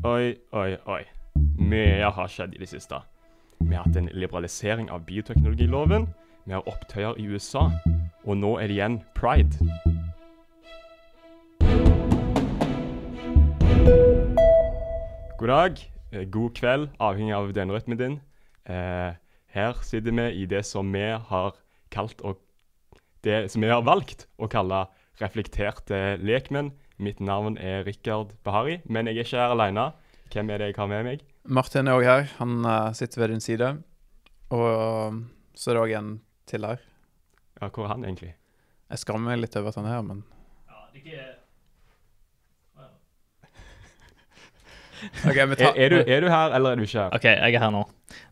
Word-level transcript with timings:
Oi, 0.00 0.32
oi, 0.56 0.76
oi. 0.88 1.02
Mye 1.60 2.08
har 2.08 2.28
skjedd 2.32 2.54
i 2.56 2.60
det 2.62 2.70
siste. 2.70 3.02
Vi 3.60 3.74
har 3.74 3.82
hatt 3.84 3.98
en 4.00 4.06
liberalisering 4.16 4.86
av 4.88 5.02
bioteknologiloven. 5.04 6.06
Vi 6.48 6.54
har 6.56 6.64
opptøyer 6.64 7.18
i 7.20 7.26
USA. 7.28 7.66
Og 8.24 8.38
nå 8.40 8.54
er 8.62 8.70
det 8.70 8.78
igjen 8.78 8.96
pride. 9.12 9.60
God 15.36 15.52
dag, 15.52 15.84
eh, 16.14 16.24
god 16.32 16.56
kveld, 16.56 16.88
avhengig 16.96 17.36
av 17.36 17.52
døgnrytmen 17.52 18.00
din. 18.00 18.20
Eh, 18.64 19.12
her 19.52 19.82
sitter 19.84 20.16
vi 20.16 20.30
i 20.32 20.46
det 20.46 20.64
som 20.64 20.92
vi 20.92 21.10
har 21.12 21.52
kalt 21.90 22.24
og 22.24 22.40
det 23.20 23.50
som 23.50 23.60
vi 23.60 23.68
har 23.68 23.84
valgt 23.84 24.28
å 24.38 24.48
kalle 24.48 24.86
reflekterte 25.20 26.16
lekmenn. 26.24 26.72
Mitt 27.00 27.20
navn 27.24 27.56
er 27.56 27.84
Rikard 27.86 28.34
Bahari, 28.44 28.80
men 28.84 29.08
jeg 29.08 29.16
er 29.16 29.24
ikke 29.24 29.40
her 29.40 29.54
alene. 29.54 29.86
Hvem 30.30 30.50
er 30.52 30.60
det 30.60 30.66
jeg 30.70 30.76
har 30.76 30.90
med 30.90 31.06
meg? 31.06 31.22
Martin 31.48 31.88
er 31.88 31.96
òg 31.96 32.04
her. 32.04 32.26
Han 32.38 32.60
uh, 32.66 32.90
sitter 32.96 33.22
ved 33.22 33.32
din 33.32 33.40
side. 33.40 33.70
Og 34.52 34.66
um, 35.08 35.22
så 35.56 35.72
er 35.72 35.78
det 35.78 35.84
òg 35.86 35.94
en 35.98 36.10
til 36.50 36.66
her. 36.68 36.82
Ja, 37.60 37.68
hvor 37.68 37.86
er 37.86 37.94
han 37.94 38.04
egentlig? 38.04 38.34
Jeg 38.90 39.02
skammer 39.02 39.30
meg 39.32 39.40
litt 39.40 39.56
over 39.56 39.72
at 39.72 39.78
han 39.80 39.88
er 39.88 39.96
her, 39.96 40.04
men 40.06 40.22
Ja, 40.68 40.82
det 40.92 41.02
Er, 45.24 45.54
tar 45.56 45.76
er, 45.80 45.88
du, 45.88 45.98
er 46.04 46.20
du 46.20 46.28
her, 46.28 46.52
eller 46.52 46.74
er 46.74 46.80
du 46.80 46.84
ikke 46.84 46.98
her? 47.00 47.14
OK, 47.16 47.24
jeg 47.24 47.54
er 47.56 47.62
her 47.64 47.70
nå. 47.72 47.84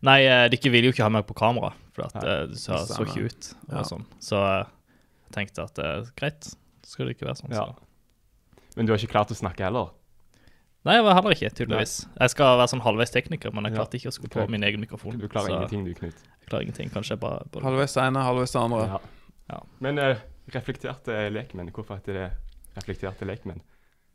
Nei, 0.05 0.19
eh, 0.29 0.47
dere 0.53 0.73
ville 0.75 0.91
jo 0.91 0.93
ikke 0.93 1.07
ha 1.07 1.13
meg 1.15 1.25
på 1.29 1.37
kamera, 1.39 1.71
for 1.97 2.05
at, 2.11 2.19
Nei, 2.19 2.25
du 2.45 2.53
det 2.53 2.61
så, 2.61 2.83
så 2.85 3.07
ikke 3.07 3.31
ut. 3.31 3.53
Og 3.71 3.77
Ja. 3.79 3.85
sånn. 3.89 4.05
Så 4.21 4.41
eh, 4.45 4.67
jeg 5.31 5.37
tenkte 5.39 5.65
at 5.65 5.81
eh, 5.81 6.11
greit, 6.19 6.51
så 6.51 6.93
skal 6.93 7.09
det 7.09 7.17
ikke 7.17 7.31
være 7.31 7.41
sånn. 7.41 7.55
Ja. 7.57 7.71
Men 8.79 8.87
du 8.87 8.95
har 8.95 9.01
ikke 9.03 9.13
klart 9.17 9.33
å 9.35 9.37
snakke 9.37 9.67
heller? 9.67 9.91
Nei, 10.87 10.95
jeg 10.95 11.05
var 11.05 11.17
heller 11.19 11.35
ikke, 11.35 11.51
tydeligvis. 11.59 11.95
Jeg 12.15 12.33
skal 12.33 12.57
være 12.61 12.71
sånn 12.71 12.83
halvveis 12.85 13.11
tekniker, 13.13 13.53
men 13.53 13.67
jeg 13.67 13.75
Ja. 13.75 13.83
klarte 13.83 13.99
ikke 13.99 14.13
å 14.13 14.15
skru 14.15 14.29
på 14.31 14.45
min 14.49 14.63
egen 14.65 14.81
mikrofon. 14.81 15.19
Du 15.19 15.27
klarer 15.29 15.51
så 15.51 15.57
ingenting, 15.59 15.85
du, 15.85 15.95
Knut. 15.99 16.15
Jeg 16.15 16.49
klarer 16.49 16.63
ingenting. 16.63 16.93
Kanskje 16.95 17.17
jeg 17.17 17.21
bare, 17.21 17.45
bare 17.53 17.67
halvveis 17.67 17.97
det 17.99 18.05
ene, 18.07 18.23
halvveis 18.23 18.55
det 18.55 18.61
andre. 18.63 18.85
Ja. 18.87 19.01
Ja. 19.51 19.59
Men 19.81 19.99
uh, 19.99 20.23
reflekterte 20.55 21.19
lekmenn, 21.35 21.73
hvorfor 21.75 21.99
heter 21.99 22.15
det 22.15 22.29
reflekterte 22.79 23.27
lekmenn? 23.27 23.61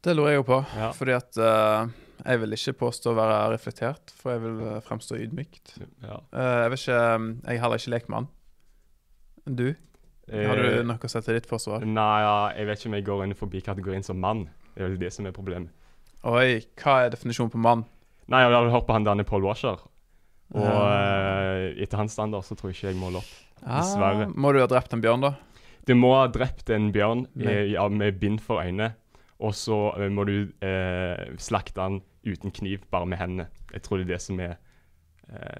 Det 0.03 0.15
lurer 0.15 0.33
jeg 0.33 0.41
jo 0.41 0.47
på. 0.47 0.65
Ja. 0.79 0.91
Fordi 0.95 1.13
at 1.19 1.37
uh, 1.37 1.91
jeg 2.23 2.39
vil 2.39 2.55
ikke 2.55 2.75
påstå 2.79 3.11
å 3.11 3.17
være 3.17 3.37
reflektert, 3.53 4.13
for 4.15 4.33
jeg 4.35 4.43
vil 4.43 4.59
eh, 4.63 4.79
fremstå 4.85 5.17
ydmykt. 5.19 5.73
Ja. 6.05 6.19
Eh, 6.31 6.59
jeg 6.63 6.77
ikke 6.77 6.99
Jeg 6.99 7.57
er 7.57 7.61
heller 7.63 7.81
ikke 7.81 7.93
lekmann. 7.97 8.27
Du? 9.43 9.73
Har 10.31 10.55
du 10.55 10.67
Eh, 10.79 10.83
noe 10.87 10.97
å 10.97 11.09
sette 11.11 11.33
ditt 11.35 11.45
forsvar? 11.49 11.83
Nei, 11.85 12.21
ja, 12.23 12.35
jeg 12.57 12.65
vet 12.67 12.79
ikke 12.79 12.87
om 12.89 12.93
jeg 12.93 13.05
går 13.05 13.23
inn 13.25 13.33
forbi 13.35 13.61
kategorien 13.61 14.03
som 14.03 14.19
mann. 14.19 14.45
Det 14.73 14.81
er 14.83 14.87
vel 14.89 14.97
det 15.01 15.11
som 15.13 15.25
er 15.27 15.31
problemet. 15.35 15.69
Oi, 16.23 16.61
hva 16.79 17.03
er 17.05 17.09
definisjonen 17.11 17.51
på 17.51 17.59
mann? 17.59 17.83
Nei, 18.31 18.39
jeg 18.45 18.53
har 18.55 18.69
hørt 18.71 18.87
på 18.87 18.93
han 18.95 19.03
Danny 19.03 19.23
Paul 19.27 19.43
Washer. 19.43 19.81
Og 20.53 20.63
eh, 20.63 21.73
etter 21.83 21.97
hans 21.99 22.13
standard 22.15 22.45
så 22.47 22.55
tror 22.55 22.71
jeg 22.71 22.77
ikke 22.79 22.91
jeg 22.93 22.99
måler 23.01 23.19
opp. 23.19 23.33
dessverre. 23.63 24.27
Ah, 24.29 24.33
må 24.35 24.53
du 24.53 24.59
ha 24.61 24.67
drept 24.67 24.93
en 24.95 25.01
bjørn, 25.03 25.21
da? 25.27 25.33
Du 25.85 25.93
må 25.99 26.13
ha 26.15 26.27
drept 26.31 26.69
en 26.71 26.91
bjørn 26.95 27.25
Med- 27.35 27.47
eh, 27.51 27.71
ja, 27.73 27.87
med 27.89 28.19
bind 28.21 28.39
for 28.41 28.61
øynene. 28.63 28.93
Og 29.43 29.51
så 29.53 29.75
eh, 29.99 30.07
må 30.09 30.23
du 30.25 30.53
eh, 30.63 31.35
slakte 31.37 31.81
han 31.83 32.01
uten 32.23 32.51
kniv, 32.55 32.85
bare 32.89 33.05
med 33.05 33.19
hendene. 33.19 33.49
Jeg 33.73 33.83
tror 33.83 33.97
det 33.99 34.05
er 34.07 34.13
det 34.15 34.21
som 34.21 34.39
er, 34.39 34.55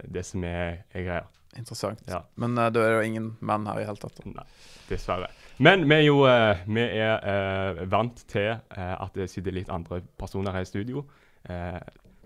det 0.07 0.23
som 0.25 0.43
er 0.47 0.83
greia. 0.93 1.25
Interessant. 1.59 2.03
Ja. 2.09 2.23
Men 2.39 2.57
uh, 2.57 2.67
er 2.67 2.75
det 2.75 2.83
jo 2.83 3.01
ingen 3.07 3.31
menn 3.45 3.67
her 3.69 3.81
i 3.81 3.87
hele 3.87 4.01
tatt. 4.01 4.21
Nei, 4.25 4.45
dessverre. 4.89 5.31
Men 5.63 5.85
vi 5.85 5.99
er 5.99 6.05
jo 6.07 6.23
uh, 6.25 6.63
vi 6.65 6.85
er, 6.85 7.19
uh, 7.21 7.83
vant 7.91 8.23
til 8.31 8.55
eh, 8.55 8.95
at 8.95 9.13
det 9.17 9.29
sitter 9.29 9.53
litt 9.53 9.69
andre 9.73 10.01
personer 10.19 10.55
her 10.55 10.65
i 10.65 10.69
studio. 10.69 11.05
Eh, 11.49 11.77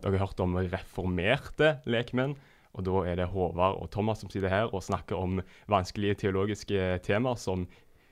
dere 0.03 0.19
har 0.19 0.27
hørt 0.27 0.39
om 0.43 0.55
reformerte 0.57 1.77
lekmenn. 1.89 2.37
Og 2.77 2.85
da 2.85 3.01
er 3.09 3.17
det 3.17 3.31
Håvard 3.31 3.79
og 3.81 3.89
Thomas 3.93 4.21
som 4.21 4.29
sitter 4.29 4.51
her 4.53 4.69
og 4.69 4.85
snakker 4.85 5.17
om 5.17 5.39
vanskelige 5.71 6.21
teologiske 6.23 6.99
temaer 7.05 7.39
som 7.41 7.65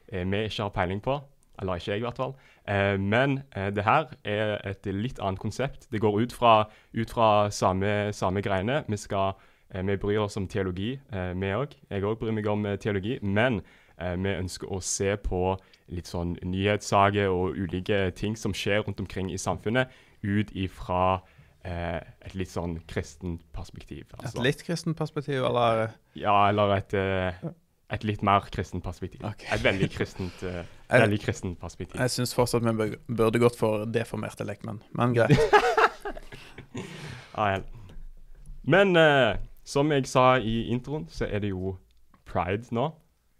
eh, 0.10 0.26
vi 0.26 0.46
ikke 0.48 0.66
har 0.66 0.74
peiling 0.74 1.04
på. 1.06 1.20
Eller 1.62 1.80
ikke 1.80 1.94
jeg, 1.94 2.02
i 2.02 2.06
hvert 2.08 2.20
fall. 2.20 2.34
Eh, 2.68 2.96
men 3.00 3.40
eh, 3.56 3.70
det 3.72 3.86
her 3.86 4.10
er 4.28 4.58
et 4.68 4.88
litt 4.90 5.22
annet 5.24 5.40
konsept. 5.40 5.88
Det 5.92 6.02
går 6.04 6.18
ut 6.26 6.34
fra, 6.36 6.56
ut 6.98 7.14
fra 7.14 7.52
samme, 7.54 8.12
samme 8.16 8.44
greiene. 8.44 8.82
Vi, 8.90 9.00
skal, 9.00 9.38
eh, 9.38 9.55
vi 9.84 9.98
bryr 9.98 10.20
oss 10.24 10.38
om 10.38 10.48
teologi, 10.48 11.00
eh, 11.12 11.34
vi 11.34 11.52
òg. 11.56 11.74
Jeg 11.90 12.04
òg 12.04 12.20
bryr 12.22 12.32
meg 12.38 12.48
om 12.48 12.66
eh, 12.66 12.78
teologi. 12.78 13.18
Men 13.22 13.62
eh, 13.98 14.16
vi 14.16 14.36
ønsker 14.40 14.72
å 14.72 14.80
se 14.84 15.16
på 15.18 15.58
litt 15.92 16.08
sånn 16.10 16.36
nyhetssaker 16.42 17.30
og 17.30 17.58
ulike 17.58 18.12
ting 18.18 18.38
som 18.38 18.54
skjer 18.54 18.84
rundt 18.86 19.00
omkring 19.04 19.32
i 19.34 19.38
samfunnet, 19.38 19.92
ut 20.26 20.50
ifra 20.58 21.22
eh, 21.66 22.00
et 22.26 22.34
litt 22.38 22.50
sånn 22.54 22.80
kristent 22.90 23.44
perspektiv. 23.54 24.06
Et 24.14 24.18
altså. 24.24 24.42
litt 24.42 24.64
kristent 24.66 24.98
perspektiv, 24.98 25.44
eller 25.46 25.92
Ja, 26.18 26.50
eller 26.50 26.76
et, 26.78 26.94
eh, 26.98 27.46
et 27.94 28.04
litt 28.04 28.24
mer 28.26 28.48
kristent 28.52 28.84
perspektiv. 28.84 29.22
Okay. 29.26 29.50
Et 29.54 29.64
veldig 29.66 29.92
kristent, 29.94 30.44
eh, 30.44 30.64
Jeg- 30.90 31.02
veldig 31.02 31.20
kristent 31.22 31.60
perspektiv. 31.60 32.00
Jeg 32.02 32.10
syns 32.14 32.34
fortsatt 32.38 32.66
vi 32.66 32.92
burde 33.08 33.40
gått 33.42 33.58
for 33.58 33.86
deformerte 33.86 34.46
lekmenn, 34.46 34.82
men 34.94 35.14
greit. 35.18 35.38
Ja. 37.36 37.60
Men 38.64 38.96
eh, 38.96 39.36
som 39.66 39.90
jeg 39.92 40.06
sa 40.08 40.36
i 40.38 40.68
introen, 40.74 41.08
så 41.10 41.26
er 41.28 41.42
det 41.44 41.50
jo 41.52 41.76
pride 42.30 42.70
nå. 42.76 42.88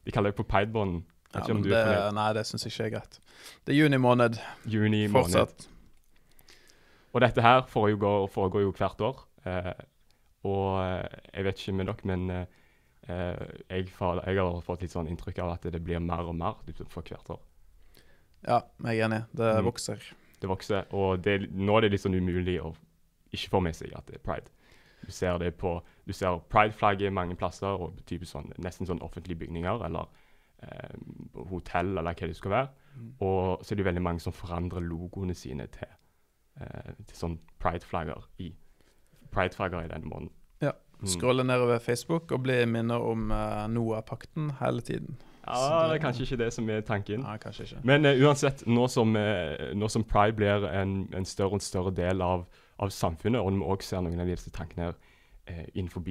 De 0.06 0.12
kaller 0.14 0.34
det 0.34 0.40
på 0.40 0.46
pridebånden. 0.50 1.04
Ja, 1.36 1.42
det, 1.52 2.14
nei, 2.16 2.28
det 2.38 2.46
syns 2.48 2.64
jeg 2.64 2.72
ikke 2.74 2.86
er 2.86 2.94
greit. 2.96 3.18
Det 3.68 3.74
er 3.74 3.78
juni 3.82 3.98
måned 4.00 4.38
Juni 4.72 5.02
måned. 5.12 5.34
fortsatt. 5.36 5.66
Og 7.16 7.22
dette 7.24 7.42
her 7.44 7.64
foregår, 7.72 8.28
foregår 8.32 8.64
jo 8.66 8.72
hvert 8.76 9.02
år. 9.04 9.20
Eh, 9.48 9.74
og 10.48 10.70
eh, 10.84 11.18
jeg 11.34 11.48
vet 11.48 11.60
ikke 11.64 11.76
med 11.80 11.90
dere, 11.90 12.08
men 12.12 12.26
eh, 12.30 12.46
eh, 13.10 13.46
jeg, 13.70 13.90
får, 13.96 14.22
jeg 14.28 14.40
har 14.40 14.62
fått 14.66 14.84
litt 14.86 14.94
sånn 14.96 15.10
inntrykk 15.12 15.40
av 15.46 15.54
at 15.56 15.68
det 15.72 15.82
blir 15.84 16.00
mer 16.04 16.28
og 16.32 16.36
mer 16.40 16.60
for 16.92 17.02
hvert 17.08 17.30
år. 17.36 17.42
Ja, 18.46 18.62
jeg 18.86 19.00
er 19.00 19.06
enig. 19.08 19.22
Det 19.34 19.54
Mm. 19.56 19.66
vokser. 19.66 20.04
Det 20.42 20.50
vokser, 20.52 20.86
og 20.94 21.22
det, 21.24 21.50
nå 21.52 21.78
er 21.78 21.82
det 21.86 21.92
litt 21.96 22.04
sånn 22.04 22.16
umulig 22.20 22.60
å 22.62 22.74
ikke 23.34 23.50
få 23.50 23.62
med 23.64 23.76
seg 23.76 23.94
at 23.96 24.06
det 24.08 24.20
er 24.20 24.24
pride. 24.24 24.52
Du 25.06 25.12
ser 25.12 25.38
det 25.40 25.54
på, 25.58 25.82
du 26.08 26.14
ser 26.14 26.40
pride-flagget 26.50 27.14
mange 27.14 27.36
plasser, 27.36 27.68
og 27.68 28.00
sånn, 28.24 28.52
nesten 28.62 28.86
sånn 28.86 29.02
offentlige 29.02 29.40
bygninger, 29.42 29.86
eller 29.88 30.10
eh, 30.64 30.96
hotell, 31.50 31.98
eller 31.98 32.14
hva 32.14 32.30
det 32.30 32.38
skal 32.38 32.52
være. 32.52 32.68
Mm. 32.96 33.12
Og 33.26 33.66
så 33.66 33.74
er 33.74 33.82
det 33.82 33.88
veldig 33.90 34.06
mange 34.06 34.24
som 34.24 34.34
forandrer 34.34 34.86
logoene 34.86 35.36
sine 35.36 35.68
til, 35.74 35.94
eh, 36.62 36.94
til 37.08 37.18
sånn 37.18 37.40
pride-flagger 37.60 38.28
i, 38.40 38.52
pride-flagger 39.34 39.86
i 39.86 39.94
denne 39.94 40.12
måneden. 40.12 40.34
Ja. 40.62 40.76
Mm. 41.02 41.08
Skrolle 41.12 41.44
nedover 41.44 41.80
Facebook 41.84 42.32
og 42.32 42.46
bli 42.46 42.62
minner 42.66 43.04
om 43.04 43.32
uh, 43.32 43.66
Noah-pakten 43.68 44.54
hele 44.62 44.82
tiden. 44.82 45.18
Ja, 45.48 45.88
det 45.90 45.98
er 45.98 46.02
kanskje 46.02 46.24
ikke 46.24 46.38
det 46.44 46.54
som 46.54 46.70
er 46.70 46.82
tanken. 46.82 47.22
Nei, 47.22 47.38
kanskje 47.38 47.64
ikke. 47.68 47.82
Men 47.84 48.06
eh, 48.06 48.22
uansett, 48.26 48.64
nå 48.68 48.88
som, 48.90 49.12
eh, 49.16 49.74
nå 49.78 49.90
som 49.94 50.04
pride 50.04 50.34
blir 50.34 50.66
en, 50.72 50.96
en 51.14 51.26
større 51.26 51.60
og 51.60 51.62
større 51.62 51.94
del 51.94 52.22
av, 52.26 52.48
av 52.82 52.90
samfunnet, 52.90 53.42
og 53.42 53.54
vi 53.54 53.62
også 53.62 53.90
ser 53.90 54.02
noen 54.06 54.24
av 54.24 54.32
disse 54.32 54.50
tankene 54.56 54.88
her 54.88 54.98
eh, 55.48 55.68
innenfor 55.74 56.04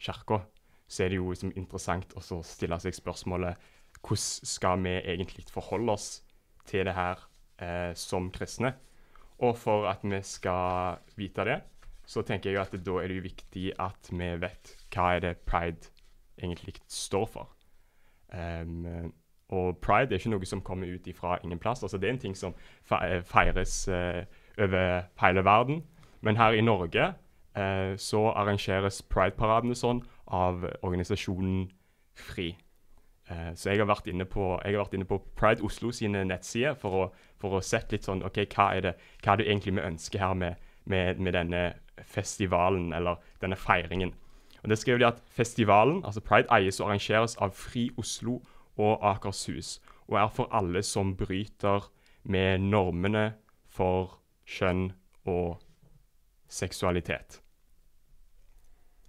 kirka, 0.00 0.40
så 0.88 1.04
er 1.04 1.08
det 1.08 1.20
jo 1.20 1.30
liksom 1.30 1.52
interessant 1.56 2.14
å 2.16 2.42
stille 2.42 2.78
seg 2.80 2.94
spørsmålet 2.96 3.56
hvordan 4.00 4.46
skal 4.48 4.80
vi 4.84 4.94
egentlig 4.98 5.44
forholde 5.52 5.92
oss 5.92 6.22
til 6.66 6.86
det 6.86 6.94
her 6.94 7.20
eh, 7.60 7.92
som 7.94 8.30
kristne? 8.30 8.74
Og 9.40 9.56
for 9.56 9.88
at 9.88 10.02
vi 10.02 10.20
skal 10.22 11.00
vite 11.16 11.44
det, 11.44 11.60
så 12.06 12.22
tenker 12.22 12.50
jeg 12.50 12.60
at 12.60 12.74
da 12.84 12.96
er 13.00 13.08
det 13.08 13.16
jo 13.16 13.28
viktig 13.28 13.72
at 13.78 14.10
vi 14.10 14.28
vet 14.42 14.74
hva 14.90 15.14
er 15.14 15.20
det 15.24 15.36
pride 15.46 15.92
egentlig 16.40 16.74
står 16.88 17.26
for. 17.30 17.52
Um, 18.32 19.12
og 19.50 19.78
pride 19.82 20.14
er 20.14 20.20
ikke 20.20 20.32
noe 20.32 20.46
som 20.46 20.62
kommer 20.62 20.90
ut 20.90 21.06
ifra 21.10 21.38
ingen 21.44 21.58
plass. 21.58 21.82
Altså, 21.82 21.98
det 21.98 22.08
er 22.08 22.14
en 22.14 22.22
ting 22.22 22.36
som 22.36 22.54
feires 22.86 23.88
uh, 23.88 24.22
over 24.58 25.06
hele 25.22 25.44
verden. 25.44 25.84
Men 26.20 26.36
her 26.36 26.52
i 26.52 26.64
Norge 26.64 27.12
eh, 27.56 27.96
så 27.96 28.24
arrangeres 28.32 29.02
prideparadene 29.02 29.76
sånn 29.78 30.02
av 30.26 30.64
organisasjonen 30.82 31.68
FRI. 32.18 32.52
Eh, 33.30 33.50
så 33.54 33.70
jeg 33.70 33.82
har, 33.82 33.90
vært 33.90 34.08
inne 34.10 34.26
på, 34.26 34.56
på 34.60 35.20
Pride 35.38 35.64
Oslo 35.66 35.92
sine 35.94 36.24
nettsider 36.26 36.74
for 36.78 36.96
å, 36.98 37.04
for 37.40 37.58
å 37.58 37.64
sette 37.64 37.96
litt 37.96 38.08
sånn 38.08 38.24
OK, 38.26 38.42
hva 38.54 38.72
er 38.76 38.88
det, 38.88 38.96
hva 39.22 39.34
er 39.34 39.42
det 39.42 39.50
egentlig 39.50 39.76
vi 39.76 39.86
ønsker 39.86 40.22
her 40.22 40.34
med, 40.34 40.70
med, 40.84 41.20
med 41.20 41.38
denne 41.38 41.62
festivalen, 42.00 42.92
eller 42.96 43.20
denne 43.42 43.56
feiringen. 43.56 44.14
Og 44.62 44.68
det 44.68 44.78
skriver 44.78 44.98
de 44.98 45.08
at 45.08 45.22
Festivalen, 45.26 46.02
altså 46.04 46.20
Pride, 46.20 46.48
eies 46.52 46.80
og 46.80 46.90
arrangeres 46.90 47.36
av 47.40 47.54
Fri 47.56 47.90
Oslo 47.96 48.40
og 48.76 48.98
Akershus, 49.04 49.78
og 50.08 50.18
er 50.20 50.28
for 50.34 50.50
alle 50.52 50.82
som 50.82 51.14
bryter 51.16 51.88
med 52.24 52.58
normene 52.60 53.32
for 53.68 54.18
kjønn 54.44 54.90
og 55.24 55.60
seksualitet. 56.50 57.40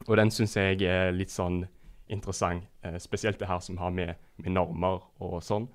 Og 0.07 0.17
den 0.17 0.31
syns 0.33 0.55
jeg 0.57 0.81
er 0.87 1.11
litt 1.13 1.29
sånn 1.33 1.63
interessant, 2.11 2.65
eh, 2.83 2.97
spesielt 2.99 3.39
det 3.39 3.47
her 3.47 3.59
som 3.63 3.77
har 3.77 3.89
med, 3.93 4.15
med 4.37 4.51
normer 4.55 5.01
og 5.21 5.41
sånn. 5.45 5.67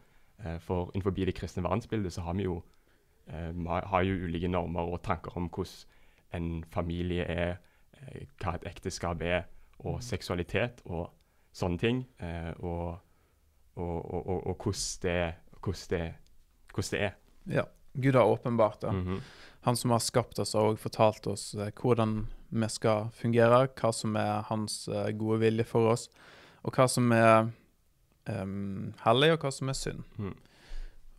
Eh, 0.44 0.58
for 0.60 0.90
innenfor 0.94 1.14
det 1.16 1.34
kristne 1.38 1.64
verdensbildet 1.64 2.12
så 2.12 2.24
har 2.26 2.34
vi 2.34 2.44
jo, 2.44 2.62
eh, 3.28 3.52
har- 3.66 4.02
jo 4.04 4.14
ulike 4.26 4.48
normer 4.48 4.80
og 4.92 5.02
tanker 5.02 5.36
om 5.36 5.48
hvordan 5.48 5.84
en 6.32 6.64
familie 6.64 7.24
er, 7.24 7.56
hva 8.42 8.54
et 8.54 8.64
ekteskap 8.66 9.22
er, 9.22 9.44
og 9.78 10.02
seksualitet 10.02 10.82
og 10.86 11.10
sånne 11.54 11.78
ting. 11.78 12.06
og, 12.58 12.98
og, 13.76 14.14
og, 14.14 14.46
og 14.46 14.56
hvordan, 14.56 15.00
det, 15.02 15.34
hvordan, 15.62 15.86
det, 15.90 16.14
hvordan 16.74 16.90
det 16.90 17.00
er. 17.00 17.12
Ja. 17.46 17.62
Gud 17.96 18.16
har 18.18 18.28
åpenbart 18.28 18.80
det. 18.80 18.92
Mhm. 18.92 19.20
Han 19.66 19.76
som 19.76 19.90
har 19.90 19.98
skapt 19.98 20.38
oss, 20.38 20.52
har 20.54 20.62
også 20.62 20.82
fortalt 20.82 21.26
oss 21.26 21.54
eh, 21.54 21.72
hvordan 21.74 22.26
vi 22.48 22.68
skal 22.70 23.08
fungere, 23.10 23.64
hva 23.74 23.92
som 23.92 24.14
er 24.16 24.44
hans 24.46 24.84
eh, 24.88 25.10
gode 25.18 25.40
vilje 25.42 25.66
for 25.66 25.90
oss, 25.90 26.06
og 26.62 26.76
hva 26.76 26.86
som 26.90 27.10
er 27.14 27.48
um, 28.30 28.92
hellig, 29.02 29.32
og 29.34 29.42
hva 29.42 29.50
som 29.54 29.70
er 29.70 29.78
synd. 29.78 30.04
Mm. 30.18 30.36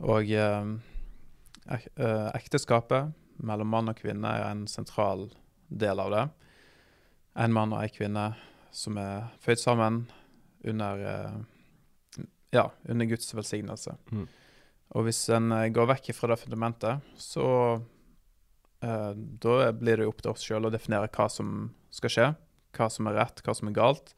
Og 0.08 0.32
ek, 0.32 1.88
eh, 1.98 2.30
ekteskapet 2.38 3.14
mellom 3.44 3.70
mann 3.72 3.92
og 3.92 4.00
kvinne 4.00 4.32
er 4.40 4.48
en 4.50 4.66
sentral 4.72 5.28
del 5.68 6.00
av 6.00 6.14
det. 6.14 6.26
En 7.44 7.54
mann 7.54 7.76
og 7.76 7.84
en 7.84 7.94
kvinne 7.94 8.28
som 8.72 8.98
er 9.02 9.30
født 9.44 9.62
sammen 9.62 10.06
under, 10.64 11.04
eh, 11.04 12.24
ja, 12.52 12.70
under 12.88 13.06
Guds 13.06 13.34
velsignelse. 13.36 13.98
Mhm. 14.12 14.28
Og 14.96 15.04
hvis 15.08 15.20
en 15.36 15.52
eh, 15.52 15.70
går 15.74 15.90
vekk 15.96 16.14
fra 16.16 16.30
det 16.32 16.40
fundamentet, 16.40 17.02
så 17.20 17.48
eh, 18.82 19.14
Da 19.16 19.72
blir 19.76 19.98
det 19.98 20.08
opp 20.08 20.22
til 20.24 20.32
oss 20.32 20.46
sjøl 20.46 20.68
å 20.70 20.74
definere 20.74 21.10
hva 21.12 21.28
som 21.32 21.72
skal 21.94 22.14
skje, 22.14 22.28
hva 22.78 22.90
som 22.94 23.08
er 23.10 23.18
rett, 23.20 23.42
hva 23.46 23.56
som 23.58 23.68
er 23.72 23.76
galt. 23.78 24.14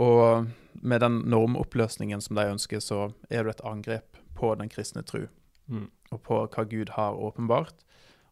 Og 0.00 0.46
med 0.86 1.00
den 1.02 1.20
normoppløsningen 1.30 2.20
som 2.22 2.36
de 2.38 2.44
ønsker, 2.52 2.80
så 2.84 3.10
er 3.30 3.44
det 3.44 3.56
et 3.58 3.64
angrep 3.66 4.18
på 4.38 4.54
den 4.60 4.68
kristne 4.72 5.02
tru, 5.04 5.26
Mm. 5.70 5.88
og 6.10 6.22
på 6.26 6.36
hva 6.50 6.64
Gud 6.68 6.88
har 6.96 7.14
åpenbart. 7.14 7.84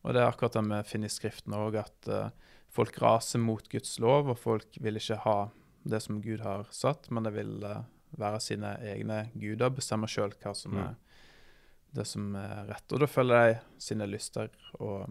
Og 0.02 0.12
det 0.14 0.20
er 0.22 0.26
akkurat 0.30 0.52
det 0.56 0.62
vi 0.66 0.82
finner 0.90 1.06
i 1.06 1.14
Skriften 1.14 1.52
òg, 1.54 1.76
at 1.78 2.08
eh, 2.08 2.30
folk 2.70 2.96
raser 2.98 3.38
mot 3.38 3.68
Guds 3.70 3.98
lov, 4.00 4.28
og 4.28 4.38
folk 4.38 4.66
vil 4.80 4.96
ikke 4.98 5.20
ha 5.22 5.50
det 5.86 6.00
som 6.02 6.20
Gud 6.20 6.40
har 6.40 6.66
satt, 6.70 7.10
men 7.10 7.22
de 7.22 7.30
vil 7.30 7.62
eh, 7.64 7.82
være 8.18 8.40
sine 8.40 8.72
egne 8.82 9.30
guder, 9.38 9.70
bestemme 9.70 10.08
sjøl 10.10 10.32
hva 10.42 10.54
som 10.56 10.72
Mm. 10.74 10.78
er 10.88 10.96
det 11.96 12.04
som 12.08 12.30
er 12.38 12.68
rett. 12.68 12.86
Og 12.92 13.02
da 13.02 13.08
følger 13.10 13.48
de 13.48 13.82
sine 13.82 14.08
lyster, 14.10 14.50
og 14.78 15.08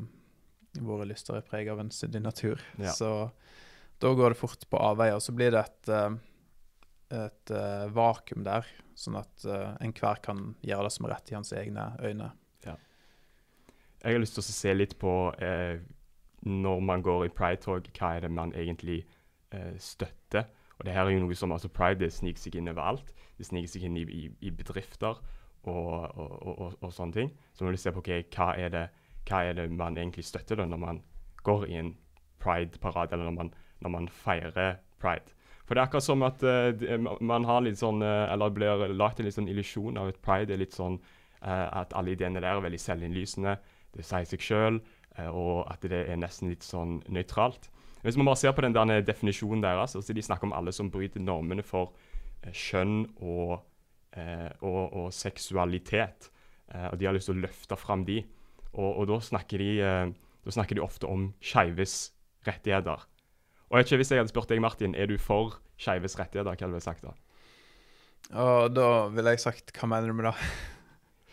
våre 0.85 1.07
lyster 1.09 1.39
er 1.39 1.45
preget 1.45 1.73
av 1.73 1.81
en 1.81 1.93
syndig 1.93 2.21
natur. 2.25 2.61
Ja. 2.77 2.93
Så 2.93 3.11
da 4.01 4.13
går 4.13 4.33
det 4.33 4.41
fort 4.41 4.65
på 4.69 4.81
avveier, 4.81 5.19
så 5.23 5.33
blir 5.33 5.55
det 5.55 5.63
et, 5.63 5.93
eh, 5.93 6.17
et 7.17 7.53
eh, 7.55 7.87
vakuum 7.93 8.45
der, 8.45 8.67
sånn 8.97 9.17
at 9.19 9.47
eh, 9.47 9.71
enhver 9.87 10.21
kan 10.25 10.51
gjøre 10.61 10.89
det 10.89 10.93
som 10.93 11.07
er 11.07 11.15
rett 11.15 11.33
i 11.33 11.39
hans 11.39 11.55
egne 11.57 11.93
øyne. 12.03 12.33
Jeg 14.03 14.13
har 14.13 14.21
lyst 14.21 14.37
til 14.37 14.43
å 14.43 14.53
se 14.53 14.73
litt 14.75 14.93
på 15.01 15.11
eh, 15.41 15.79
når 16.45 16.83
man 16.85 17.03
går 17.05 17.25
i 17.25 17.33
pride-tog, 17.33 17.87
hva 17.97 18.13
er 18.15 18.27
det 18.27 18.31
man 18.31 18.53
egentlig 18.55 19.01
eh, 19.51 19.73
støtter. 19.81 20.45
Og 20.77 20.85
det 20.85 20.93
her 20.93 21.07
er 21.07 21.15
jo 21.15 21.23
noe 21.23 21.37
som 21.37 21.53
altså 21.55 21.71
Pride 21.73 22.03
det 22.03 22.11
sniker 22.13 22.43
seg 22.43 22.59
inn 22.59 22.69
overalt. 22.69 23.09
Det 23.39 23.47
sniker 23.47 23.71
seg 23.73 23.87
inn 23.87 23.97
i, 23.97 24.05
i, 24.05 24.23
i 24.45 24.53
bedrifter 24.53 25.17
og, 25.67 26.17
og, 26.17 26.73
og, 26.81 26.91
sånne 26.93 27.15
ting. 27.15 27.31
Så 27.53 27.65
må 27.65 27.71
du 27.71 27.79
se 27.81 27.93
på 27.93 28.03
okay, 28.03 28.25
hva, 28.33 28.53
er 28.57 28.73
det, 28.73 28.83
hva 29.29 29.43
er 29.45 29.57
det 29.57 29.69
man 29.71 29.97
egentlig 29.97 30.25
støtter 30.27 30.59
da 30.59 30.67
når 30.69 30.81
man 30.83 31.01
går 31.47 31.67
i 31.69 31.79
en 31.79 31.93
pride-parade, 32.43 33.13
eller 33.15 33.29
når 33.29 33.37
man, 33.37 33.53
når 33.83 33.93
man 33.93 34.09
feirer 34.11 34.77
pride. 35.01 35.33
For 35.67 35.75
det 35.75 35.81
er 35.81 35.87
akkurat 35.89 36.05
som 36.05 36.23
at 36.23 36.43
uh, 36.43 37.07
man 37.19 37.45
har 37.47 37.63
litt 37.65 37.79
sånn, 37.79 37.99
uh, 38.03 38.31
eller 38.31 38.53
blir 38.55 38.87
lagt 38.95 39.19
en 39.19 39.27
litt 39.27 39.35
sånn 39.35 39.49
illusjon 39.51 39.99
av 39.99 40.13
at 40.13 40.21
pride 40.23 40.55
er 40.55 40.61
litt 40.61 40.75
sånn 40.75 40.95
uh, 40.97 41.67
at 41.81 41.95
alle 41.97 42.15
ideene 42.15 42.39
der 42.39 42.53
er 42.53 42.63
veldig 42.63 42.79
selvinnlysende 42.79 43.57
det 43.97 44.05
sier 44.05 44.27
seg 44.29 44.43
sjøl, 44.43 44.79
og 45.33 45.65
at 45.71 45.85
det 45.89 46.03
er 46.11 46.19
nesten 46.19 46.51
litt 46.51 46.65
sånn 46.65 46.99
nøytralt. 47.09 47.69
Hvis 48.03 48.17
man 48.19 48.29
bare 48.29 48.39
ser 48.39 48.53
på 48.53 48.63
den 48.63 48.75
der 48.75 49.01
definisjonen 49.01 49.63
deres, 49.65 49.95
altså 49.97 50.13
de 50.13 50.23
snakker 50.23 50.49
om 50.49 50.53
alle 50.53 50.73
som 50.75 50.91
bryter 50.93 51.23
normene 51.23 51.65
for 51.65 51.95
kjønn 52.53 53.07
og, 53.17 53.57
eh, 53.57 53.63
og, 54.15 54.83
og 54.93 55.13
seksualitet. 55.13 56.31
Eh, 56.73 56.87
og 56.91 56.97
de 56.99 57.07
har 57.07 57.15
lyst 57.15 57.29
til 57.31 57.37
å 57.37 57.45
løfte 57.45 57.77
fram 57.79 58.05
de. 58.07 58.21
Og, 58.73 58.89
og 58.89 59.07
da, 59.09 59.19
snakker 59.23 59.63
de, 59.63 59.69
eh, 59.83 60.15
da 60.45 60.55
snakker 60.55 60.77
de 60.77 60.83
ofte 60.83 61.09
om 61.09 61.29
skeives 61.43 62.11
rettigheter. 62.47 63.05
Og 63.67 63.75
jeg 63.75 63.83
vet 63.83 63.89
ikke 63.89 64.01
Hvis 64.01 64.11
jeg 64.11 64.21
hadde 64.21 64.31
spurt 64.31 64.51
deg, 64.51 64.63
Martin, 64.63 64.95
er 64.95 65.09
du 65.09 65.17
for 65.19 65.59
skeives 65.79 66.17
rettigheter, 66.19 66.55
hva 66.55 66.67
ville 66.69 66.79
du 66.79 66.83
sagt 66.83 67.03
da? 67.05 67.13
Og 68.37 68.73
da 68.75 69.07
ville 69.13 69.35
jeg 69.35 69.43
sagt 69.43 69.71
Hva 69.75 69.87
mener 69.91 70.11
du 70.11 70.17
med 70.17 70.31
det? 70.31 70.35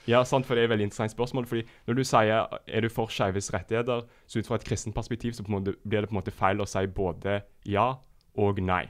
Ja, 0.04 0.18
sant, 0.28 0.44
for 0.44 0.52
det 0.52 0.60
er 0.60 0.66
et 0.68 0.74
veldig 0.74 0.84
interessant 0.90 1.14
spørsmål. 1.14 1.46
fordi 1.48 1.62
Når 1.88 1.96
du 1.96 2.02
sier 2.04 2.58
er 2.68 2.84
du 2.84 2.90
for 2.92 3.08
skeives 3.08 3.48
rettigheter, 3.54 4.02
så 4.28 4.38
ut 4.38 4.50
fra 4.50 4.58
et 4.60 4.66
kristent 4.68 4.94
perspektiv 4.94 5.32
så 5.32 5.46
blir 5.46 5.72
det 5.72 6.10
på 6.10 6.12
en 6.12 6.18
måte 6.20 6.34
feil 6.34 6.60
å 6.60 6.68
si 6.68 6.84
både 6.92 7.40
ja 7.64 7.86
og 8.36 8.60
nei. 8.60 8.84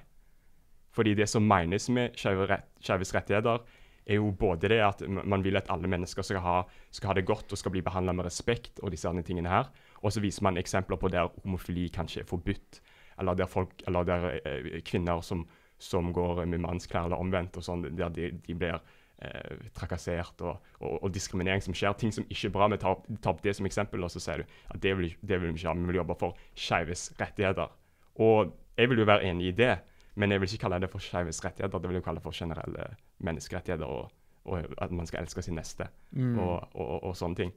Fordi 0.94 1.14
det 1.18 1.26
som 1.30 1.46
menes 1.46 1.88
med 1.90 2.14
skeives 2.18 2.50
rett, 2.50 2.68
rettigheter, 2.88 3.64
er 4.04 4.20
jo 4.20 4.30
både 4.36 4.68
det 4.68 4.80
at 4.84 5.02
man 5.08 5.44
vil 5.44 5.56
at 5.56 5.70
alle 5.72 5.88
mennesker 5.88 6.26
skal 6.26 6.42
ha, 6.44 6.56
skal 6.92 7.10
ha 7.10 7.16
det 7.18 7.26
godt 7.28 7.52
og 7.52 7.60
skal 7.60 7.72
bli 7.74 7.82
behandla 7.84 8.12
med 8.12 8.28
respekt, 8.28 8.82
og 8.82 8.92
disse 8.92 9.08
andre 9.08 9.24
tingene 9.26 9.50
her. 9.50 9.70
Og 10.04 10.12
så 10.12 10.20
viser 10.20 10.44
man 10.44 10.60
eksempler 10.60 11.00
på 11.00 11.10
der 11.12 11.30
homofili 11.42 11.88
kanskje 11.92 12.22
er 12.22 12.28
forbudt, 12.28 12.82
eller 13.18 13.38
der, 13.38 13.48
folk, 13.48 13.72
eller 13.86 14.04
der 14.04 14.26
eh, 14.44 14.82
kvinner 14.84 15.22
som, 15.24 15.46
som 15.78 16.12
går 16.12 16.44
med 16.44 16.60
mannsklær 16.60 17.08
eller 17.08 17.22
omvendt, 17.22 17.56
og 17.56 17.64
sånn, 17.64 17.86
der 17.96 18.12
de, 18.12 18.28
de 18.44 18.56
blir 18.58 18.76
eh, 18.76 19.70
trakassert 19.76 20.44
og, 20.44 20.60
og, 20.82 20.98
og 20.98 21.14
diskriminering 21.14 21.64
som 21.64 21.76
skjer. 21.76 21.96
Ting 21.98 22.12
som 22.12 22.26
ikke 22.28 22.50
er 22.50 22.54
bra. 22.58 22.68
Vi 22.74 22.80
tar 22.82 23.00
tar 23.22 23.32
opp 23.32 23.42
det 23.46 23.56
som 23.56 23.70
eksempel, 23.70 24.04
og 24.04 24.12
så 24.12 24.22
sier 24.22 24.44
du 24.44 24.60
at 24.74 24.82
det 24.84 24.94
vil, 24.98 25.16
det 25.22 25.40
vil 25.40 25.54
vi 25.54 25.62
ikke 25.62 25.70
ha. 25.70 25.78
Vi 25.80 25.88
vil 25.88 26.02
jobbe 26.02 26.18
for 26.20 26.46
skeives 26.58 27.08
rettigheter. 27.20 27.72
Og 28.20 28.52
jeg 28.76 28.90
vil 28.90 29.00
jo 29.00 29.08
være 29.08 29.30
enig 29.30 29.52
i 29.52 29.56
det, 29.62 29.72
men 30.16 30.30
jeg 30.30 30.40
vil 30.40 30.48
ikke 30.52 30.62
kalle 30.66 30.80
det 30.80 30.90
for 30.92 31.02
skeives 31.02 31.40
rettigheter. 31.44 31.80
Det 31.80 31.88
vil 31.90 31.98
jeg 32.00 32.04
kalle 32.06 32.20
for 32.22 32.32
generelle 32.32 32.88
menneskerettigheter, 33.24 33.84
og, 33.86 34.10
og 34.46 34.74
at 34.78 34.90
man 34.94 35.06
skal 35.06 35.24
elske 35.24 35.42
sin 35.42 35.56
neste, 35.58 35.88
Mm. 36.14 36.38
og, 36.38 36.68
og, 36.74 37.02
og, 37.04 37.16
sånne 37.18 37.36
ting. 37.36 37.52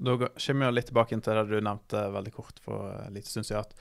Da 0.00 0.16
kommer 0.16 0.70
vi 0.70 0.74
litt 0.78 0.86
tilbake 0.90 1.20
til 1.22 1.34
det 1.38 1.48
du 1.50 1.60
nevnte 1.60 2.00
veldig 2.14 2.32
kort 2.34 2.58
for 2.64 2.88
en 3.06 3.14
liten 3.14 3.30
stund 3.30 3.46
siden. 3.46 3.60
At 3.60 3.74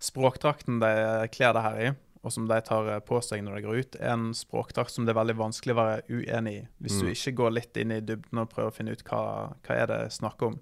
språkdrakten 0.00 0.78
de 0.80 0.92
kler 1.34 1.52
det 1.56 1.62
her 1.64 1.80
i, 1.82 1.88
og 2.22 2.32
som 2.34 2.46
de 2.50 2.56
tar 2.66 2.88
eh, 2.90 3.00
på 3.06 3.20
seg 3.22 3.42
når 3.44 3.58
de 3.58 3.64
går 3.66 3.78
ut, 3.82 3.98
er 4.00 4.14
en 4.14 4.30
språkdrakt 4.34 4.90
som 4.94 5.04
det 5.06 5.12
er 5.14 5.20
veldig 5.20 5.36
vanskelig 5.38 5.74
å 5.74 5.78
være 5.78 6.00
uenig 6.10 6.54
i. 6.60 6.64
Hvis 6.82 6.98
du 7.00 7.06
Mm. 7.06 7.12
ikke 7.14 7.34
går 7.42 7.50
litt 7.54 7.76
inn 7.76 7.92
i 7.94 8.00
dybden 8.00 8.38
og 8.42 8.50
prøver 8.50 8.70
å 8.72 8.74
finne 8.74 8.92
ut 8.96 9.04
hva, 9.06 9.20
hva 9.66 9.76
er 9.76 9.86
det 9.86 10.00
snakk 10.12 10.42
om. 10.42 10.58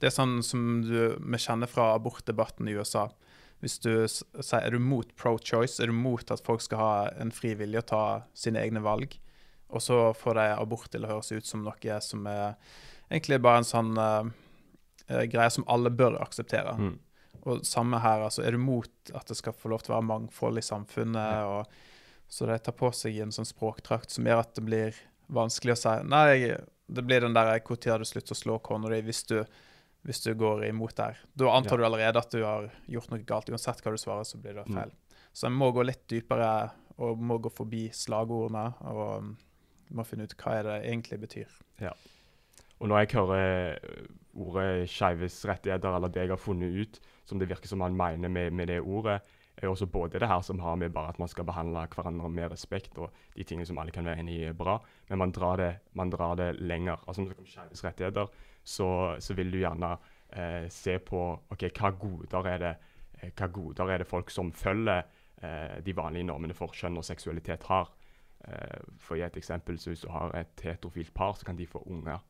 Det 0.00 0.08
er 0.08 0.16
sånn 0.16 0.42
som 0.42 0.82
du, 0.82 1.16
vi 1.20 1.36
kjenner 1.40 1.68
fra 1.68 1.94
abortdebatten 1.94 2.68
i 2.68 2.72
USA. 2.76 3.08
Hvis 3.60 3.78
du 3.84 3.92
sier 4.08 4.60
er 4.60 4.72
du 4.72 4.80
mot 4.80 5.08
pro-choice, 5.20 5.82
er 5.82 5.90
du 5.90 5.96
mot 5.96 6.30
at 6.32 6.42
folk 6.44 6.62
skal 6.64 6.80
ha 6.80 6.92
en 7.20 7.32
fri 7.34 7.52
vilje 7.58 7.82
å 7.82 7.88
ta 7.90 8.04
sine 8.32 8.62
egne 8.62 8.80
valg, 8.84 9.18
og 9.70 9.84
så 9.84 9.98
får 10.16 10.38
de 10.38 10.46
abort 10.54 10.88
til 10.90 11.04
å 11.04 11.12
høres 11.12 11.30
ut 11.30 11.46
som 11.46 11.62
noe 11.66 11.98
som 12.02 12.24
er 12.26 12.56
egentlig 13.10 13.38
bare 13.42 13.60
en 13.60 13.68
sånn 13.68 13.92
eh, 14.00 15.22
greie 15.30 15.52
som 15.52 15.66
alle 15.70 15.92
bør 15.92 16.18
akseptere. 16.22 16.74
Mm. 16.78 16.96
Og 17.48 17.62
samme 17.66 18.00
her, 18.02 18.24
altså 18.26 18.44
er 18.44 18.56
du 18.56 18.62
mot 18.62 19.12
at 19.16 19.30
det 19.30 19.38
skal 19.38 19.56
få 19.56 19.70
lov 19.72 19.84
til 19.84 19.94
å 19.94 19.98
være 19.98 20.08
mangfold 20.08 20.60
i 20.60 20.64
samfunnet, 20.64 21.46
og 21.48 22.30
så 22.30 22.46
de 22.46 22.58
tar 22.62 22.76
på 22.78 22.90
seg 22.94 23.20
en 23.22 23.32
sånn 23.34 23.48
språkdrakt 23.48 24.12
som 24.14 24.28
gjør 24.28 24.44
at 24.44 24.52
det 24.56 24.66
blir 24.66 25.00
vanskelig 25.34 25.74
å 25.74 25.80
si 25.80 25.94
Nei, 26.06 26.54
det 26.90 27.02
blir 27.06 27.20
den 27.22 27.34
der 27.34 27.58
'Når 27.58 27.90
har 27.90 27.98
du 27.98 28.04
sluttet 28.04 28.32
å 28.32 28.42
slå 28.42 28.58
kona 28.58 28.88
di?' 28.88 29.02
Hvis 29.02 29.26
du, 29.26 29.44
hvis 30.06 30.22
du 30.24 30.34
går 30.34 30.64
imot 30.68 30.94
der. 30.96 31.18
Da 31.36 31.50
antar 31.56 31.76
Ja. 31.76 31.76
du 31.76 31.84
allerede 31.84 32.16
at 32.18 32.30
du 32.30 32.42
har 32.44 32.70
gjort 32.88 33.10
noe 33.10 33.18
galt. 33.24 33.50
Uansett 33.50 33.82
hva 33.82 33.90
du 33.92 33.96
svarer, 34.00 34.24
så 34.24 34.38
blir 34.40 34.54
det 34.54 34.66
Mm. 34.68 34.74
feil. 34.76 34.92
Så 35.32 35.46
en 35.46 35.52
må 35.52 35.72
gå 35.72 35.84
litt 35.84 36.06
dypere, 36.08 36.70
og 36.98 37.18
må 37.18 37.38
gå 37.40 37.50
forbi 37.52 37.88
slagordene, 37.90 38.74
og 38.82 39.18
um, 39.18 39.36
må 39.92 40.04
finne 40.04 40.24
ut 40.24 40.34
hva 40.36 40.62
det 40.62 40.84
egentlig 40.84 41.20
betyr. 41.20 41.48
Ja. 41.80 41.92
Og 42.80 42.88
når 42.88 42.98
jeg 42.98 43.08
hører 43.16 43.72
eh, 43.74 44.06
ordet 44.36 44.88
skeives 44.88 45.44
rettigheter, 45.44 45.94
eller 45.96 46.08
det 46.08 46.22
jeg 46.22 46.28
har 46.30 46.36
funnet 46.36 46.72
ut, 46.80 47.00
som 47.24 47.38
det 47.38 47.48
virker 47.48 47.68
som 47.68 47.78
man 47.78 47.96
mener 47.96 48.28
med, 48.28 48.52
med 48.52 48.68
det 48.68 48.80
ordet, 48.80 49.20
er 49.62 49.68
også 49.68 49.86
både 49.86 50.18
det 50.18 50.28
her 50.28 50.40
som 50.40 50.58
har 50.58 50.76
med 50.76 50.92
bare 50.92 51.10
at 51.10 51.18
man 51.18 51.28
skal 51.28 51.44
behandle 51.44 51.86
hverandre 51.92 52.30
med 52.30 52.50
respekt, 52.50 52.96
og 52.98 53.10
de 53.36 53.44
tingene 53.44 53.66
som 53.66 53.78
alle 53.78 53.90
kan 53.92 54.04
være 54.04 54.18
enig 54.22 54.38
i 54.40 54.44
er 54.48 54.52
bra, 54.56 54.78
men 55.10 55.18
man 55.18 55.32
drar 55.32 55.56
det, 55.60 55.76
man 55.94 56.10
drar 56.10 56.34
det 56.36 56.54
lenger. 56.60 56.96
Altså 57.06 57.20
Når 57.22 57.28
det 57.28 57.36
kommer 57.36 57.50
skeives 57.50 57.84
rettigheter, 57.84 58.26
så, 58.62 59.16
så 59.20 59.34
vil 59.34 59.50
du 59.52 59.60
gjerne 59.60 59.94
eh, 60.28 60.66
se 60.72 60.98
på 60.98 61.22
ok, 61.50 61.66
hva 61.78 61.92
goder 61.98 62.50
er 62.52 62.60
det 62.62 62.74
eh, 63.20 63.32
hva 63.36 63.48
goder 63.52 63.94
er 63.94 64.02
det 64.02 64.10
folk 64.10 64.30
som 64.30 64.52
følger 64.52 65.02
eh, 65.42 65.78
de 65.84 65.96
vanlige 65.96 66.28
normene 66.28 66.56
for 66.56 66.74
kjønn 66.76 67.00
og 67.00 67.06
seksualitet 67.06 67.66
har. 67.70 67.90
Eh, 68.48 68.80
for 68.98 69.16
å 69.16 69.20
gi 69.20 69.26
et 69.26 69.40
eksempel, 69.40 69.78
så 69.78 69.90
Hvis 69.90 70.04
du 70.06 70.10
har 70.12 70.34
et 70.36 70.64
heterofilt 70.64 71.14
par, 71.14 71.34
så 71.36 71.44
kan 71.44 71.56
de 71.56 71.66
få 71.66 71.82
unger. 71.86 72.20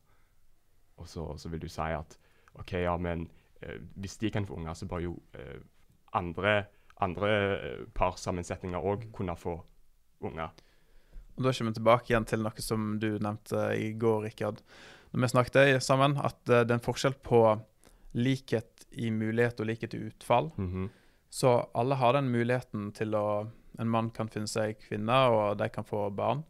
Og 0.97 1.07
så, 1.07 1.37
så 1.37 1.49
vil 1.49 1.63
du 1.63 1.69
si 1.69 1.81
at 1.81 2.17
OK, 2.59 2.73
ja, 2.83 2.97
men 2.97 3.29
eh, 3.61 3.79
hvis 3.95 4.17
de 4.17 4.31
kan 4.31 4.45
få 4.45 4.59
unger, 4.59 4.73
så 4.73 4.85
bør 4.85 4.99
jo 4.99 5.15
eh, 5.33 5.61
andre, 6.13 6.65
andre 6.99 7.29
parsammensetninger 7.95 8.79
òg 8.79 9.07
kunne 9.15 9.35
få 9.39 9.55
unger. 10.21 10.51
Og 11.37 11.43
Da 11.45 11.53
kommer 11.55 11.71
vi 11.71 11.79
tilbake 11.79 12.11
igjen 12.11 12.27
til 12.27 12.43
noe 12.43 12.61
som 12.61 12.97
du 12.99 13.15
nevnte 13.17 13.69
i 13.79 13.93
går, 13.97 14.27
Rikard. 14.27 14.59
Når 15.11 15.21
vi 15.21 15.31
snakket 15.33 15.83
sammen, 15.83 16.17
at 16.17 16.39
eh, 16.49 16.63
det 16.63 16.71
er 16.71 16.79
en 16.79 16.85
forskjell 16.85 17.17
på 17.23 17.43
likhet 18.17 18.85
i 18.91 19.11
mulighet 19.11 19.59
og 19.59 19.69
likhet 19.69 19.95
i 19.95 20.03
utfall. 20.09 20.51
Mhm. 20.57 20.89
Så 21.31 21.51
alle 21.79 21.95
har 21.95 22.13
den 22.13 22.31
muligheten 22.31 22.91
til 22.91 23.15
å 23.15 23.49
En 23.79 23.87
mann 23.87 24.09
kan 24.11 24.27
finne 24.27 24.49
seg 24.51 24.75
kvinne, 24.83 25.15
og 25.31 25.57
de 25.57 25.69
kan 25.71 25.85
få 25.87 26.09
barn. 26.13 26.41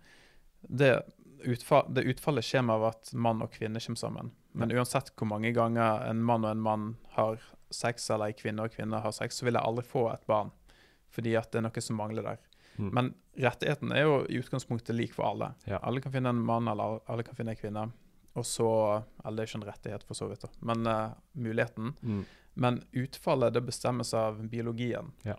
Det, 0.67 1.03
utfall, 1.45 1.85
det 1.93 2.01
utfallet 2.09 2.43
kommer 2.43 2.73
av 2.73 2.85
at 2.89 3.11
mann 3.13 3.43
og 3.45 3.51
kvinne 3.53 3.79
kommer 3.79 4.01
sammen. 4.01 4.31
Men 4.57 4.73
uansett 4.73 5.13
hvor 5.15 5.29
mange 5.29 5.53
ganger 5.53 6.01
en 6.09 6.23
mann 6.25 6.43
og 6.43 6.51
en 6.51 6.63
mann 6.65 6.87
har 7.13 7.37
sex, 7.69 8.09
eller 8.09 8.33
en 8.33 8.39
kvinne 8.41 8.65
og 8.65 8.73
kvinne 8.73 8.99
har 9.03 9.13
sex, 9.15 9.37
så 9.37 9.45
vil 9.45 9.53
jeg 9.53 9.63
aldri 9.63 9.85
få 9.85 10.07
et 10.11 10.25
barn. 10.27 10.51
Fordi 11.13 11.35
at 11.39 11.51
det 11.53 11.61
er 11.61 11.67
noe 11.67 11.83
som 11.85 12.01
mangler 12.01 12.25
der. 12.25 12.41
Mm. 12.81 12.91
Men 12.97 13.13
rettigheten 13.37 13.93
er 13.95 14.05
jo 14.07 14.19
i 14.25 14.41
utgangspunktet 14.41 14.95
lik 14.97 15.13
for 15.15 15.29
alle. 15.29 15.53
Ja. 15.69 15.79
Alle 15.85 16.01
kan 16.03 16.11
finne 16.11 16.33
en 16.33 16.41
mann, 16.45 16.67
eller 16.71 16.99
alle 17.05 17.23
kan 17.27 17.37
finne 17.37 17.53
en 17.53 17.59
kvinne. 17.59 17.85
Og 18.33 18.45
så 18.45 19.03
Eller 19.25 19.37
det 19.37 19.43
er 19.43 19.49
ikke 19.49 19.59
en 19.61 19.69
rettighet, 19.69 20.05
for 20.07 20.17
så 20.17 20.27
vidt, 20.31 20.45
da. 20.45 20.51
men 20.59 20.87
uh, 20.87 21.17
muligheten. 21.33 21.93
Mm. 22.01 22.21
Men 22.53 22.81
utfallet 22.91 23.53
det 23.53 23.63
bestemmes 23.67 24.13
av 24.13 24.39
biologien. 24.47 25.11
Ja. 25.27 25.37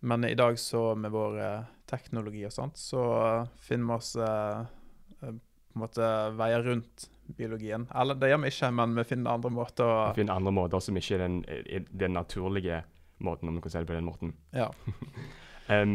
Men 0.00 0.24
i 0.24 0.34
dag 0.34 0.58
så 0.58 0.94
med 0.94 1.10
vår 1.14 1.38
uh, 1.38 1.66
teknologi 1.86 2.44
og 2.46 2.54
sånt, 2.54 2.78
så 2.78 3.02
eh, 3.22 3.50
finner 3.62 3.86
vi 3.86 3.94
oss 3.94 4.08
på 4.16 5.28
en 5.30 5.38
måte 5.78 6.06
veier 6.34 6.64
rundt 6.66 7.04
biologien. 7.38 7.84
Eller 7.94 8.18
det 8.18 8.32
gjør 8.32 8.40
vi 8.42 8.50
ikke, 8.50 8.70
men 8.74 8.96
vi 8.98 9.04
finner 9.06 9.36
andre 9.38 9.52
måter 9.54 9.86
å 9.86 10.00
Vi 10.10 10.18
finner 10.18 10.34
andre 10.34 10.54
måter 10.54 10.82
som 10.82 10.98
ikke 10.98 11.14
er 11.14 11.22
den, 11.22 11.36
er 11.46 11.86
den 11.90 12.18
naturlige 12.18 12.80
måten, 13.22 13.48
om 13.48 13.54
du 13.54 13.62
kan 13.62 13.70
si 13.70 13.78
det 13.78 13.86
på 13.86 13.94
den 13.94 14.08
måten. 14.08 14.34
Ja. 14.50 14.66
en, 15.78 15.94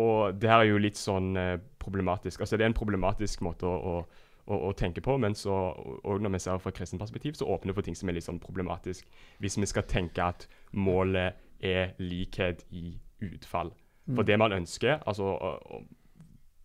og 0.00 0.40
det 0.40 0.48
her 0.48 0.64
er 0.64 0.70
jo 0.70 0.80
litt 0.80 1.00
sånn 1.00 1.36
problematisk. 1.84 2.40
Altså 2.40 2.56
det 2.56 2.64
er 2.64 2.72
en 2.72 2.80
problematisk 2.80 3.44
måte 3.44 3.68
å, 3.68 3.76
å, 3.76 4.21
å, 4.46 4.58
å 4.68 4.72
tenke 4.78 5.00
på, 5.04 5.16
men 5.22 5.36
så, 5.38 5.54
og 6.02 6.22
når 6.22 6.34
vi 6.34 6.42
ser 6.42 6.58
fra 6.62 6.72
kristent 6.74 7.02
perspektiv, 7.02 7.36
så 7.38 7.46
åpner 7.46 7.72
det 7.72 7.78
for 7.78 7.86
ting 7.86 7.98
som 7.98 8.10
er 8.10 8.18
litt 8.18 8.26
sånn 8.26 8.42
problematisk. 8.42 9.06
Hvis 9.42 9.58
vi 9.60 9.68
skal 9.70 9.86
tenke 9.90 10.24
at 10.24 10.48
målet 10.72 11.38
er 11.62 11.94
likhet 12.02 12.64
i 12.74 12.96
utfall. 13.22 13.70
For 14.10 14.26
det 14.26 14.38
man 14.38 14.52
ønsker, 14.52 14.98
altså 15.06 15.36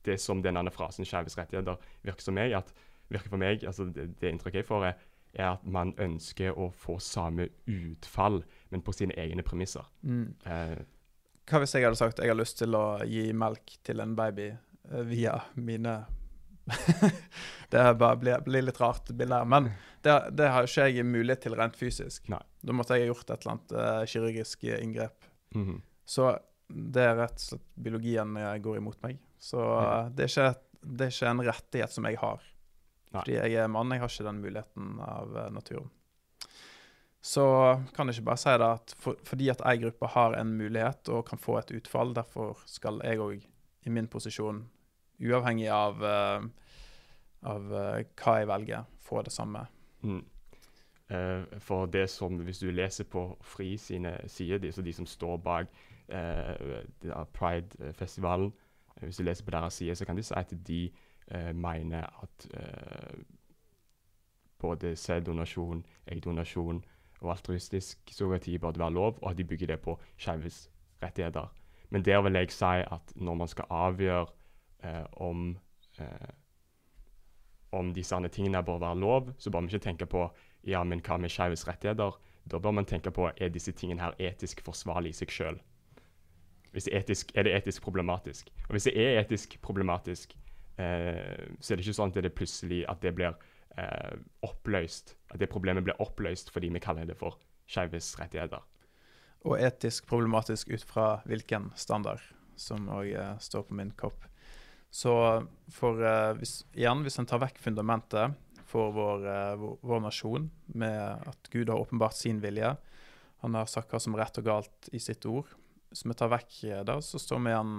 det 0.06 0.20
som 0.20 0.42
denne 0.44 0.72
frasen 0.72 1.06
'skeives 1.06 1.38
rettigheter' 1.38 1.78
virker, 2.04 2.22
som 2.22 2.34
meg, 2.34 2.54
at, 2.54 2.74
virker 3.10 3.30
for 3.30 3.38
meg, 3.38 3.64
altså 3.64 3.86
det, 3.86 4.22
det 4.22 4.32
inntrykket 4.32 4.64
jeg 4.64 4.66
får, 4.66 4.86
er, 4.86 4.94
er 5.34 5.50
at 5.52 5.66
man 5.66 5.94
ønsker 6.00 6.58
å 6.58 6.70
få 6.72 7.00
samme 7.00 7.50
utfall, 7.68 8.44
men 8.70 8.82
på 8.82 8.92
sine 8.92 9.14
egne 9.18 9.44
premisser. 9.44 9.86
Mm. 10.02 10.36
Eh, 10.46 10.78
Hva 11.48 11.60
hvis 11.60 11.76
jeg 11.76 11.86
hadde 11.86 12.00
sagt 12.00 12.20
jeg 12.20 12.28
har 12.28 12.40
lyst 12.40 12.58
til 12.58 12.76
å 12.76 13.00
gi 13.06 13.32
melk 13.34 13.78
til 13.84 14.00
en 14.00 14.16
baby 14.16 14.50
eh, 14.50 15.04
via 15.08 15.38
mine 15.56 16.06
Det 17.70 17.82
bare 18.00 18.16
blir, 18.16 18.40
blir 18.46 18.64
litt 18.64 18.78
rart 18.80 19.10
bilde 19.12 19.36
her. 19.36 19.48
Men 19.50 19.66
det, 20.06 20.14
det 20.40 20.48
har 20.54 20.68
ikke 20.68 20.86
jeg 20.88 21.04
mulighet 21.04 21.42
til 21.44 21.56
rent 21.60 21.76
fysisk. 21.76 22.30
Nei. 22.32 22.40
Da 22.64 22.76
måtte 22.76 22.96
jeg 22.96 23.08
ha 23.08 23.10
gjort 23.12 23.28
et 23.28 23.42
eller 23.42 23.54
annet 23.56 23.74
uh, 23.76 24.04
kirurgisk 24.08 24.64
inngrep. 24.72 25.28
mhm. 25.56 25.82
Så 26.08 26.30
det 26.68 27.04
er 27.04 27.18
rett 27.20 27.36
og 27.36 27.44
slett 27.44 27.66
biologien 27.80 28.38
eh, 28.40 28.54
går 28.64 28.78
imot 28.80 29.02
meg. 29.04 29.20
Så 29.40 29.60
eh, 29.60 30.08
det, 30.16 30.26
er 30.26 30.32
ikke, 30.32 30.84
det 30.84 31.06
er 31.06 31.14
ikke 31.14 31.32
en 31.32 31.44
rettighet 31.48 31.96
som 31.96 32.08
jeg 32.08 32.20
har. 32.22 32.46
Nei. 33.12 33.20
Fordi 33.22 33.36
jeg 33.38 33.58
er 33.60 33.70
mann, 33.72 33.92
jeg 33.92 34.04
har 34.04 34.12
ikke 34.12 34.28
den 34.28 34.42
muligheten 34.44 34.98
av 35.04 35.36
uh, 35.36 35.46
naturen. 35.52 35.92
Så 37.24 37.44
kan 37.96 38.08
jeg 38.08 38.18
ikke 38.18 38.30
bare 38.30 38.40
si 38.40 38.56
det 38.60 38.72
at 38.78 38.96
for, 39.00 39.20
fordi 39.28 39.50
at 39.52 39.64
ei 39.68 39.76
gruppe 39.82 40.12
har 40.14 40.36
en 40.40 40.54
mulighet 40.60 41.12
og 41.12 41.26
kan 41.28 41.40
få 41.44 41.58
et 41.60 41.72
utfall, 41.76 42.14
derfor 42.16 42.60
skal 42.68 43.00
jeg 43.04 43.20
òg, 43.24 43.44
i 43.88 43.92
min 43.92 44.08
posisjon, 44.12 44.64
uavhengig 45.20 45.70
av, 45.74 46.04
eh, 46.04 46.48
av 47.42 47.74
eh, 47.74 48.04
hva 48.18 48.36
jeg 48.40 48.48
velger, 48.48 48.90
få 49.00 49.22
det 49.26 49.34
samme. 49.34 49.66
Mm. 50.02 50.24
Eh, 51.10 51.60
for 51.60 51.86
det 51.86 52.10
som, 52.10 52.36
hvis 52.44 52.60
du 52.60 52.72
leser 52.72 53.04
på 53.04 53.30
FRI 53.42 53.78
sine 53.78 54.18
sider, 54.28 54.58
de, 54.58 54.72
så 54.72 54.82
de 54.82 54.94
som 54.94 55.06
står 55.06 55.38
bak 55.38 55.68
eh, 56.10 56.84
Pride-festivalen, 57.34 58.54
hvis 59.02 59.18
du 59.18 59.24
leser 59.24 59.46
på 59.46 59.52
deres 59.52 59.74
sider, 59.74 59.94
så 59.94 60.06
kan 60.06 60.18
de 60.18 60.24
si 60.24 60.34
at 60.36 60.54
de 60.68 60.92
eh, 61.32 61.56
mener 61.56 62.06
at 62.24 62.48
eh, 62.54 63.20
både 64.60 64.96
sæddonasjon, 64.96 65.86
eggdonasjon 66.08 66.86
og 67.22 67.32
altruistisk 67.32 68.00
surrogati 68.12 68.58
burde 68.58 68.80
være 68.80 68.94
lov, 68.94 69.20
og 69.22 69.32
at 69.32 69.38
de 69.38 69.44
bygger 69.44 69.68
det 69.68 69.80
på 69.80 70.00
skeives 70.18 70.70
rettigheter. 71.04 71.54
Men 71.90 72.06
der 72.06 72.22
vil 72.22 72.34
jeg 72.34 72.52
si 72.52 72.66
at 72.66 73.14
når 73.16 73.34
man 73.34 73.48
skal 73.48 73.66
avgjøre 73.70 74.26
om 75.14 75.58
eh, 76.00 76.30
om 77.70 77.94
disse 77.94 78.16
andre 78.16 78.32
tingene 78.32 78.64
bør 78.64 78.80
være 78.82 79.00
lov, 79.00 79.32
så 79.38 79.52
bør 79.52 79.66
vi 79.66 79.76
ikke 79.76 79.86
tenke 79.90 80.08
på 80.10 80.28
ja, 80.68 80.84
men 80.84 81.02
hva 81.04 81.18
med 81.20 81.32
skeives 81.32 81.66
rettigheter? 81.68 82.16
Da 82.48 82.60
bør 82.64 82.76
man 82.80 82.88
tenke 82.88 83.12
på 83.12 83.28
er 83.30 83.52
disse 83.52 83.74
tingene 83.76 84.04
her 84.04 84.16
etisk 84.20 84.64
forsvarlig 84.66 85.12
i 85.12 85.20
seg 85.20 85.34
sjøl. 85.34 85.60
Er, 86.78 87.04
det 87.44 87.54
etisk 87.56 87.82
problematisk? 87.82 88.52
Og 88.68 88.76
hvis 88.76 88.88
det 88.88 88.96
er 89.02 89.20
etisk 89.22 89.58
problematisk, 89.64 90.36
eh, 90.78 91.48
så 91.60 91.74
er 91.74 91.80
det 91.80 91.86
ikke 91.86 91.98
sånn 91.98 92.14
at 92.14 92.22
det 92.24 92.36
plutselig 92.38 92.84
at 92.92 93.02
det 93.04 93.14
blir 93.18 93.36
eh, 93.80 94.16
oppløst. 94.46 95.16
At 95.34 95.42
det 95.42 95.52
problemet 95.52 95.88
blir 95.88 96.00
oppløst 96.04 96.54
fordi 96.54 96.72
vi 96.72 96.84
kaller 96.84 97.08
det 97.10 97.18
for 97.20 97.40
skeives 97.68 98.14
rettigheter. 98.20 98.64
Og 99.48 99.60
etisk 99.64 100.08
problematisk 100.08 100.72
ut 100.72 100.84
fra 100.88 101.08
hvilken 101.28 101.72
standard, 101.76 102.22
som 102.56 102.88
òg 102.92 103.12
står 103.44 103.68
på 103.68 103.80
min 103.80 103.92
kopp. 104.00 104.28
Så 104.90 105.14
for 105.74 106.04
eh, 106.04 106.34
hvis, 106.40 106.62
igjen, 106.78 107.04
hvis 107.06 107.20
en 107.20 107.28
tar 107.30 107.42
vekk 107.44 107.60
fundamentet 107.62 108.36
for 108.68 108.94
vår, 108.96 109.26
eh, 109.28 109.56
vår, 109.60 109.78
vår 109.82 110.04
nasjon, 110.08 110.50
med 110.68 111.28
at 111.28 111.52
Gud 111.52 111.70
har 111.70 111.80
åpenbart 111.80 112.18
sin 112.18 112.42
vilje, 112.44 112.76
han 113.44 113.56
har 113.56 113.70
sagt 113.70 113.94
hva 113.94 114.02
som 114.02 114.16
er 114.16 114.26
rett 114.26 114.40
og 114.42 114.48
galt 114.48 114.90
i 114.96 115.02
sitt 115.04 115.26
ord. 115.30 115.50
Hvis 115.92 116.06
vi 116.08 116.16
tar 116.18 116.32
vekk 116.34 116.58
eh, 116.70 116.86
det, 116.88 116.98
så 117.06 117.22
står 117.22 117.44
vi 117.44 117.54
igjen 117.54 117.76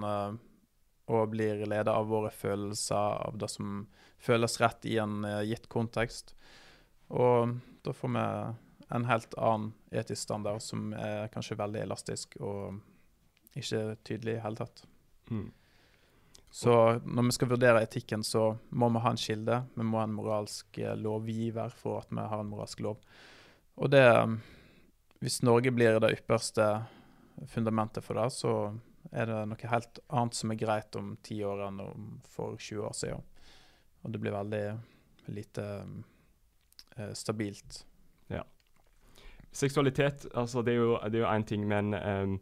og 1.09 1.31
blir 1.31 1.63
ledet 1.65 1.89
av 1.89 2.05
våre 2.05 2.29
følelser, 2.29 3.23
av 3.25 3.37
det 3.41 3.49
som 3.49 3.87
føles 4.21 4.59
rett 4.61 4.85
i 4.85 4.99
en 5.01 5.23
gitt 5.47 5.65
kontekst. 5.71 6.35
Og 7.09 7.55
da 7.81 7.93
får 7.97 8.11
vi 8.13 8.25
en 8.93 9.07
helt 9.09 9.33
annen 9.33 9.71
etisk 9.89 10.21
standard 10.21 10.61
som 10.61 10.91
er 10.93 11.31
kanskje 11.33 11.57
veldig 11.57 11.81
elastisk 11.81 12.37
og 12.37 12.77
ikke 13.57 13.97
tydelig 14.05 14.37
i 14.37 14.43
hele 14.43 14.61
tatt. 14.61 14.83
Mm. 15.33 15.49
Så 16.49 16.73
når 17.05 17.27
vi 17.27 17.35
skal 17.35 17.51
vurdere 17.51 17.83
etikken, 17.85 18.23
så 18.25 18.57
må 18.69 18.89
vi 18.89 19.01
ha 19.03 19.11
en 19.13 19.21
kilde. 19.21 19.61
Vi 19.75 19.85
må 19.85 19.99
ha 19.99 20.07
en 20.07 20.15
moralsk 20.17 20.79
eh, 20.81 20.95
lovgiver 20.97 21.73
for 21.75 22.01
at 22.01 22.13
vi 22.13 22.25
har 22.31 22.41
en 22.41 22.49
moralsk 22.49 22.81
lov. 22.85 23.03
Og 23.77 23.91
det 23.91 24.05
Hvis 25.19 25.41
Norge 25.43 25.71
blir 25.71 25.99
det 25.99 26.13
ypperste 26.15 26.85
fundamentet 27.47 28.03
for 28.03 28.15
det, 28.15 28.29
så 28.31 28.53
er 29.11 29.27
det 29.27 29.39
noe 29.51 29.71
helt 29.71 29.99
annet 30.07 30.37
som 30.37 30.51
er 30.51 30.59
greit 30.59 30.95
om 30.95 31.17
ti 31.21 31.41
år 31.43 31.65
enn 31.67 31.81
om 31.83 32.07
for 32.23 32.55
20 32.55 32.87
år 32.87 32.95
siden. 32.95 33.25
Og 34.01 34.13
det 34.13 34.21
blir 34.23 34.31
veldig 34.31 34.63
lite 35.35 35.65
eh, 36.95 37.13
stabilt. 37.13 37.83
Seksualitet, 39.51 40.27
altså 40.37 40.61
det 40.61 40.75
er 40.75 41.15
jo 41.17 41.25
én 41.25 41.43
ting, 41.43 41.63
men 41.67 41.93
em, 41.93 42.35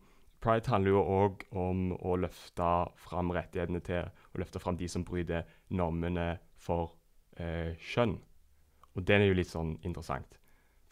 pride 0.44 0.70
handler 0.72 0.94
jo 0.94 1.04
òg 1.04 1.44
om 1.58 1.92
å 1.98 2.16
løfte 2.20 2.70
fram 3.08 3.34
rettighetene 3.36 3.82
til 3.86 4.08
Å 4.08 4.42
løfte 4.42 4.62
fram 4.62 4.78
de 4.78 4.90
som 4.92 5.06
bryter 5.08 5.48
normene 5.70 6.38
for 6.62 6.94
eh, 7.38 7.74
kjønn. 7.80 8.18
Og 8.98 9.06
den 9.06 9.24
er 9.24 9.32
jo 9.32 9.38
litt 9.38 9.50
sånn 9.50 9.78
interessant. 9.86 10.38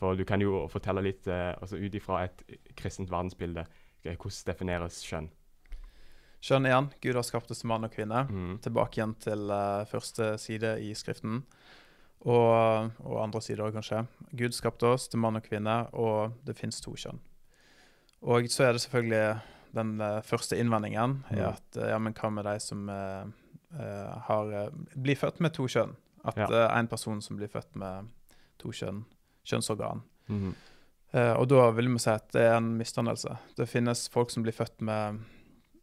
For 0.02 0.18
du 0.18 0.26
kan 0.28 0.42
jo 0.44 0.66
fortelle 0.72 1.04
litt 1.06 1.28
eh, 1.32 1.54
altså 1.54 1.80
ut 1.80 1.96
ifra 1.96 2.24
et 2.26 2.44
kristent 2.78 3.12
verdensbilde 3.12 3.66
eh, 4.04 4.16
hvordan 4.16 4.46
defineres 4.50 5.02
kjønn. 5.06 5.30
Kjønn 6.46 6.68
igjen, 6.70 6.90
Gud 7.02 7.18
har 7.18 7.26
skapt 7.26 7.50
oss 7.54 7.64
som 7.64 7.72
mann 7.74 7.88
og 7.88 7.94
kvinne. 7.96 8.26
Mm. 8.30 8.58
Tilbake 8.62 9.00
igjen 9.00 9.16
til 9.24 9.50
uh, 9.50 9.86
første 9.90 10.36
side 10.42 10.76
i 10.84 10.92
Skriften. 10.94 11.40
Og, 12.26 12.92
og 13.02 13.16
andre 13.22 13.42
sider 13.42 13.64
òg, 13.66 13.74
kanskje. 13.74 14.04
Gud 14.38 14.54
skapte 14.54 14.92
oss 14.94 15.08
til 15.10 15.22
mann 15.24 15.40
og 15.40 15.46
kvinne, 15.46 15.86
og 15.98 16.36
det 16.46 16.58
fins 16.60 16.78
to 16.86 16.94
kjønn. 16.94 17.18
Og 18.24 18.48
så 18.50 18.64
er 18.70 18.74
det 18.74 18.82
selvfølgelig 18.82 19.42
den 19.76 19.98
første 20.24 20.58
innvendingen 20.58 21.24
Mm. 21.32 21.38
er 21.38 21.48
at 21.54 21.78
eh, 21.78 21.90
ja, 21.90 21.98
men 22.00 22.14
hva 22.14 22.30
med 22.32 22.46
de 22.46 22.60
som 22.60 22.90
eh, 22.90 23.26
har 24.28 24.72
blir 24.96 25.16
født 25.20 25.40
med 25.42 25.54
to 25.54 25.64
kjønn? 25.68 25.96
At 26.26 26.38
Ja. 26.38 26.48
uh, 26.50 26.78
en 26.80 26.88
person 26.88 27.22
som 27.22 27.38
blir 27.38 27.48
født 27.48 27.76
med 27.76 28.08
to 28.58 28.70
kjønn, 28.72 29.04
kjønnsorgan. 29.46 30.02
Mhm. 30.28 30.56
uh, 31.14 31.34
og 31.40 31.48
da 31.48 31.70
vil 31.72 31.88
vi 31.94 32.00
si 32.00 32.10
at 32.10 32.32
det 32.32 32.42
er 32.42 32.56
en 32.58 32.78
misdannelse. 32.78 33.38
Det 33.56 33.68
finnes 33.70 34.08
folk 34.10 34.32
som 34.32 34.42
blir 34.44 34.54
født 34.54 34.82
med 34.82 35.20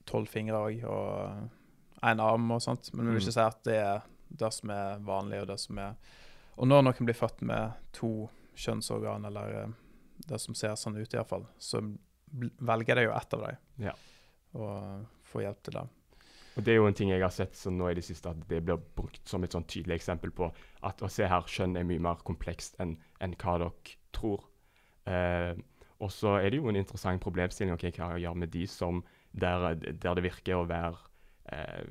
tolv 0.04 0.26
fingre 0.28 0.54
òg, 0.58 0.84
og 0.84 1.48
én 2.02 2.20
arm 2.20 2.50
og 2.50 2.60
sånt, 2.60 2.90
men 2.92 3.06
vi 3.06 3.12
vil 3.12 3.20
Mm. 3.20 3.26
ikke 3.28 3.32
si 3.32 3.40
at 3.40 3.62
det 3.62 3.76
er 3.76 4.02
det 4.36 4.52
som 4.52 4.70
er 4.70 4.98
vanlig, 4.98 5.40
og 5.42 5.46
det 5.46 5.60
som 5.60 5.78
er 5.78 5.94
Og 6.58 6.66
når 6.68 6.82
noen 6.82 7.06
blir 7.06 7.14
født 7.14 7.40
med 7.42 7.72
to 7.92 8.28
kjønnsorgan, 8.56 9.24
eller 9.24 9.72
det 10.28 10.40
som 10.40 10.54
ser 10.54 10.74
sånn 10.76 11.00
ut 11.00 11.14
iallfall, 11.14 11.46
så 11.58 11.80
velger 12.32 12.98
deg 12.98 13.08
jo 13.08 13.16
ett 13.16 13.34
av 13.34 13.46
dem 13.46 13.88
Ja. 13.88 13.92
og 14.54 15.06
får 15.32 15.42
hjelp 15.46 15.62
til 15.62 15.74
det. 15.78 15.88
Og 16.56 16.64
Det 16.64 16.72
er 16.72 16.76
jo 16.76 16.86
en 16.86 16.94
ting 16.94 17.08
jeg 17.08 17.22
har 17.22 17.32
sett 17.32 17.56
nå 17.72 17.88
i 17.88 17.94
det 17.96 18.04
siste, 18.04 18.28
at 18.28 18.48
det 18.48 18.60
blir 18.64 18.76
brukt 18.96 19.28
som 19.28 19.42
et 19.44 19.54
sånn 19.54 19.64
tydelig 19.64 19.96
eksempel 19.96 20.30
på 20.30 20.50
at 20.82 21.00
å 21.00 21.08
se 21.08 21.24
her, 21.26 21.46
kjønn 21.48 21.78
er 21.78 21.86
mye 21.88 22.02
mer 22.02 22.20
komplekst 22.24 22.76
enn 22.82 22.98
en 23.20 23.34
hva 23.40 23.58
dere 23.62 23.96
tror. 24.12 24.44
Eh, 25.06 25.54
og 26.02 26.10
så 26.10 26.36
er 26.42 26.50
det 26.50 26.58
jo 26.60 26.68
en 26.68 26.76
interessant 26.76 27.22
problemstilling 27.22 27.72
okay, 27.74 27.90
hva 27.96 28.18
gjør 28.20 28.36
med 28.36 28.50
de 28.52 28.66
som 28.66 29.02
der, 29.32 29.74
der 29.74 30.14
det 30.18 30.24
virker 30.26 30.60
å 30.60 30.68
være 30.68 30.98
eh, 31.52 31.84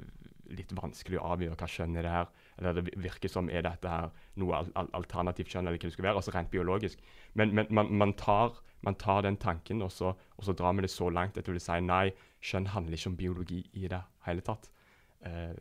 litt 0.52 0.72
vanskelig 0.78 1.18
å 1.18 1.34
avgjøre 1.34 1.58
hva 1.58 1.70
kjønn 1.72 1.98
er 1.98 2.06
det 2.06 2.14
her. 2.14 2.32
Eller 2.62 2.78
det 2.78 2.94
virker 3.02 3.32
som 3.32 3.50
er 3.50 3.66
dette 3.66 3.90
her 3.90 4.12
noe 4.42 4.58
al 4.60 4.68
al 4.78 4.90
alternativt 5.02 5.50
kjønn, 5.50 5.68
eller 5.68 5.80
hva 5.82 5.90
det 5.90 5.96
skal 5.96 6.08
være, 6.08 6.22
altså 6.22 6.34
rent 6.36 6.52
biologisk. 6.54 7.02
Men, 7.34 7.56
men 7.58 7.70
man, 7.74 7.90
man, 8.04 8.14
tar, 8.14 8.60
man, 8.86 8.98
tar, 9.02 9.24
den 9.26 9.38
tanken, 9.42 9.82
og 9.82 9.92
så, 9.92 10.14
og 10.38 10.46
så, 10.46 10.54
drar 10.54 10.76
vi 10.78 10.86
det 10.86 10.94
så 10.94 11.10
langt 11.10 11.38
at 11.38 11.48
du 11.48 11.56
vil 11.56 11.64
si 11.64 11.80
nei, 11.82 12.12
kjønn 12.42 12.70
handler 12.76 12.98
ikke 12.98 13.12
om 13.12 13.18
biologi 13.18 13.62
i 13.74 13.88
det 13.90 14.02
hele 14.28 14.46
tatt. 14.46 14.70
Eh, 15.26 15.56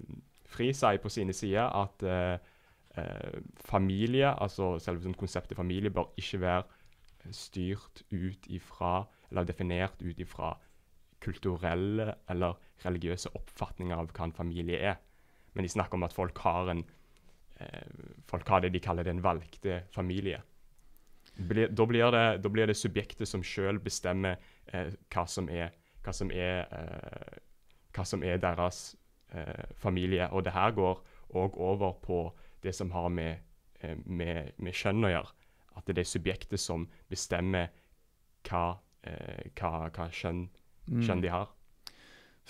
Fri 0.50 0.72
sier 0.74 0.98
på 0.98 1.12
sine 1.12 1.32
sider 1.36 1.70
at 1.78 2.02
eh, 2.02 2.36
eh, 2.98 3.40
familie, 3.64 4.32
altså 4.34 4.74
selve 4.82 5.14
konseptet 5.14 5.56
familie, 5.56 5.92
bør 5.94 6.10
ikke 6.18 6.40
være 6.42 7.32
styrt 7.36 8.02
ut 8.10 8.48
ifra, 8.48 9.04
eller 9.30 9.46
definert 9.46 10.02
ut 10.02 10.18
ifra 10.18 10.56
kulturelle 11.20 12.14
eller 12.32 12.56
religiøse 12.84 13.32
oppfatninger 13.36 13.96
av 13.96 14.10
hva 14.14 14.26
en 14.26 14.36
familie 14.36 14.80
er. 14.80 14.98
Men 15.54 15.66
de 15.66 15.72
snakker 15.72 15.98
om 15.98 16.06
at 16.06 16.14
folk 16.14 16.38
har, 16.44 16.70
en, 16.72 16.84
eh, 17.58 17.84
folk 18.30 18.48
har 18.48 18.60
det 18.60 18.72
de 18.74 18.82
kaller 18.82 19.04
den 19.04 19.22
valgte 19.24 19.82
familie. 19.94 20.42
Blir, 21.36 21.68
da, 21.68 21.86
blir 21.86 22.10
det, 22.12 22.24
da, 22.42 22.48
blir 22.48 22.66
det, 22.66 22.76
subjektet 22.76 23.28
som 23.28 23.42
sjøl 23.42 23.80
bestemmer 23.80 24.40
eh, 24.72 24.92
hva 25.12 25.24
som 25.30 25.48
er, 25.48 25.72
hva 26.04 26.12
som 26.12 26.30
er, 26.34 26.66
eh, 26.68 27.38
hva 27.96 28.04
som 28.04 28.24
er 28.26 28.40
deres 28.42 28.96
eh, 29.32 29.66
familie. 29.80 30.28
Og 30.30 30.44
det 30.44 30.54
her 30.54 30.74
går 30.76 31.00
òg 31.30 31.56
over 31.56 31.94
på 32.02 32.22
det 32.62 32.74
som 32.76 32.90
har 32.90 33.08
med, 33.08 33.46
eh, 33.80 33.96
med, 34.04 34.52
med 34.58 34.76
kjønn 34.76 35.06
å 35.06 35.14
gjøre. 35.14 35.36
At 35.78 35.88
det 35.88 36.02
er 36.02 36.10
subjektet 36.10 36.60
som 36.60 36.88
bestemmer 37.08 37.70
hva, 38.48 38.80
eh, 39.06 39.48
hva, 39.56 39.88
hva 39.88 40.10
kjønn 40.12 40.48
mm. 40.90 41.02
skjønn 41.06 41.24
de 41.24 41.32
har. 41.32 41.48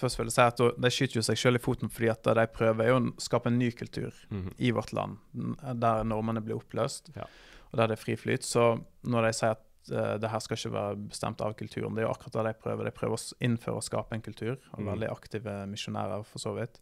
Først 0.00 0.19
vil 0.19 0.30
jeg 0.30 0.37
si 0.37 0.45
at 0.45 0.61
De 0.80 0.90
skyter 0.92 1.21
jo 1.21 1.25
seg 1.26 1.38
selv 1.40 1.61
i 1.61 1.62
foten 1.62 1.92
fordi 1.92 2.11
at 2.12 2.28
de 2.37 2.47
prøver 2.52 2.92
å 2.95 3.00
skape 3.21 3.50
en 3.50 3.59
ny 3.61 3.71
kultur 3.76 4.14
mm 4.30 4.42
-hmm. 4.42 4.52
i 4.59 4.71
vårt 4.71 4.92
land, 4.92 5.19
der 5.33 6.04
normene 6.04 6.40
blir 6.40 6.57
oppløst, 6.57 7.11
ja. 7.16 7.26
og 7.71 7.78
der 7.78 7.87
det 7.88 7.99
er 7.99 8.04
fri 8.04 8.16
flyt. 8.16 8.45
Så 8.45 8.80
når 9.02 9.26
de 9.26 9.33
sier 9.33 9.50
at 9.50 9.64
uh, 9.92 10.19
det 10.19 10.30
her 10.30 10.38
skal 10.38 10.57
ikke 10.57 10.73
være 10.73 10.97
bestemt 10.97 11.40
av 11.40 11.52
kulturen, 11.54 11.95
det 11.95 12.02
er 12.02 12.09
jo 12.09 12.14
akkurat 12.14 12.33
det 12.33 12.45
de 12.45 12.62
prøver. 12.62 12.85
De 12.85 12.90
prøver 12.90 13.14
å 13.14 13.35
innføre 13.40 13.76
og 13.76 13.83
skape 13.83 14.14
en 14.14 14.23
kultur, 14.23 14.57
og 14.73 14.80
mm. 14.80 14.87
veldig 14.87 15.11
aktive 15.11 15.66
misjonærer, 15.66 16.23
for 16.23 16.38
så 16.38 16.52
vidt. 16.52 16.80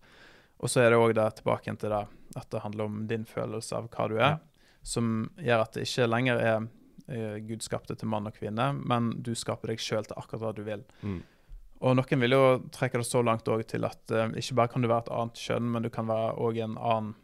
Og 0.58 0.70
så 0.70 0.80
er 0.80 0.90
det 0.90 0.98
òg 0.98 1.14
tilbake 1.34 1.76
til 1.76 1.90
det 1.90 2.06
at 2.36 2.50
det 2.50 2.60
handler 2.60 2.84
om 2.84 3.06
din 3.06 3.24
følelse 3.24 3.76
av 3.76 3.88
hva 3.88 4.08
du 4.08 4.16
er, 4.16 4.38
ja. 4.38 4.38
som 4.82 5.30
gjør 5.38 5.62
at 5.62 5.72
det 5.72 5.86
ikke 5.86 6.06
lenger 6.06 6.36
er 6.36 6.58
uh, 6.62 7.38
Gud 7.46 7.62
skapte 7.62 7.94
til 7.94 8.08
mann 8.08 8.26
og 8.26 8.34
kvinne, 8.34 8.72
men 8.72 9.22
du 9.22 9.34
skaper 9.34 9.68
deg 9.68 9.78
sjøl 9.78 10.04
til 10.04 10.18
akkurat 10.18 10.42
hva 10.42 10.52
du 10.56 10.62
vil. 10.66 10.84
Mm. 11.02 11.22
Og 11.78 11.94
noen 11.94 12.22
vil 12.24 12.34
jo 12.34 12.42
trekke 12.74 12.98
det 12.98 13.06
så 13.06 13.22
langt 13.22 13.46
til 13.46 13.86
at 13.86 14.14
uh, 14.14 14.26
ikke 14.34 14.58
bare 14.58 14.72
kan 14.72 14.82
du 14.82 14.90
være 14.90 15.06
et 15.06 15.14
annet 15.14 15.42
kjønn, 15.42 15.72
men 15.74 15.86
du 15.86 15.90
kan 15.94 16.08
være 16.10 16.34
òg 16.42 16.60
en 16.64 16.76
um, 16.78 17.14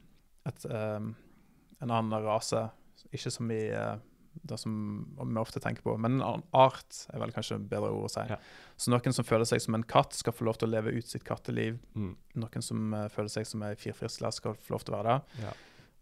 en 1.84 1.90
annen 1.90 2.24
rase. 2.24 2.68
Ikke 3.12 3.32
som 3.34 3.50
i 3.50 3.64
uh, 3.74 3.96
det 4.42 4.58
som 4.58 4.74
vi 5.18 5.38
ofte 5.38 5.60
tenker 5.62 5.82
på, 5.82 5.96
men 5.98 6.18
en 6.18 6.26
annen 6.26 6.46
art 6.56 7.04
er 7.12 7.22
vel 7.22 7.32
kanskje 7.34 7.58
et 7.60 7.68
bedre 7.70 7.92
ord 7.94 8.08
å 8.08 8.12
si. 8.12 8.24
Ja. 8.30 8.38
Så 8.76 8.90
noen 8.90 9.14
som 9.14 9.26
føler 9.26 9.46
seg 9.48 9.62
som 9.62 9.76
en 9.78 9.86
katt, 9.86 10.16
skal 10.16 10.34
få 10.34 10.46
lov 10.48 10.58
til 10.58 10.70
å 10.70 10.74
leve 10.74 10.94
ut 10.96 11.08
sitt 11.08 11.26
katteliv. 11.26 11.78
Mm. 11.94 12.14
Noen 12.42 12.66
som 12.66 12.94
uh, 12.94 13.06
føler 13.12 13.32
seg 13.32 13.48
som 13.48 13.64
ei 13.66 13.74
firfisle, 13.78 14.32
skal 14.34 14.58
få 14.58 14.76
lov 14.76 14.86
til 14.86 14.94
å 14.94 15.00
være 15.00 15.14
det. 15.14 15.46
Ja. 15.46 15.54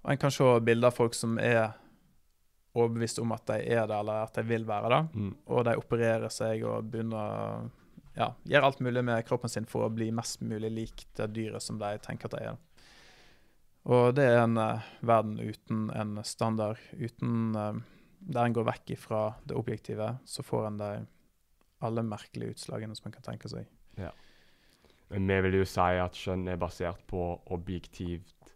Og 0.03 0.15
en 0.15 0.23
kan 0.25 0.35
se 0.35 0.49
bilder 0.67 0.91
av 0.91 0.99
folk 0.99 1.15
som 1.15 1.39
er 1.39 1.77
overbevist 2.73 3.21
om 3.21 3.35
at 3.37 3.45
de 3.51 3.59
er 3.61 3.85
det, 3.87 3.97
eller 3.99 4.25
at 4.25 4.35
de 4.39 4.45
vil 4.49 4.65
være 4.67 4.91
det. 4.95 5.03
Mm. 5.13 5.33
Og 5.53 5.65
de 5.69 5.79
opererer 5.79 6.33
seg 6.33 6.65
og 6.67 6.89
begynner 6.91 7.69
ja, 8.17 8.29
gjør 8.45 8.67
alt 8.67 8.83
mulig 8.85 9.05
med 9.05 9.25
kroppen 9.29 9.51
sin 9.53 9.67
for 9.69 9.87
å 9.87 9.93
bli 9.93 10.11
mest 10.15 10.43
mulig 10.45 10.71
lik 10.73 11.07
det 11.17 11.31
dyret 11.37 11.65
som 11.65 11.79
de 11.81 11.95
tenker 12.05 12.29
at 12.29 12.37
de 12.37 12.51
er. 12.51 12.59
Og 13.93 14.13
det 14.15 14.27
er 14.29 14.43
en 14.45 14.59
uh, 14.61 14.91
verden 15.03 15.39
uten 15.41 15.89
en 15.97 16.21
standard, 16.27 16.79
uten 16.93 17.57
uh, 17.57 17.81
Der 18.23 18.47
en 18.47 18.55
går 18.55 18.69
vekk 18.69 18.93
fra 19.03 19.23
det 19.43 19.57
objektive, 19.59 20.13
så 20.25 20.45
får 20.47 20.69
en 20.69 20.77
de 20.79 20.91
alle 21.83 22.05
merkelige 22.07 22.55
utslagene 22.55 22.95
som 22.95 23.09
en 23.09 23.17
kan 23.17 23.25
tenke 23.27 23.51
seg. 23.51 23.67
Ja. 23.99 24.13
Men 25.11 25.27
vi 25.27 25.41
vil 25.49 25.57
jo 25.59 25.65
si 25.67 25.89
at 25.99 26.15
skjønn 26.15 26.47
er 26.47 26.61
basert 26.61 27.03
på 27.11 27.25
objektivt 27.51 28.53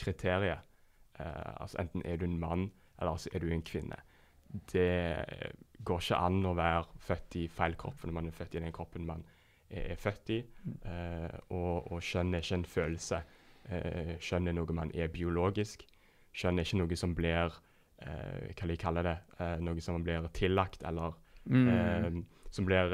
kriterium. 0.00 0.64
Uh, 1.20 1.60
altså 1.60 1.82
enten 1.82 2.06
er 2.08 2.16
du 2.16 2.24
en 2.24 2.40
mann, 2.40 2.70
eller 2.96 3.20
så 3.20 3.28
er 3.34 3.44
du 3.44 3.50
en 3.52 3.66
kvinne 3.66 4.00
det 4.72 5.52
går 5.84 6.02
ikke 6.02 6.18
an 6.18 6.40
å 6.48 6.54
være 6.58 7.02
født 7.06 7.36
i 7.40 7.44
feil 7.52 7.76
kropp 7.80 8.04
når 8.04 8.16
man 8.16 8.28
er 8.28 8.36
født 8.36 8.56
i 8.56 8.64
den 8.64 8.74
kroppen 8.74 9.06
man 9.08 9.22
er, 9.70 9.92
er 9.94 10.00
født 10.00 10.34
i. 10.34 10.40
Uh, 10.84 11.30
og, 11.54 11.92
og 11.92 12.02
kjønn 12.04 12.34
er 12.34 12.44
ikke 12.44 12.58
en 12.60 12.68
følelse. 12.68 13.22
Uh, 13.70 14.14
kjønn 14.22 14.50
er 14.50 14.58
noe 14.58 14.76
man 14.76 14.92
er 14.94 15.12
biologisk. 15.12 15.86
Kjønn 16.36 16.58
er 16.58 16.66
ikke 16.66 16.82
noe 16.82 16.98
som 16.98 17.14
blir 17.18 17.54
uh, 17.54 18.42
Hva 18.58 18.70
de 18.70 18.78
kaller 18.80 19.06
det? 19.06 19.16
noe 19.64 19.82
som 19.84 20.02
blir 20.04 20.28
tillagt, 20.36 20.84
eller 20.88 21.14
mm. 21.48 22.20
som 22.52 22.66
blir 22.68 22.92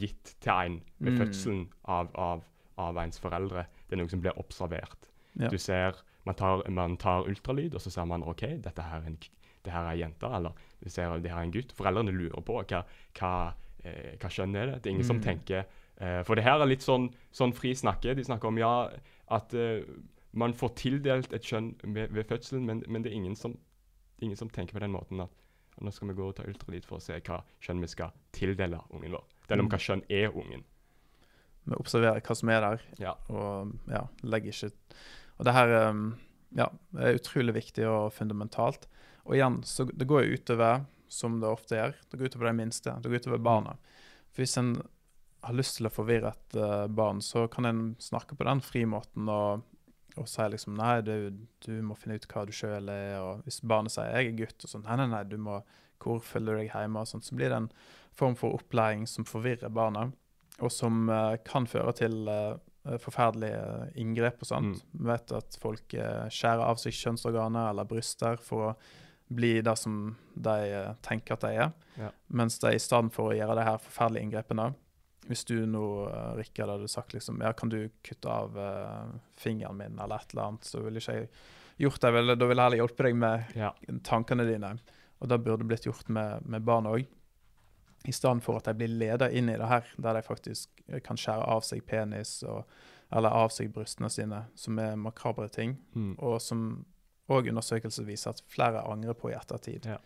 gitt 0.00 0.34
til 0.44 0.52
en 0.52 0.78
ved 0.98 1.14
mm. 1.14 1.18
fødselen 1.22 1.62
av, 1.88 2.10
av, 2.14 2.44
av, 2.76 3.00
ens 3.00 3.20
foreldre. 3.22 3.64
Det 3.86 3.96
er 3.96 4.02
noe 4.02 4.12
som 4.12 4.20
blir 4.24 4.36
observert. 4.40 5.08
Ja. 5.38 5.48
Du 5.48 5.58
ser 5.60 5.96
man 6.28 6.36
tar, 6.36 6.62
man 6.68 6.96
tar, 7.00 7.24
ultralyd, 7.24 7.76
og 7.78 7.80
så 7.80 7.90
ser 7.90 8.04
man 8.04 8.24
OK, 8.26 8.42
dette 8.64 8.84
her 8.84 9.00
er 9.00 9.08
en 9.08 9.16
det 9.68 9.74
her 9.74 9.88
er 9.90 10.00
jenter, 10.00 10.34
eller 10.40 10.68
du 10.80 10.88
ser 10.90 11.16
det 11.22 11.32
her 11.32 11.42
er 11.42 11.48
en 11.48 11.54
gutt. 11.54 11.74
Foreldrene 11.76 12.14
lurer 12.14 12.44
på 12.44 12.60
hva, 12.60 12.84
hva, 13.18 13.32
eh, 13.84 14.14
hva 14.16 14.30
kjønn 14.32 14.56
er 14.56 14.72
det. 14.72 14.78
Det 14.82 14.90
er 14.90 14.96
ingen 14.96 15.06
mm. 15.06 15.10
som 15.12 15.24
tenker 15.24 15.64
eh, 15.64 16.20
For 16.26 16.38
det 16.38 16.46
her 16.46 16.62
er 16.62 16.70
litt 16.70 16.86
sånn, 16.86 17.10
sånn 17.34 17.54
fri 17.56 17.74
snakke. 17.76 18.16
De 18.16 18.26
snakker 18.26 18.50
om 18.50 18.60
ja, 18.60 18.72
at 19.34 19.56
eh, 19.58 19.82
man 20.38 20.54
får 20.56 20.74
tildelt 20.78 21.34
et 21.36 21.44
kjønn 21.44 21.72
ved, 21.82 22.14
ved 22.14 22.28
fødselen, 22.28 22.64
men, 22.68 22.82
men, 22.86 23.04
det 23.04 23.12
er 23.12 23.18
ingen 23.18 23.36
som, 23.38 23.56
ingen 24.22 24.38
som 24.38 24.50
tenker 24.52 24.78
på 24.78 24.84
den 24.84 24.94
måten 24.94 25.24
at 25.24 25.34
nå 25.78 25.92
skal 25.94 26.10
vi 26.10 26.16
gå 26.18 26.24
og 26.26 26.34
ta 26.34 26.46
ultralyd 26.48 26.86
for 26.88 26.98
å 26.98 27.02
se 27.02 27.20
hva 27.22 27.38
kjønn 27.62 27.82
vi 27.84 27.90
skal 27.90 28.14
tildele 28.34 28.80
ungen 28.90 29.14
vår. 29.14 29.26
Det 29.46 29.54
er 29.54 29.62
om 29.62 29.68
mm. 29.68 29.72
hva 29.74 29.82
kjønn 29.82 30.04
er 30.10 30.34
ungen. 30.34 30.64
Vi 31.68 31.76
observerer 31.78 32.24
hva 32.24 32.36
som 32.38 32.50
er 32.50 32.64
der, 32.64 32.86
ja. 33.02 33.12
og 33.30 33.74
ja, 33.92 34.06
legger 34.24 34.54
ikke 34.54 34.72
Og 35.38 35.46
det 35.46 35.54
her 35.54 35.74
um, 35.90 36.06
ja, 36.56 36.66
er 36.98 37.18
utrolig 37.18 37.54
viktig 37.54 37.86
og 37.86 38.12
fundamentalt. 38.16 38.88
Og 39.28 39.36
igjen, 39.36 39.60
så 39.68 39.84
det 39.84 40.08
går 40.08 40.24
jo 40.24 40.38
utover, 40.40 40.86
som 41.08 41.36
det 41.40 41.48
ofte 41.48 41.76
gjør, 41.76 41.96
det 42.10 42.18
går 42.18 42.30
utover 42.30 42.48
de 42.48 42.58
minste. 42.62 42.94
Det 43.02 43.10
går 43.10 43.22
utover 43.22 43.42
barna. 43.44 43.74
For 44.32 44.44
hvis 44.44 44.56
en 44.60 44.78
har 45.44 45.56
lyst 45.56 45.78
til 45.78 45.88
å 45.88 45.92
forvirre 45.92 46.32
et 46.32 46.56
uh, 46.58 46.86
barn, 46.90 47.20
så 47.24 47.46
kan 47.52 47.68
en 47.68 47.82
snakke 48.02 48.36
på 48.38 48.46
den 48.48 48.62
frimåten 48.64 49.28
og, 49.32 49.66
og 50.18 50.28
si 50.28 50.46
liksom 50.50 50.76
Nei, 50.78 51.00
du, 51.04 51.44
du, 51.64 51.72
må 51.84 51.96
finne 51.98 52.18
ut 52.18 52.28
hva 52.30 52.46
du 52.48 52.54
sjøl 52.56 52.88
er. 52.92 53.18
Og 53.20 53.44
hvis 53.46 53.60
barnet 53.60 53.94
sier 53.94 54.10
'jeg 54.14 54.32
er 54.32 54.38
gutt', 54.42 54.64
og 54.64 54.72
sånn 54.72 54.86
Nei, 54.88 54.96
nei, 55.02 55.10
nei, 55.14 55.24
du 55.28 55.36
må 55.36 55.60
Hvor 55.98 56.22
følger 56.22 56.54
du 56.56 56.62
deg 56.62 56.72
hjemme? 56.72 57.00
og 57.00 57.08
sånt, 57.10 57.24
Så 57.24 57.34
blir 57.34 57.50
det 57.50 57.56
en 57.58 57.72
form 58.14 58.36
for 58.36 58.54
opplæring 58.54 59.06
som 59.06 59.24
forvirrer 59.24 59.70
barna, 59.70 60.12
og 60.60 60.72
som 60.72 61.08
uh, 61.10 61.36
kan 61.44 61.66
føre 61.66 61.92
til 61.92 62.28
uh, 62.28 62.56
forferdelige 62.98 63.92
inngrep 64.00 64.40
og 64.40 64.48
sånt. 64.48 64.80
Mm. 64.80 65.02
Vi 65.02 65.10
vet 65.10 65.32
at 65.36 65.58
folk 65.60 65.92
skjærer 66.32 66.62
av 66.64 66.78
seg 66.80 66.94
kjønnsorganer 66.96 67.68
eller 67.68 67.84
bryster 67.84 68.38
for 68.40 68.70
å 68.70 68.76
bli 69.28 69.60
det 69.62 69.76
som 69.76 70.16
de 70.34 70.56
eh, 70.72 70.92
tenker 71.04 71.36
at 71.36 71.44
de 71.44 71.54
er. 71.64 71.72
Ja. 72.00 72.10
Mens 72.26 72.58
de 72.62 72.72
i 72.74 72.82
stedet 72.82 73.12
for 73.14 73.30
å 73.30 73.36
gjøre 73.36 73.56
de 73.58 73.66
her 73.66 73.80
forferdelige 73.82 74.28
inngrepene 74.28 74.68
Hvis 75.28 75.44
du 75.44 75.66
nå, 75.66 75.84
uh, 76.08 76.36
Rikard, 76.38 76.70
hadde 76.70 76.88
sagt 76.88 77.12
liksom 77.12 77.42
Ja, 77.42 77.50
kan 77.52 77.68
du 77.68 77.90
kutte 78.06 78.30
av 78.30 78.54
uh, 78.56 79.10
fingeren 79.36 79.76
min, 79.76 79.98
eller 79.98 80.22
et 80.22 80.32
eller 80.32 80.44
annet, 80.46 80.64
så 80.64 80.80
ville 80.84 81.02
ikke 81.02 81.16
jeg 81.18 81.28
gjort 81.78 82.00
det. 82.00 82.12
Vel, 82.14 82.34
da 82.38 82.46
ville 82.46 82.62
jeg 82.62 82.70
heller 82.70 82.82
hjulpet 82.82 83.08
deg 83.08 83.18
med 83.18 83.58
ja. 83.58 83.72
tankene 84.06 84.46
dine. 84.48 84.72
Og 85.18 85.30
det 85.30 85.40
burde 85.42 85.66
blitt 85.66 85.86
gjort 85.86 86.08
med, 86.08 86.46
med 86.46 86.64
barn 86.64 86.88
òg. 86.88 87.04
I 88.06 88.14
stedet 88.14 88.44
for 88.46 88.58
at 88.58 88.70
de 88.70 88.76
blir 88.78 88.94
ledet 88.94 89.32
inn 89.36 89.50
i 89.50 89.58
det 89.58 89.68
her, 89.68 89.90
der 89.98 90.16
de 90.16 90.22
faktisk 90.24 90.82
kan 91.04 91.18
skjære 91.18 91.48
av 91.50 91.64
seg 91.66 91.82
penis 91.86 92.38
og, 92.46 92.62
eller 93.10 93.34
av 93.34 93.50
seg 93.52 93.72
brystene 93.74 94.10
sine, 94.12 94.44
som 94.56 94.78
er 94.80 94.96
makabre 94.96 95.48
ting, 95.52 95.76
mm. 95.98 96.14
og 96.16 96.38
som 96.40 96.62
og 97.28 97.48
undersøkelser 97.50 98.06
viser 98.08 98.32
at 98.32 98.44
flere 98.48 98.84
angrer 98.88 99.16
på 99.18 99.32
i 99.32 99.36
ettertid. 99.36 99.88
Ja. 99.88 99.98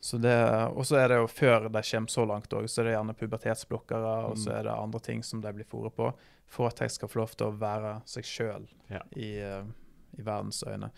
Så 0.00 0.18
det, 0.22 0.34
og 0.78 0.86
så 0.86 1.00
er 1.00 1.10
det 1.10 1.18
jo 1.18 1.30
før 1.30 1.66
de 1.66 1.82
kommer 1.82 2.12
så 2.12 2.24
langt 2.28 2.52
òg, 2.54 2.68
så 2.70 2.82
er 2.82 2.88
det 2.88 2.94
gjerne 2.94 3.16
pubertetsblokkere, 3.18 4.12
mm. 4.22 4.26
og 4.30 4.38
så 4.38 4.52
mm. 4.52 4.56
er 4.56 4.68
det 4.68 4.74
andre 4.74 5.00
ting 5.02 5.24
som 5.26 5.42
de 5.42 5.52
blir 5.56 5.66
fòret 5.68 5.96
på, 5.96 6.10
for 6.48 6.70
at 6.70 6.78
de 6.84 6.88
skal 6.92 7.10
få 7.10 7.20
lov 7.24 7.34
til 7.34 7.48
å 7.48 7.56
være 7.58 7.96
seg 8.08 8.28
sjøl 8.28 8.68
ja. 8.92 9.02
i, 9.18 9.32
uh, 9.42 9.66
i, 10.14 10.22
verdens 10.22 10.62
øyne. 10.62 10.92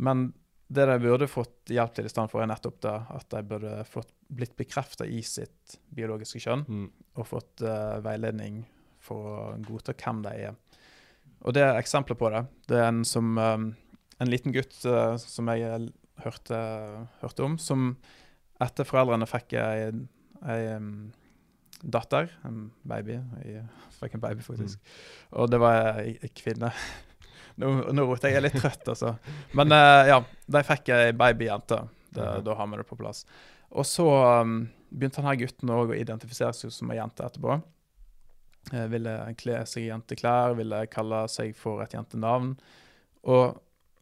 Men 0.00 0.30
det 0.72 0.88
de 0.88 0.96
burde 1.04 1.28
fått 1.28 1.74
hjelp 1.74 1.92
til 1.92 2.08
i 2.08 2.12
stedet 2.12 2.32
for, 2.32 2.40
er 2.40 2.48
nettopp 2.48 2.80
det 2.86 2.96
at 3.18 3.28
de 3.34 3.42
burde 3.44 3.74
fått 3.84 4.14
blitt 4.32 4.56
bekrefta 4.56 5.04
i 5.04 5.20
sitt 5.20 5.76
biologiske 5.92 6.40
kjønn, 6.40 6.64
mm. 6.64 6.88
og 7.20 7.28
fått 7.28 7.66
uh, 7.68 8.00
veiledning 8.00 8.62
for 9.02 9.28
å 9.28 9.38
godta 9.60 9.92
hvem 9.92 10.24
de 10.24 10.36
er. 10.48 10.56
Og 11.42 11.52
det 11.52 11.66
er 11.66 11.76
eksempler 11.76 12.16
på 12.16 12.32
det. 12.32 12.46
Det 12.70 12.80
er 12.80 12.88
en 12.88 13.04
som 13.04 13.36
um, 13.36 13.72
en 14.22 14.30
liten 14.30 14.54
gutt 14.54 14.76
uh, 14.88 15.14
som 15.20 15.50
jeg 15.52 15.88
hørte, 16.22 16.58
hørte, 17.22 17.46
om, 17.46 17.56
som 17.58 17.92
etter 18.62 18.86
foreldrene 18.86 19.26
fikk 19.26 19.56
ei, 19.58 19.90
ei 20.46 20.60
um, 20.76 20.92
datter, 21.82 22.30
en 22.46 22.68
baby 22.86 23.16
Jeg 23.42 23.64
fikk 23.98 24.14
en 24.18 24.22
baby, 24.22 24.44
faktisk. 24.46 24.92
Og 25.34 25.50
det 25.50 25.58
var 25.62 25.98
ei, 26.02 26.14
ei 26.22 26.30
kvinne. 26.36 26.70
Nå, 27.60 27.68
nå 27.92 28.04
roter 28.08 28.30
jeg, 28.30 28.38
jeg 28.38 28.40
er 28.40 28.44
litt 28.46 28.54
trøtt, 28.56 28.86
altså. 28.88 29.10
Men 29.58 29.74
uh, 29.74 30.02
ja, 30.08 30.22
de 30.56 30.62
fikk 30.64 30.94
ei 30.94 31.10
babyjente. 31.12 31.82
Mhm. 32.12 32.44
Da 32.44 32.54
har 32.56 32.68
vi 32.68 32.78
det 32.80 32.86
på 32.88 32.96
plass. 32.96 33.26
Og 33.72 33.86
så 33.88 34.06
um, 34.44 34.62
begynte 34.92 35.20
denne 35.20 35.36
gutten 35.40 35.72
å 35.72 35.82
identifisere 35.96 36.52
seg 36.56 36.72
som 36.72 36.90
ei 36.92 36.98
jente 36.98 37.24
etterpå. 37.24 37.58
Eh, 38.70 38.86
ville 38.92 39.14
kle 39.40 39.58
seg 39.66 39.86
i 39.86 39.90
jenteklær, 39.90 40.54
ville 40.58 40.84
kalle 40.92 41.24
seg 41.32 41.54
for 41.58 41.82
et 41.82 41.96
jentenavn. 41.96 42.54
Og 43.32 43.58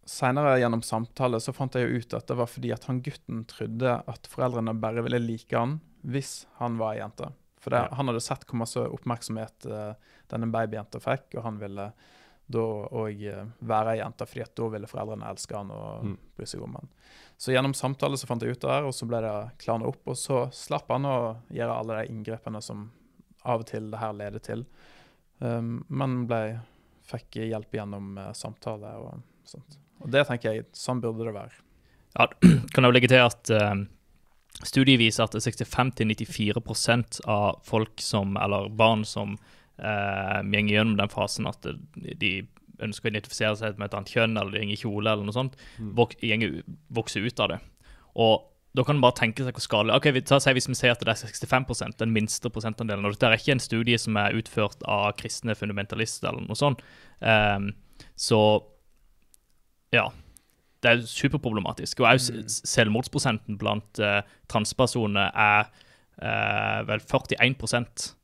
seinere 0.06 0.58
gjennom 0.60 0.82
samtale 0.82 1.40
så 1.40 1.52
fant 1.54 1.74
jeg 1.78 1.90
ut 2.02 2.14
at 2.14 2.26
det 2.26 2.36
var 2.38 2.46
fordi 2.50 2.72
at 2.74 2.84
han 2.88 3.02
gutten 3.04 3.44
trodde 3.50 3.92
at 4.08 4.26
foreldrene 4.32 4.74
bare 4.80 5.02
ville 5.06 5.20
like 5.22 5.54
han 5.56 5.78
hvis 6.02 6.46
han 6.58 6.78
var 6.80 6.94
ei 6.96 7.02
jente. 7.02 7.28
For 7.60 7.70
det, 7.70 7.82
Ja. 7.90 7.94
han 7.94 8.08
hadde 8.08 8.20
sett 8.24 8.46
hvor 8.48 8.56
masse 8.62 8.80
oppmerksomhet 8.80 9.66
uh, 9.68 9.92
denne 10.32 10.48
babyjenta 10.50 10.98
fikk, 11.04 11.34
og 11.36 11.42
han 11.44 11.58
ville 11.60 11.90
da 12.50 12.62
òg 12.90 13.20
være 13.60 13.92
ei 13.92 13.98
jente, 14.00 14.26
fordi 14.26 14.42
at 14.42 14.54
da 14.56 14.68
ville 14.72 14.88
foreldrene 14.88 15.28
elske 15.28 15.54
han 15.54 15.70
og 15.70 16.04
Mm. 16.04 16.16
bry 16.36 16.46
seg 16.46 16.62
om 16.64 16.72
han. 16.74 16.88
Så 17.38 17.52
gjennom 17.52 17.74
samtale 17.76 18.16
så 18.16 18.26
fant 18.26 18.42
jeg 18.42 18.56
ut 18.56 18.60
det 18.60 18.70
her, 18.70 18.82
og 18.88 18.92
så 18.96 19.06
ble 19.06 19.20
det 19.20 19.58
klarna 19.58 19.86
opp, 19.86 20.00
og 20.08 20.16
så 20.16 20.50
slapp 20.50 20.88
han 20.90 21.04
å 21.04 21.36
gjøre 21.52 21.76
alle 21.78 22.00
de 22.00 22.08
inngrepene 22.14 22.62
som 22.62 22.90
av 23.44 23.60
og 23.60 23.66
til 23.66 23.90
det 23.90 23.98
her 24.00 24.12
leder 24.12 24.40
til. 24.40 24.66
Um, 25.40 25.84
men 25.88 26.26
ble, 26.26 26.60
fikk 27.04 27.38
hjelp 27.44 27.70
gjennom 27.72 28.16
uh, 28.18 28.32
samtale 28.32 28.96
og 28.98 29.22
sånt. 29.44 29.78
Og 30.00 30.10
det 30.10 30.26
tenker 30.28 30.52
jeg, 30.54 30.66
sånn 30.76 31.00
burde 31.02 31.24
det 31.28 31.34
være. 31.36 31.52
Ja, 32.18 32.26
Kan 32.74 32.84
jeg 32.86 32.92
legge 32.96 33.10
til 33.12 33.22
at 33.22 33.50
uh, 33.54 33.84
studiet 34.64 34.98
viser 35.00 35.24
at 35.28 35.34
65-94% 35.36 37.20
av 37.30 37.60
folk 37.66 38.00
som, 38.02 38.36
eller 38.40 38.68
barn 38.68 39.04
som 39.08 39.36
uh, 39.82 40.40
går 40.42 40.70
gjennom 40.72 40.96
den 41.00 41.12
fasen 41.12 41.46
at 41.50 41.66
de 41.96 42.32
ønsker 42.80 43.10
å 43.10 43.12
identifisere 43.12 43.56
seg 43.60 43.76
med 43.78 43.90
et 43.90 43.96
annet 43.98 44.12
kjønn, 44.14 44.38
eller 44.40 44.56
de 44.56 44.72
i 44.72 44.78
kjole, 44.80 45.10
eller 45.12 45.26
noe 45.26 45.36
sånt, 45.36 45.56
Mm. 45.78 45.90
vok 45.98 46.14
gjenger- 46.24 46.62
vokser 46.96 47.26
ut 47.26 47.40
av 47.44 47.48
det. 47.52 47.58
Og 48.16 48.46
da 48.74 48.84
kan 48.86 48.96
man 48.96 49.02
bare 49.10 49.18
tenke 49.18 49.42
seg 49.44 49.52
hvor 49.52 49.64
skadelig 49.64 49.96
Ok, 49.96 50.06
vi 50.14 50.20
tar, 50.22 50.38
Hvis 50.38 50.68
vi 50.68 50.74
ser 50.74 50.92
at 50.92 51.00
det 51.00 51.08
er 51.08 51.18
65% 51.26 51.96
den 51.98 52.12
minste 52.14 52.48
prosentandelen 52.48 53.04
og 53.04 53.12
Dette 53.12 53.26
er 53.26 53.36
ikke 53.36 53.52
en 53.52 53.58
studie 53.58 53.98
som 53.98 54.16
er 54.16 54.32
utført 54.32 54.80
av 54.86 55.12
kristne 55.18 55.54
fundamentalister, 55.58 56.28
eller 56.28 56.46
noe 56.46 56.56
sånt. 56.56 56.80
Um, 57.20 57.72
så 58.16 58.62
ja. 59.92 60.08
Det 60.82 60.90
er 60.90 61.02
superproblematisk. 61.06 62.00
Og 62.00 62.08
også 62.08 62.32
Mm. 62.32 62.44
selvmordsprosenten 62.48 63.58
blant 63.58 63.98
uh, 64.00 64.22
transpersoner 64.48 65.30
er 65.34 65.66
uh, 66.22 66.88
vel 66.88 67.00
41% 67.04 68.14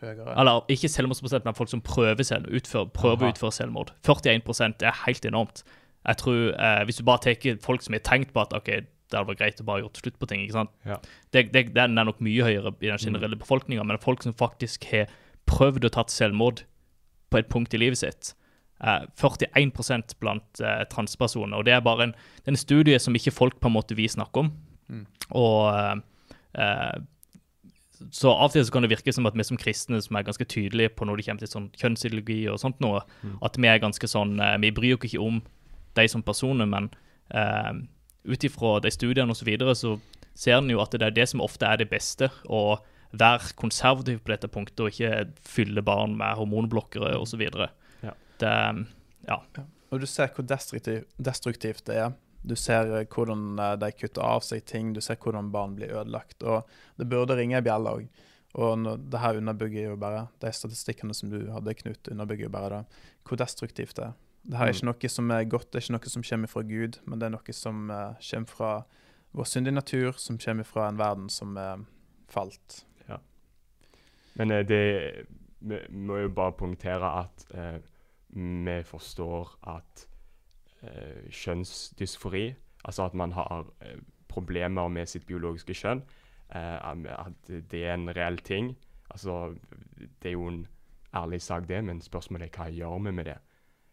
Høyere. 0.00 0.34
Eller 0.38 0.60
ikke 0.68 0.88
selvmordsprosent, 0.92 1.44
men 1.44 1.54
folk 1.56 1.70
som 1.72 1.80
prøver, 1.80 2.22
selv, 2.22 2.46
utfør, 2.52 2.84
prøver 2.92 3.26
å 3.26 3.32
utføre 3.32 3.52
selvmord. 3.52 3.94
41% 4.06 4.84
er 4.84 4.92
helt 5.06 5.24
enormt. 5.24 5.64
Jeg 6.06 6.16
tror, 6.20 6.52
uh, 6.52 6.84
Hvis 6.84 6.96
du 7.00 7.04
bare 7.04 7.18
tar 7.24 7.56
folk 7.64 7.82
som 7.82 7.96
har 7.96 8.04
tenkt 8.04 8.32
på 8.34 8.40
at 8.44 8.52
ok, 8.52 8.66
det 8.66 9.14
hadde 9.14 9.28
vært 9.30 9.38
greit 9.38 9.60
å 9.62 9.64
bare 9.64 9.80
gjort 9.80 9.96
slutt 10.02 10.18
på 10.20 10.26
ting 10.28 10.42
ikke 10.44 10.52
sant? 10.58 10.70
Ja. 10.84 10.96
Det, 11.32 11.52
det, 11.54 11.74
Den 11.74 11.98
er 11.98 12.04
nok 12.04 12.20
mye 12.20 12.42
høyere 12.44 12.74
i 12.80 12.90
den 12.90 12.98
generelle 12.98 13.36
befolkninga, 13.40 13.82
men 13.86 13.98
folk 13.98 14.22
som 14.22 14.34
faktisk 14.34 14.84
har 14.92 15.06
prøvd 15.46 15.86
å 15.86 15.92
tatt 15.94 16.10
selvmord 16.10 16.64
på 17.30 17.38
et 17.38 17.48
punkt 17.48 17.74
i 17.74 17.78
livet 17.80 17.98
sitt, 17.98 18.34
41 18.80 20.16
blant 20.20 20.60
eh, 20.60 20.84
transpersoner. 20.92 21.56
Og 21.56 21.64
det 21.64 21.72
er 21.72 21.84
bare 21.84 22.10
en, 22.10 22.12
det 22.12 22.50
er 22.50 22.56
en 22.56 22.60
studie 22.60 22.98
som 23.00 23.14
ikke 23.16 23.34
folk 23.34 23.60
på 23.60 23.70
en 23.70 23.76
måte 23.76 23.96
vil 23.96 24.10
snakke 24.10 24.44
om. 24.44 24.52
Mm. 24.88 25.06
Og 25.30 25.60
eh, 25.72 25.94
eh, 26.60 26.96
så 28.12 28.28
av 28.28 28.50
og 28.50 28.52
til 28.52 28.64
så 28.66 28.74
kan 28.74 28.84
det 28.84 28.92
virke 28.92 29.12
som 29.14 29.26
at 29.28 29.36
vi 29.36 29.44
som 29.46 29.56
kristne 29.56 30.00
som 30.04 30.18
er 30.18 30.26
ganske 30.26 30.44
tydelige 30.44 30.92
på 30.92 31.06
når 31.08 31.16
det 31.16 31.26
kommer 31.26 31.44
til 31.44 31.52
sånn 31.52 31.70
kjønnsideologi 31.80 32.42
og 32.52 32.60
sånt 32.60 32.80
noe, 32.84 33.00
Mm. 33.22 33.38
at 33.42 33.56
vi 33.56 33.68
er 33.68 33.80
ganske 33.80 34.06
sånn 34.06 34.38
eh, 34.40 34.58
Vi 34.60 34.70
bryr 34.70 34.96
oss 34.96 35.08
ikke 35.08 35.22
om 35.24 35.42
de 35.96 36.08
som 36.08 36.22
personer, 36.22 36.66
men 36.68 36.90
uh, 37.32 37.72
ut 38.28 38.44
ifra 38.44 38.80
de 38.84 38.90
studiene 38.92 39.32
og 39.32 39.36
så 39.38 39.46
videre, 39.48 39.72
så 39.74 39.98
ser 40.36 40.58
en 40.58 40.68
jo 40.68 40.82
at 40.82 40.92
det 40.92 41.06
er 41.06 41.14
det 41.16 41.28
som 41.30 41.40
ofte 41.40 41.64
er 41.64 41.78
det 41.80 41.88
beste. 41.88 42.28
Å 42.44 42.76
være 43.16 43.54
konservativ 43.56 44.20
på 44.20 44.34
dette 44.34 44.50
punktet 44.52 44.82
og 44.84 44.92
ikke 44.92 45.30
fylle 45.40 45.80
barn 45.80 46.18
med 46.18 46.36
hormonblokkere 46.36 47.14
osv. 47.16 47.46
Ja. 47.48 47.70
Det 48.38 48.86
Ja. 49.28 49.40
Og 49.90 50.00
du 50.00 50.06
ser 50.06 50.28
hvor 50.34 50.44
destruktiv, 50.46 51.04
destruktivt 51.18 51.84
det 51.86 51.96
er. 51.96 52.12
Du 52.46 52.54
ser 52.56 52.92
eh, 53.00 53.06
hvordan 53.06 53.58
eh, 53.58 53.76
de 53.76 53.90
kutter 53.92 54.22
av 54.22 54.40
seg 54.42 54.64
ting, 54.64 54.92
du 54.94 55.00
ser 55.00 55.16
hvordan 55.16 55.50
barn 55.52 55.74
blir 55.76 55.90
ødelagt. 55.94 56.42
Og 56.42 56.66
det 56.98 57.08
burde 57.08 57.36
ringe 57.36 57.56
ei 57.56 57.62
bjelle 57.62 57.92
òg. 58.00 58.08
Og 58.56 58.86
det 59.10 59.20
her 59.20 59.36
underbygger 59.36 59.90
jo 59.90 59.96
bare 60.00 60.28
De 60.40 60.48
statistikkene 60.52 61.14
som 61.14 61.28
du 61.30 61.50
hadde, 61.52 61.74
Knut, 61.74 62.08
underbygger 62.08 62.46
jo 62.46 62.50
bare 62.54 62.68
det. 62.70 62.84
Hvor 63.26 63.36
destruktivt 63.36 63.96
det 63.96 64.04
er. 64.04 64.12
Det 64.46 64.56
her 64.58 64.66
er 64.66 64.72
Mm. 64.72 64.76
ikke 64.76 64.86
noe 64.86 65.08
som 65.08 65.30
er 65.30 65.44
godt, 65.44 65.72
det 65.72 65.74
er 65.74 65.82
ikke 65.84 65.98
noe 65.98 66.08
som 66.10 66.22
kommer 66.22 66.48
fra 66.48 66.62
Gud, 66.62 66.98
men 67.04 67.18
det 67.18 67.26
er 67.26 67.30
noe 67.30 67.52
som 67.52 67.90
eh, 67.90 68.14
kommer 68.30 68.46
fra 68.46 68.84
vår 69.34 69.44
syndige 69.44 69.74
natur, 69.74 70.12
som 70.12 70.38
kommer 70.38 70.64
fra 70.64 70.88
en 70.88 70.98
verden 70.98 71.28
som 71.28 71.56
er 71.56 71.84
falt. 72.28 72.84
Men 74.36 74.50
eh, 74.50 74.62
det 74.62 75.26
Vi 75.60 75.78
må 75.90 76.18
jo 76.20 76.28
bare 76.28 76.52
punktere 76.52 77.08
at 77.24 77.46
eh, 77.54 77.78
vi 78.28 78.82
forstår 78.82 79.58
at 79.76 80.06
eh, 80.82 81.30
kjønnsdysfori, 81.30 82.54
altså 82.84 83.06
at 83.06 83.14
man 83.14 83.32
har 83.32 83.66
eh, 83.82 83.98
problemer 84.28 84.88
med 84.88 85.06
sitt 85.06 85.26
biologiske 85.26 85.74
kjønn, 85.74 86.02
eh, 86.54 86.90
at 86.90 87.50
det 87.70 87.84
er 87.84 87.94
en 87.94 88.10
reell 88.16 88.38
ting. 88.38 88.76
Altså, 89.10 89.54
det 90.22 90.28
er 90.28 90.32
jo 90.32 90.48
en 90.48 90.66
ærlig 91.14 91.42
sak, 91.42 91.68
det, 91.68 91.84
men 91.84 92.00
spørsmålet 92.00 92.50
er 92.50 92.58
hva 92.58 92.70
gjør 92.70 92.98
vi 93.04 93.12
med 93.12 93.24
det? 93.24 93.38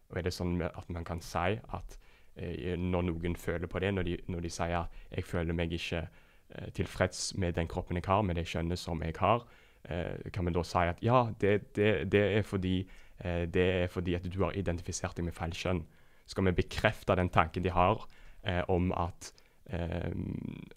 Og 0.09 0.17
er 0.17 0.27
det 0.27 0.33
sånn 0.35 0.59
at 0.61 0.89
man 0.93 1.05
kan 1.07 1.21
si 1.23 1.57
at 1.57 1.97
eh, 2.35 2.75
når 2.77 3.07
noen 3.09 3.35
føler 3.39 3.69
på 3.69 3.81
det, 3.81 3.93
når 3.93 4.07
de, 4.09 4.17
når 4.27 4.45
de 4.45 4.49
sier 4.49 4.89
'jeg 5.11 5.23
føler 5.23 5.53
meg 5.53 5.73
ikke 5.73 6.07
eh, 6.49 6.69
tilfreds 6.69 7.35
med 7.37 7.53
den 7.53 7.67
kroppen 7.67 7.97
jeg 7.97 8.03
har, 8.07 8.21
med 8.21 8.35
det 8.35 8.47
kjønnet 8.47 8.79
som 8.79 9.01
jeg 9.01 9.13
har', 9.19 9.47
eh, 9.89 10.31
kan 10.33 10.43
man 10.43 10.53
da 10.53 10.63
si 10.63 10.77
at 10.77 11.01
ja, 11.01 11.31
det, 11.41 11.75
det, 11.75 12.11
det, 12.11 12.37
er 12.37 12.41
fordi, 12.41 12.87
eh, 13.19 13.45
det 13.49 13.67
er 13.83 13.87
fordi 13.91 14.15
at 14.17 14.27
du 14.27 14.41
har 14.43 14.57
identifisert 14.57 15.17
deg 15.17 15.27
med 15.27 15.37
feil 15.37 15.55
kjønn. 15.57 15.83
Skal 16.29 16.47
vi 16.47 16.55
bekrefte 16.63 17.17
den 17.19 17.29
tanken 17.29 17.63
de 17.65 17.73
har 17.73 18.05
eh, 18.47 18.63
om, 18.71 18.91
at, 18.95 19.33
eh, 19.69 20.11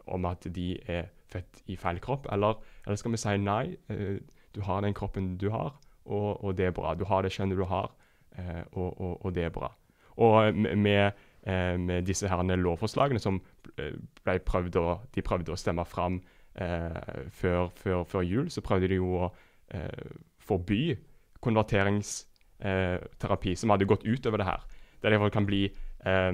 om 0.07 0.27
at 0.27 0.49
de 0.55 0.72
er 0.87 1.12
født 1.33 1.62
i 1.66 1.77
feil 1.77 2.01
kropp, 2.03 2.27
eller, 2.33 2.59
eller 2.87 2.99
skal 3.01 3.14
vi 3.14 3.20
si 3.22 3.37
nei, 3.42 3.77
eh, 3.92 4.18
du 4.55 4.62
har 4.66 4.83
den 4.83 4.94
kroppen 4.96 5.37
du 5.38 5.51
har, 5.51 5.77
og, 6.07 6.44
og 6.44 6.57
det 6.59 6.70
er 6.70 6.77
bra. 6.77 6.94
Du 6.94 7.05
har 7.05 7.22
det 7.22 7.35
kjønnet 7.35 7.59
du 7.59 7.66
har, 7.68 7.90
eh, 8.38 8.62
og, 8.72 9.01
og, 9.01 9.25
og 9.27 9.35
det 9.35 9.49
er 9.49 9.55
bra. 9.55 9.72
Og 10.16 10.55
med, 10.55 11.12
med, 11.44 12.03
disse 12.07 12.27
herne 12.27 12.57
lovforslagene 12.57 13.20
som 13.20 13.37
ble 13.77 14.38
prøvd 14.49 14.79
å, 14.81 14.87
de 15.14 15.22
prøvde 15.22 15.53
å 15.53 15.59
stemme 15.61 15.85
fram 15.87 16.16
eh, 16.59 17.27
før, 17.31 17.68
før, 17.77 18.05
før 18.09 18.25
jul, 18.27 18.49
så 18.51 18.64
prøvde 18.64 18.88
de 18.90 18.99
jo 18.99 19.12
å 19.20 19.29
eh, 19.77 20.16
forby 20.42 20.96
konverteringsterapi 21.44 23.53
som 23.57 23.70
hadde 23.72 23.88
gått 23.88 24.07
utover 24.07 24.38
det 24.42 24.49
her. 24.49 24.62
Der 25.03 25.11
det 25.11 25.33
kan 25.33 25.46
bli 25.46 25.64
eh, 25.66 26.33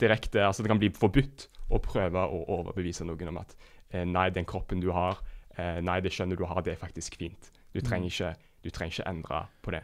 direkte, 0.00 0.46
altså 0.46 0.62
det 0.62 0.68
kan 0.70 0.78
bli 0.78 0.90
forbudt 0.94 1.48
å 1.70 1.78
prøve 1.82 2.18
å 2.18 2.44
overbevise 2.58 3.04
noen 3.06 3.28
om 3.32 3.38
at 3.42 3.56
eh, 3.90 4.04
nei, 4.04 4.30
den 4.34 4.46
kroppen 4.48 4.80
du 4.82 4.90
har, 4.94 5.14
eh, 5.56 5.80
nei, 5.80 6.00
det 6.04 6.12
skjønner 6.14 6.36
du 6.36 6.44
har, 6.48 6.62
det 6.62 6.72
er 6.74 6.80
faktisk 6.80 7.16
fint. 7.20 7.50
Du 7.74 7.80
trenger 7.80 8.06
ikke, 8.10 8.34
du 8.62 8.70
trenger 8.70 8.92
ikke 8.98 9.10
endre 9.10 9.38
på 9.62 9.70
det. 9.74 9.82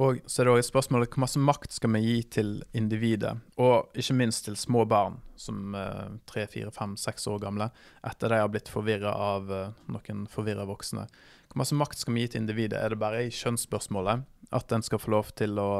Og 0.00 0.22
så 0.24 0.40
er 0.40 0.48
det 0.48 0.52
også 0.54 0.62
et 0.62 0.70
spørsmål 0.70 1.04
hvor 1.04 1.20
masse 1.20 1.40
makt 1.40 1.74
skal 1.74 1.92
vi 1.92 2.00
gi 2.00 2.20
til 2.38 2.52
individet, 2.76 3.34
og 3.60 3.92
ikke 3.98 4.16
minst 4.16 4.46
til 4.46 4.56
små 4.56 4.86
barn 4.88 5.18
som 5.36 5.74
eh, 5.76 6.14
tre, 6.28 6.46
fire, 6.48 6.72
fem, 6.72 6.94
seks 6.96 7.26
år 7.28 7.42
gamle, 7.42 7.68
etter 8.08 8.32
de 8.32 8.40
har 8.40 8.48
blitt 8.52 8.70
forvirra 8.72 9.12
av 9.12 9.52
eh, 9.52 9.74
noen 9.92 10.24
forvirra 10.32 10.64
voksne. 10.68 11.04
Hvor 11.50 11.60
masse 11.60 11.76
makt 11.76 12.00
skal 12.00 12.16
vi 12.16 12.24
gi 12.24 12.32
til 12.32 12.44
individet? 12.44 12.80
Er 12.80 12.94
det 12.94 13.02
bare 13.02 13.26
i 13.26 13.34
kjønnsspørsmålet 13.36 14.24
at 14.52 14.72
en 14.72 14.84
skal 14.86 15.02
få 15.02 15.12
lov 15.12 15.34
til 15.36 15.60
å 15.60 15.70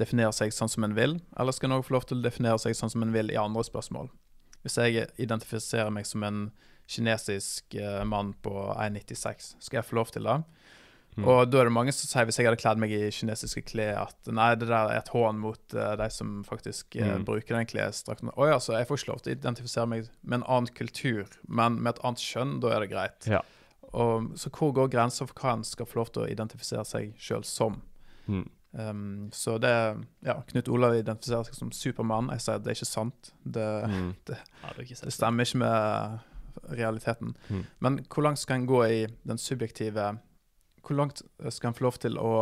definere 0.00 0.32
seg 0.32 0.54
sånn 0.56 0.72
som 0.72 0.86
en 0.88 0.96
vil, 0.96 1.18
eller 1.36 1.52
skal 1.52 1.68
en 1.68 1.76
òg 1.76 1.86
få 1.86 1.98
lov 1.98 2.08
til 2.08 2.22
å 2.22 2.24
definere 2.24 2.60
seg 2.62 2.76
sånn 2.78 2.94
som 2.94 3.04
en 3.04 3.12
vil 3.12 3.32
i 3.32 3.40
andre 3.40 3.64
spørsmål? 3.68 4.08
Hvis 4.64 4.78
jeg 4.78 5.08
identifiserer 5.20 5.92
meg 5.92 6.08
som 6.08 6.24
en 6.24 6.46
kinesisk 6.88 7.76
eh, 7.76 8.02
mann 8.08 8.32
på 8.42 8.54
1,96, 8.78 9.56
skal 9.60 9.80
jeg 9.80 9.88
få 9.90 9.98
lov 10.00 10.12
til 10.14 10.28
det? 10.28 10.40
Mm. 11.16 11.26
Og 11.28 11.50
da 11.52 11.58
er 11.60 11.68
det 11.68 11.72
mange 11.76 11.92
som 11.92 12.08
sier, 12.08 12.24
hvis 12.24 12.38
jeg 12.40 12.46
hadde 12.48 12.56
kledd 12.62 12.78
meg 12.80 12.92
i 12.96 13.10
kinesiske 13.12 13.60
klær, 13.68 13.98
at 14.06 14.30
nei, 14.32 14.54
det 14.56 14.68
der 14.70 14.88
er 14.94 15.00
et 15.02 15.10
hån 15.12 15.36
mot 15.42 15.74
uh, 15.76 15.90
de 16.00 16.06
som 16.10 16.38
faktisk 16.48 16.96
uh, 16.96 17.18
Mm. 17.18 17.24
bruker 17.28 17.58
den 17.58 17.66
klesdrakten. 17.68 18.30
Å 18.32 18.46
ja, 18.48 18.56
så 18.58 18.78
jeg 18.78 18.88
får 18.88 19.02
ikke 19.02 19.10
lov 19.12 19.20
til 19.26 19.34
å 19.34 19.36
identifisere 19.36 19.86
meg 19.92 20.08
med 20.22 20.38
en 20.40 20.46
annen 20.48 20.72
kultur, 20.72 21.28
men 21.48 21.76
med 21.82 21.92
et 21.98 22.00
annet 22.04 22.24
kjønn, 22.24 22.54
da 22.64 22.72
er 22.72 22.80
det 22.86 22.90
greit. 22.94 23.28
Ja. 23.28 23.42
Og, 23.92 24.30
så 24.40 24.48
hvor 24.56 24.72
går 24.72 24.88
grensa 24.88 25.26
for 25.28 25.36
hva 25.36 25.52
en 25.58 25.64
skal 25.68 25.84
få 25.84 26.00
lov 26.00 26.14
til 26.14 26.22
å 26.24 26.30
identifisere 26.32 26.84
seg 26.88 27.12
sjøl 27.20 27.44
som? 27.44 27.82
Mm. 28.26 28.46
Um, 28.72 29.28
så 29.36 29.58
det 29.60 29.72
Ja, 30.24 30.38
Knut 30.48 30.68
Olav 30.72 30.94
identifiserer 30.96 31.44
seg 31.44 31.58
som 31.58 31.72
Supermann. 31.76 32.30
Jeg 32.32 32.40
sier 32.40 32.54
at 32.56 32.64
det 32.64 32.72
er 32.72 32.78
ikke 32.80 32.88
sant. 32.88 33.32
Det, 33.44 33.66
Mm. 33.84 34.14
Ja, 34.32 34.72
det 34.72 34.78
er 34.78 34.82
ikke 34.86 35.04
det 35.04 35.12
stemmer 35.12 35.44
ikke 35.44 35.60
med 35.60 36.20
realiteten. 36.78 37.36
Mm. 37.50 37.64
Men 37.84 37.98
hvor 38.08 38.22
langt 38.24 38.38
skal 38.40 38.62
en 38.62 38.66
gå 38.66 38.80
i 38.88 39.06
den 39.28 39.38
subjektive 39.38 40.18
Hvor 40.82 40.96
langt 40.98 41.22
skal 41.54 41.70
en 41.70 41.74
få 41.78 41.84
lov 41.86 41.98
til 42.02 42.18
å 42.18 42.32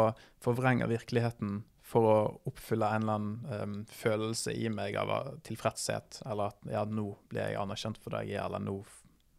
forvrenge 0.40 0.88
virkeligheten 0.88 1.62
for 1.90 2.06
å 2.06 2.18
oppfylle 2.46 2.86
en 2.94 3.02
eller 3.02 3.14
annen 3.18 3.62
um, 3.62 3.86
følelse 3.90 4.52
i 4.54 4.68
meg 4.70 4.94
av 4.96 5.10
eh, 5.10 5.30
tilfredshet, 5.48 6.20
eller 6.30 6.52
at 6.52 6.68
ja, 6.70 6.84
nå 6.86 7.08
blir 7.28 7.42
jeg 7.48 7.58
anerkjent 7.58 7.98
for 7.98 8.14
det 8.14 8.28
jeg 8.28 8.38
er, 8.38 8.46
eller 8.46 8.62
nå 8.62 8.76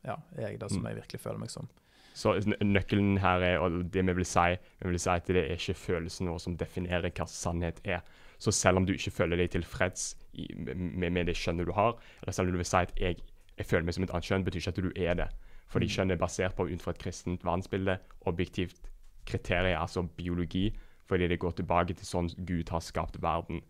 ja, 0.03 0.17
er 0.35 0.49
jeg 0.49 0.59
det 0.59 0.69
som 0.73 0.81
Mm. 0.83 0.89
jeg 0.91 0.99
virkelig 0.99 1.21
føler 1.23 1.39
meg 1.39 1.49
som. 1.53 1.69
Så 2.13 2.33
nøkkelen 2.59 3.19
her 3.23 3.39
er, 3.41 3.59
og 3.63 3.85
det 3.93 4.03
vi 4.03 4.13
vil 4.17 4.25
si, 4.27 4.57
vi 4.81 4.89
vil 4.89 4.99
si 4.99 5.09
at 5.13 5.29
det 5.31 5.45
er 5.45 5.55
ikke 5.55 5.77
følelsen 5.79 6.27
vår 6.27 6.41
som 6.43 6.57
definerer 6.59 7.09
hva 7.15 7.27
sannhet 7.31 7.79
er. 7.87 8.01
Så 8.37 8.51
selv 8.51 8.81
om 8.81 8.85
du 8.85 8.91
ikke 8.97 9.13
føler 9.15 9.37
deg 9.39 9.53
tilfreds 9.53 10.17
i, 10.33 10.49
med, 10.57 11.07
med 11.13 11.25
det 11.31 11.37
kjønnet 11.39 11.69
du 11.69 11.71
har, 11.77 11.95
eller 12.21 12.35
selv 12.35 12.49
om 12.49 12.57
du 12.57 12.59
vil 12.59 12.67
si 12.67 12.81
at 12.83 12.91
jeg, 12.99 13.21
jeg 13.55 13.65
føler 13.69 13.87
meg 13.87 13.95
som 13.95 14.03
et 14.03 14.11
annet 14.11 14.27
kjønn, 14.27 14.43
betyr 14.43 14.59
ikke 14.59 14.75
at 14.75 14.83
du 14.83 14.91
er 14.91 15.15
det. 15.23 15.29
Fordi 15.71 15.87
Mm. 15.87 15.93
kjønn 15.95 16.11
er 16.11 16.19
basert 16.19 16.55
på 16.57 16.67
ut 16.67 16.81
fra 16.83 16.91
et 16.91 16.99
kristent 16.99 17.45
verdensbilde, 17.47 17.95
objektivt 18.27 18.90
kriterium, 19.25 19.81
altså 19.81 20.03
biologi, 20.17 20.69
fordi 21.09 21.27
det 21.27 21.39
går 21.39 21.51
tilbake 21.59 21.93
til 21.97 22.07
sånn 22.07 22.29
Gud 22.47 22.71
har 22.71 22.83
skapt 22.83 23.19
verden 23.21 23.61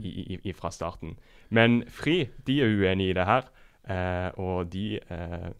i, 0.00 0.08
i, 0.08 0.38
i, 0.44 0.52
fra 0.52 0.70
starten. 0.72 1.16
Men 1.50 1.82
FRI 1.90 2.24
de 2.46 2.60
er 2.62 2.72
uenig 2.72 3.10
i 3.10 3.16
det 3.18 3.26
her, 3.28 3.48
eh, 3.90 4.30
og 4.40 4.70
de 4.72 4.86
eh, 4.98 5.50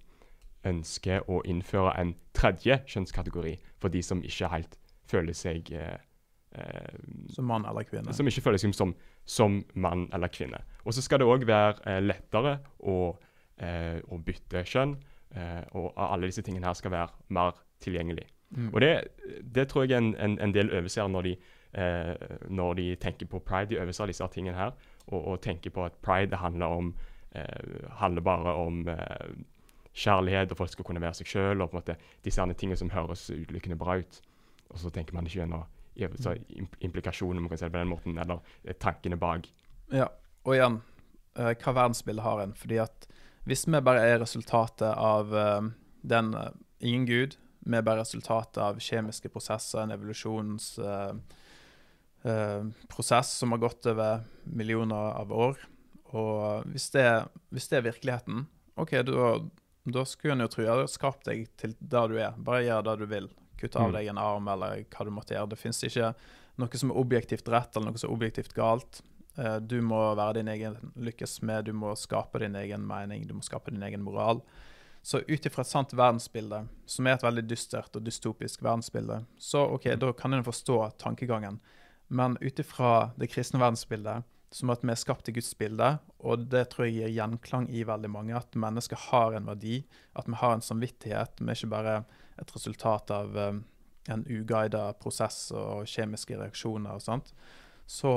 ønsker 0.69 1.27
å 1.31 1.43
innføre 1.49 1.93
en 2.01 2.15
tredje 2.37 2.81
kjønnskategori 2.89 3.55
for 3.83 3.93
de 3.93 4.03
som 4.05 4.23
ikke 4.25 4.51
helt 4.53 4.79
føler 5.11 5.37
seg 5.37 5.69
eh, 5.77 5.99
eh, 6.57 6.95
Som 7.35 7.51
mann 7.51 7.67
eller 7.69 7.87
kvinne. 7.89 8.15
Som 8.17 8.31
ikke 8.31 8.47
føler 8.47 8.63
seg 8.63 8.77
som, 8.77 8.95
som 9.25 9.61
mann 9.75 10.09
eller 10.15 10.33
kvinne. 10.33 10.63
Og 10.85 10.97
så 10.97 11.05
skal 11.05 11.21
det 11.21 11.29
òg 11.29 11.47
være 11.49 11.83
eh, 11.91 12.01
lettere 12.05 12.59
å, 12.81 12.99
eh, 13.59 13.99
å 14.09 14.21
bytte 14.23 14.65
kjønn, 14.65 14.97
og 15.75 15.97
alle 15.99 16.29
disse 16.29 16.45
tingene 16.47 16.69
her 16.69 16.77
skal 16.79 16.93
være 16.95 17.33
mer 17.35 17.57
tilgjengelig. 17.83 18.29
Mm. 18.55 18.71
Og 18.73 18.81
det, 18.81 18.93
det 19.55 19.69
tror 19.69 19.85
jeg 19.85 19.99
en, 19.99 20.15
en, 20.17 20.39
en 20.41 20.55
del 20.55 20.71
overser 20.71 21.09
når 21.11 21.27
de, 21.27 21.37
eh, 21.75 22.15
når 22.49 22.75
de 22.75 22.87
tenker 23.03 23.27
på 23.27 23.43
pride. 23.43 23.75
De 23.75 23.81
overser 23.83 24.07
disse 24.07 24.29
tingene 24.33 24.57
her, 24.57 24.77
og, 25.07 25.19
og 25.21 25.41
tenker 25.43 25.75
på 25.75 25.85
at 25.85 25.99
pride 26.03 26.39
handler 26.39 26.67
om 26.67 26.95
eh, 27.35 27.91
handler 28.01 28.23
bare 28.23 28.55
om 28.55 28.89
eh, 28.89 29.35
kjærlighet, 29.95 30.51
og 30.51 30.57
folk 30.57 30.71
skal 30.71 30.85
kunne 30.85 31.03
være 31.03 31.21
seg 31.21 31.31
sjøl, 31.31 31.63
og 31.63 31.71
på 31.71 31.77
en 31.77 31.83
måte 31.83 31.99
disse 32.25 32.47
tingene 32.59 32.79
som 32.79 32.91
høres 32.91 33.29
utelukkende 33.31 33.79
bra 33.79 33.99
ut. 34.03 34.21
Og 34.71 34.79
så 34.83 34.91
tenker 34.91 35.15
man 35.15 35.27
ikke 35.27 35.43
gjennom 35.43 35.67
implikasjonene, 35.95 36.69
implikasjoner, 36.83 37.39
om 37.39 37.47
man 37.47 37.53
kan 37.53 37.61
si 37.61 37.69
det 37.69 37.75
på 37.75 37.83
den 37.83 37.93
måten, 37.93 38.19
eller 38.19 38.43
eh, 38.65 38.75
tankene 38.75 39.19
bak. 39.21 39.47
Ja, 39.95 40.09
og 40.45 40.57
igjen, 40.57 40.81
eh, 41.39 41.55
hva 41.55 41.77
verdensbilde 41.77 42.25
har 42.25 42.43
en? 42.43 42.55
Fordi 42.59 42.81
at 42.83 43.09
hvis 43.45 43.67
vi 43.69 43.81
bare 43.85 44.03
er 44.03 44.23
resultatet 44.23 44.91
av 44.91 45.35
eh, 45.37 45.71
den 46.03 46.35
ingen 46.81 47.07
gud, 47.07 47.39
vi 47.65 47.77
er 47.79 47.83
bare 47.87 48.03
resultatet 48.03 48.59
av 48.63 48.79
kjemiske 48.79 49.29
prosesser, 49.33 49.81
en 49.83 49.95
evolusjonsprosess 49.97 51.23
prosess 52.89 53.33
som 53.39 53.53
har 53.53 53.59
gått 53.59 53.87
over 53.91 54.23
millioner 54.45 55.13
av 55.21 55.33
år, 55.33 55.59
og 56.15 56.65
hvis 56.73 56.91
det, 56.95 57.05
hvis 57.53 57.69
det 57.69 57.79
er 57.81 57.87
virkeligheten, 57.91 58.47
OK, 58.81 58.95
da, 59.05 59.33
da 59.85 60.05
skulle 60.09 60.33
en 60.39 60.45
jo 60.47 60.49
tro 60.55 60.65
ja, 60.65 60.77
skap 60.89 61.21
deg 61.27 61.45
til 61.61 61.75
der 61.81 62.09
du 62.09 62.17
er. 62.19 62.33
Bare 62.39 62.63
gjør 62.65 62.83
det 62.87 62.95
du 63.03 63.07
vil. 63.11 63.29
Kutt 63.61 63.77
av 63.77 63.91
Mm. 63.91 63.93
deg 63.99 64.07
en 64.11 64.19
arm, 64.19 64.49
eller 64.49 64.85
hva 64.91 65.05
du 65.05 65.11
måtte 65.15 65.35
gjøre. 65.37 65.51
Det 65.53 65.59
fins 65.61 65.83
ikke 65.85 66.15
noe 66.59 66.79
som 66.81 66.91
er 66.91 66.97
objektivt 67.03 67.49
rett, 67.53 67.77
eller 67.77 67.91
noe 67.93 67.99
som 68.01 68.11
er 68.11 68.15
objektivt 68.17 68.55
galt. 68.55 69.03
Eh, 69.37 69.59
Du 69.61 69.81
må 69.83 70.15
være 70.17 70.35
din 70.41 70.49
egen 70.49 70.77
lykkes 70.97 71.43
med, 71.43 71.65
du 71.67 71.73
må 71.73 71.95
skape 71.97 72.39
din 72.41 72.55
egen 72.57 72.87
mening, 72.87 73.27
du 73.27 73.35
må 73.35 73.43
skape 73.43 73.71
din 73.71 73.83
egen 73.83 74.03
moral. 74.03 74.41
Så 75.05 75.21
ut 75.21 75.47
ifra 75.47 75.61
et 75.61 75.69
sant 75.69 75.91
verdensbilde, 75.93 76.63
som 76.89 77.07
er 77.07 77.19
et 77.19 77.25
veldig 77.27 77.43
dystert 77.45 77.97
og 77.99 78.07
dystopisk 78.07 78.63
verdensbilde, 78.65 79.19
så 79.37 79.67
OK, 79.75 79.91
da 80.01 80.13
kan 80.17 80.33
en 80.33 80.47
forstå 80.47 80.79
tankegangen. 81.03 81.59
Men 82.09 82.39
ut 82.41 82.63
ifra 82.63 83.11
det 83.21 83.29
kristne 83.33 83.61
verdensbildet, 83.61 84.25
som 84.55 84.71
at 84.73 84.85
vi 84.87 84.93
er 84.95 85.01
skapt 85.01 85.29
i 85.29 85.35
Guds 85.37 85.51
bilde, 85.59 85.91
og 86.25 86.47
det 86.49 86.69
tror 86.73 86.87
jeg 86.87 86.97
gir 86.97 87.13
gjenklang 87.19 87.67
i 87.69 87.83
veldig 87.85 88.11
mange, 88.15 88.37
at 88.39 88.57
mennesker 88.57 89.01
har 89.11 89.37
en 89.37 89.51
verdi, 89.51 89.83
at 90.17 90.31
vi 90.31 90.41
har 90.41 90.57
en 90.57 90.65
samvittighet, 90.65 91.41
vi 91.43 91.51
er 91.51 91.59
ikke 91.59 91.73
bare 91.75 91.97
et 92.41 92.55
resultat 92.55 93.13
av 93.13 93.37
eh, 93.37 93.61
en 94.15 94.25
uguida 94.31 94.87
prosess 95.01 95.51
og 95.53 95.89
kjemiske 95.91 96.39
reaksjoner 96.39 96.97
og 96.97 97.05
sånt, 97.05 97.35
så, 97.85 98.15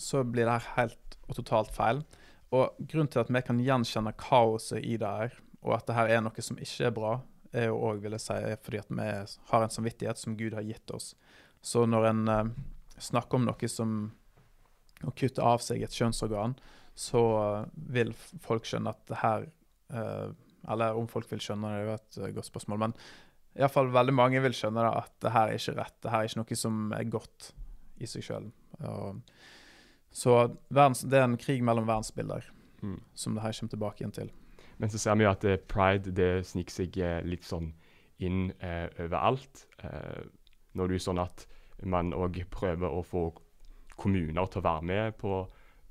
så 0.00 0.24
blir 0.26 0.48
det 0.48 0.56
her 0.56 0.70
helt 0.80 1.18
og 1.28 1.38
totalt 1.38 1.70
feil. 1.74 2.02
Og 2.54 2.74
grunnen 2.80 3.10
til 3.12 3.22
at 3.22 3.30
vi 3.30 3.42
kan 3.44 3.62
gjenkjenne 3.62 4.14
kaoset 4.18 4.82
i 4.82 4.96
det 5.00 5.10
her, 5.20 5.38
og 5.64 5.78
at 5.78 5.88
det 5.88 5.96
her 5.96 6.12
er 6.12 6.22
noe 6.24 6.44
som 6.44 6.58
ikke 6.60 6.88
er 6.88 6.94
bra, 6.94 7.14
er 7.54 7.68
jo 7.70 7.78
òg, 7.86 8.02
vil 8.02 8.16
jeg 8.16 8.24
si, 8.24 8.36
fordi 8.66 8.80
at 8.82 8.90
vi 8.90 9.08
har 9.50 9.64
en 9.64 9.72
samvittighet 9.72 10.20
som 10.20 10.36
Gud 10.36 10.56
har 10.56 10.66
gitt 10.66 10.90
oss. 10.94 11.12
Så 11.64 11.84
når 11.88 12.08
en 12.10 12.22
eh, 12.28 12.50
snakker 13.00 13.38
om 13.38 13.46
noe 13.48 13.68
som 13.70 13.92
å 15.04 15.12
kutte 15.16 15.44
av 15.44 15.62
seg 15.62 15.84
et 15.84 15.94
kjønnsorgan, 15.94 16.56
så 16.98 17.22
eh, 17.40 17.68
vil 17.96 18.12
folk 18.44 18.66
skjønne 18.68 18.92
at 18.92 19.04
det 19.10 19.20
her 19.22 19.46
eh, 19.90 20.32
Eller 20.72 20.96
om 20.96 21.06
folk 21.10 21.28
vil 21.28 21.42
skjønne 21.44 21.68
det, 21.68 21.78
er 21.78 21.84
jo 21.84 21.94
et 21.94 22.18
eh, 22.18 22.34
godt 22.36 22.50
spørsmål. 22.50 22.82
Men 22.86 22.96
iallfall 23.54 23.90
veldig 23.94 24.14
mange 24.16 24.42
vil 24.42 24.56
skjønne 24.56 24.84
da, 24.84 25.04
at 25.04 25.12
det 25.22 25.32
her 25.34 25.50
er 25.52 25.60
ikke 25.60 25.76
rett. 25.78 25.96
Det 26.02 26.12
her 26.12 26.24
er 26.24 26.30
ikke 26.30 26.42
noe 26.42 26.58
som 26.58 26.78
er 26.96 27.10
godt 27.12 27.50
i 28.02 28.08
seg 28.10 28.24
sjøl. 28.26 28.48
Så 30.14 30.32
verdens, 30.74 31.04
det 31.06 31.20
er 31.20 31.28
en 31.28 31.38
krig 31.38 31.62
mellom 31.62 31.86
verdensbilder 31.86 32.50
Mm. 32.84 33.00
som 33.14 33.34
det 33.34 33.40
her 33.40 33.52
kommer 33.52 33.70
tilbake 33.70 34.02
igjen 34.02 34.12
til. 34.12 34.30
Men 34.78 34.90
så 34.90 34.98
ser 34.98 35.18
vi 35.18 35.26
jo 35.26 35.32
at 35.32 35.44
eh, 35.48 35.60
pride 35.70 36.14
det 36.16 36.46
sniker 36.48 36.74
seg 36.74 36.98
eh, 36.98 37.20
litt 37.26 37.46
sånn 37.46 37.72
inn 38.22 38.48
eh, 38.60 38.88
overalt. 39.02 39.66
Eh, 39.82 40.24
når 40.74 40.90
det 40.90 40.98
er 40.98 41.04
sånn 41.08 41.22
at 41.22 41.46
man 41.84 42.14
òg 42.16 42.40
prøver 42.50 42.90
å 42.90 43.02
få 43.06 43.28
kommuner 43.98 44.50
til 44.50 44.62
å 44.62 44.66
være 44.66 44.86
med 44.90 45.16
på, 45.20 45.44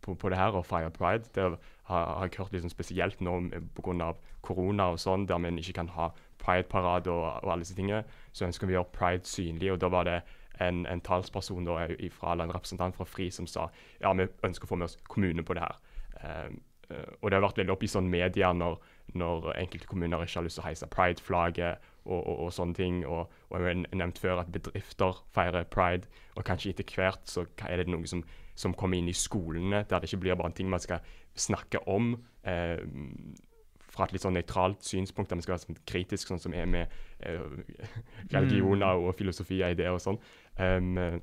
på, 0.03 0.15
på 0.19 0.31
det 0.31 0.39
her 0.39 0.57
og 0.57 0.67
feire 0.67 0.91
pride. 0.91 1.29
Det 1.35 1.45
har, 1.45 1.57
har 1.87 2.27
jeg 2.27 2.39
hørt 2.41 2.55
liksom 2.55 2.73
spesielt 2.73 3.23
nå 3.23 3.39
pga. 3.77 4.13
korona 4.41 4.89
og 4.91 4.99
sånn, 4.99 5.27
der 5.27 5.39
man 5.39 5.59
ikke 5.59 5.77
kan 5.79 5.91
ha 5.95 6.11
prideparade 6.43 7.11
og, 7.11 7.43
og 7.43 7.51
alle 7.51 7.63
disse 7.63 7.75
tingene. 7.75 8.03
Så 8.33 8.47
ønsker 8.47 8.67
vi 8.67 8.75
å 8.75 8.81
gjøre 8.81 8.95
pride 8.97 9.29
synlig, 9.29 9.71
og 9.71 9.79
da 9.79 9.87
var 9.87 10.09
det 10.09 10.19
en, 10.61 10.85
en 10.85 11.01
talsperson 11.01 11.65
da, 11.65 11.87
ifra, 11.97 12.33
eller 12.33 12.49
en 12.49 12.55
representant 12.55 12.95
fra 12.95 13.07
FRI 13.07 13.31
som 13.31 13.47
sa 13.47 13.69
ja, 14.01 14.11
vi 14.13 14.27
ønsker 14.43 14.67
å 14.67 14.73
få 14.73 14.77
med 14.79 14.91
oss 14.91 14.99
kommune 15.07 15.45
på 15.47 15.55
det 15.55 15.63
her. 15.63 15.79
Eh, 16.19 16.23
Eh, 16.23 16.51
og 17.21 17.29
det 17.29 17.37
har 17.37 17.45
vært 17.45 17.59
veldig 17.61 17.73
oppe 17.73 17.87
i 17.87 17.91
sånn 17.91 18.09
media 18.11 18.51
når, 18.55 18.77
når 19.19 19.49
enkelte 19.55 19.89
kommuner 19.89 20.23
ikke 20.23 20.39
har 20.39 20.47
lyst 20.47 20.59
til 20.59 20.63
å 20.63 20.67
heise 20.67 20.89
pride-flagget 20.91 21.89
og, 22.03 22.19
og, 22.19 22.35
og 22.45 22.53
sånne 22.55 22.77
ting. 22.77 23.01
Og, 23.07 23.31
og 23.49 23.57
jeg 23.57 23.69
har 23.69 23.97
nevnt 23.99 24.21
før 24.21 24.43
at 24.43 24.51
bedrifter 24.53 25.23
feirer 25.35 25.67
pride, 25.71 26.09
og 26.37 26.45
kanskje 26.47 26.73
etter 26.73 26.97
hvert 26.97 27.23
så 27.29 27.47
er 27.67 27.83
det 27.83 27.89
noe 27.91 28.09
som, 28.09 28.23
som 28.59 28.75
kommer 28.77 28.99
inn 28.99 29.11
i 29.11 29.17
skolene, 29.17 29.85
der 29.89 30.03
det 30.03 30.11
ikke 30.11 30.23
blir 30.25 30.39
bare 30.39 30.53
en 30.53 30.59
ting 30.59 30.71
man 30.71 30.83
skal 30.83 31.03
snakke 31.35 31.81
om. 31.89 32.15
Eh, 32.47 32.79
fra 33.93 34.07
et 34.07 34.15
litt 34.15 34.23
sånn 34.23 34.33
nøytralt 34.33 34.81
synspunkt, 34.85 35.29
der 35.29 35.37
vi 35.37 35.45
skal 35.45 35.53
være 35.53 35.65
sånn 35.67 35.83
kritisk, 35.89 36.29
sånn 36.31 36.41
som 36.41 36.55
er 36.57 36.65
med 36.69 36.93
eh, 37.21 37.43
religioner 38.33 38.97
og 38.97 39.13
filosofi 39.19 39.61
og 39.61 39.75
ideer 39.75 39.93
og 39.93 40.01
sånn. 40.01 40.17
Um, 40.57 40.97
eh, 40.97 41.19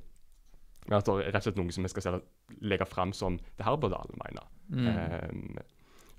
at 0.88 1.06
det 1.06 1.12
er 1.12 1.28
rett 1.28 1.42
og 1.42 1.50
slett 1.50 1.58
noe 1.60 1.74
som 1.74 1.86
vi 1.86 1.92
skal 1.92 2.22
legge 2.66 2.86
fram 2.88 3.12
som 3.16 3.36
det 3.58 3.66
her 3.66 3.76
burde 3.80 3.98
alle 3.98 4.16
mene. 4.22 4.46
Mm. 4.70 4.88
Um, 4.88 5.58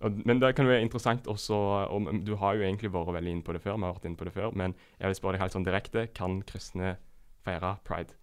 og, 0.02 0.18
men 0.26 0.42
det 0.42 0.56
kan 0.58 0.68
være 0.68 0.82
interessant 0.82 1.28
også 1.30 1.56
og, 1.94 2.08
Du 2.26 2.34
har 2.42 2.58
jo 2.58 2.66
egentlig 2.66 2.90
vært 2.94 3.14
veldig 3.16 3.36
inne 3.36 3.46
på 3.46 3.54
det 3.54 3.62
før, 3.62 3.78
vi 3.78 3.86
har 3.86 3.96
vært 3.96 4.08
inne 4.10 4.20
på 4.20 4.28
det 4.28 4.34
før, 4.34 4.52
men 4.58 4.76
jeg 4.98 5.12
vil 5.12 5.18
spørre 5.20 5.38
deg 5.38 5.44
helt 5.44 5.56
sånn 5.56 5.68
direkte. 5.68 6.08
Kan 6.18 6.42
kristne 6.48 6.96
feire 7.46 7.76
pride? 7.88 8.18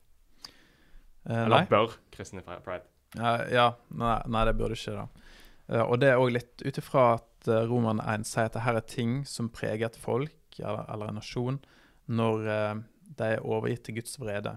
Eh, 1.29 1.45
Eller 1.45 1.63
nei. 1.63 1.71
bør 1.71 1.99
kristne 2.15 2.43
feire 2.47 2.63
pride? 2.65 2.89
Ja, 3.17 3.35
ja 3.53 3.69
nei, 3.89 4.19
nei, 4.29 4.45
det 4.49 4.57
burde 4.59 4.79
ikke 4.79 4.97
det. 4.99 5.25
Uh, 5.69 5.85
og 5.85 5.99
det 6.03 6.13
er 6.13 6.23
òg 6.23 6.33
litt 6.35 6.65
ut 6.65 6.81
ifra 6.81 7.11
at 7.19 7.51
uh, 7.51 7.63
Roman 7.69 8.01
1 8.01 8.27
sier 8.27 8.49
at 8.49 8.57
det 8.57 8.65
her 8.65 8.79
er 8.81 8.89
ting 8.89 9.21
som 9.29 9.51
preger 9.53 9.91
et 9.91 9.99
folk 10.01 10.59
eller, 10.59 10.87
eller 10.89 11.11
en 11.11 11.21
nasjon 11.21 11.59
når 12.09 12.49
uh, 12.49 12.81
de 13.19 13.35
er 13.37 13.45
overgitt 13.45 13.85
til 13.87 13.99
Guds 14.01 14.17
vrede. 14.21 14.57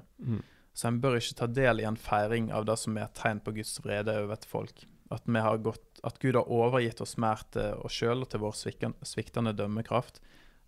Så 0.73 0.87
en 0.87 1.01
bør 1.03 1.17
ikke 1.19 1.37
ta 1.41 1.47
del 1.51 1.81
i 1.81 1.87
en 1.87 1.99
feiring 1.99 2.49
av 2.55 2.65
det 2.69 2.77
som 2.79 2.95
er 2.97 3.09
et 3.09 3.17
tegn 3.19 3.41
på 3.43 3.53
Guds 3.57 3.75
vrede 3.83 4.15
over 4.23 4.37
et 4.37 4.47
folk. 4.47 4.85
At, 5.11 5.27
gått, 5.63 5.83
at 6.07 6.19
Gud 6.23 6.37
har 6.39 6.47
overgitt 6.47 7.01
oss 7.03 7.17
mer 7.19 7.43
til 7.51 7.75
oss 7.83 7.97
sjøl 7.99 8.23
og 8.23 8.29
til 8.31 8.43
vår 8.45 8.55
sviktende 8.55 9.51
dømmekraft. 9.57 10.21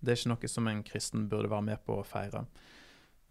Det 0.03 0.11
er 0.11 0.19
ikke 0.19 0.33
noe 0.33 0.51
som 0.51 0.67
en 0.67 0.83
kristen 0.83 1.29
burde 1.31 1.51
være 1.51 1.67
med 1.71 1.83
på 1.87 2.01
å 2.01 2.07
feire. 2.07 2.43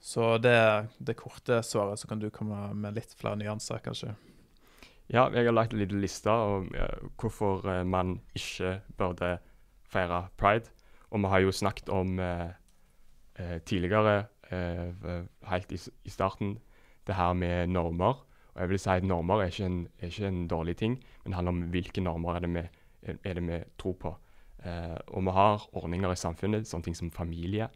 Så 0.03 0.39
det 0.43 0.55
er 0.57 0.89
det 0.99 1.19
korte 1.21 1.61
svaret, 1.63 2.01
så 2.01 2.09
kan 2.11 2.23
du 2.23 2.31
komme 2.35 2.73
med 2.75 2.97
litt 2.97 3.13
flere 3.19 3.39
nyanser, 3.39 3.83
kanskje. 3.85 4.17
Ja, 5.13 5.29
jeg 5.31 5.45
har 5.45 5.55
lagt 5.55 5.75
en 5.75 5.83
liten 5.83 6.01
liste 6.01 6.33
om 6.33 6.71
eh, 6.75 7.05
hvorfor 7.21 7.67
eh, 7.69 7.85
man 7.85 8.17
ikke 8.35 8.79
burde 8.97 9.37
feire 9.93 10.25
pride. 10.41 10.73
Og 11.13 11.21
vi 11.21 11.31
har 11.35 11.45
jo 11.45 11.53
snakket 11.53 11.93
om 11.93 12.17
eh, 12.23 12.55
eh, 13.37 13.59
tidligere, 13.69 14.25
helt 14.53 15.73
i, 15.73 15.79
i 16.05 16.13
starten, 16.13 16.59
det 17.07 17.17
her 17.19 17.33
med 17.33 17.73
normer. 17.73 18.21
Og 18.55 18.61
jeg 18.61 18.69
vil 18.69 18.79
si 18.79 18.91
at 18.91 19.05
normer 19.05 19.41
er 19.41 19.53
ikke 19.53 19.67
en, 19.67 19.79
er 20.01 20.13
ikke 20.13 20.29
en 20.29 20.49
dårlig 20.49 20.77
ting, 20.77 20.99
men 21.25 21.33
det 21.33 21.35
handler 21.35 21.53
om 21.53 21.63
hvilke 21.73 22.01
normer 22.05 22.37
er 22.37 22.45
det 22.45 22.51
vi, 22.55 22.65
er 23.25 23.39
det 23.39 23.47
vi 23.49 23.63
tror 23.81 23.97
på. 24.01 24.15
Eh, 24.65 24.99
og 25.07 25.25
vi 25.25 25.31
har 25.31 25.69
ordninger 25.73 26.13
i 26.13 26.21
samfunnet, 26.21 26.69
sånne 26.69 26.85
ting 26.85 26.97
som 26.97 27.11
familie, 27.11 27.69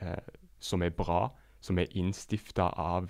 eh, 0.00 0.34
som 0.60 0.82
er 0.82 0.90
bra, 0.94 1.30
som 1.60 1.78
er 1.78 1.90
innstifta 1.96 2.68
av, 2.76 3.08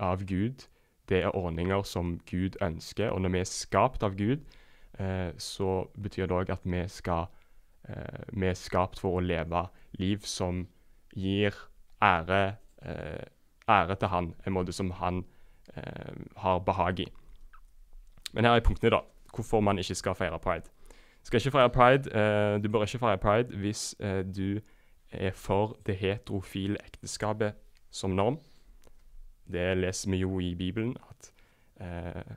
av 0.00 0.24
Gud. 0.24 0.68
Det 1.08 1.22
er 1.22 1.36
ordninger 1.36 1.82
som 1.82 2.18
Gud 2.30 2.56
ønsker. 2.62 3.10
Og 3.10 3.20
når 3.20 3.34
vi 3.34 3.42
er 3.42 3.50
skapt 3.50 4.02
av 4.02 4.16
Gud, 4.16 4.46
eh, 4.98 5.32
så 5.38 5.86
betyr 6.02 6.26
det 6.26 6.38
òg 6.38 6.52
at 6.54 6.64
vi 6.64 6.86
skal 6.88 7.26
eh, 7.88 8.22
Vi 8.32 8.46
er 8.46 8.54
skapt 8.54 8.98
for 8.98 9.18
å 9.18 9.24
leve 9.24 9.66
liv 9.98 10.24
som 10.24 10.66
gir 11.14 11.54
ære, 12.02 12.56
eh, 12.82 13.26
ære 13.68 13.94
til 13.94 14.08
Han, 14.08 14.34
en 14.46 14.52
måte 14.52 14.72
som 14.72 14.90
Han 14.90 15.24
eh, 15.76 16.14
har 16.36 16.58
behag 16.58 17.00
i. 17.00 17.06
Men 18.32 18.44
her 18.44 18.52
er 18.52 18.60
punktene, 18.60 18.90
da. 18.90 19.00
Hvorfor 19.34 19.60
man 19.60 19.78
ikke 19.78 19.94
skal 19.94 20.14
feire 20.14 20.38
pride. 20.38 20.70
Skal 21.22 21.40
ikke 21.40 21.50
feire 21.50 21.70
pride, 21.70 22.10
eh, 22.12 22.62
Du 22.62 22.68
bør 22.68 22.82
ikke 22.82 22.98
feire 22.98 23.18
pride 23.18 23.56
hvis 23.56 23.94
du 24.36 24.60
er 25.10 25.30
for 25.30 25.76
det 25.86 25.96
heterofile 25.96 26.76
ekteskapet 26.86 27.52
som 27.90 28.10
norm. 28.10 28.38
Det 29.52 29.76
leser 29.76 30.10
vi 30.10 30.16
jo 30.16 30.38
i 30.42 30.54
Bibelen, 30.54 30.96
at 31.10 31.32
eh, 31.80 32.36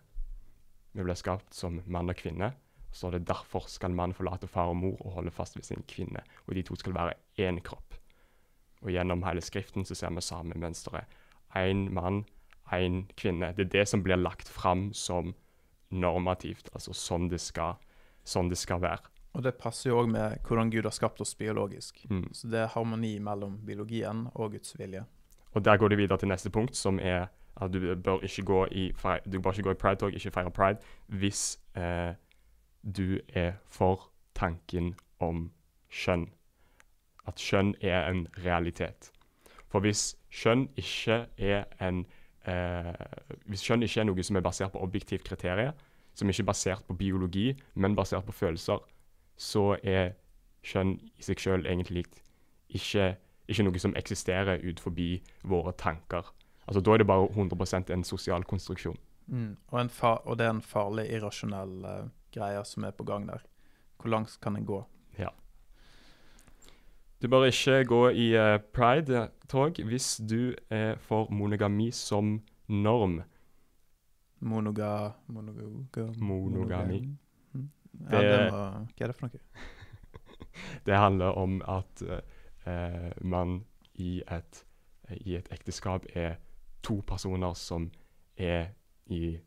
vi 0.94 1.04
ble 1.04 1.16
skapt 1.18 1.56
som 1.56 1.82
mann 1.88 2.12
og 2.12 2.18
kvinne. 2.20 2.52
Så 2.92 3.08
er 3.08 3.18
det 3.18 3.28
derfor 3.30 3.66
skal 3.70 3.94
mann 3.94 4.14
forlate 4.14 4.48
far 4.50 4.72
og 4.72 4.78
mor 4.78 4.98
og 5.06 5.12
holde 5.18 5.34
fast 5.34 5.58
ved 5.58 5.64
sin 5.64 5.84
kvinne. 5.90 6.22
Og 6.48 6.56
de 6.56 6.66
to 6.66 6.76
skal 6.76 6.94
være 6.94 7.14
én 7.42 7.62
kropp. 7.66 7.89
Og 8.82 8.92
gjennom 8.94 9.24
hele 9.28 9.44
Skriften 9.44 9.86
så 9.86 9.96
ser 9.98 10.14
vi 10.16 10.24
samme 10.24 10.56
mønsteret. 10.56 11.06
Én 11.58 11.90
mann, 11.94 12.24
én 12.72 13.04
kvinne. 13.18 13.54
Det 13.58 13.68
er 13.68 13.74
det 13.80 13.88
som 13.90 14.04
blir 14.04 14.20
lagt 14.20 14.48
fram 14.48 14.90
som 14.94 15.34
normativt, 15.90 16.70
altså 16.74 16.94
sånn 16.94 17.30
det 17.32 17.42
skal, 17.42 17.80
sånn 18.24 18.52
det 18.52 18.60
skal 18.62 18.82
være. 18.84 19.10
Og 19.34 19.44
det 19.46 19.56
passer 19.62 19.90
jo 19.90 20.00
òg 20.02 20.10
med 20.10 20.40
hvordan 20.46 20.72
Gud 20.74 20.86
har 20.86 20.94
skapt 20.94 21.22
oss 21.22 21.36
biologisk. 21.38 22.02
Mm. 22.10 22.30
Så 22.34 22.50
det 22.50 22.64
er 22.64 22.72
harmoni 22.74 23.18
mellom 23.22 23.60
biologien 23.66 24.28
og 24.34 24.56
Guds 24.56 24.78
vilje. 24.80 25.04
Og 25.54 25.66
der 25.66 25.78
går 25.78 25.90
det 25.90 25.98
videre 25.98 26.18
til 26.18 26.30
neste 26.30 26.50
punkt, 26.54 26.78
som 26.78 27.00
er 27.02 27.28
at 27.60 27.74
du 27.74 27.80
bør 27.96 28.24
ikke 28.24 28.46
gå 28.46 28.66
i, 28.72 28.90
du 29.32 29.40
bør 29.42 29.52
ikke 29.52 29.64
gå 29.64 29.72
i 29.72 29.82
pride-tog, 29.82 30.14
ikke 30.14 30.32
feire 30.32 30.52
pride, 30.52 30.80
hvis 31.08 31.60
eh, 31.76 32.14
du 32.84 33.20
er 33.34 33.54
for 33.66 34.10
tanken 34.36 34.96
om 35.20 35.50
kjønn. 35.90 36.30
At 37.30 37.42
kjønn 37.42 37.76
er 37.86 38.08
en 38.10 38.26
realitet. 38.46 39.12
For 39.70 39.84
hvis 39.86 40.16
kjønn 40.34 40.68
ikke 40.80 41.22
er 41.38 41.68
en 41.84 42.06
eh, 42.50 42.94
Hvis 43.46 43.66
kjønn 43.68 43.86
ikke 43.86 44.02
er 44.02 44.10
noe 44.10 44.26
som 44.26 44.40
er 44.40 44.46
basert 44.46 44.74
på 44.74 44.82
objektivt 44.82 45.28
kriterier, 45.28 45.76
som 46.18 46.30
ikke 46.30 46.44
er 46.44 46.50
basert 46.50 46.88
på 46.88 46.98
biologi, 46.98 47.54
men 47.76 47.96
basert 47.96 48.26
på 48.26 48.36
følelser, 48.36 48.82
så 49.38 49.78
er 49.84 50.16
kjønn 50.66 50.98
i 51.00 51.24
seg 51.24 51.40
sjøl 51.40 51.68
egentlig 51.70 52.04
ikke, 52.70 53.14
ikke 53.48 53.66
noe 53.66 53.82
som 53.82 53.96
eksisterer 53.98 54.66
ut 54.66 54.82
forbi 54.84 55.12
våre 55.48 55.74
tanker. 55.78 56.34
Altså 56.68 56.82
Da 56.82 56.94
er 56.94 57.02
det 57.02 57.08
bare 57.08 57.30
100 57.30 57.94
en 57.94 58.04
sosial 58.04 58.44
konstruksjon. 58.44 58.98
Og, 59.72 59.82
en 59.82 59.90
fa 59.90 60.18
og 60.26 60.38
det 60.38 60.46
er 60.46 60.56
en 60.56 60.62
farlig, 60.62 61.06
irrasjonell 61.14 61.86
uh, 61.86 62.10
greie 62.34 62.62
som 62.66 62.84
er 62.84 62.92
på 62.92 63.06
gang 63.06 63.28
der. 63.30 63.46
Hvor 64.02 64.10
langt 64.10 64.38
kan 64.42 64.56
en 64.56 64.66
gå? 64.66 64.84
Du 67.22 67.28
bør 67.28 67.46
ikke 67.50 67.84
gå 67.86 68.02
i 68.16 68.30
eh, 68.40 68.60
pride-tog 68.74 69.80
hvis 69.86 70.22
du 70.30 70.54
er 70.70 70.96
for 71.04 71.28
monogami 71.32 71.90
som 71.92 72.38
norm. 72.68 73.22
Monoga... 74.40 75.12
Monoga... 75.28 76.06
Monogami. 76.18 77.02
Mm. 77.54 77.70
Ja, 78.12 78.22
Det- 78.22 78.30
det 78.30 78.52
må, 78.52 78.58
hva 78.60 79.04
er 79.04 79.08
det 79.12 79.16
for 79.16 79.28
noe? 79.28 79.40
Det 80.86 80.96
handler 80.98 81.36
om 81.40 81.62
at 81.68 82.02
eh, 82.08 83.12
man 83.22 83.64
i 83.96 84.22
et, 84.32 84.64
i 85.26 85.36
et 85.36 85.48
ekteskap 85.52 86.06
er 86.16 86.38
to 86.84 87.02
personer 87.08 87.54
som 87.54 87.90
er 88.38 88.70
i 89.08 89.38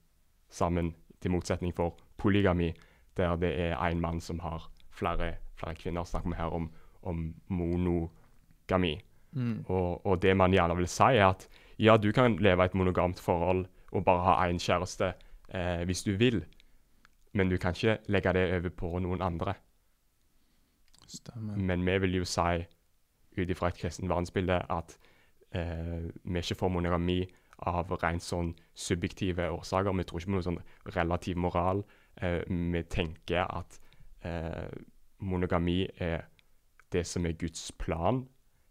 sammen, 0.51 0.95
til 1.23 1.31
motsetning 1.31 1.73
for 1.75 1.97
polygami, 2.19 2.73
der 3.17 3.37
det 3.37 3.53
er 3.61 3.77
én 3.77 4.01
mann 4.01 4.21
som 4.21 4.41
har 4.41 4.69
flere, 4.91 5.35
flere 5.57 5.75
kvinner. 5.75 6.05
Snakker 6.05 6.29
vi 6.31 6.37
her 6.37 6.53
om, 6.53 6.71
om 7.03 7.35
monogami. 7.49 8.97
Mm. 9.33 9.65
Og, 9.67 10.07
og 10.07 10.23
det 10.23 10.37
man 10.37 10.53
gjerne 10.53 10.77
vil 10.77 10.89
si, 10.91 11.17
er 11.17 11.31
at 11.31 11.49
ja, 11.79 11.97
du 11.97 12.11
kan 12.13 12.37
leve 12.37 12.65
et 12.65 12.75
monogamt 12.75 13.21
forhold 13.21 13.67
og 13.93 14.05
bare 14.05 14.25
ha 14.27 14.49
én 14.49 14.61
kjæreste 14.61 15.13
eh, 15.55 15.85
hvis 15.89 16.05
du 16.05 16.13
vil, 16.17 16.45
men 17.33 17.49
du 17.49 17.57
kan 17.57 17.75
ikke 17.75 17.99
legge 18.13 18.33
det 18.37 18.47
over 18.57 18.75
på 18.77 18.99
noen 18.99 19.23
andre. 19.23 19.55
Stemmer. 21.09 21.57
Men 21.57 21.85
vi 21.87 21.99
vil 21.99 22.21
jo 22.21 22.29
si, 22.29 22.65
ut 23.39 23.51
ifra 23.51 23.69
et 23.73 23.81
kristent 23.81 24.09
verdensbilde, 24.09 24.61
at 24.71 24.97
eh, 25.57 26.09
vi 26.25 26.39
ikke 26.39 26.61
får 26.61 26.73
monogami 26.73 27.23
av 27.69 27.93
rent 28.03 28.25
sånn 28.25 28.53
subjektive 28.75 29.49
årsaker. 29.53 29.95
Vi 29.97 30.07
tror 30.09 30.21
ikke 30.21 30.31
på 30.31 30.37
noe 30.37 30.47
sånn 30.47 30.61
relativ 30.97 31.41
moral. 31.41 31.85
Eh, 32.17 32.43
vi 32.49 32.83
tenker 32.91 33.45
at 33.47 33.79
eh, 34.27 34.69
monogami 35.23 35.85
er 35.97 36.29
det 36.93 37.07
som 37.07 37.27
er 37.27 37.33
Guds 37.33 37.73
plan. 37.79 38.27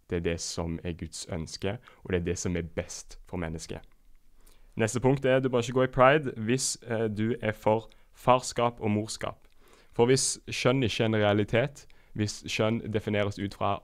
Det 0.09 0.15
er 0.15 0.25
det 0.25 0.39
som 0.41 0.79
er 0.83 0.93
Guds 0.99 1.25
ønske, 1.31 1.77
og 2.03 2.11
det 2.11 2.19
er 2.19 2.25
det 2.25 2.37
som 2.37 2.55
er 2.55 2.67
best 2.75 3.19
for 3.29 3.37
mennesket. 3.37 3.79
Neste 4.75 4.99
punkt 4.99 5.25
er 5.25 5.39
du 5.39 5.49
bør 5.49 5.59
ikke 5.59 5.73
gå 5.73 5.83
i 5.83 5.91
pride 5.91 6.33
hvis 6.37 6.77
eh, 6.87 7.07
du 7.17 7.35
er 7.41 7.51
for 7.51 7.89
farskap 8.13 8.79
og 8.79 8.91
morskap. 8.91 9.47
For 9.91 10.07
hvis 10.07 10.39
kjønn 10.47 10.83
ikke 10.83 11.03
er 11.03 11.09
en 11.09 11.15
realitet, 11.15 11.85
hvis 12.15 12.41
kjønn 12.47 12.79
defineres 12.93 13.39
ut 13.39 13.55
fra 13.55 13.77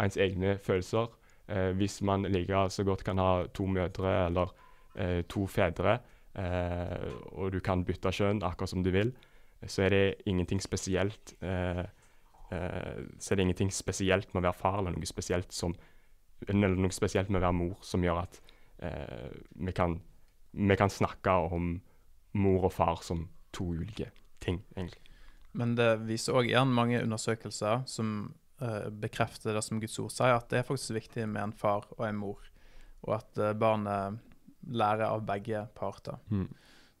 ens 0.00 0.16
egne 0.16 0.56
følelser, 0.62 1.10
eh, 1.48 1.70
hvis 1.78 2.02
man 2.02 2.26
like 2.30 2.66
så 2.70 2.84
godt 2.84 3.04
kan 3.04 3.18
ha 3.18 3.46
to 3.54 3.66
mødre 3.66 4.26
eller 4.26 4.54
eh, 4.96 5.22
to 5.28 5.46
fedre, 5.46 5.98
eh, 6.38 7.10
og 7.32 7.52
du 7.52 7.60
kan 7.60 7.84
bytte 7.84 8.12
kjønn 8.12 8.42
akkurat 8.42 8.70
som 8.70 8.84
du 8.84 8.90
vil, 8.90 9.12
så 9.66 9.82
er 9.82 9.88
det 9.88 10.14
ingenting 10.26 10.62
spesielt 10.62 11.34
eh, 11.42 11.84
så 13.18 13.32
er 13.32 13.38
det 13.38 13.46
ingenting 13.46 13.72
spesielt 13.74 14.32
med 14.32 14.42
å 14.42 14.48
være 14.48 14.58
far, 14.58 14.80
eller 14.80 14.96
noe 14.96 15.08
spesielt, 15.08 15.52
som, 15.54 15.74
eller 16.48 16.74
noe 16.76 16.94
spesielt 16.94 17.30
med 17.30 17.40
å 17.40 17.46
være 17.46 17.58
mor 17.58 17.86
som 17.86 18.04
gjør 18.04 18.22
at 18.24 18.40
eh, 18.84 19.30
vi, 19.54 19.74
kan, 19.76 19.98
vi 20.52 20.78
kan 20.78 20.92
snakke 20.92 21.36
om 21.54 21.74
mor 22.38 22.68
og 22.68 22.74
far 22.74 23.02
som 23.04 23.26
to 23.52 23.70
ulike 23.76 24.10
ting, 24.42 24.62
egentlig. 24.76 25.00
Men 25.52 25.74
det 25.76 25.90
viser 26.08 26.38
òg 26.38 26.48
igjen 26.48 26.72
mange 26.72 27.02
undersøkelser 27.04 27.84
som 27.90 28.32
eh, 28.62 28.88
bekrefter 28.88 29.56
det 29.56 29.64
som 29.66 29.80
Guds 29.82 29.98
ord 30.00 30.12
sier, 30.14 30.36
at 30.38 30.48
det 30.52 30.62
er 30.62 30.68
faktisk 30.68 30.96
viktig 30.96 31.28
med 31.28 31.42
en 31.44 31.56
far 31.56 31.88
og 31.98 32.06
en 32.08 32.20
mor, 32.20 32.40
og 33.04 33.18
at 33.18 33.40
eh, 33.40 33.56
barnet 33.58 34.22
lærer 34.72 35.08
av 35.10 35.24
begge 35.26 35.66
parter. 35.76 36.20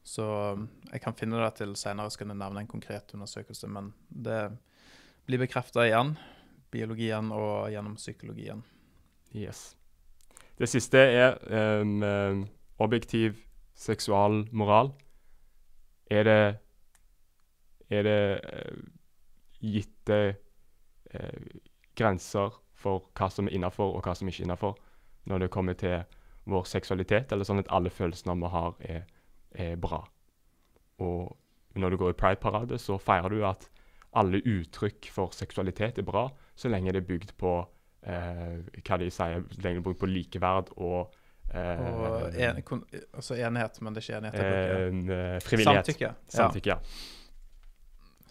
Så 0.02 0.24
um, 0.58 0.66
jeg 0.90 1.02
kan 1.04 1.14
finne 1.14 1.38
det 1.38 1.52
til 1.60 1.76
senere, 1.78 2.10
skal 2.10 2.26
jeg 2.32 2.38
nevne 2.40 2.64
en 2.64 2.70
konkret 2.70 3.14
undersøkelse, 3.14 3.68
men 3.70 3.92
det 4.08 4.50
blir 5.26 5.42
bekrefta 5.42 5.86
igjen, 5.86 6.16
biologien 6.72 7.30
og 7.34 7.70
gjennom 7.72 7.96
psykologien. 8.00 8.62
Yes. 9.34 9.72
Det 10.58 10.68
siste 10.68 10.98
er 10.98 11.38
um, 11.82 12.44
objektiv 12.78 13.38
seksualmoral. 13.74 14.92
Er 16.10 16.24
det 16.24 16.58
Er 17.92 18.02
det 18.02 18.40
uh, 18.40 18.78
gitte 19.60 20.36
uh, 21.14 21.46
grenser 21.94 22.54
for 22.72 23.04
hva 23.12 23.28
som 23.28 23.46
er 23.46 23.52
innafor, 23.52 23.96
og 23.96 24.06
hva 24.06 24.14
som 24.16 24.28
ikke 24.28 24.42
er 24.42 24.46
innafor, 24.46 24.78
når 25.28 25.38
det 25.38 25.50
kommer 25.50 25.76
til 25.76 26.00
vår 26.48 26.64
seksualitet, 26.64 27.32
eller 27.32 27.44
sånn 27.44 27.60
at 27.60 27.68
alle 27.68 27.90
følelsene 27.90 28.38
vi 28.40 28.48
har, 28.48 28.72
er, 28.80 29.04
er 29.52 29.76
bra? 29.76 30.00
Og 31.04 31.36
når 31.76 31.90
du 31.90 31.96
går 32.00 32.14
i 32.14 32.18
pride-parade, 32.18 32.78
så 32.78 32.96
feirer 32.96 33.28
du 33.28 33.44
at 33.44 33.68
alle 34.18 34.42
uttrykk 34.44 35.08
for 35.12 35.32
seksualitet 35.36 35.98
er 36.02 36.06
bra, 36.06 36.26
så 36.54 36.68
lenge 36.68 36.92
det 36.92 37.02
er 37.02 37.08
bygd 37.08 37.32
på 37.40 37.54
eh, 38.04 38.60
hva 38.82 38.98
de 39.00 39.08
sier, 39.08 39.44
så 39.48 39.64
lenge 39.64 39.78
det 39.78 39.82
er 39.82 39.88
bygd 39.88 40.00
på 40.02 40.10
likeverd 40.10 40.72
og 40.76 41.14
eh, 41.54 41.82
Og 41.88 42.36
en, 42.36 42.62
kon, 42.66 42.84
altså 43.14 43.38
enighet, 43.40 43.80
men 43.80 43.96
det 43.96 44.02
er 44.02 44.08
ikke 44.08 44.20
enighet. 44.20 44.40
er 44.44 45.34
eh, 45.34 45.40
frivillighet. 45.44 45.90
Samtykke. 45.92 46.14
Samtykke, 46.36 46.76
ja. 46.76 46.80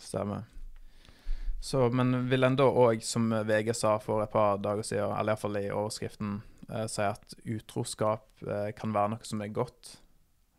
Stemmer. 0.01 0.47
Så, 1.61 1.89
men 1.93 2.23
vil 2.29 2.43
en 2.43 2.55
da 2.57 2.65
òg, 2.65 3.03
som 3.05 3.27
VG 3.29 3.75
sa 3.77 3.97
for 4.01 4.23
et 4.23 4.32
par 4.34 4.57
dager 4.57 4.86
siden, 4.86 5.11
eller 5.13 5.36
iallfall 5.36 5.59
i 5.59 5.67
overskriften, 5.69 6.39
eh, 6.71 6.88
si 6.89 7.05
at 7.05 7.36
utroskap 7.45 8.45
eh, 8.47 8.71
kan 8.77 8.93
være 8.95 9.13
noe 9.13 9.29
som 9.29 9.43
er 9.45 9.53
godt? 9.53 9.97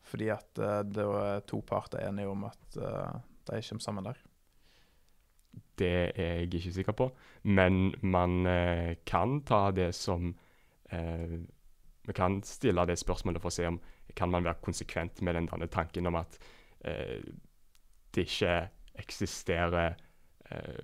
Fordi 0.07 0.29
at 0.31 0.63
eh, 0.63 0.83
det 0.87 1.07
er 1.23 1.43
to 1.51 1.59
parter 1.67 2.05
enige 2.07 2.31
om 2.31 2.47
at 2.47 2.79
eh, 2.79 3.19
de 3.51 3.63
kommer 3.67 3.83
sammen 3.83 4.07
der. 4.07 4.21
Det 5.79 6.13
er 6.19 6.43
jeg 6.43 6.55
ikke 6.55 6.73
sikker 6.73 6.93
på, 6.93 7.09
men 7.43 7.95
man 8.03 8.47
eh, 8.47 8.97
kan 9.07 9.41
ta 9.49 9.71
det 9.71 9.95
som 9.95 10.35
eh, 10.93 11.41
Vi 12.05 12.13
kan 12.13 12.43
stille 12.43 12.85
det 12.87 12.99
spørsmålet 12.99 13.41
for 13.41 13.49
å 13.49 13.55
se 13.55 13.67
om 13.67 13.81
kan 14.15 14.31
man 14.31 14.45
være 14.45 14.61
konsekvent 14.61 15.23
med 15.23 15.35
den 15.35 15.47
denne 15.49 15.67
tanken 15.73 16.07
om 16.07 16.19
at 16.21 16.39
eh, 16.85 17.23
det 18.15 18.27
ikke 18.27 18.69
eksisterer 19.01 19.95
eh, 20.51 20.83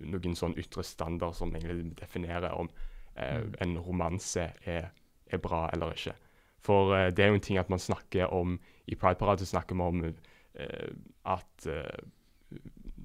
noen 0.00 0.36
sånn 0.38 0.56
ytre 0.56 0.84
standard 0.86 1.34
som 1.36 1.52
egentlig 1.54 1.92
definerer 2.00 2.54
om 2.56 2.70
eh, 3.16 3.40
Mm. 3.40 3.54
en 3.60 3.78
romanse 3.78 4.42
er, 4.64 4.90
er 5.26 5.38
bra 5.38 5.70
eller 5.72 5.92
ikke. 5.92 6.12
For 6.60 6.94
eh, 6.96 7.10
det 7.10 7.24
er 7.24 7.28
jo 7.28 7.34
en 7.34 7.40
ting 7.40 7.58
at 7.58 7.70
man 7.70 7.78
snakker 7.78 8.32
om 8.32 8.58
I 8.86 8.94
Pride-paradet 8.94 9.48
snakker 9.48 9.74
vi 9.76 9.82
om 9.82 10.14
at 11.24 11.66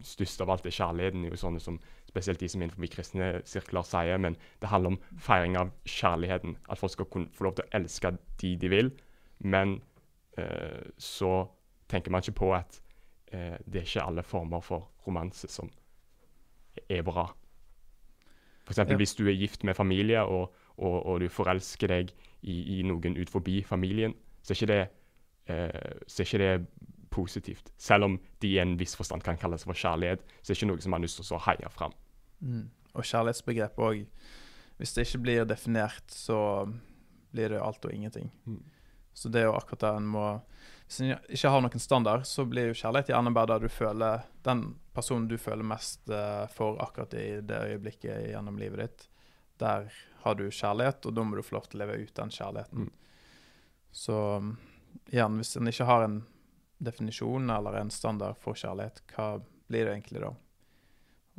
uh, 0.01 0.05
størst 0.07 0.41
av 0.41 0.49
alt 0.49 0.65
er 0.65 0.75
kjærligheten. 0.75 1.25
jo 1.29 1.39
sånne 1.39 1.61
som 1.63 1.79
Spesielt 2.11 2.41
de 2.41 2.47
som 2.49 2.61
innenfor 2.61 2.83
kristne 2.91 3.27
sirkler 3.47 3.85
sier. 3.87 4.17
Men 4.17 4.35
det 4.59 4.67
handler 4.67 4.97
om 4.97 4.99
feiring 5.15 5.55
av 5.57 5.71
kjærligheten. 5.87 6.57
At 6.69 6.77
folk 6.77 6.91
skal 6.91 7.07
kunne 7.07 7.31
få 7.31 7.45
lov 7.47 7.55
til 7.55 7.63
å 7.63 7.77
elske 7.79 8.11
de 8.41 8.55
de 8.59 8.69
vil. 8.69 8.91
Men 9.39 9.77
eh, 10.37 10.91
så 10.97 11.47
tenker 11.87 12.11
man 12.11 12.23
ikke 12.23 12.39
på 12.41 12.53
at 12.55 12.81
eh, 13.31 13.55
det 13.63 13.81
er 13.81 13.87
ikke 13.87 14.03
alle 14.03 14.23
former 14.23 14.59
for 14.59 14.89
romanse 15.07 15.47
som 15.47 15.71
er 16.89 17.01
bra. 17.07 17.29
Eksempel 18.67 18.93
Ja. 18.93 18.97
hvis 18.97 19.15
du 19.15 19.27
er 19.27 19.35
gift 19.35 19.63
med 19.63 19.75
familie, 19.75 20.21
og, 20.21 20.53
og, 20.77 21.05
og 21.05 21.19
du 21.19 21.29
forelsker 21.29 21.87
deg 21.87 22.11
i, 22.41 22.79
i 22.79 22.81
noen 22.83 23.17
ut 23.17 23.29
forbi 23.29 23.63
familien, 23.63 24.13
så 24.43 24.53
er 24.53 24.55
ikke 24.55 24.73
det, 24.73 24.87
eh, 25.47 25.97
så 26.07 26.21
er 26.21 26.27
ikke 26.27 26.43
det 26.43 26.67
positivt. 27.11 27.71
Selv 27.77 28.07
om 28.07 28.19
de 28.41 28.53
i 28.55 28.59
en 28.61 28.77
viss 28.79 28.95
forstand 28.97 29.23
kan 29.25 29.39
kalles 29.39 29.65
for 29.67 29.77
kjærlighet, 29.77 30.23
så 30.41 30.51
er 30.51 30.53
det 30.53 30.59
ikke 30.59 30.69
noe 30.71 30.83
som 30.83 30.93
man 30.93 31.01
har 31.01 31.07
lyst 31.07 31.19
til 31.19 31.27
å 31.27 31.31
så 31.33 31.41
heie 31.49 31.71
fram. 31.73 31.95
Mm. 32.41 32.69
Og 32.95 33.07
kjærlighetsbegrep 33.07 33.81
òg. 33.81 34.05
Hvis 34.81 34.95
det 34.95 35.05
ikke 35.07 35.23
blir 35.25 35.49
definert, 35.49 36.07
så 36.09 36.39
blir 37.31 37.53
det 37.53 37.61
alt 37.61 37.85
og 37.85 37.93
ingenting. 37.93 38.31
Mm. 38.45 38.63
Så 39.13 39.29
det 39.29 39.43
er 39.43 39.49
jo 39.49 39.57
akkurat 39.57 39.83
det 39.83 39.91
en 39.99 40.07
må 40.13 40.25
Hvis 40.87 41.01
en 41.01 41.11
ikke 41.31 41.51
har 41.51 41.61
noen 41.63 41.83
standard, 41.83 42.25
så 42.27 42.45
blir 42.47 42.71
jo 42.71 42.79
kjærlighet 42.79 43.11
gjerne 43.13 43.31
bare 43.35 43.53
der 43.53 43.63
du 43.63 43.71
føler 43.71 44.25
den 44.43 44.63
personen 44.95 45.29
du 45.31 45.37
føler 45.39 45.63
mest 45.63 46.09
eh, 46.11 46.47
for 46.51 46.81
akkurat 46.83 47.13
i 47.15 47.27
det 47.47 47.59
øyeblikket 47.69 48.31
gjennom 48.33 48.57
livet 48.59 48.81
ditt. 48.81 49.05
Der 49.61 49.87
har 50.25 50.35
du 50.35 50.49
kjærlighet, 50.49 51.05
og 51.05 51.15
da 51.15 51.23
må 51.23 51.37
du 51.37 51.45
få 51.45 51.55
lov 51.55 51.69
til 51.69 51.79
å 51.79 51.85
leve 51.85 52.01
ut 52.01 52.15
den 52.17 52.33
kjærligheten. 52.35 52.89
Mm. 52.89 52.91
Så 53.91 54.17
um, 54.41 54.51
igjen, 55.11 55.37
hvis 55.39 55.55
en 55.55 55.71
ikke 55.71 55.87
har 55.87 56.05
en 56.05 56.17
definisjon 56.81 57.49
eller 57.53 57.77
en 57.79 57.91
standard 57.93 58.39
for 58.41 58.57
kjærlighet, 58.57 59.01
hva 59.13 59.27
blir 59.71 59.85
det 59.87 59.93
egentlig 59.95 60.23
da? 60.25 60.31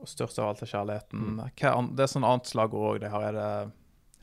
Og 0.00 0.08
størst 0.08 0.38
av 0.40 0.48
alt 0.52 0.62
er 0.64 0.70
kjærligheten. 0.70 1.24
Mm. 1.34 1.40
Hva, 1.60 1.72
an- 1.76 1.90
det 1.96 2.06
er 2.06 2.12
sånn 2.14 2.26
annet 2.26 2.48
slagord 2.48 2.94
òg 2.94 3.00
de 3.02 3.10
har. 3.12 3.26
Er 3.28 3.36
det 3.36 3.72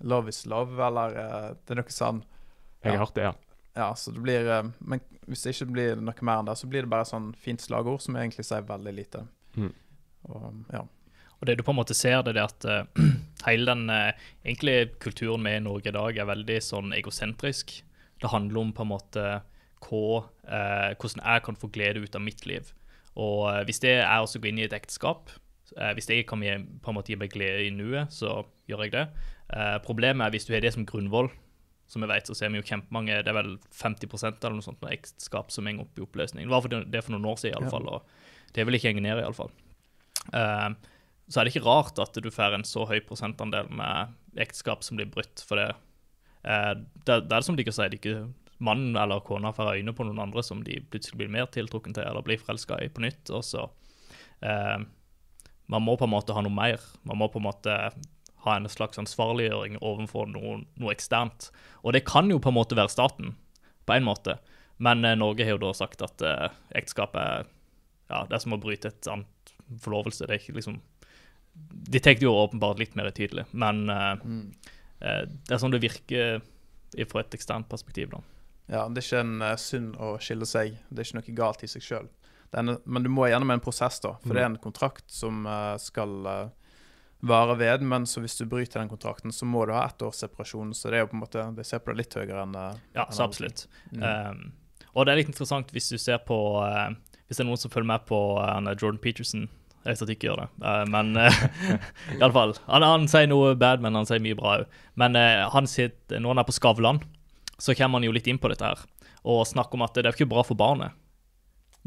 'love 0.01 0.29
is 0.29 0.45
love', 0.45 0.79
eller 0.87 1.15
eh, 1.19 1.49
det 1.65 1.75
er 1.75 1.81
noe 1.81 1.93
sånn 1.93 2.23
Jeg 2.83 2.93
har 2.95 3.05
hørt 3.05 3.15
det, 3.15 3.23
ja. 3.23 3.33
Ja, 3.75 3.95
så 3.95 4.11
det 4.11 4.21
blir 4.23 4.47
eh, 4.47 4.63
Men 4.79 5.01
hvis 5.27 5.43
det 5.43 5.53
ikke 5.53 5.71
blir 5.71 5.95
noe 6.01 6.25
mer 6.25 6.39
enn 6.39 6.45
det, 6.49 6.55
så 6.57 6.67
blir 6.67 6.81
det 6.81 6.89
bare 6.89 7.05
sånn 7.05 7.33
fint 7.37 7.61
slagord 7.61 8.01
som 8.01 8.15
egentlig 8.15 8.45
sier 8.47 8.65
veldig 8.65 8.93
lite. 8.95 9.27
Mm. 9.55 9.73
Og 10.23 10.65
ja. 10.73 10.85
Og 11.39 11.45
det 11.47 11.55
du 11.55 11.63
på 11.63 11.71
en 11.71 11.77
måte 11.79 11.93
ser, 11.95 12.23
det 12.23 12.33
er 12.35 12.47
at 12.47 12.65
uh, 12.65 12.83
hele 13.47 13.69
den 13.69 13.89
uh, 13.89 14.11
egentlig 14.43 14.97
kulturen 14.99 15.45
vi 15.45 15.53
er 15.53 15.61
i 15.61 15.63
Norge 15.63 15.87
i 15.91 15.95
dag, 15.95 16.17
er 16.17 16.27
veldig 16.27 16.57
sånn 16.65 16.91
egosentrisk. 16.97 17.83
Det 18.19 18.31
handler 18.33 18.59
om 18.59 18.73
på 18.75 18.83
en 18.83 18.91
måte 18.91 19.27
hva, 19.85 20.23
eh, 20.47 20.93
hvordan 20.99 21.23
jeg 21.25 21.43
kan 21.45 21.55
få 21.59 21.69
glede 21.71 22.01
ut 22.03 22.15
av 22.15 22.21
mitt 22.25 22.45
liv. 22.49 22.71
Og 23.19 23.49
eh, 23.53 23.63
hvis 23.67 23.79
det 23.83 23.97
er 24.03 24.19
å 24.21 24.27
gå 24.29 24.49
inn 24.49 24.59
i 24.59 24.65
et 24.67 24.73
ekteskap, 24.77 25.29
eh, 25.77 25.93
hvis 25.97 26.07
jeg 26.09 26.25
kan 26.29 26.41
gi, 26.43 26.55
på 26.83 26.91
en 26.91 26.97
måte 26.99 27.13
gi 27.13 27.19
meg 27.19 27.31
glede 27.33 27.67
i 27.67 27.73
nuet, 27.75 28.11
så 28.13 28.43
gjør 28.69 28.85
jeg 28.85 28.91
det. 28.97 29.05
Eh, 29.55 29.77
problemet 29.85 30.27
er 30.27 30.31
hvis 30.35 30.45
du 30.49 30.53
har 30.53 30.61
det 30.61 30.73
som 30.75 30.85
grunnvoll, 30.85 31.29
som 31.89 32.03
vi 32.05 32.07
vet, 32.11 32.27
så 32.29 32.35
ser 32.37 32.51
vi 32.53 32.59
jo 32.59 32.67
kjempemange, 32.69 33.23
det 33.25 33.31
er 33.31 33.33
vel 33.39 33.55
50% 33.73 34.43
eller 34.45 34.59
noe 34.59 34.65
sånt 34.67 34.81
med 34.83 34.93
ekteskap 34.93 35.49
som 35.51 35.65
henger 35.65 35.87
opp 35.87 35.97
i 35.97 36.03
oppløsning. 36.05 36.45
Det 36.45 36.53
var 36.53 36.61
for 36.61 36.69
det 36.85 37.01
for 37.01 37.15
noen 37.15 37.25
år 37.31 37.39
siden 37.41 37.55
i 37.55 37.57
alle 37.57 37.71
Ja. 37.71 37.73
fall, 37.73 37.87
og 37.89 38.53
det 38.53 38.65
vil 38.67 38.77
ikke 38.77 38.91
henge 38.93 39.01
ned 39.01 39.17
i 39.17 39.25
alle 39.25 39.33
fall. 39.33 39.49
Eh, 40.33 40.69
så 41.29 41.39
er 41.41 41.45
det 41.45 41.55
ikke 41.55 41.65
rart 41.65 41.97
at 42.01 42.13
du 42.21 42.29
får 42.29 42.53
en 42.57 42.63
så 42.65 42.85
høy 42.89 42.99
prosentandel 43.05 43.69
med 43.73 44.13
ekteskap 44.37 44.83
som 44.85 44.97
blir 44.97 45.09
brutt. 45.09 45.41
For 45.45 45.57
det, 45.57 45.67
eh, 46.45 46.73
det, 47.05 47.05
det 47.05 47.33
er 47.33 47.39
det 47.39 47.43
som 47.45 47.57
de 47.57 47.65
kan 47.65 47.73
si, 47.73 47.87
det 47.89 47.97
er 47.97 48.01
ikke 48.01 48.33
mannen 48.59 48.95
eller 48.99 49.21
kona 49.23 49.51
får 49.55 49.73
øyne 49.77 49.93
på 49.95 50.05
noen 50.07 50.19
andre 50.19 50.43
som 50.43 50.63
de 50.65 50.79
plutselig 50.91 51.17
blir 51.21 51.31
mer 51.31 51.47
tiltrukken 51.51 51.95
til 51.95 52.03
eller 52.03 52.25
blir 52.25 52.41
forelska 52.41 52.79
i 52.83 52.89
på 52.91 53.03
nytt. 53.05 53.29
Og 53.31 53.43
så 53.47 53.69
eh, 54.43 54.79
Man 55.69 55.83
må 55.85 55.95
på 55.97 56.07
en 56.07 56.15
måte 56.15 56.33
ha 56.33 56.41
noe 56.41 56.51
mer. 56.53 56.81
Man 57.05 57.19
må 57.21 57.27
på 57.29 57.39
en 57.39 57.45
måte 57.45 57.75
ha 58.45 58.55
en 58.55 58.69
slags 58.71 58.97
ansvarliggjøring 58.97 59.77
overfor 59.83 60.25
noe, 60.31 60.63
noe 60.79 60.93
eksternt. 60.95 61.51
Og 61.83 61.93
det 61.93 62.05
kan 62.07 62.29
jo 62.31 62.39
på 62.41 62.49
en 62.49 62.55
måte 62.57 62.77
være 62.79 62.89
staten, 62.89 63.35
på 63.85 63.93
en 63.95 64.07
måte. 64.07 64.37
Men 64.79 65.03
eh, 65.05 65.15
Norge 65.19 65.45
har 65.45 65.55
jo 65.57 65.63
da 65.67 65.73
sagt 65.77 66.01
at 66.01 66.21
eh, 66.25 66.47
ekteskap 66.79 67.15
er 67.19 67.45
ja, 68.09 68.23
det 68.25 68.33
er 68.39 68.41
som 68.41 68.55
å 68.55 68.61
bryte 68.61 68.89
et 68.89 69.07
annet 69.11 69.53
forlovelse. 69.83 70.25
Det 70.25 70.33
er 70.33 70.41
ikke 70.41 70.57
liksom 70.57 70.79
De 71.91 71.99
tar 71.99 72.15
det 72.15 72.23
jo 72.23 72.31
åpenbart 72.33 72.79
litt 72.79 72.95
mer 72.95 73.11
tydelig, 73.11 73.45
men 73.51 73.89
eh, 73.89 74.15
Mm. 74.25 74.53
eh, 75.01 75.23
det 75.27 75.51
er 75.53 75.59
sånn 75.61 75.71
det 75.75 75.81
virker 75.83 76.41
fra 77.11 77.21
et 77.21 77.35
eksternt 77.37 77.69
perspektiv. 77.69 78.09
da. 78.09 78.21
Ja, 78.69 78.85
det 78.89 79.01
er 79.01 79.07
ikke 79.07 79.23
en 79.23 79.41
uh, 79.41 79.55
synd 79.57 79.97
å 79.97 80.13
skille 80.21 80.45
seg. 80.45 80.77
Det 80.89 81.01
er 81.01 81.07
ikke 81.07 81.19
noe 81.19 81.35
galt 81.39 81.65
i 81.65 81.69
seg 81.71 81.85
sjøl. 81.85 82.07
Men 82.53 83.05
du 83.05 83.09
må 83.13 83.27
gjennom 83.29 83.53
en 83.53 83.61
prosess, 83.61 83.99
da. 84.01 84.15
For 84.23 84.33
det 84.33 84.43
er 84.43 84.49
en 84.51 84.61
kontrakt 84.61 85.05
som 85.13 85.43
uh, 85.49 85.73
skal 85.81 86.15
uh, 86.25 86.73
vare 87.25 87.57
ved. 87.57 87.85
Men 87.85 88.05
så 88.09 88.21
hvis 88.21 88.37
du 88.37 88.45
bryter 88.49 88.81
den 88.81 88.91
kontrakten, 88.91 89.33
så 89.33 89.49
må 89.49 89.65
du 89.65 89.73
ha 89.73 89.87
ett 89.89 90.05
års 90.05 90.21
separasjon. 90.21 90.75
Så 90.77 90.93
det 90.93 90.99
er 90.99 91.05
jo 91.05 91.11
på 91.11 91.17
en 91.17 91.25
måte 91.25 91.45
De 91.57 91.65
ser 91.65 91.81
på 91.81 91.93
det 91.93 92.03
litt 92.03 92.17
høyere 92.17 92.45
enn 92.45 92.57
Ja, 92.93 93.07
så 93.09 93.25
absolutt. 93.25 93.65
Mm. 93.91 94.05
Um, 94.05 94.83
og 94.93 95.05
det 95.05 95.13
er 95.13 95.21
litt 95.21 95.29
interessant 95.29 95.69
hvis 95.73 95.91
du 95.93 95.99
ser 96.01 96.17
på 96.25 96.37
Hvis 97.27 97.37
det 97.37 97.43
er 97.43 97.47
noen 97.47 97.61
som 97.61 97.71
følger 97.71 97.91
med 97.91 98.07
på 98.09 98.17
Jordan 98.71 98.97
Peterson 98.97 99.43
Jeg 99.45 99.85
vet 99.85 100.01
at 100.01 100.09
de 100.09 100.15
ikke 100.17 100.27
gjør 100.31 100.41
det, 100.41 100.47
uh, 100.65 100.81
men 100.89 101.13
uh, 101.21 101.43
iallfall. 102.17 102.57
Han, 102.67 102.85
han 102.85 103.05
sier 103.11 103.29
noe 103.29 103.53
bad, 103.57 103.81
men 103.85 103.97
han 103.97 104.09
sier 104.09 104.21
mye 104.23 104.37
bra 104.37 104.57
òg. 104.59 104.81
Men 104.99 105.17
uh, 105.17 105.45
han 105.53 105.69
sitter, 105.69 106.19
når 106.19 106.35
han 106.35 106.41
er 106.43 106.49
på 106.49 106.57
Skavlan, 106.57 106.99
så 107.59 107.75
kommer 107.75 107.99
han 107.99 108.07
jo 108.07 108.15
litt 108.15 108.27
inn 108.31 108.39
på 108.41 108.51
dette 108.51 108.65
her. 108.65 108.81
Og 109.27 109.45
snakker 109.47 109.77
om 109.77 109.85
at 109.85 109.97
det 109.97 110.07
er 110.07 110.15
ikke 110.15 110.31
bra 110.31 110.45
for 110.47 110.59
barnet. 110.59 110.95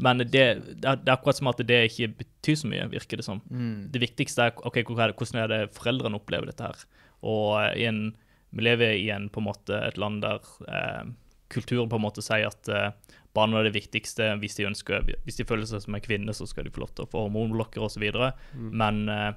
Men 0.01 0.19
det, 0.23 0.27
det, 0.33 0.43
er, 0.89 0.97
det 0.97 1.09
er 1.09 1.15
akkurat 1.15 1.37
som 1.37 1.49
at 1.51 1.61
det 1.69 1.79
ikke 1.91 2.13
betyr 2.23 2.57
så 2.59 2.69
mye, 2.69 2.89
virker 2.91 3.19
det 3.19 3.25
som. 3.27 3.41
Mm. 3.49 3.89
Det 3.93 4.01
viktigste 4.01 4.47
er 4.49 4.61
ok, 4.65 4.81
hvordan 4.89 5.41
er 5.43 5.51
det 5.51 5.61
foreldrene 5.75 6.17
opplever 6.17 6.49
dette 6.49 6.65
her. 6.65 6.85
Og 7.21 7.59
eh, 7.61 7.83
i 7.83 7.87
en, 7.89 8.05
vi 8.53 8.65
lever 8.65 8.97
i 8.97 9.09
en, 9.13 9.29
på 9.33 9.41
en 9.41 9.49
måte, 9.51 9.77
et 9.77 9.99
land 10.01 10.23
der 10.25 10.41
eh, 10.67 11.11
kulturen 11.53 11.91
på 11.91 11.99
en 11.99 12.05
måte 12.07 12.23
sier 12.25 12.49
at 12.49 12.69
eh, 12.73 12.89
barna 13.37 13.61
er 13.61 13.69
det 13.69 13.77
viktigste. 13.77 14.31
Hvis 14.41 14.57
de 14.57 14.67
ønsker, 14.69 15.05
hvis 15.25 15.39
de 15.39 15.47
føler 15.49 15.69
seg 15.69 15.85
som 15.85 15.97
en 15.97 16.05
kvinne, 16.05 16.35
så 16.35 16.49
skal 16.49 16.67
de 16.67 16.73
få 16.73 16.85
lov 16.85 16.93
til 16.97 17.05
å 17.05 17.11
få 17.13 17.27
hormonblokker 17.27 17.85
osv. 17.85 18.05
Mm. 18.09 18.71
Men 18.73 19.03
eh, 19.13 19.29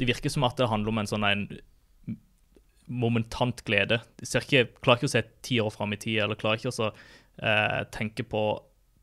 det 0.00 0.08
virker 0.08 0.32
som 0.32 0.48
at 0.48 0.56
det 0.60 0.70
handler 0.70 0.94
om 0.94 1.02
en 1.02 1.12
sånn 1.12 1.28
en 1.28 1.46
momentant 2.86 3.64
glede. 3.66 4.00
Jeg 4.22 4.46
ikke, 4.46 4.66
klarer 4.80 5.00
ikke 5.00 5.10
å 5.10 5.14
se 5.14 5.24
ti 5.46 5.60
år 5.62 5.70
fram 5.74 5.92
i 5.94 6.00
tid, 6.00 6.22
eller 6.24 6.38
klarer 6.38 6.60
ikke 6.60 6.72
å 6.72 6.90
eh, 6.90 7.80
tenke 7.94 8.26
på 8.26 8.44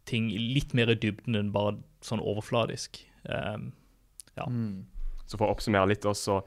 ting 0.07 0.29
litt 0.31 0.73
mer 0.77 0.91
i 0.91 0.95
dybden 0.99 1.35
enn 1.35 1.51
bare 1.55 1.77
sånn 2.05 2.23
overfladisk. 2.23 3.01
Um, 3.27 3.73
Ja. 4.37 4.45
Mm. 4.45 4.85
Så 5.25 5.37
for 5.37 5.47
å 5.47 5.55
oppsummere 5.55 5.89
litt 5.91 6.05
også, 6.07 6.41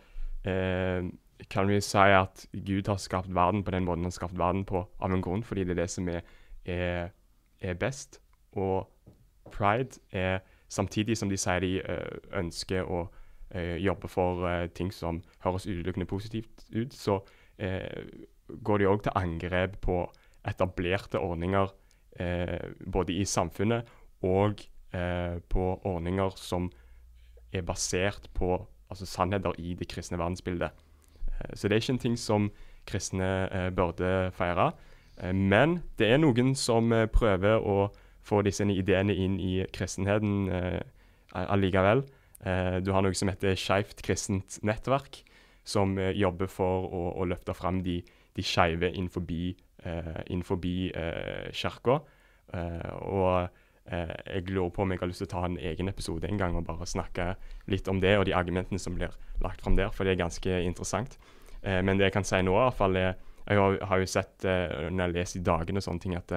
eh, 0.45 1.05
kan 1.51 1.69
vi 1.69 1.81
si 1.81 1.99
at 1.99 2.47
Gud 2.53 2.87
har 2.87 3.01
skapt 3.01 3.29
verden 3.35 3.65
på 3.65 3.73
den 3.75 3.85
måten 3.85 4.05
han 4.05 4.13
har 4.13 4.17
skapt 4.17 4.39
verden 4.39 4.65
på 4.65 4.87
av 5.01 5.13
en 5.13 5.23
grunn, 5.23 5.43
fordi 5.43 5.65
det 5.65 5.77
er 5.77 5.83
det 5.83 5.91
som 5.91 6.09
er, 6.09 6.23
er, 6.65 7.11
er 7.61 7.75
best. 7.75 8.21
Og 8.53 8.89
pride 9.51 9.99
er 10.13 10.41
samtidig 10.69 11.19
som 11.19 11.29
de 11.29 11.37
sier 11.41 11.61
de 11.61 11.81
eh, 11.81 12.21
ønsker 12.33 12.87
å 12.87 13.09
eh, 13.51 13.77
jobber 13.83 14.09
for 14.09 14.47
eh, 14.49 14.69
ting 14.75 14.93
som 14.95 15.23
høres 15.45 15.67
utelukkende 15.67 16.07
positivt 16.07 16.67
ut, 16.75 16.95
så 16.95 17.21
eh, 17.59 17.87
går 18.49 18.79
de 18.79 18.89
òg 18.91 19.05
til 19.05 19.17
angrep 19.19 19.79
på 19.85 20.03
etablerte 20.47 21.21
ordninger 21.21 21.77
både 22.91 23.15
i 23.15 23.25
samfunnet 23.25 23.87
og 24.27 24.59
på 25.49 25.67
ordninger 25.87 26.35
som 26.37 26.67
er 27.55 27.63
basert 27.65 28.27
på 28.35 28.49
altså, 28.91 29.07
sannheter 29.07 29.55
i 29.63 29.77
det 29.79 29.87
kristne 29.89 30.19
verdensbildet. 30.19 30.75
Så 31.55 31.69
det 31.69 31.77
er 31.77 31.81
ikke 31.85 31.95
en 31.95 32.03
ting 32.03 32.19
som 32.19 32.51
kristne 32.91 33.71
burde 33.77 34.33
feire. 34.37 34.73
Men 35.33 35.79
det 36.03 36.11
er 36.11 36.21
noen 36.21 36.53
som 36.59 36.91
prøver 37.15 37.63
å 37.63 37.89
få 38.27 38.43
disse 38.43 38.67
ideene 38.67 39.15
inn 39.15 39.39
i 39.41 39.61
kristenheten 39.73 40.51
allikevel. 41.33 42.03
Eh, 42.41 42.79
du 42.81 42.93
har 42.95 43.05
noe 43.05 43.17
som 43.17 43.29
heter 43.29 43.57
Skeivt 43.59 44.01
kristent 44.05 44.59
nettverk, 44.67 45.21
som 45.67 45.97
eh, 46.01 46.17
jobber 46.17 46.49
for 46.51 46.89
å, 46.89 47.03
å 47.21 47.27
løfte 47.29 47.55
fram 47.57 47.83
de, 47.85 47.99
de 48.37 48.45
skeive 48.45 48.89
innenfor 48.95 49.27
eh, 49.29 50.23
innenfor, 50.33 50.65
kirka. 51.53 52.01
Og 53.01 53.59
jeg 53.91 54.43
lurer 54.51 54.73
på 54.75 54.83
om 54.83 54.91
jeg 54.91 55.01
har 55.01 55.09
lyst 55.09 55.23
til 55.23 55.29
å 55.29 55.31
ta 55.31 55.43
en 55.47 55.57
egen 55.57 55.89
episode 55.91 56.27
en 56.27 56.39
gang 56.39 56.57
og 56.59 56.67
bare 56.67 56.87
snakke 56.87 57.33
litt 57.71 57.89
om 57.89 58.01
det 58.03 58.17
og 58.19 58.27
de 58.27 58.35
argumentene 58.35 58.79
som 58.79 58.95
blir 58.95 59.15
lagt 59.43 59.63
fram 59.63 59.77
der, 59.79 59.93
for 59.95 60.05
det 60.05 60.15
er 60.15 60.25
ganske 60.25 60.59
interessant. 60.67 61.15
Men 61.63 61.99
det 61.99 62.09
jeg 62.09 62.15
kan 62.19 62.27
si 62.27 62.41
nå, 62.43 62.53
i 62.55 62.65
hvert 62.67 62.79
fall 62.79 62.99
er 62.99 63.15
Jeg 63.51 63.59
har, 63.87 63.99
jo 63.99 64.07
sett 64.07 64.45
når 64.45 65.01
jeg 65.01 65.15
leser 65.15 65.41
i 65.41 65.47
dagene 65.47 65.83
sånne 65.83 66.03
ting, 66.03 66.17
at 66.19 66.35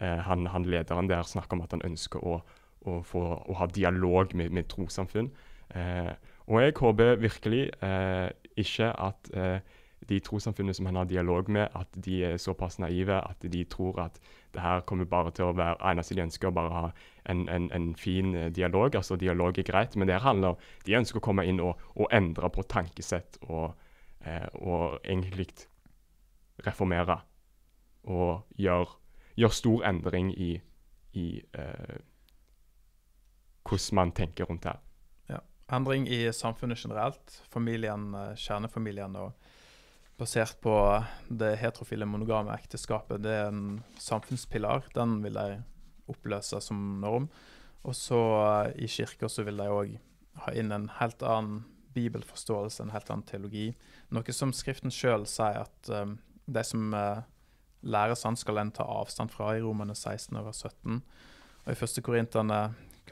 han, 0.00 0.46
han 0.52 0.64
lederen 0.68 1.08
der 1.08 1.22
snakker 1.22 1.56
om 1.56 1.62
at 1.64 1.76
han 1.76 1.84
ønsker 1.86 2.24
å, 2.24 2.40
å, 2.86 3.02
for 3.06 3.42
å 3.48 3.54
ha 3.60 3.66
dialog 3.66 4.34
med, 4.34 4.50
med 4.50 4.68
trossamfunn. 4.68 5.30
Eh, 5.74 6.12
Og 6.46 6.58
jeg 6.62 6.74
håper 6.76 7.20
virkelig 7.22 7.70
eh, 7.82 8.28
ikke 8.58 8.88
at 8.98 9.30
eh, 9.32 9.60
de 10.08 10.18
trossamfunnene 10.20 10.74
som 10.74 10.86
han 10.86 10.96
har 10.98 11.04
dialog 11.06 11.48
med, 11.48 11.68
at 11.78 11.88
de 12.04 12.24
er 12.26 12.36
såpass 12.36 12.78
naive 12.82 13.14
at 13.14 13.46
de 13.52 13.64
tror 13.64 14.00
at 14.02 14.18
det 14.52 14.60
her 14.60 14.80
kommer 14.80 15.04
bare 15.04 15.30
til 15.30 15.44
å 15.44 15.54
være 15.56 15.78
eneste 15.92 16.16
de 16.18 16.24
ønsker 16.24 16.50
å 16.50 16.54
bare 16.56 16.72
ha 16.74 16.90
en, 17.30 17.48
en, 17.48 17.70
en 17.72 17.94
fin 17.94 18.34
eh, 18.34 18.50
dialog. 18.50 18.96
Altså 18.98 19.16
dialog 19.16 19.58
er 19.58 19.62
greit, 19.62 19.96
men 19.96 20.08
det 20.10 20.18
handler 20.20 20.58
de 20.84 20.98
ønsker 20.98 21.22
å 21.22 21.24
komme 21.24 21.46
inn 21.46 21.60
og, 21.62 21.78
og 21.94 22.10
endre 22.12 22.50
på 22.50 22.66
tankesett 22.68 23.38
og, 23.46 23.78
eh, 24.26 24.48
og 24.60 24.98
egentlig 25.04 25.46
reformere. 26.66 27.20
Og 28.10 28.42
gjøre 28.58 28.98
gjør 29.38 29.54
stor 29.56 29.84
endring 29.88 30.34
i, 30.36 30.56
i 31.16 31.26
eh, 31.54 32.00
hvordan 33.68 33.98
man 33.98 34.12
tenker 34.12 34.48
rundt 34.48 34.66
det. 34.66 34.76
Ja. 35.30 35.40
Endring 35.72 36.08
i 36.08 36.24
samfunnet 36.32 36.82
generelt. 36.82 37.42
Familien, 37.50 38.14
eh, 38.14 38.34
kjernefamilien 38.36 39.16
og 39.16 39.32
basert 40.18 40.60
på 40.62 40.74
det 41.28 41.56
heterofile 41.58 42.06
monogame 42.06 42.54
ekteskapet. 42.54 43.22
Det 43.22 43.32
er 43.32 43.50
en 43.50 43.82
samfunnspilar. 43.98 44.86
Den 44.94 45.20
vil 45.24 45.38
de 45.38 45.62
oppløse 46.10 46.60
som 46.60 47.00
norm. 47.00 47.28
Og 47.82 47.96
så 47.98 48.20
eh, 48.68 48.84
i 48.84 48.90
kirka 48.90 49.28
så 49.28 49.44
vil 49.46 49.58
de 49.58 49.68
òg 49.70 49.96
ha 50.46 50.54
inn 50.56 50.72
en 50.72 50.88
helt 51.00 51.22
annen 51.22 51.64
bibelforståelse, 51.92 52.82
en 52.82 52.94
helt 52.94 53.10
annen 53.10 53.26
teologi. 53.28 53.72
Noe 54.14 54.32
som 54.32 54.54
Skriften 54.56 54.92
sjøl 54.94 55.26
sier 55.28 55.66
at 55.66 55.90
um, 55.92 56.14
de 56.48 56.62
som 56.64 56.94
uh, 56.96 57.20
lærer 57.84 58.16
sånn, 58.16 58.38
skal 58.40 58.62
en 58.62 58.72
ta 58.72 58.86
avstand 58.88 59.32
fra 59.34 59.50
i 59.56 59.60
Romane 59.60 59.92
16 59.92 60.38
over 60.40 60.54
17. 60.56 61.02
Og 61.66 61.68
i 61.68 61.76
1. 61.76 62.00
Korinterne 62.06 62.60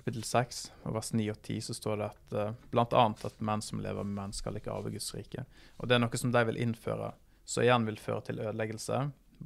kapittel 0.01 0.25
6 0.27 0.61
vers 0.97 1.13
9 1.13 1.27
og 1.33 1.41
10 1.45 1.61
så 1.69 1.77
står 1.77 2.01
det 2.01 2.09
at 2.11 2.37
uh, 2.37 2.55
blant 2.73 2.95
annet 2.97 3.25
at 3.29 3.43
menn 3.45 3.63
som 3.65 3.83
lever 3.85 4.07
med 4.07 4.17
menn, 4.17 4.35
skal 4.37 4.57
ikke 4.59 4.73
arve 4.73 4.93
Guds 4.95 5.11
rike. 5.15 5.45
Og 5.79 5.89
det 5.89 5.97
er 5.97 6.03
noe 6.03 6.21
som 6.21 6.33
de 6.35 6.45
vil 6.49 6.61
innføre, 6.61 7.13
så 7.45 7.65
igjen 7.65 7.87
vil 7.89 8.01
føre 8.01 8.25
til 8.29 8.41
ødeleggelse. 8.43 9.03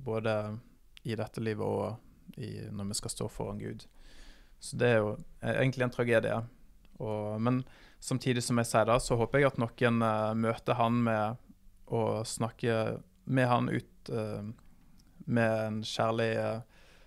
Både 0.06 0.34
i 1.04 1.16
dette 1.18 1.42
livet 1.42 1.66
og 1.66 2.40
i, 2.40 2.64
når 2.72 2.90
vi 2.90 2.98
skal 2.98 3.12
stå 3.12 3.28
foran 3.30 3.60
Gud. 3.60 3.84
Så 4.58 4.78
det 4.80 4.88
er 4.94 5.02
jo 5.02 5.16
egentlig 5.44 5.84
en 5.84 5.92
tragedie. 5.92 6.36
Og, 7.02 7.40
men 7.42 7.62
samtidig 8.00 8.42
som 8.46 8.58
jeg 8.60 8.70
sier 8.70 8.86
det, 8.88 9.00
så 9.04 9.18
håper 9.20 9.42
jeg 9.42 9.52
at 9.52 9.60
noen 9.60 10.00
uh, 10.02 10.32
møter 10.38 10.78
han 10.78 11.02
med 11.04 11.42
å 11.92 12.22
snakke 12.24 13.00
med 13.24 13.48
han 13.50 13.68
ut 13.68 14.12
uh, 14.12 14.44
med 15.24 15.58
en 15.66 15.82
kjærlig 15.84 16.30
uh, 16.38 16.62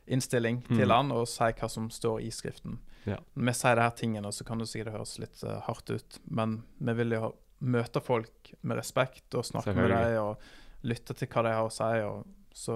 innstilling 0.07 0.63
Mm. 0.69 0.77
til 0.77 0.91
han, 0.91 1.11
og 1.11 1.27
si 1.27 1.43
hva 1.43 1.69
som 1.69 1.89
står 1.89 2.21
i 2.21 2.31
Skriften. 2.31 2.79
Ja. 3.07 3.17
Sier 3.55 3.79
disse 3.79 3.91
tingene, 4.01 4.31
så 4.35 4.43
kan 4.47 4.59
det 4.59 4.67
sikkert 4.69 4.93
høres 4.97 5.17
litt 5.21 5.43
uh, 5.47 5.57
hardt 5.67 5.89
ut, 5.89 6.19
men 6.27 6.61
vi 6.77 6.93
vil 6.99 7.15
jo 7.15 7.33
møte 7.59 8.01
folk 8.03 8.51
med 8.61 8.77
respekt 8.77 9.33
og 9.33 9.45
snakke 9.47 9.73
med 9.73 9.89
dem 9.89 10.17
og 10.21 10.43
lytte 10.85 11.15
til 11.17 11.29
hva 11.31 11.43
de 11.47 11.53
har 11.55 11.65
å 11.65 11.71
si. 11.73 11.87
Og, 12.05 12.27
så 12.53 12.75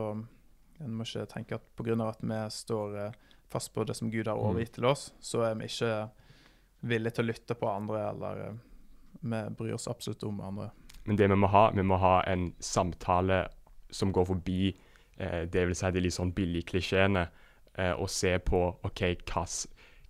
en 0.82 0.96
må 0.98 1.06
ikke 1.06 1.28
tenke 1.30 1.60
at 1.60 1.68
pga. 1.78 1.98
at 2.08 2.24
vi 2.24 2.40
står 2.50 2.96
uh, 2.98 3.12
fast 3.52 3.74
på 3.76 3.84
det 3.86 3.96
som 4.00 4.10
Gud 4.10 4.28
har 4.28 4.40
Mm. 4.40 4.48
overgitt 4.48 4.74
til 4.80 4.86
oss, 4.86 5.12
så 5.20 5.44
er 5.44 5.56
vi 5.60 5.68
ikke 5.70 6.10
villige 6.82 7.14
til 7.18 7.26
å 7.26 7.28
lytte 7.28 7.56
på 7.56 7.70
andre, 7.70 8.10
eller 8.10 8.42
uh, 8.50 8.56
vi 9.22 9.42
bryr 9.58 9.74
oss 9.76 9.88
absolutt 9.88 10.24
om 10.24 10.42
andre. 10.42 10.72
Men 11.04 11.18
det 11.18 11.28
vi 11.30 11.36
må 11.36 11.48
ha, 11.48 11.70
vi 11.72 11.84
må 11.84 11.98
ha 11.98 12.24
en 12.24 12.54
samtale 12.60 13.48
som 13.92 14.12
går 14.14 14.26
forbi 14.26 14.76
eh, 15.18 15.44
det 15.50 15.66
vil 15.68 15.76
si 15.76 15.90
de 15.92 16.00
litt 16.00 16.14
sånn 16.14 16.32
billige 16.34 16.70
klisjeene, 16.72 17.28
og 17.98 18.10
se 18.12 18.34
på 18.44 18.60
OK, 18.84 19.02
hva, 19.32 19.46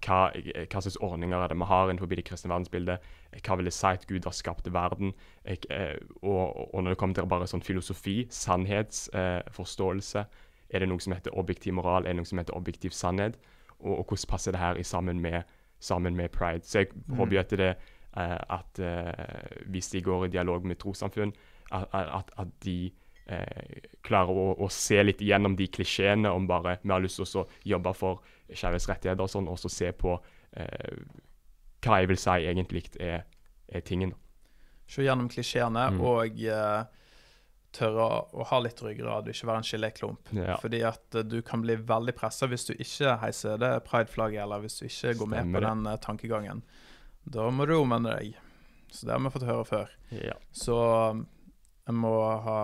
hva, 0.05 0.31
eh, 0.35 0.65
hva 0.67 0.81
slags 0.81 0.97
ordninger 1.01 1.37
er 1.43 1.47
det 1.51 1.57
vi 1.57 1.67
har 1.69 1.89
innenfor 1.89 2.09
det 2.09 2.25
kristne 2.25 2.49
verdensbildet? 2.51 2.99
Eh, 3.33 3.39
Hva 3.45 3.55
vil 3.57 3.65
det 3.65 3.73
si 3.73 3.87
at 3.87 4.07
Gud 4.07 4.23
har 4.25 4.31
skapt 4.35 4.67
verden? 4.73 5.13
Eh, 5.45 5.97
og, 6.21 6.73
og 6.75 6.83
når 6.83 6.89
det 6.91 6.97
kommer 6.97 7.15
til 7.15 7.25
bare 7.29 7.47
sånn 7.47 7.61
filosofi, 7.65 8.27
sannhetsforståelse, 8.29 10.25
er 10.73 10.79
det 10.79 10.87
noe 10.89 10.99
som 11.03 11.13
heter 11.13 11.35
objektiv 11.37 11.73
moral, 11.75 12.05
er 12.05 12.13
det 12.13 12.21
noe 12.21 12.29
som 12.29 12.39
heter 12.39 12.55
objektiv 12.57 12.91
sannhet? 12.95 13.37
Og, 13.79 13.97
og 13.99 14.05
hvordan 14.05 14.29
passer 14.29 14.51
det 14.55 14.61
her 14.61 14.75
i 14.79 14.83
sammen 14.87 15.19
med, 15.21 15.43
sammen 15.79 16.15
med 16.15 16.31
pride? 16.31 16.63
Så 16.65 16.79
jeg 16.85 16.87
Mm. 17.07 17.15
håper 17.17 17.33
jo 17.33 17.39
at 17.39 17.49
det 17.57 17.75
at 18.13 18.79
hvis 19.71 19.89
de 19.89 20.01
går 20.01 20.25
i 20.25 20.31
dialog 20.33 20.65
med 20.65 20.75
trossamfunn, 20.75 21.31
at, 21.71 21.87
at, 21.93 22.31
at 22.37 22.47
de 22.65 22.91
eh, 23.31 23.79
klarer 24.03 24.35
å, 24.35 24.55
å 24.59 24.67
se 24.69 25.03
litt 25.03 25.21
igjennom 25.23 25.55
de 25.55 25.67
klisjeene 25.71 26.27
om 26.29 26.47
bare 26.47 26.77
vi 26.83 26.91
har 26.91 26.99
lyst 26.99 27.21
til 27.21 27.39
å 27.39 27.47
jobbe 27.63 27.93
for 27.95 28.19
skeives 28.57 28.87
rettigheter 28.89 29.23
og 29.23 29.29
sånn, 29.31 29.47
og 29.51 29.59
så 29.59 29.69
se 29.71 29.91
på 29.91 30.15
eh, 30.53 30.97
hva 31.81 32.01
jeg 32.01 32.11
vil 32.11 32.19
si 32.21 32.47
egentlig 32.49 32.83
er, 33.01 33.23
er 33.71 33.85
tingen. 33.87 34.13
Se 34.91 35.03
gjennom 35.05 35.29
klisjeene 35.31 35.87
Mm. 35.95 36.01
og 36.03 36.41
uh, 36.51 36.83
tørre 37.71 38.05
å 38.35 38.43
ha 38.49 38.59
litt 38.59 38.81
ryggrad, 38.83 39.29
ikke 39.31 39.47
være 39.47 39.61
en 39.63 39.67
geléklump. 39.69 40.31
Ja. 40.35 40.57
Fordi 40.59 40.81
at 40.83 41.15
eh, 41.15 41.23
du 41.23 41.37
kan 41.41 41.61
bli 41.63 41.77
veldig 41.79 42.13
pressa 42.17 42.47
hvis 42.51 42.67
du 42.67 42.73
ikke 42.75 43.15
heiser 43.21 43.57
det 43.61 43.71
pride-flagget, 43.87 44.43
eller 44.43 44.59
hvis 44.65 44.79
du 44.81 44.85
ikke 44.89 45.13
går 45.21 45.29
med 45.31 45.53
på 45.53 45.61
det. 45.61 45.69
den 45.69 45.85
eh, 45.87 45.99
tankegangen. 46.03 46.63
Da 47.23 47.47
må 47.53 47.65
du 47.69 47.77
omvende 47.77 48.17
deg. 48.17 48.35
Så 48.91 49.07
det 49.07 49.15
har 49.15 49.23
vi 49.23 49.31
fått 49.31 49.47
høre 49.47 49.65
før. 49.65 49.93
Ja. 50.11 50.35
Så 50.51 50.75
en 51.87 51.95
må 51.95 52.11
ha 52.43 52.59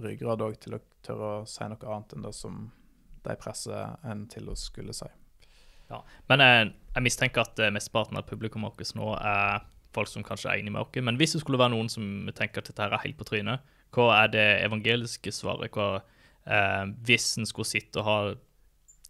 ryggrad 0.00 0.46
òg 0.46 0.60
til 0.62 0.78
å 0.78 0.82
tørre 1.02 1.32
å 1.40 1.46
si 1.50 1.66
noe 1.66 1.90
annet 1.90 2.14
enn 2.14 2.28
det 2.28 2.34
som 2.36 2.68
de 3.24 3.36
presser 3.40 3.96
en 4.06 4.26
til 4.30 4.48
å 4.50 4.56
skulle 4.58 4.94
si. 4.96 5.08
Ja, 5.90 6.00
Men 6.30 6.44
jeg, 6.44 6.72
jeg 6.94 7.06
mistenker 7.06 7.44
at 7.44 7.58
eh, 7.58 7.72
mesteparten 7.74 8.18
av 8.18 8.28
publikum 8.28 8.66
vårt 8.66 8.94
nå 8.94 9.12
er 9.18 9.66
folk 9.94 10.10
som 10.10 10.24
kanskje 10.26 10.52
er 10.52 10.62
enig 10.62 10.72
med 10.74 10.84
oss. 10.84 11.02
Men 11.02 11.18
hvis 11.18 11.34
det 11.34 11.42
skulle 11.42 11.58
være 11.58 11.74
noen 11.74 11.90
som 11.90 12.30
tenker 12.36 12.62
at 12.62 12.70
dette 12.70 12.84
her 12.84 12.94
er 12.94 13.04
helt 13.04 13.18
på 13.18 13.26
trynet, 13.26 13.66
hva 13.94 14.06
er 14.20 14.30
det 14.30 14.46
evangeliske 14.62 15.32
svaret? 15.34 15.74
Hva, 15.74 16.02
eh, 16.46 16.84
hvis 17.06 17.32
en 17.40 17.48
skulle 17.48 17.70
sitte 17.70 18.02
og 18.02 18.06
ha 18.06 18.18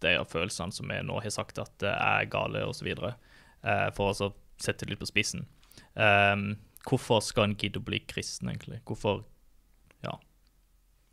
de 0.01 0.15
følelsene 0.25 0.73
som 0.73 0.89
vi 0.89 0.97
nå 1.05 1.19
har 1.21 1.33
sagt 1.33 1.61
at 1.61 1.73
det 1.83 1.93
er 1.93 2.29
gale, 2.33 2.65
osv., 2.65 2.89
eh, 2.89 3.87
for 3.93 4.09
å 4.09 4.31
sette 4.61 4.85
det 4.85 4.95
litt 4.95 5.03
på 5.03 5.09
spissen. 5.11 5.45
Eh, 5.93 6.35
hvorfor 6.87 7.21
skal 7.21 7.49
en 7.49 7.57
gidde 7.59 7.81
å 7.81 7.85
bli 7.85 8.01
kristen, 8.09 8.49
egentlig? 8.49 8.81
Hvorfor 8.89 9.23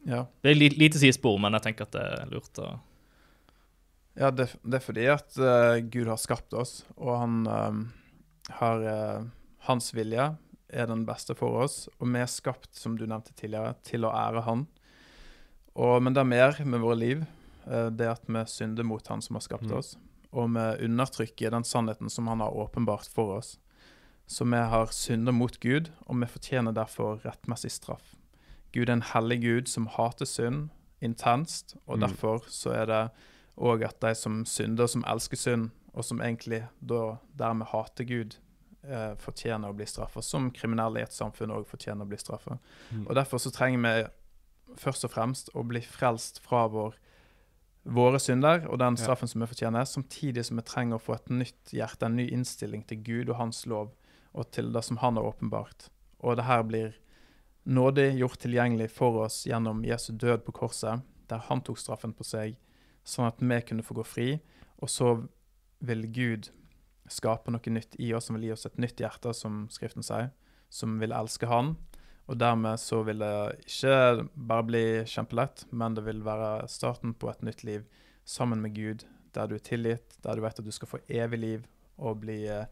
Ja, 0.07 0.25
Det 0.43 0.51
er 0.51 0.55
li 0.55 0.69
lite 0.71 0.97
sidespor, 0.97 1.37
men 1.43 1.53
jeg 1.53 1.63
tenker 1.67 1.85
at 1.85 1.93
det 1.93 2.01
er 2.01 2.31
lurt 2.31 2.59
å 2.63 2.79
ja 4.19 4.31
det, 4.35 4.49
det 4.67 4.81
er 4.81 4.85
fordi 4.85 5.07
at 5.13 5.37
uh, 5.39 5.79
Gud 5.87 6.09
har 6.11 6.19
skapt 6.19 6.55
oss, 6.59 6.81
og 6.97 7.13
han 7.21 7.47
eh, 7.47 7.81
har 8.59 8.85
uh, 8.85 9.27
Hans 9.69 9.93
vilje 9.95 10.25
er 10.69 10.87
den 10.89 11.05
beste 11.07 11.35
for 11.37 11.63
oss, 11.65 11.89
og 11.99 12.09
vi 12.13 12.21
er 12.23 12.29
skapt, 12.31 12.71
som 12.77 12.97
du 12.99 13.07
nevnte 13.07 13.35
tidligere, 13.37 13.75
til 13.85 14.05
å 14.05 14.13
ære 14.13 14.43
Han. 14.47 14.67
Og, 15.79 16.03
men 16.03 16.15
det 16.17 16.21
er 16.23 16.31
mer 16.35 16.65
med 16.65 16.81
våre 16.85 16.99
liv, 16.99 17.27
Uh, 17.69 17.91
det 17.93 18.07
at 18.09 18.23
vi 18.25 18.41
synder 18.49 18.87
mot 18.89 19.07
Han 19.13 19.21
som 19.21 19.37
har 19.37 19.43
skapt 19.45 19.67
Mm. 19.69 19.75
oss, 19.77 19.99
og 20.33 20.47
vi 20.55 20.87
undertrykker 20.87 21.51
den 21.53 21.65
sannheten 21.69 22.09
som 22.09 22.27
Han 22.27 22.41
har 22.41 22.49
åpenbart 22.57 23.11
for 23.13 23.35
oss. 23.37 23.59
Så 24.27 24.47
vi 24.49 24.57
har 24.57 24.87
synder 24.87 25.33
mot 25.37 25.61
Gud, 25.61 25.91
og 26.07 26.17
vi 26.17 26.27
fortjener 26.33 26.73
derfor 26.73 27.21
rettmessig 27.27 27.71
straff. 27.71 28.15
Gud 28.73 28.89
er 28.89 28.95
en 28.95 29.03
hellig 29.03 29.43
Gud 29.43 29.69
som 29.69 29.85
hater 29.87 30.25
synd 30.25 30.71
intenst, 31.03 31.77
og 31.87 31.99
Mm. 31.99 32.07
derfor 32.09 32.49
så 32.49 32.73
er 32.73 32.87
det 32.87 33.11
òg 33.59 33.85
at 33.87 34.01
de 34.01 34.15
som 34.15 34.45
synder, 34.47 34.87
som 34.87 35.05
elsker 35.09 35.37
synd, 35.37 35.71
og 35.95 36.05
som 36.07 36.21
egentlig 36.23 36.63
da 36.85 37.19
dermed 37.39 37.67
hater 37.73 38.07
Gud, 38.07 38.37
eh, 38.85 39.15
fortjener 39.19 39.71
å 39.71 39.77
bli 39.77 39.87
straffa, 39.89 40.23
som 40.23 40.51
kriminelle 40.55 41.01
i 41.01 41.07
et 41.07 41.15
samfunn 41.15 41.51
òg 41.51 41.67
fortjener 41.67 42.07
å 42.07 42.09
bli 42.09 42.21
straffa. 42.21 42.59
Mm. 42.93 43.07
Og 43.09 43.15
derfor 43.19 43.43
så 43.43 43.53
trenger 43.55 43.83
vi 43.83 44.09
først 44.79 45.05
og 45.05 45.11
fremst 45.11 45.51
å 45.55 45.65
bli 45.67 45.81
frelst 45.81 46.41
fra 46.45 46.67
vår, 46.69 46.95
våre 47.89 48.21
synder 48.21 48.67
og 48.69 48.79
den 48.79 48.97
Ja. 48.97 49.05
straffen 49.05 49.29
som 49.29 49.41
vi 49.41 49.47
fortjener, 49.47 49.85
samtidig 49.85 50.45
som 50.45 50.57
vi 50.57 50.63
trenger 50.63 50.97
å 50.97 51.03
få 51.03 51.15
et 51.15 51.31
nytt 51.31 51.73
hjerte, 51.73 52.07
en 52.07 52.17
ny 52.17 52.29
innstilling 52.31 52.87
til 52.87 52.99
Gud 53.03 53.31
og 53.31 53.37
Hans 53.37 53.67
lov, 53.67 53.91
og 54.35 54.51
til 54.53 54.73
det 54.73 54.85
som 54.85 54.99
Han 54.99 55.17
har 55.17 55.25
åpenbart. 55.25 55.89
Og 56.21 56.37
det 56.37 56.45
her 56.45 56.63
blir 56.63 56.95
nådig 57.67 58.19
gjort 58.19 58.39
tilgjengelig 58.39 58.91
for 58.91 59.25
oss 59.25 59.45
gjennom 59.45 59.85
Jesu 59.85 60.13
død 60.13 60.45
på 60.45 60.53
korset, 60.53 61.03
der 61.29 61.39
Han 61.39 61.61
tok 61.61 61.79
straffen 61.79 62.13
på 62.13 62.25
seg, 62.25 62.57
sånn 63.09 63.29
at 63.31 63.41
vi 63.41 63.59
kunne 63.69 63.85
få 63.87 63.97
gå 63.99 64.05
fri. 64.07 64.29
Og 64.83 64.91
så 64.93 65.15
vil 65.85 66.07
Gud 66.13 66.51
skape 67.09 67.51
noe 67.55 67.73
nytt 67.73 67.97
i 68.03 68.11
oss, 68.15 68.29
som 68.29 68.37
vil 68.37 68.49
gi 68.49 68.55
oss 68.55 68.67
et 68.69 68.79
nytt 68.79 69.01
hjerte, 69.01 69.33
som 69.35 69.67
Skriften 69.73 70.05
sier, 70.05 70.31
som 70.69 70.99
vil 71.01 71.15
elske 71.17 71.49
Han. 71.49 71.77
Og 72.29 72.37
dermed 72.37 72.77
så 72.83 73.01
vil 73.07 73.23
det 73.23 73.33
ikke 73.65 74.27
bare 74.37 74.67
bli 74.69 74.83
kjempelett, 75.09 75.65
men 75.73 75.95
det 75.97 76.05
vil 76.05 76.21
være 76.27 76.67
starten 76.69 77.15
på 77.17 77.31
et 77.33 77.41
nytt 77.47 77.65
liv 77.65 77.87
sammen 78.29 78.61
med 78.61 78.75
Gud, 78.77 79.07
der 79.33 79.49
du 79.49 79.55
er 79.57 79.65
tilgitt, 79.65 80.19
der 80.25 80.37
du 80.37 80.45
vet 80.45 80.59
at 80.61 80.67
du 80.67 80.75
skal 80.75 80.91
få 80.91 81.01
evig 81.09 81.39
liv 81.41 81.65
og 81.97 82.21
bli 82.21 82.43
eh, 82.53 82.67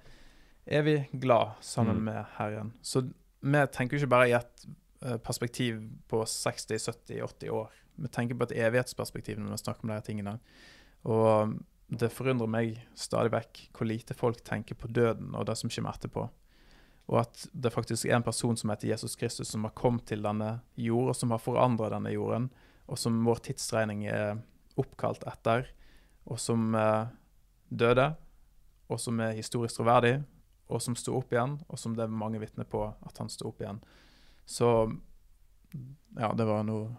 evig 0.66 1.09
glad 1.12 1.57
sammen 1.64 1.97
Mm. 1.97 2.05
med 2.05 2.24
Herren. 2.37 2.72
Så 2.82 3.07
vi 3.41 3.64
tenker 3.72 3.97
ikke 3.97 4.12
bare 4.12 4.28
i 4.28 4.37
et 4.37 4.66
eh, 5.03 5.16
perspektiv 5.16 5.80
på 6.09 6.20
60, 6.26 6.76
70, 6.91 7.22
80 7.24 7.49
år. 7.51 7.72
Vi 7.97 8.11
tenker 8.12 8.38
på 8.38 8.49
et 8.49 8.57
evighetsperspektiv 8.66 9.40
når 9.40 9.57
vi 9.57 9.62
snakker 9.62 9.86
om 9.86 9.94
her 9.94 10.05
tingene. 10.05 10.36
Og 11.09 11.57
det 11.86 12.11
forundrer 12.12 12.51
meg 12.51 12.80
stadig 12.99 13.32
vekk 13.34 13.62
hvor 13.76 13.88
lite 13.88 14.16
folk 14.16 14.42
tenker 14.47 14.78
på 14.78 14.90
døden 14.90 15.36
og 15.38 15.47
det 15.49 15.57
som 15.61 15.70
kommer 15.70 15.94
etterpå. 15.94 16.28
og 17.07 17.20
at 17.20 17.47
det 17.53 17.70
faktisk 17.70 18.09
er 18.09 18.16
en 18.16 18.26
person 18.26 18.57
som 18.59 18.70
heter 18.72 18.88
Jesus 18.88 19.14
Kristus, 19.16 19.49
som 19.49 19.62
har 19.64 19.70
kommet 19.78 20.07
til 20.07 20.24
denne 20.24 20.61
jord, 20.74 21.12
og 21.12 21.16
som 21.16 21.30
har 21.30 21.38
forandra 21.38 21.90
denne 21.92 22.11
jorden, 22.11 22.49
og 22.90 22.99
som 22.99 23.20
vår 23.24 23.44
tidsregning 23.47 24.07
er 24.11 24.40
oppkalt 24.76 25.22
etter, 25.30 25.68
og 26.26 26.40
som 26.42 26.74
eh, 26.74 27.07
døde, 27.70 28.09
og 28.90 28.99
som 28.99 29.22
er 29.22 29.38
historisk 29.38 29.78
troverdig, 29.78 30.16
og 30.66 30.82
som 30.82 30.99
sto 30.99 31.14
opp 31.14 31.30
igjen, 31.30 31.61
og 31.70 31.78
som 31.78 31.94
det 31.94 32.09
er 32.09 32.18
mange 32.22 32.42
vitner 32.42 32.66
på 32.66 32.82
at 32.90 33.22
han 33.22 33.30
sto 33.30 33.53
opp 33.53 33.62
igjen. 33.62 33.78
Så 34.47 34.68
ja, 36.18 36.32
det 36.34 36.47
var 36.47 36.66
noe 36.66 36.90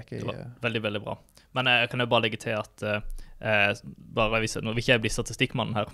gikk 0.00 0.14
Det 0.14 0.24
var 0.28 0.40
eh, 0.40 0.54
veldig, 0.62 0.82
veldig 0.86 1.02
bra. 1.04 1.18
Men 1.56 1.68
jeg 1.68 1.90
kan 1.92 2.00
jo 2.00 2.08
bare 2.08 2.26
legge 2.26 2.40
til 2.40 2.56
at 2.56 2.84
eh, 2.88 3.04
eh, 3.44 3.70
bare 4.16 4.40
hvis, 4.42 4.56
Nå 4.62 4.72
vil 4.72 4.82
ikke 4.82 4.94
jeg 4.94 5.04
bli 5.04 5.12
statistikkmannen 5.12 5.76
her, 5.76 5.88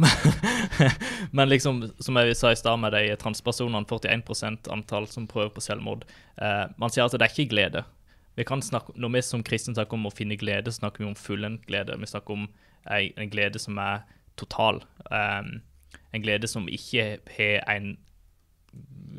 men 1.37 1.51
liksom, 1.51 1.83
som 2.01 2.21
jeg 2.21 2.37
sa 2.39 2.53
i 2.53 2.59
stad 2.59 2.81
med 2.83 2.95
de 2.95 3.17
transpersonene, 3.21 3.87
41% 3.89 4.71
antall 4.75 5.09
som 5.11 5.29
prøver 5.31 5.53
på 5.55 5.65
selvmord 5.65 6.07
eh, 6.37 6.67
Man 6.79 6.95
sier 6.95 7.07
at 7.07 7.17
det 7.17 7.27
er 7.27 7.35
ikke 7.35 7.55
glede. 7.55 7.85
Vi 8.39 8.47
kan 8.47 8.63
snakke, 8.63 8.95
Når 8.95 9.17
vi 9.17 9.25
som 9.27 9.47
kristne 9.47 9.75
snakker 9.75 9.99
om 9.99 10.07
å 10.07 10.15
finne 10.15 10.39
glede, 10.39 10.75
snakker 10.75 11.03
vi 11.03 11.11
om 11.11 11.19
fullendt 11.19 11.67
glede. 11.67 11.97
Vi 11.99 12.07
snakker 12.07 12.37
om 12.37 12.47
en, 12.47 13.09
en 13.19 13.33
glede 13.33 13.59
som 13.59 13.81
er 13.83 14.05
total. 14.39 14.85
Eh, 15.11 15.57
en 16.15 16.23
glede 16.23 16.49
som 16.49 16.69
ikke 16.71 17.17
har 17.35 17.65
en 17.75 17.97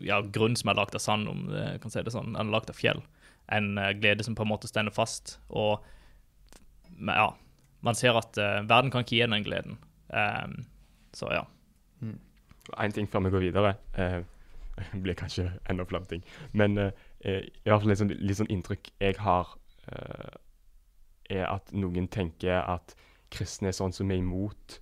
ja, 0.06 0.22
grunn 0.22 0.56
som 0.56 0.72
er 0.72 0.78
lagd 0.80 0.96
av 0.96 1.04
sand, 1.04 1.28
om 1.28 1.50
jeg 1.52 1.82
kan 1.84 1.94
si 1.94 2.04
det 2.06 2.14
sånn. 2.16 2.32
Den 2.34 2.48
er 2.48 2.54
lagd 2.54 2.72
av 2.72 2.80
fjell. 2.80 3.04
En 3.52 3.78
eh, 3.78 3.94
glede 3.98 4.24
som 4.24 4.36
på 4.36 4.46
en 4.46 4.52
måte 4.52 4.70
stender 4.70 4.94
fast. 4.94 5.40
Og 5.50 5.84
ja, 7.08 7.30
man 7.82 7.96
ser 7.96 8.18
at 8.20 8.38
uh, 8.38 8.70
verden 8.70 8.92
kan 8.92 9.06
ikke 9.06 9.16
gi 9.16 9.24
den 9.26 9.46
gleden. 9.46 9.80
Um, 10.10 10.66
så 11.14 11.30
ja. 11.32 11.46
En 12.80 12.92
ting 12.92 13.10
før 13.10 13.20
vi 13.26 13.34
går 13.34 13.46
videre. 13.48 13.74
Uh, 13.98 14.24
blir 15.04 15.18
kanskje 15.18 15.52
enda 15.70 15.84
flere 15.84 16.06
ting. 16.06 16.24
Men 16.54 16.78
eh, 16.78 16.92
i 17.26 17.68
hvert 17.68 17.82
fall 17.82 17.92
litt 17.92 18.00
sånn, 18.00 18.14
litt 18.16 18.40
sånn 18.40 18.52
inntrykk 18.54 18.92
jeg 19.02 19.18
har, 19.20 19.52
uh, 19.92 20.38
er 21.30 21.50
at 21.50 21.74
noen 21.76 22.08
tenker 22.08 22.64
at 22.64 22.96
kristne 23.30 23.70
er 23.70 23.76
sånn 23.76 23.94
som 23.94 24.12
er 24.12 24.22
imot, 24.22 24.80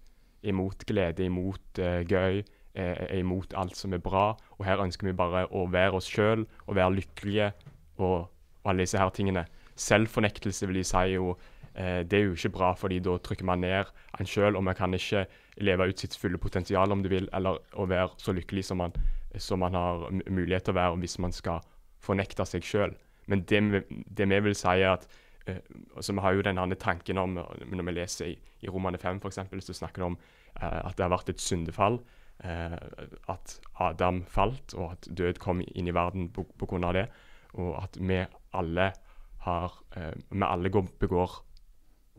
imot 0.48 0.86
glede, 0.88 1.26
imot 1.26 1.82
gøy, 2.08 2.44
er, 2.78 3.02
imot 3.18 3.56
alt 3.58 3.76
som 3.76 3.96
er 3.98 4.04
bra. 4.04 4.30
Og 4.56 4.64
her 4.70 4.80
ønsker 4.86 5.10
vi 5.10 5.18
bare 5.18 5.48
å 5.50 5.66
være 5.74 5.98
oss 5.98 6.08
sjøl 6.08 6.46
og 6.46 6.78
være 6.78 6.94
lykkelige 7.02 7.50
og 7.98 8.30
alle 8.68 8.86
disse 8.86 9.00
her 9.00 9.10
tingene. 9.16 9.46
Selvfornektelse 9.78 10.68
vil 10.70 10.82
jeg 10.82 10.90
si 10.90 11.04
jo 11.16 11.32
eh, 11.76 12.04
det 12.04 12.18
er 12.20 12.26
jo 12.28 12.36
ikke 12.38 12.54
bra, 12.58 12.72
fordi 12.78 13.00
da 13.06 13.18
trykker 13.24 13.46
man 13.48 13.62
ned 13.64 13.92
en 14.20 14.26
sjøl, 14.30 14.56
og 14.58 14.64
man 14.68 14.76
kan 14.78 14.94
ikke 14.98 15.26
leve 15.64 15.88
ut 15.90 16.00
sitt 16.04 16.16
fulle 16.18 16.38
potensial 16.42 16.92
om 16.94 17.04
du 17.06 17.10
vil, 17.14 17.30
eller 17.34 17.60
å 17.78 17.86
være 17.90 18.12
så 18.22 18.34
lykkelig 18.38 18.66
som 18.70 18.82
man, 18.84 18.94
som 19.38 19.62
man 19.64 19.78
har 19.78 20.08
mulighet 20.30 20.68
til 20.68 20.76
å 20.76 20.80
være 20.82 21.00
hvis 21.04 21.18
man 21.24 21.34
skal 21.36 21.62
fornekte 22.04 22.46
seg 22.46 22.66
sjøl. 22.66 22.96
Men 23.28 23.42
det, 23.50 23.62
vi- 23.74 24.04
det 24.18 24.28
vi 24.32 24.40
vil 24.50 24.56
si, 24.56 24.68
er 24.82 24.94
at 24.98 25.08
eh, 25.48 25.62
altså 25.96 26.14
Vi 26.14 26.24
har 26.26 26.34
jo 26.38 26.42
denne 26.46 26.76
tanken 26.80 27.18
om, 27.18 27.34
når 27.38 27.84
vi 27.90 27.96
leser 27.98 28.26
i, 28.34 28.38
i 28.64 28.70
Romane 28.70 28.98
5 29.02 29.20
f.eks., 29.24 29.40
så 29.66 29.74
snakker 29.82 30.02
det 30.04 30.10
om 30.12 30.18
eh, 30.62 30.80
at 30.88 30.96
det 30.98 31.06
har 31.06 31.14
vært 31.14 31.30
et 31.34 31.42
syndefall. 31.44 32.00
Eh, 32.44 32.78
at 33.34 33.60
Adam 33.82 34.24
falt, 34.30 34.74
og 34.78 34.92
at 34.94 35.08
død 35.18 35.40
kom 35.42 35.62
inn 35.74 35.88
i 35.90 35.94
verden 35.96 36.30
pga. 36.34 36.92
det. 36.94 37.08
Og 37.58 37.74
at 37.84 37.98
vi 38.00 38.20
alle 38.58 38.92
har 39.48 39.74
eh, 39.96 40.14
Vi 40.30 40.44
alle 40.44 40.70
går, 40.70 40.88
begår 41.00 41.32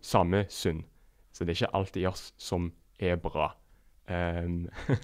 samme 0.02 0.44
synd. 0.48 0.84
Så 1.32 1.44
det 1.44 1.54
er 1.54 1.64
ikke 1.64 1.76
alt 1.76 1.96
i 1.96 2.06
oss 2.08 2.32
som 2.38 2.72
er 2.98 3.18
bra. 3.22 3.52
Um, 4.08 4.70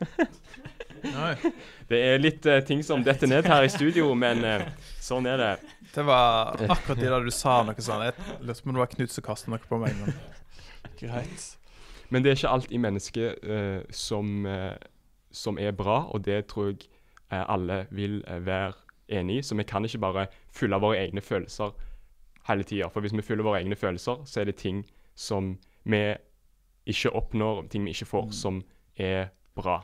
det 1.90 1.98
er 2.00 2.22
litt 2.22 2.46
uh, 2.48 2.62
ting 2.64 2.80
som 2.82 3.02
detter 3.04 3.28
ned 3.28 3.46
her 3.46 3.66
i 3.66 3.68
studio, 3.68 4.08
men 4.16 4.40
uh, 4.40 4.64
sånn 5.04 5.28
er 5.28 5.42
det. 5.42 5.50
Det 5.92 6.04
var 6.08 6.56
akkurat 6.64 7.02
det 7.02 7.10
da 7.12 7.18
du 7.20 7.28
sa 7.34 7.58
noe 7.66 7.84
sånt. 7.84 8.08
Jeg 8.08 8.40
lurte 8.40 8.64
på 8.64 8.72
om 8.72 8.78
det 8.78 8.82
var 8.82 8.94
Knut 8.94 9.12
som 9.12 9.26
kastet 9.26 9.52
noe 9.52 9.68
på 9.68 9.78
meg, 9.82 9.92
men 10.00 10.16
greit. 11.02 11.44
Men 12.08 12.24
det 12.24 12.32
er 12.32 12.40
ikke 12.40 12.54
alt 12.56 12.72
i 12.72 12.80
mennesket 12.80 13.44
uh, 13.44 13.84
som, 13.92 14.48
som 15.34 15.60
er 15.60 15.76
bra, 15.76 16.00
og 16.08 16.24
det 16.24 16.46
tror 16.50 16.72
jeg 16.72 16.88
alle 17.30 17.84
vil 17.92 18.22
være 18.24 18.72
enig 19.20 19.42
i. 19.42 19.44
Så 19.44 19.58
vi 19.58 19.68
kan 19.68 19.84
ikke 19.84 20.02
bare 20.02 20.26
fylle 20.54 20.78
våre 20.82 21.00
egne 21.02 21.22
følelser 21.24 21.74
hele 22.48 22.66
tida. 22.68 22.90
For 22.92 23.04
hvis 23.04 23.14
vi 23.16 23.24
fyller 23.24 23.46
våre 23.46 23.62
egne 23.62 23.78
følelser, 23.78 24.22
så 24.28 24.42
er 24.42 24.50
det 24.50 24.58
ting 24.60 24.84
som 25.14 25.54
vi 25.88 26.04
ikke 26.90 27.12
oppnår, 27.16 27.66
ting 27.72 27.86
vi 27.86 27.94
ikke 27.94 28.10
får, 28.10 28.30
som 28.36 28.62
er 29.00 29.30
bra. 29.56 29.80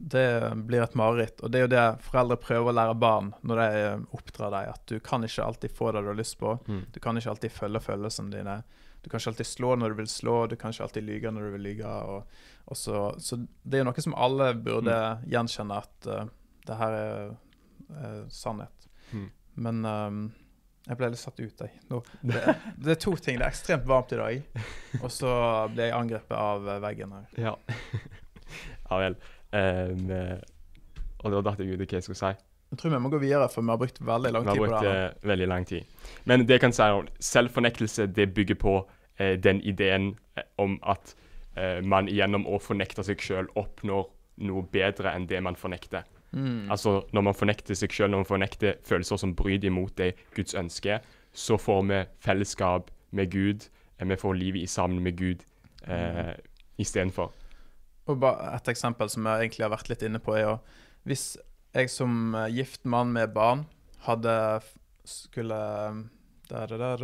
Det 0.00 0.52
blir 0.54 0.82
et 0.82 0.94
mareritt. 0.96 1.42
Og 1.44 1.50
det 1.52 1.58
er 1.58 1.66
jo 1.66 1.72
det 1.74 1.86
foreldre 2.06 2.38
prøver 2.40 2.70
å 2.70 2.76
lære 2.76 3.00
barn 3.02 3.34
når 3.44 3.58
de 3.60 3.80
eh, 3.80 4.04
oppdrar 4.16 4.54
dem, 4.54 4.70
at 4.72 4.86
du 4.88 4.96
kan 5.04 5.26
ikke 5.26 5.44
alltid 5.44 5.74
få 5.76 5.90
det 5.92 6.00
du 6.04 6.08
har 6.08 6.16
lyst 6.16 6.38
på. 6.40 6.54
Mm. 6.66 6.86
Du 6.94 7.00
kan 7.04 7.18
ikke 7.18 7.34
alltid 7.34 7.52
følge 7.52 7.82
følelsene 7.84 8.32
dine. 8.32 8.54
Du 9.02 9.10
kan 9.10 9.20
ikke 9.20 9.34
alltid 9.34 9.50
slå 9.50 9.74
når 9.76 9.92
du 9.92 9.98
vil 10.00 10.08
slå, 10.08 10.36
du 10.46 10.56
kan 10.60 10.72
ikke 10.72 10.86
alltid 10.86 11.04
lyge 11.04 11.32
når 11.32 11.46
du 11.46 11.52
vil 11.56 11.66
lyge. 11.68 11.90
Og, 12.14 12.40
og 12.64 12.80
så, 12.80 13.02
så 13.20 13.40
det 13.40 13.80
er 13.80 13.88
noe 13.88 14.06
som 14.06 14.16
alle 14.16 14.52
burde 14.56 14.96
gjenkjenne, 15.28 15.82
at 15.84 16.08
uh, 16.08 16.24
det 16.68 16.80
her 16.80 16.96
er 16.96 17.20
eh, 18.00 18.24
sannhet. 18.32 18.88
Mm. 19.10 19.28
Men 19.60 19.82
um, 19.84 20.20
jeg 20.88 20.96
ble 20.98 21.10
litt 21.12 21.20
satt 21.20 21.40
ut, 21.40 21.64
jeg. 21.64 21.72
Nå, 21.90 22.00
det, 22.30 22.44
det 22.80 22.94
er 22.96 23.00
to 23.02 23.14
ting. 23.20 23.40
Det 23.40 23.46
er 23.46 23.52
ekstremt 23.52 23.88
varmt 23.88 24.14
i 24.16 24.20
dag, 24.20 24.62
og 25.02 25.10
så 25.12 25.32
ble 25.74 25.90
jeg 25.90 25.96
angrepet 25.96 26.36
av 26.36 26.68
eh, 26.68 26.80
veggen 26.82 27.12
her. 27.18 27.26
Ja. 27.40 27.56
ja 28.88 29.02
vel. 29.04 29.18
Um, 29.50 30.08
og 31.20 31.34
da 31.34 31.42
datt 31.50 31.60
jeg 31.60 31.74
ut 31.74 31.82
hva 31.82 31.98
jeg 31.98 32.06
skulle 32.06 32.20
si. 32.20 32.32
Jeg 32.70 32.78
tror 32.78 32.92
vi 32.94 33.00
må 33.02 33.10
gå 33.10 33.18
videre, 33.18 33.48
for 33.50 33.66
vi 33.66 33.72
har 33.72 33.80
brukt 33.80 33.98
veldig 34.06 34.30
lang 34.30 34.44
Vi 34.46 34.48
har 34.52 34.54
tid 34.54 34.62
på 34.62 34.68
brukt 34.68 34.84
det. 34.84 34.90
her. 34.94 35.08
eh, 35.08 35.28
veldig 35.32 35.48
lang 35.50 35.64
tid. 35.66 35.96
Men 36.30 36.46
det 36.46 36.56
jeg 36.56 36.62
kan 36.62 36.74
si 36.76 36.86
om 36.94 37.08
selvfornektelse 37.18 38.06
det 38.14 38.28
bygger 38.36 38.58
på 38.62 38.74
eh, 39.18 39.34
den 39.42 39.60
ideen 39.66 40.12
om 40.56 40.78
at 40.86 41.14
eh, 41.56 41.80
man 41.82 42.06
gjennom 42.08 42.46
å 42.46 42.60
fornekte 42.62 43.02
seg 43.06 43.20
sjøl 43.26 43.50
oppnår 43.58 44.06
noe 44.46 44.62
bedre 44.72 45.12
enn 45.16 45.26
det 45.28 45.42
man 45.42 45.58
fornekter. 45.58 46.06
Mm. 46.32 46.70
Altså 46.70 47.02
Når 47.12 47.22
man 47.26 47.34
fornekter 47.34 47.74
seg 47.74 47.92
sjøl, 47.92 48.10
når 48.10 48.22
man 48.22 48.28
fornekter 48.28 48.78
følelser 48.86 49.18
som 49.18 49.34
bryter 49.34 49.70
imot 49.70 49.96
det 49.98 50.14
Guds 50.36 50.54
ønske, 50.54 51.00
så 51.32 51.58
får 51.58 51.82
vi 51.88 52.04
fellesskap 52.22 52.90
med 53.10 53.30
Gud. 53.30 53.68
eh, 53.98 54.06
Vi 54.06 54.16
får 54.16 54.34
livet 54.34 54.62
i 54.62 54.66
sammen 54.66 55.02
med 55.02 55.16
Gud 55.16 55.44
eh, 55.88 56.34
istedenfor. 56.78 57.32
Og 58.06 58.24
Et 58.24 58.68
eksempel 58.68 59.08
som 59.10 59.26
jeg 59.26 59.40
egentlig 59.40 59.64
har 59.64 59.74
vært 59.74 59.88
litt 59.88 60.02
inne 60.02 60.18
på, 60.18 60.34
er 60.34 60.42
jo 60.42 60.58
hvis 61.04 61.36
jeg 61.74 61.90
som 61.90 62.34
eh, 62.34 62.50
gift 62.50 62.84
mann 62.84 63.12
med 63.12 63.34
barn 63.34 63.66
hadde 64.06 64.60
skulle 65.04 65.54
der, 66.50 66.66
der, 66.66 66.96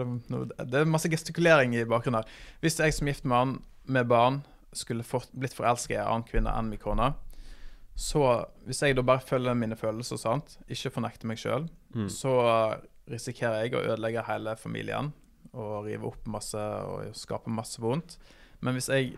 Det 0.64 0.74
er 0.74 0.84
masse 0.84 1.08
gestikulering 1.08 1.74
i 1.76 1.84
bakgrunnen 1.84 2.22
her. 2.22 2.30
Hvis 2.60 2.80
jeg 2.80 2.94
som 2.94 3.06
gift 3.06 3.24
mann 3.24 3.62
med 3.84 4.08
barn 4.10 4.42
skulle 4.72 5.06
fort, 5.06 5.28
blitt 5.32 5.54
forelska 5.54 5.94
i 5.94 5.98
en 6.00 6.06
annen 6.06 6.26
kvinne 6.26 6.50
enn 6.50 6.70
min 6.72 6.82
kone, 6.82 7.12
så 7.96 8.20
hvis 8.66 8.82
jeg 8.84 8.96
da 8.98 9.02
bare 9.08 9.24
følger 9.24 9.56
mine 9.56 9.76
følelser, 9.78 10.18
sant, 10.20 10.58
ikke 10.68 10.92
fornekter 10.98 11.26
meg 11.30 11.38
sjøl, 11.40 11.68
Mm. 11.96 12.08
så 12.12 12.32
risikerer 13.08 13.62
jeg 13.64 13.72
å 13.78 13.84
ødelegge 13.94 14.24
hele 14.26 14.52
familien 14.60 15.12
og 15.54 15.86
rive 15.86 16.04
opp 16.10 16.26
masse 16.28 16.58
og 16.58 17.14
skape 17.16 17.48
masse 17.48 17.80
vondt. 17.80 18.18
Men 18.60 18.74
hvis 18.76 18.88
jeg 18.92 19.14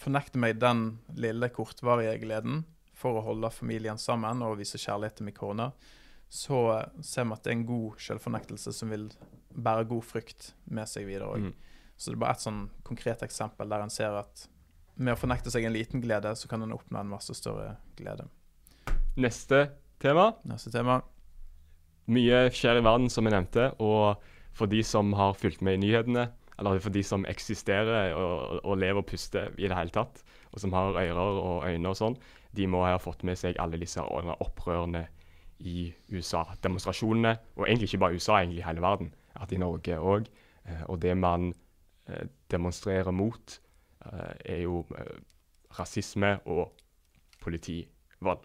fornekter 0.00 0.38
meg 0.40 0.58
den 0.62 0.98
lille, 1.14 1.50
kortvarige 1.52 2.18
gleden 2.22 2.64
for 2.96 3.18
å 3.18 3.24
holde 3.26 3.50
familien 3.52 3.98
sammen 4.00 4.40
og 4.46 4.56
vise 4.62 4.78
kjærlighet 4.80 5.16
til 5.18 5.26
min 5.28 5.34
kone, 5.36 5.72
så 6.32 6.62
ser 7.04 7.26
vi 7.28 7.32
at 7.36 7.42
det 7.44 7.50
er 7.52 7.58
en 7.58 7.66
god 7.68 7.98
selvfornektelse 8.00 8.72
som 8.72 8.88
vil 8.94 9.10
bære 9.52 9.84
god 9.90 10.02
frykt 10.08 10.52
med 10.72 10.88
seg 10.88 11.04
videre 11.10 11.28
òg. 11.28 11.50
Mm. 11.50 11.54
Så 11.98 12.10
det 12.10 12.16
er 12.16 12.22
bare 12.24 12.38
et 12.38 12.46
sånn 12.46 12.62
konkret 12.88 13.20
eksempel 13.26 13.68
der 13.68 13.82
en 13.84 13.92
ser 13.92 14.16
at 14.22 14.46
med 14.96 15.14
å 15.14 15.18
fornekte 15.18 15.52
seg 15.52 15.66
en 15.66 15.74
liten 15.74 16.02
glede, 16.02 16.34
så 16.36 16.48
kan 16.50 16.62
en 16.64 16.74
oppnå 16.76 17.00
en 17.00 17.12
masse 17.12 17.34
større 17.38 17.76
glede. 17.98 18.26
Neste 19.20 19.64
tema. 20.02 20.32
Neste 20.48 20.72
tema. 20.74 21.00
Mye 22.12 22.46
skjer 22.52 22.80
i 22.80 22.84
verden, 22.84 23.10
som 23.12 23.26
jeg 23.26 23.34
nevnte. 23.36 23.70
Og 23.82 24.20
for 24.56 24.70
de 24.70 24.82
som 24.84 25.12
har 25.16 25.36
fulgt 25.38 25.62
med 25.64 25.78
i 25.78 25.82
nyhetene, 25.86 26.28
eller 26.58 26.82
for 26.82 26.94
de 26.94 27.02
som 27.06 27.24
eksisterer 27.28 28.12
og, 28.18 28.60
og 28.60 28.78
lever 28.78 29.00
og 29.00 29.08
puster 29.08 29.50
i 29.56 29.68
det 29.68 29.76
hele 29.76 29.94
tatt, 29.94 30.20
og 30.52 30.60
som 30.60 30.74
har 30.76 30.98
ører 31.00 31.40
og 31.40 31.66
øyne 31.68 31.88
og 31.90 31.98
sånn, 31.98 32.18
de 32.52 32.68
må 32.68 32.82
ha 32.84 32.98
fått 33.00 33.24
med 33.24 33.38
seg 33.40 33.56
alle 33.62 33.80
disse 33.80 34.02
opprørene 34.02 35.06
i 35.62 35.88
USA. 36.12 36.44
Demonstrasjonene, 36.62 37.36
og 37.56 37.66
egentlig 37.66 37.88
ikke 37.92 38.02
bare 38.04 38.18
USA, 38.18 38.42
egentlig 38.42 38.66
hele 38.66 38.84
verden. 38.84 39.12
At 39.40 39.52
i 39.54 39.60
Norge 39.60 39.96
òg. 39.96 40.28
Og 40.90 40.98
det 41.02 41.14
man 41.18 41.52
eh, 42.08 42.26
demonstrerer 42.52 43.14
mot, 43.14 43.56
eh, 43.56 43.61
er 44.44 44.62
jo 44.64 44.82
eh, 44.98 45.14
rasisme 45.78 46.34
og 46.46 46.72
politivold. 47.42 48.42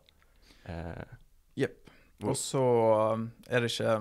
Eh, 0.65 1.17
Jepp. 1.57 1.89
Og 2.25 2.37
så 2.37 2.61
er 3.47 3.61
det 3.61 3.69
ikke 3.71 3.97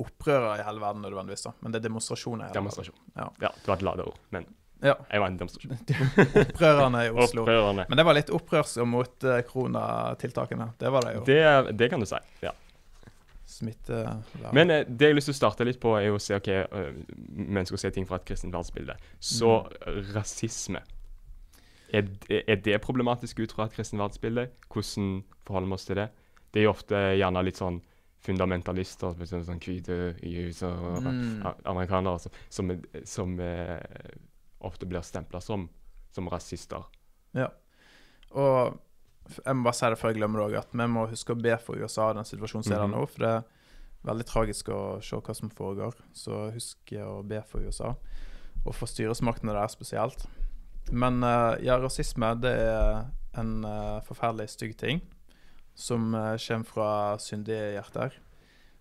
opprørere 0.00 0.56
i 0.58 0.64
hele 0.64 0.80
verden 0.82 1.02
nødvendigvis, 1.04 1.44
da, 1.46 1.52
men 1.60 1.72
det 1.74 1.82
er 1.82 1.88
demonstrasjoner. 1.90 2.44
i 2.44 2.48
hele 2.48 2.54
verden. 2.54 2.62
demonstrasjon. 2.64 3.02
Ja. 3.16 3.28
ja, 3.44 3.50
det 3.60 3.68
var 3.68 3.76
et 3.76 3.82
ladeord, 3.90 4.18
men 4.34 4.48
Ja. 4.82 4.94
Jeg 5.10 5.20
var 5.20 5.28
en 5.28 5.36
demonstrasjon. 5.36 5.74
Opprørerne 6.46 7.02
i 7.04 7.10
Oslo. 7.12 7.42
Opprørerne. 7.42 7.84
Men 7.88 7.98
det 8.00 8.04
var 8.08 8.16
litt 8.16 8.30
opprørs 8.32 8.78
mot 8.88 9.24
eh, 9.28 9.42
koronatiltakene. 9.44 10.70
Det 10.80 10.92
var 10.94 11.04
det 11.04 11.12
jo. 11.18 11.24
Det, 11.28 11.76
det 11.76 11.90
kan 11.92 12.00
du 12.00 12.06
si. 12.08 12.16
ja. 12.46 12.54
Smitte 13.50 13.98
ja. 14.40 14.52
Men 14.56 14.70
eh, 14.70 14.86
det 14.88 15.10
jeg 15.10 15.12
har 15.12 15.18
lyst 15.18 15.28
til 15.28 15.34
å 15.34 15.40
starte 15.40 15.66
litt 15.68 15.80
på, 15.82 15.92
er 15.98 16.14
å 16.14 16.18
se 16.22 16.38
ok, 16.38 16.48
eh, 16.48 16.88
mennesker 17.28 17.76
ser 17.82 17.92
ting 17.92 18.06
fra 18.08 18.16
et 18.22 18.24
kristent 18.30 18.54
verdensbilde. 18.54 18.96
Så 19.20 19.52
rasisme. 20.14 20.80
Er, 21.92 22.06
er 22.46 22.56
det 22.62 22.80
problematisk 22.84 23.40
ut 23.40 23.52
fra 23.52 23.64
et 23.66 23.72
kristent 23.74 23.98
verdensbilde? 24.00 24.48
Hvordan 24.70 25.24
forholder 25.46 25.68
vi 25.68 25.74
oss 25.74 25.86
til 25.88 25.96
det? 25.96 26.08
Det 26.52 26.60
er 26.60 26.64
jo 26.68 26.70
ofte 26.74 27.00
gjerne 27.18 27.42
litt 27.46 27.56
sånn 27.58 27.80
fundamentalister, 28.20 29.14
for 29.16 29.24
sånn 29.30 29.60
hvite 29.62 29.96
og 30.66 31.02
Mm. 31.02 31.42
amerikanere, 31.64 32.18
som, 32.20 32.32
som, 32.50 32.70
som 33.04 33.40
eh, 33.40 33.80
ofte 34.60 34.86
blir 34.86 35.00
stempla 35.02 35.40
som, 35.40 35.68
som 36.12 36.28
rasister. 36.28 36.84
Ja. 37.34 37.48
Og 38.32 38.76
jeg 39.44 39.56
må 39.56 39.64
bare 39.64 39.74
si 39.78 39.86
det 39.88 39.98
før 39.98 40.10
jeg 40.12 40.18
glemmer 40.20 40.40
det 40.42 40.46
òg, 40.50 40.58
at 40.58 40.74
vi 40.76 40.86
må 40.90 41.06
huske 41.10 41.32
å 41.32 41.40
be 41.40 41.56
for 41.62 41.80
USA 41.80 42.12
den 42.12 42.24
situasjonen 42.28 42.64
som 42.66 42.72
er 42.76 42.78
der 42.84 42.88
Mhm. 42.90 42.94
nå. 42.98 43.06
For 43.08 43.18
det 43.24 43.30
er 43.30 43.42
veldig 44.04 44.26
tragisk 44.26 44.68
å 44.68 45.00
se 45.02 45.16
hva 45.16 45.34
som 45.36 45.50
foregår. 45.50 45.94
Så 46.12 46.52
husk 46.52 46.92
å 46.92 47.22
be 47.26 47.40
for 47.42 47.60
USA, 47.60 47.94
og 48.66 48.74
for 48.74 48.86
styresmaktene 48.86 49.52
der 49.56 49.66
spesielt. 49.68 50.26
Men 50.88 51.22
eh, 51.22 51.60
ja, 51.66 51.76
rasisme 51.78 52.32
det 52.40 52.54
er 52.64 53.10
en 53.38 53.64
eh, 53.64 54.00
forferdelig 54.08 54.50
stygg 54.56 54.76
ting 54.80 55.04
som 55.80 56.14
uh, 56.14 56.36
kommer 56.36 56.68
fra 56.68 56.90
syndige 57.22 57.72
hjerter. 57.76 58.16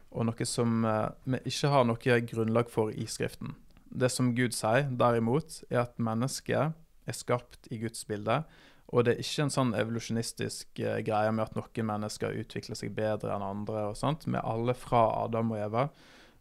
Og 0.10 0.26
noe 0.26 0.48
som 0.48 0.86
eh, 0.90 1.10
vi 1.30 1.42
ikke 1.52 1.70
har 1.72 1.86
noe 1.86 2.22
grunnlag 2.32 2.72
for 2.74 2.90
i 2.92 3.06
Skriften. 3.10 3.54
Det 3.90 4.10
som 4.14 4.34
Gud 4.38 4.56
sier, 4.58 4.90
derimot, 4.98 5.62
er 5.70 5.84
at 5.86 6.02
mennesket 6.02 6.74
er 7.10 7.18
skapt 7.18 7.70
i 7.74 7.80
Guds 7.82 8.06
bilde. 8.10 8.42
Og 8.90 9.06
det 9.06 9.14
er 9.14 9.22
ikke 9.22 9.46
en 9.46 9.54
sånn 9.54 9.76
evolusjonistisk 9.78 10.82
eh, 10.82 11.02
greie 11.06 11.34
med 11.34 11.46
at 11.46 11.58
noen 11.58 11.90
mennesker 11.92 12.38
utvikler 12.42 12.78
seg 12.78 12.96
bedre 12.98 13.36
enn 13.36 13.46
andre. 13.46 13.90
og 13.92 14.00
sånt. 14.00 14.26
Vi 14.26 14.34
er 14.34 14.46
alle 14.46 14.74
fra 14.78 15.06
Adam 15.24 15.54
og 15.54 15.62
Eva. 15.62 15.90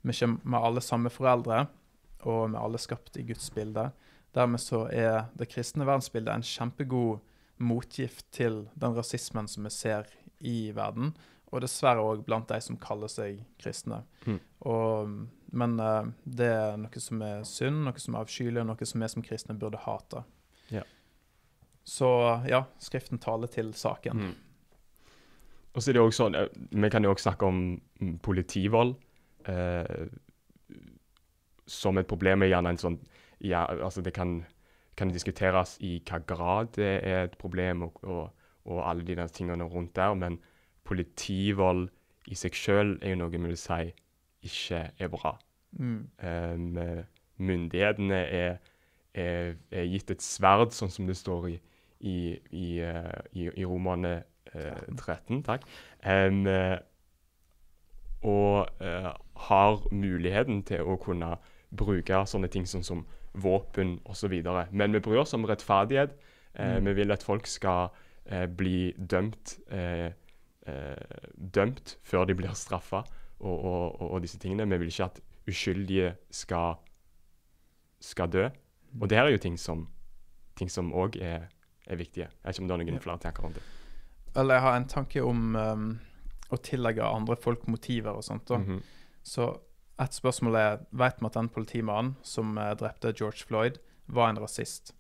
Vi 0.01 0.15
med 0.27 0.61
alle 0.63 0.81
samme 0.81 1.11
foreldre, 1.13 1.67
og 2.25 2.49
vi 2.49 2.57
er 2.57 2.63
alle 2.63 2.81
skapt 2.81 3.19
i 3.21 3.27
Guds 3.29 3.51
bilde. 3.53 3.91
Dermed 4.39 4.63
så 4.63 4.85
er 4.95 5.27
det 5.39 5.51
kristne 5.51 5.87
verdensbildet 5.89 6.31
en 6.31 6.47
kjempegod 6.47 7.19
motgift 7.59 8.29
til 8.31 8.69
den 8.79 8.95
rasismen 8.95 9.49
som 9.51 9.67
vi 9.67 9.73
ser 9.75 10.07
i 10.47 10.71
verden, 10.75 11.11
og 11.51 11.65
dessverre 11.65 12.05
òg 12.05 12.23
blant 12.27 12.51
de 12.51 12.61
som 12.63 12.79
kaller 12.79 13.11
seg 13.11 13.41
kristne. 13.59 14.03
Mm. 14.29 14.39
Og, 14.71 15.15
men 15.59 15.79
uh, 15.81 16.11
det 16.23 16.51
er 16.55 16.77
noe 16.79 17.03
som 17.03 17.25
er 17.25 17.43
synd, 17.49 17.83
noe 17.89 17.99
som 18.03 18.15
er 18.15 18.27
avskyelig, 18.27 18.61
og 18.63 18.69
noe 18.69 18.89
som 18.89 19.03
vi 19.03 19.09
som 19.11 19.25
kristne 19.25 19.57
burde 19.59 19.81
hate. 19.83 20.23
Ja. 20.71 20.85
Så 21.89 22.11
ja, 22.47 22.67
Skriften 22.85 23.19
taler 23.19 23.51
til 23.51 23.73
saken. 23.75 24.29
Mm. 24.29 24.37
Og 25.73 25.83
så 25.83 25.91
er 25.91 25.97
det 25.97 26.03
også 26.03 26.25
sånn, 26.25 26.37
eh, 26.37 26.49
Vi 26.83 26.91
kan 26.93 27.05
jo 27.05 27.15
også 27.15 27.31
snakke 27.31 27.49
om 27.49 27.61
mm, 28.01 28.15
politivold 28.25 28.97
eh, 29.49 30.09
som 31.67 31.99
et 31.99 32.09
problem. 32.09 32.43
er 32.43 32.53
gjerne 32.53 32.75
en 32.75 32.81
sånn, 32.81 32.99
ja, 33.41 33.65
altså 33.85 34.03
Det 34.03 34.13
kan, 34.15 34.45
kan 34.97 35.11
diskuteres 35.11 35.77
i 35.81 36.03
hva 36.09 36.19
grad 36.19 36.75
det 36.77 37.01
er 37.07 37.25
et 37.25 37.39
problem, 37.39 37.83
og, 37.83 38.01
og, 38.03 38.31
og 38.65 38.91
alle 38.91 39.07
de 39.07 39.17
der 39.17 39.27
tingene 39.27 39.65
rundt 39.65 39.97
der. 39.97 40.15
Men 40.15 40.41
politivold 40.85 41.89
i 42.29 42.35
seg 42.35 42.57
sjøl 42.57 42.99
er 43.03 43.15
jo 43.15 43.21
noe 43.23 43.33
vi 43.33 43.41
vil 43.43 43.57
si 43.57 43.93
ikke 44.43 44.91
er 44.99 45.09
bra. 45.13 45.39
Mm. 45.73 46.09
Um, 46.23 46.77
eh, 46.79 47.05
myndighetene 47.37 48.15
er, 48.15 48.59
er, 49.15 49.55
er 49.71 49.89
gitt 49.93 50.11
et 50.11 50.23
sverd, 50.23 50.73
sånn 50.75 50.93
som 50.93 51.09
det 51.09 51.17
står 51.19 51.49
i, 51.51 51.57
i, 52.01 52.19
i, 52.55 52.67
eh, 52.85 53.21
i, 53.33 53.49
i 53.49 53.67
romerne 53.67 54.23
uh, 54.55 54.85
13. 54.97 55.43
Takk. 55.47 55.67
Um, 56.05 56.47
eh, 56.47 56.79
og 58.27 58.83
uh, 58.83 59.13
har 59.49 59.85
muligheten 59.95 60.65
til 60.67 60.87
å 60.87 60.99
kunne 61.03 61.37
bruke 61.71 62.25
sånne 62.27 62.51
ting 62.51 62.67
sånn 62.67 62.87
som 62.87 63.05
våpen 63.43 63.99
osv. 64.05 64.35
Men 64.73 64.93
vi 64.93 65.01
bryr 65.01 65.23
oss 65.23 65.35
om 65.35 65.45
rettferdighet. 65.47 66.17
Eh, 66.55 66.77
Mm. 66.79 66.85
Vi 66.85 66.93
vil 66.95 67.13
at 67.13 67.23
folk 67.23 67.47
skal 67.47 67.89
eh, 68.27 68.47
bli 68.47 68.93
dømt, 68.99 69.59
eh, 69.71 70.13
eh, 70.67 71.23
dømt 71.55 71.97
før 72.03 72.25
de 72.27 72.35
blir 72.35 72.55
straffa, 72.55 73.03
og, 73.41 73.65
og, 73.65 74.01
og, 74.03 74.11
og 74.11 74.23
disse 74.23 74.39
tingene. 74.39 74.67
Vi 74.69 74.79
vil 74.79 74.89
ikke 74.89 75.05
at 75.05 75.21
uskyldige 75.49 76.15
skal, 76.31 76.75
skal 78.01 78.29
dø. 78.33 78.49
Og 79.01 79.09
det 79.09 79.19
her 79.19 79.27
er 79.27 79.31
jo 79.37 79.39
ting 79.39 79.59
som 79.59 79.89
ting 80.59 80.71
som 80.71 80.91
òg 80.93 81.17
er, 81.23 81.49
er 81.87 81.97
viktige. 81.97 82.27
Jeg 82.27 82.45
vet 82.45 82.57
ikke 82.57 82.63
om 82.65 82.69
du 82.69 82.73
har 82.75 82.79
noen 82.83 82.95
Ja. 82.95 82.99
flere 83.05 83.19
tanker 83.23 83.45
om 83.47 83.53
det. 83.55 83.63
Eller 84.37 84.55
jeg 84.55 84.63
har 84.63 84.77
en 84.77 84.89
tanke 84.89 85.23
om 85.25 85.55
um, 85.57 86.01
å 86.51 86.57
tillegge 86.57 87.03
andre 87.07 87.37
folk 87.37 87.69
motiver 87.69 88.11
og 88.11 88.25
sånt. 88.25 88.49
da. 88.49 88.57
-hmm. 88.57 88.81
Så 89.23 89.61
et 89.99 90.13
spørsmål 90.15 90.57
er 90.57 90.79
Vet 90.93 91.19
vi 91.21 91.27
at 91.27 91.35
den 91.35 91.49
politimannen 91.49 92.15
som 92.23 92.57
eh, 92.59 92.75
drepte 92.79 93.13
George 93.19 93.45
Floyd, 93.47 93.79
var 94.09 94.31
en 94.31 94.39
rasist? 94.39 94.95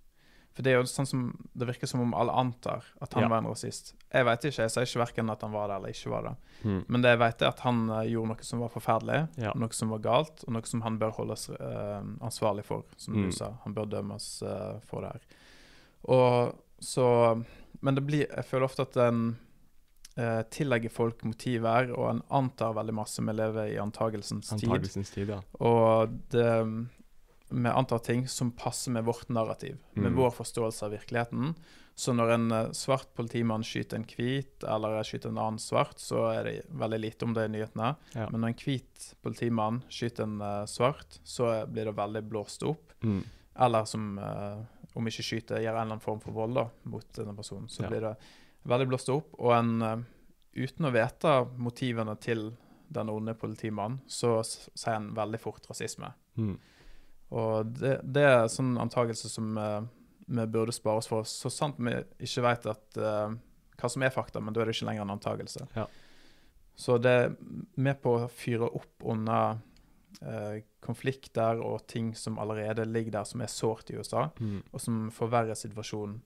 For 0.55 0.62
det 0.66 0.72
er 0.72 0.80
jo 0.80 0.88
sånn 0.90 1.07
som 1.07 1.20
Det 1.55 1.68
virker 1.68 1.86
som 1.86 2.01
om 2.03 2.14
alle 2.18 2.32
antar 2.34 2.82
at 3.01 3.12
han 3.14 3.22
Ja. 3.22 3.28
var 3.28 3.38
en 3.38 3.46
rasist. 3.53 3.94
Jeg 4.12 4.24
vet 4.26 4.44
ikke. 4.49 4.62
Jeg 4.66 4.70
sier 4.74 4.82
ikke 4.88 5.05
verken 5.07 5.30
at 5.30 5.40
han 5.42 5.53
var 5.53 5.68
det 5.68 5.76
eller 5.76 5.88
ikke 5.94 6.11
var 6.11 6.22
det. 6.22 6.32
Mm. 6.64 6.84
Men 6.88 7.03
det 7.03 7.11
jeg 7.12 7.18
vet, 7.18 7.42
er 7.42 7.49
at 7.49 7.61
han 7.61 7.90
eh, 7.90 8.09
gjorde 8.11 8.28
noe 8.32 8.42
som 8.42 8.59
var 8.61 8.68
forferdelig, 8.74 9.20
Ja. 9.38 9.53
noe 9.55 9.72
som 9.72 9.88
var 9.90 9.99
galt, 10.01 10.42
og 10.49 10.53
noe 10.53 10.66
som 10.66 10.80
han 10.82 10.99
bør 10.99 11.12
holdes 11.14 11.49
uh, 11.51 12.03
ansvarlig 12.20 12.64
for, 12.64 12.82
som 12.96 13.14
Mm. 13.14 13.22
du 13.30 13.30
sa. 13.36 13.53
Han 13.64 13.74
bør 13.74 13.86
dømmes 13.88 14.42
uh, 14.42 14.80
for 14.80 15.01
det 15.03 15.12
her. 15.12 15.20
Og 16.09 16.59
så 16.80 17.44
Men 17.80 17.94
det 17.94 18.07
blir 18.07 18.26
Jeg 18.34 18.44
føler 18.44 18.64
ofte 18.64 18.82
at 18.82 18.96
en 18.96 19.36
eh, 20.19 20.43
tillegger 20.51 20.91
folk 20.91 21.23
motiver, 21.25 21.93
og 21.95 22.11
en 22.11 22.23
antar 22.43 22.75
veldig 22.75 22.95
masse. 22.99 23.23
Vi 23.23 23.33
lever 23.39 23.73
i 23.75 23.79
antagelsens 23.83 24.51
tid. 24.51 24.66
Antagelsens 24.69 25.11
tid, 25.14 25.29
ja. 25.31 25.41
Og 25.64 26.16
det, 26.35 26.49
vi 27.51 27.69
antar 27.73 28.03
ting 28.05 28.27
som 28.29 28.51
passer 28.53 28.91
med 28.93 29.05
vårt 29.09 29.29
narrativ, 29.33 29.79
med 29.95 30.11
Mm. 30.12 30.16
vår 30.19 30.31
forståelse 30.37 30.85
av 30.85 30.91
virkeligheten. 30.93 31.55
Så 31.99 32.12
når 32.14 32.31
en 32.35 32.53
eh, 32.53 32.71
svart 32.73 33.09
politimann 33.16 33.64
skyter 33.66 33.97
en 33.99 34.05
hvit, 34.07 34.62
eller 34.62 35.03
skyter 35.03 35.31
en 35.33 35.39
annen 35.39 35.59
svart, 35.59 35.97
så 35.99 36.29
er 36.31 36.45
det 36.45 36.53
veldig 36.71 37.01
lite 37.01 37.25
om 37.27 37.33
det 37.35 37.47
i 37.49 37.53
nyhetene. 37.57 37.97
Ja. 38.14 38.29
Men 38.31 38.41
når 38.45 38.49
en 38.53 38.61
hvit 38.64 39.09
politimann 39.23 39.81
skyter 39.91 40.23
en 40.29 40.41
eh, 40.41 40.64
svart, 40.71 41.19
så 41.25 41.66
blir 41.66 41.85
det 41.91 41.97
veldig 41.99 42.23
blåst 42.29 42.62
opp. 42.62 42.93
Mm. 43.03 43.25
Eller 43.59 43.85
som, 43.91 44.19
om 44.95 45.07
ikke 45.11 45.25
skyter, 45.27 45.59
gjør 45.59 45.75
en 45.75 45.81
eller 45.81 45.97
annen 45.97 46.01
form 46.05 46.21
for 46.23 46.31
vold 46.37 46.55
da, 46.55 46.69
mot 46.87 47.09
denne 47.16 47.35
personen. 47.35 47.66
Så 47.69 47.83
Ja. 47.83 47.89
blir 47.91 48.01
det 48.01 48.12
veldig 48.65 48.89
blåst 48.89 49.13
opp. 49.13 49.35
Og 49.39 49.53
en, 49.57 49.83
eh, 49.83 50.65
uten 50.65 50.89
å 50.89 50.95
vite 50.95 51.35
motivene 51.57 52.17
til 52.21 52.53
den 52.89 53.11
onde 53.13 53.35
politimannen, 53.37 54.01
så 54.09 54.41
sier 54.45 54.97
en 54.97 55.13
veldig 55.15 55.41
fort 55.41 55.67
rasisme. 55.69 56.13
Mm. 56.37 56.57
Og 57.37 57.73
det, 57.77 57.99
det 58.05 58.25
er 58.25 58.49
sånn 58.49 58.79
antakelse 58.81 59.29
som 59.29 59.59
eh, 59.61 59.83
vi 60.29 60.47
burde 60.47 60.73
spare 60.73 61.03
oss 61.03 61.09
for, 61.11 61.25
så 61.29 61.51
sant 61.53 61.79
vi 61.81 61.93
ikke 62.25 62.45
vet 62.45 62.67
at, 62.69 62.99
uh, 63.01 63.33
hva 63.81 63.89
som 63.89 64.05
er 64.05 64.13
fakta, 64.13 64.43
men 64.45 64.53
da 64.53 64.61
er 64.61 64.69
det 64.69 64.75
ikke 64.77 64.89
lenger 64.91 65.07
en 65.07 65.15
antakelse. 65.15 65.65
Ja. 65.77 65.87
Så 66.79 66.99
det 67.03 67.11
er 67.11 67.33
med 67.81 68.01
på 68.03 68.13
å 68.19 68.29
fyre 68.31 68.69
opp 68.69 69.07
under 69.09 69.57
eh, 70.21 70.61
konflikter 70.85 71.59
og 71.65 71.87
ting 71.91 72.13
som 72.15 72.39
allerede 72.39 72.85
ligger 72.87 73.17
der, 73.17 73.27
som 73.27 73.43
er 73.43 73.51
sårt 73.51 73.91
i 73.91 73.97
USA, 73.99 74.29
Mm. 74.39 74.61
og 74.71 74.81
som 74.81 75.01
forverrer 75.11 75.59
situasjonen 75.59 76.21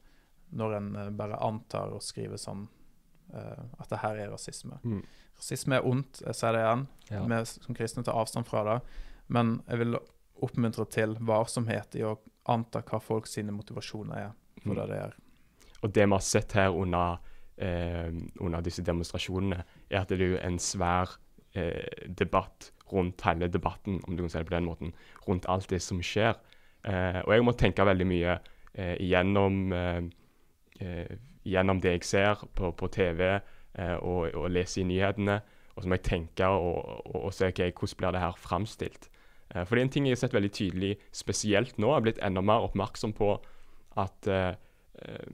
når 0.52 0.76
en 0.78 0.88
eh, 0.96 1.10
bare 1.16 1.40
antar 1.42 1.94
og 1.96 2.04
skriver 2.04 2.40
sånn 2.40 2.66
uh, 3.34 3.62
at 3.80 3.88
det 3.90 4.00
her 4.02 4.18
er 4.20 4.32
rasisme. 4.32 4.78
Mm. 4.84 5.02
Rasisme 5.38 5.78
er 5.78 5.86
ondt, 5.88 6.20
jeg 6.26 6.36
sier 6.36 6.56
det 6.56 6.62
igjen. 6.62 6.86
Ja. 7.10 7.22
Vi 7.30 7.40
som 7.48 7.78
kristne 7.78 8.04
tar 8.06 8.18
avstand 8.20 8.48
fra 8.48 8.64
det. 8.68 8.78
Men 9.32 9.60
jeg 9.68 9.80
vil 9.80 9.98
oppmuntre 10.42 10.86
til 10.90 11.16
varsomhet 11.24 11.96
i 11.96 12.04
å 12.06 12.16
anta 12.50 12.82
hva 12.84 13.00
folk 13.00 13.28
sine 13.30 13.54
motivasjoner 13.54 14.18
er 14.18 14.30
for 14.62 14.74
Mm. 14.74 14.88
det 14.88 14.98
er. 14.98 15.14
Og 15.82 15.92
det 15.92 16.06
vi 16.06 16.12
har 16.12 16.20
sett 16.20 16.52
her 16.52 16.70
under, 16.70 17.18
eh, 17.58 18.12
under 18.40 18.60
disse 18.60 18.82
demonstrasjonene, 18.82 19.64
er 19.90 20.00
at 20.00 20.08
det 20.08 20.20
er 20.20 20.30
jo 20.32 20.38
en 20.42 20.58
svær 20.58 21.16
eh, 21.54 22.06
debatt 22.08 22.72
rundt 22.92 23.20
hele 23.22 23.48
debatten, 23.48 24.00
om 24.06 24.16
du 24.16 24.22
kan 24.22 24.30
si 24.30 24.38
det 24.38 24.46
på 24.46 24.56
den 24.56 24.64
måten, 24.64 24.92
rundt 25.28 25.46
alt 25.48 25.68
det 25.68 25.82
som 25.82 26.00
skjer. 26.00 26.36
Eh, 26.84 27.20
og 27.24 27.32
jeg 27.32 27.44
må 27.44 27.52
tenke 27.52 27.84
veldig 27.84 28.06
mye 28.06 28.40
eh, 28.74 28.96
igjennom, 28.96 29.72
gjennom 31.44 31.80
det 31.82 31.96
jeg 31.96 32.04
ser 32.06 32.44
på, 32.54 32.70
på 32.78 32.88
TV 32.92 33.22
eh, 33.78 33.96
og, 33.96 34.34
og 34.34 34.50
leser 34.50 34.82
i 34.82 34.88
nyhetene. 34.88 35.40
Og 35.72 35.82
så 35.82 35.88
må 35.88 35.96
jeg 35.98 36.06
tenke 36.08 36.46
og, 36.46 37.06
og, 37.06 37.24
og 37.28 37.32
se 37.34 37.48
okay, 37.48 37.72
hvordan 37.72 37.98
blir 37.98 38.14
det 38.14 38.22
her 38.22 38.36
framstilt. 38.38 39.08
Eh, 39.54 39.64
for 39.64 39.74
det 39.74 39.82
er 39.82 39.88
en 39.88 39.94
ting 39.96 40.06
jeg 40.08 40.16
har 40.16 40.22
sett 40.24 40.36
veldig 40.36 40.52
tydelig, 40.52 40.92
spesielt 41.12 41.78
nå, 41.78 41.88
jeg 41.88 42.00
har 42.00 42.06
blitt 42.06 42.22
enda 42.24 42.44
mer 42.44 42.68
oppmerksom 42.68 43.16
på 43.16 43.34
at 44.00 44.30
eh, 44.30 44.54
eh, 45.02 45.26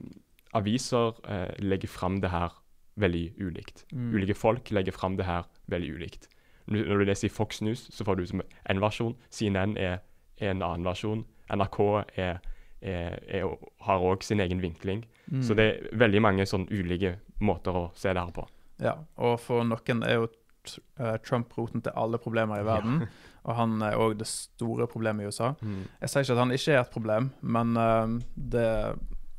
aviser 0.57 1.19
eh, 1.29 1.53
legger 1.63 1.91
fram 1.91 2.19
det 2.23 2.33
her 2.33 2.55
veldig 2.99 3.25
ulikt. 3.39 3.85
Mm. 3.93 4.13
Ulike 4.15 4.35
folk 4.35 4.71
legger 4.75 4.95
fram 4.95 5.15
det 5.19 5.27
her 5.27 5.47
veldig 5.71 5.93
ulikt. 5.95 6.29
Når 6.69 6.85
når 6.85 6.97
du 6.97 7.03
leser 7.09 7.25
i 7.25 7.33
Fox 7.33 7.61
News, 7.61 7.87
så 7.93 8.05
får 8.05 8.15
du 8.15 8.25
som 8.29 8.41
en 8.69 8.81
versjon. 8.81 9.15
CNN 9.31 9.77
er, 9.77 9.99
er 10.37 10.51
en 10.51 10.61
annen 10.61 10.85
versjon. 10.85 11.23
NRK 11.49 11.79
er, 12.13 12.43
er, 12.81 13.47
har 13.81 14.03
òg 14.05 14.21
sin 14.23 14.39
egen 14.39 14.61
vinkling. 14.61 15.01
Mm. 15.29 15.43
Så 15.45 15.55
det 15.57 15.65
er 15.65 15.97
veldig 16.01 16.21
mange 16.25 16.45
sånn 16.49 16.67
ulike 16.71 17.17
måter 17.45 17.75
å 17.75 17.89
se 17.97 18.13
det 18.13 18.21
her 18.21 18.33
på. 18.35 18.45
Ja, 18.81 18.95
og 19.19 19.39
for 19.43 19.65
noen 19.67 20.03
er 20.07 20.21
jo 20.21 20.27
eh, 20.29 21.17
Trump 21.25 21.53
roten 21.57 21.83
til 21.85 21.95
alle 21.99 22.19
problemer 22.21 22.61
i 22.61 22.67
verden. 22.67 23.03
Og 23.47 23.55
han 23.55 23.79
er 23.85 23.97
òg 23.97 24.17
det 24.19 24.27
store 24.29 24.87
problemet 24.89 25.23
i 25.23 25.29
USA. 25.31 25.53
Jeg 26.01 26.11
sier 26.11 26.25
ikke 26.25 26.35
at 26.35 26.41
han 26.41 26.53
ikke 26.53 26.73
er 26.75 26.81
et 26.81 26.91
problem, 26.93 27.29
men 27.39 27.71
uh, 27.79 28.11
det, 28.35 28.65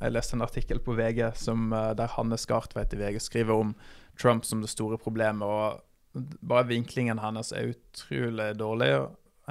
jeg 0.01 0.15
leste 0.15 0.39
en 0.39 0.47
artikkel 0.47 0.81
på 0.83 0.97
VG 0.99 1.21
som, 1.39 1.69
uh, 1.75 1.93
der 1.95 2.11
Hanne 2.17 2.39
Skartveit 2.41 2.97
i 2.97 2.99
VG 2.99 3.21
skriver 3.23 3.61
om 3.61 3.75
Trump 4.19 4.49
som 4.49 4.65
det 4.65 4.73
store 4.73 4.99
problemet. 4.99 5.45
og 5.47 6.25
Bare 6.41 6.67
vinklingen 6.73 7.21
hennes 7.23 7.53
er 7.53 7.75
utrolig 7.75 8.49
dårlig. 8.59 8.91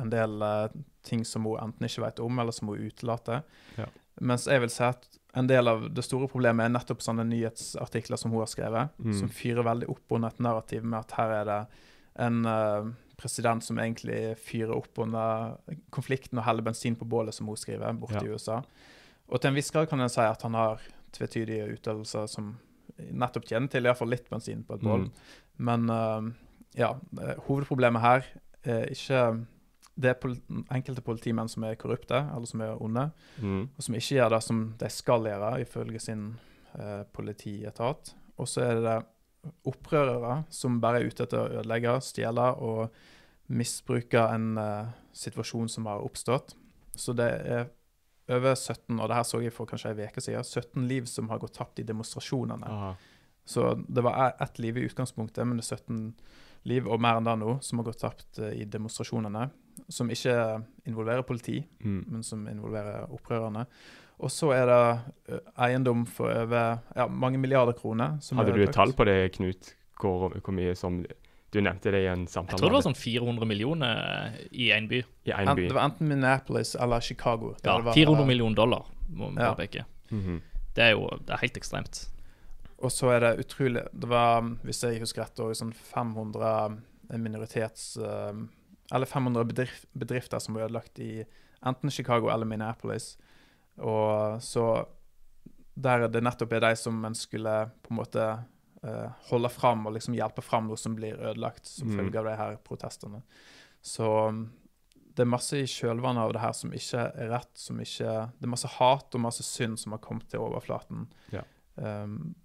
En 0.01 0.11
del 0.11 0.41
uh, 0.41 0.65
ting 1.05 1.23
som 1.25 1.45
hun 1.47 1.61
enten 1.61 1.87
ikke 1.87 2.07
vet 2.07 2.19
om, 2.25 2.41
eller 2.41 2.55
som 2.55 2.73
hun 2.73 2.89
utelater. 2.89 3.45
Ja. 3.77 3.87
Mens 4.19 4.49
jeg 4.49 4.65
vil 4.65 4.73
si 4.73 4.83
at 4.89 5.05
en 5.33 5.47
del 5.47 5.67
av 5.67 5.83
det 5.93 6.01
store 6.03 6.27
problemet 6.27 6.65
er 6.65 6.73
nettopp 6.73 7.03
sånne 7.05 7.25
nyhetsartikler 7.29 8.17
som 8.17 8.31
hun 8.31 8.39
har 8.41 8.47
skrevet, 8.49 8.89
Mm. 8.99 9.13
som 9.19 9.29
fyrer 9.29 9.63
veldig 9.63 9.89
opp 9.89 10.11
under 10.11 10.27
et 10.33 10.39
narrativ 10.39 10.83
med 10.83 10.99
at 10.99 11.11
her 11.11 11.29
er 11.41 11.45
det 11.45 11.59
en 12.19 12.45
uh, 12.45 12.91
president 13.17 13.63
som 13.63 13.77
egentlig 13.77 14.37
fyrer 14.37 14.73
opp 14.75 14.97
under 14.99 15.57
konflikten 15.91 16.39
og 16.39 16.45
heller 16.45 16.63
bensin 16.65 16.95
på 16.95 17.05
bålet, 17.05 17.33
som 17.33 17.47
hun 17.47 17.55
skriver, 17.55 17.93
borte 17.99 18.13
Ja. 18.15 18.23
i 18.23 18.33
USA. 18.33 18.61
Og 19.29 19.39
til 19.41 19.49
en 19.49 19.55
viss 19.55 19.69
grad 19.71 19.89
kan 19.89 19.99
en 20.01 20.09
si 20.09 20.21
at 20.21 20.41
han 20.41 20.53
har 20.53 20.79
tvetydige 21.13 21.67
uttalelser 21.75 22.27
som 22.27 22.57
nettopp 23.11 23.45
tjener 23.45 23.69
til 23.69 23.83
iallfall 23.85 24.09
litt 24.09 24.29
bensin 24.29 24.63
på 24.63 24.73
et 24.75 24.81
bål. 24.81 25.05
Mm. 25.05 25.11
Men 25.59 25.89
uh, 25.89 26.31
ja, 26.75 26.95
eh, 27.21 27.35
hovedproblemet 27.47 28.01
her 28.01 28.25
er 28.65 28.85
ikke 28.89 29.45
det 29.99 30.13
er 30.13 30.35
enkelte 30.71 31.01
politimenn 31.03 31.49
som 31.51 31.63
er 31.67 31.75
korrupte, 31.75 32.15
eller 32.35 32.47
som 32.47 32.61
er 32.63 32.77
onde, 32.81 33.09
Mm. 33.41 33.69
og 33.77 33.83
som 33.83 33.95
ikke 33.95 34.15
gjør 34.15 34.29
det 34.35 34.43
som 34.45 34.61
de 34.79 34.89
skal 34.89 35.23
gjøre, 35.27 35.49
ifølge 35.65 35.99
sin 35.99 36.37
eh, 36.79 37.03
politietat. 37.13 38.13
Og 38.39 38.47
så 38.47 38.61
er 38.63 38.79
det 38.85 38.97
opprørere 39.67 40.43
som 40.53 40.79
bare 40.83 41.01
er 41.01 41.09
ute 41.09 41.23
etter 41.25 41.41
å 41.41 41.59
ødelegge, 41.59 41.97
stjele 42.05 42.47
og 42.63 42.89
misbruke 43.49 44.21
en 44.33 44.57
eh, 44.61 44.89
situasjon 45.15 45.69
som 45.69 45.85
har 45.89 46.03
oppstått. 46.05 46.55
Så 46.95 47.15
det 47.17 47.29
er 47.49 47.69
over 48.29 48.53
17, 48.55 48.99
og 48.99 49.07
det 49.09 49.15
her 49.17 49.23
så 49.25 49.39
jeg 49.41 49.53
for 49.55 49.65
kanskje 49.69 49.91
en 49.95 50.03
uke 50.05 50.21
siden, 50.21 50.43
17 50.45 50.87
liv 50.87 51.07
som 51.09 51.29
har 51.31 51.39
gått 51.41 51.55
tapt 51.57 51.79
i 51.81 51.85
demonstrasjonene. 51.87 52.67
Aha. 52.69 52.91
Så 53.49 53.71
det 53.89 54.03
var 54.05 54.19
e- 54.27 54.43
ett 54.45 54.59
liv 54.61 54.77
i 54.77 54.83
utgangspunktet, 54.85 55.47
men 55.47 55.57
det 55.57 55.65
er 55.65 55.77
17 55.79 56.13
liv, 56.69 56.85
og 56.87 57.01
mer 57.01 57.17
enn 57.17 57.25
det 57.25 57.37
nå, 57.41 57.55
som 57.65 57.79
har 57.81 57.87
gått 57.89 58.03
tapt 58.03 58.37
eh, 58.39 58.53
i 58.61 58.65
demonstrasjonene. 58.69 59.47
Som 59.89 60.09
ikke 60.09 60.63
involverer 60.85 61.21
politi, 61.23 61.63
mm. 61.83 62.03
men 62.07 62.23
som 62.23 62.47
involverer 62.47 63.07
opprørerne. 63.11 63.65
Og 64.19 64.31
så 64.31 64.51
er 64.51 64.65
det 64.67 65.39
eiendom 65.63 66.05
for 66.05 66.27
over 66.33 66.81
ja, 66.95 67.05
mange 67.07 67.37
milliarder 67.39 67.73
kroner. 67.77 68.17
som 68.21 68.37
Hadde 68.37 68.51
du 68.57 68.63
et 68.65 68.73
tall 68.75 68.91
på 68.93 69.05
det, 69.07 69.31
Knut? 69.37 69.75
Hvor, 69.99 70.33
hvor 70.39 70.53
mye 70.55 70.75
som 70.75 71.05
Du 71.51 71.57
nevnte 71.61 71.89
det 71.91 72.03
i 72.03 72.07
en 72.07 72.27
samtale. 72.27 72.59
Jeg 72.59 72.61
tror 72.61 72.69
det 72.69 72.77
var 72.77 72.83
sånn 72.85 72.99
400 72.99 73.45
millioner 73.49 74.35
i 74.51 74.67
én 74.75 74.85
by. 74.87 74.99
i 75.25 75.31
En, 75.33 75.55
by. 75.57 75.63
det 75.67 75.73
var 75.73 75.87
enten 75.87 76.07
Minneapolis 76.07 76.75
eller 76.75 76.99
Chicago. 77.01 77.55
Ja, 77.63 77.79
var- 77.81 77.93
400 77.93 78.25
millioner 78.27 78.55
dollar, 78.55 78.85
må 79.09 79.31
vi 79.33 79.41
Ja. 79.41 79.55
påpeke. 79.55 79.85
Mhm. 80.11 80.41
Det 80.75 80.83
er 80.83 80.91
jo 80.91 81.07
det 81.25 81.33
er 81.33 81.37
helt 81.41 81.57
ekstremt. 81.57 82.07
Og 82.77 82.91
så 82.91 83.09
er 83.15 83.19
det 83.19 83.39
utrolig 83.45 83.87
Det 83.99 84.07
var, 84.09 84.41
hvis 84.63 84.83
jeg 84.83 84.99
husker 84.99 85.23
rett, 85.23 85.35
sånn 85.57 85.73
500 85.73 86.77
minoritets... 87.17 87.97
ø, 87.97 88.33
Eller 88.93 89.05
500 89.05 89.43
bedrif 89.45 89.85
bedrifter 89.93 90.39
som 90.39 90.55
var 90.55 90.67
ødelagt 90.67 90.99
i 90.99 91.23
enten 91.65 91.91
Chicago 91.91 92.29
eller 92.33 92.45
Minneapolis. 92.45 93.17
Og 93.77 94.41
så 94.41 94.85
Der 95.79 96.07
det 96.11 96.23
nettopp 96.23 96.51
er 96.53 96.59
de 96.59 96.75
som 96.75 97.05
en 97.05 97.15
skulle 97.15 97.71
på 97.83 97.93
en 97.93 97.95
måte 98.01 98.23
uh, 98.83 99.11
holde 99.29 99.49
fram 99.49 99.85
og 99.87 99.93
liksom 99.95 100.13
hjelpe 100.17 100.41
fram 100.43 100.67
noe 100.67 100.75
som 100.77 100.95
blir 100.95 101.15
ødelagt 101.15 101.65
som 101.65 101.87
Mm. 101.87 101.95
følge 101.95 102.19
av 102.19 102.25
de 102.25 102.35
her 102.35 102.57
protestene. 102.57 103.21
Så 103.81 104.49
det 105.15 105.23
er 105.23 105.29
masse 105.29 105.55
i 105.55 105.63
kjølvannet 105.63 106.21
av 106.21 106.33
det 106.33 106.41
her 106.41 106.51
som 106.51 106.71
ikke 106.71 106.99
er 107.15 107.29
rett, 107.29 107.51
som 107.53 107.79
ikke 107.79 108.31
Det 108.39 108.43
er 108.43 108.51
masse 108.51 108.67
hat 108.67 109.15
og 109.15 109.21
masse 109.21 109.43
synd 109.43 109.79
som 109.79 109.91
har 109.91 109.99
kommet 109.99 110.27
til 110.29 110.39
overflaten. 110.39 111.07
Ja. 111.31 111.43
Um, 111.75 112.35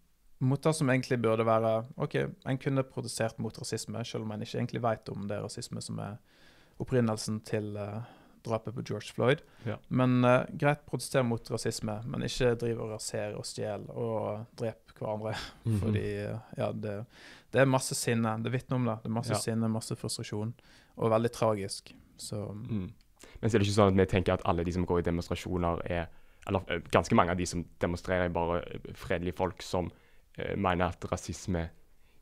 mot 0.40 0.62
det 0.62 0.74
som 0.74 0.88
egentlig 0.90 1.20
burde 1.22 1.46
være 1.46 1.86
OK, 1.96 2.14
en 2.46 2.58
kunne 2.58 2.82
protestert 2.82 3.38
mot 3.38 3.58
rasisme, 3.58 4.04
selv 4.04 4.24
om 4.24 4.30
en 4.30 4.42
ikke 4.42 4.58
egentlig 4.58 4.82
vet 4.82 5.08
om 5.08 5.26
det 5.28 5.36
er 5.36 5.42
rasisme 5.42 5.82
som 5.82 5.98
er 5.98 6.16
opprinnelsen 6.82 7.40
til 7.46 7.76
eh, 7.76 8.00
drapet 8.44 8.74
på 8.76 8.82
George 8.84 9.12
Floyd. 9.14 9.40
Ja. 9.64 9.78
Men 9.88 10.18
uh, 10.24 10.42
greit, 10.60 10.82
protester 10.86 11.22
mot 11.24 11.48
rasisme, 11.50 11.94
men 12.04 12.26
ikke 12.26 12.50
driv 12.60 12.82
og 12.84 12.90
raser 12.92 13.32
og 13.38 13.46
stjel 13.48 13.86
og 13.90 14.46
drep 14.60 14.80
hverandre. 14.98 15.32
Mhm. 15.64 15.78
Fordi 15.80 16.02
eh, 16.26 16.36
ja, 16.58 16.72
det, 16.72 16.98
det 17.54 17.60
er 17.62 17.70
masse 17.70 17.94
sinne. 17.96 18.34
Det 18.44 18.52
vitner 18.52 18.76
om 18.76 18.84
det. 18.90 18.98
Det 19.02 19.08
er 19.10 19.14
masse 19.16 19.32
Ja. 19.32 19.40
sinne, 19.40 19.68
masse 19.72 19.96
frustrasjon, 19.96 20.52
og 20.96 21.10
veldig 21.10 21.32
tragisk. 21.32 21.94
Så 22.18 22.42
Mm. 22.54 22.90
Men 23.40 23.50
så 23.50 23.56
er 23.56 23.58
det 23.62 23.66
ikke 23.66 23.74
sånn 23.78 23.94
at 23.94 23.96
vi 23.98 24.04
tenker 24.12 24.34
at 24.34 24.42
alle 24.44 24.64
de 24.64 24.72
som 24.72 24.84
går 24.86 24.98
i 25.00 25.02
demonstrasjoner, 25.08 25.80
er 25.90 26.06
Eller 26.46 26.60
ganske 26.92 27.14
mange 27.16 27.30
av 27.32 27.38
de 27.38 27.46
som 27.46 27.64
demonstrerer, 27.80 28.26
er 28.26 28.28
bare 28.28 28.58
fredelige 28.94 29.32
folk 29.36 29.62
som 29.62 29.86
uh, 30.38 30.56
mener 30.60 30.90
at 30.92 31.06
rasisme 31.10 31.70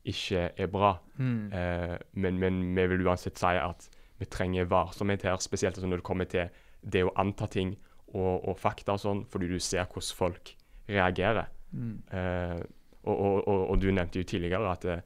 ikke 0.05 0.49
er 0.57 0.67
bra. 0.71 0.93
mm. 1.17 1.51
Uh, 1.51 1.97
men, 2.13 2.39
men 2.39 2.61
vi 2.75 2.85
vil 2.87 3.05
uansett 3.07 3.37
si 3.37 3.45
at 3.59 3.89
vi 4.23 4.29
trenger 4.31 4.69
varsomhet 4.71 5.25
her, 5.27 5.39
spesielt 5.43 5.77
altså 5.77 5.89
når 5.89 6.01
det 6.01 6.07
kommer 6.07 6.29
til 6.29 6.63
det 6.83 7.03
å 7.05 7.13
anta 7.19 7.47
ting 7.51 7.75
og, 8.13 8.43
og 8.49 8.57
fakta 8.59 8.95
og 8.95 9.03
sånn, 9.03 9.25
fordi 9.29 9.49
du 9.51 9.59
ser 9.63 9.85
hvordan 9.87 10.17
folk 10.17 10.55
reagerer. 10.89 11.49
Mm. 11.73 11.95
Eh, 12.13 12.61
og, 13.03 13.19
og, 13.19 13.63
og, 13.69 13.75
du 13.81 13.89
nevnte 13.91 14.21
jo 14.21 14.27
tidligere 14.27 14.69
at 14.71 14.85
det, 14.87 14.99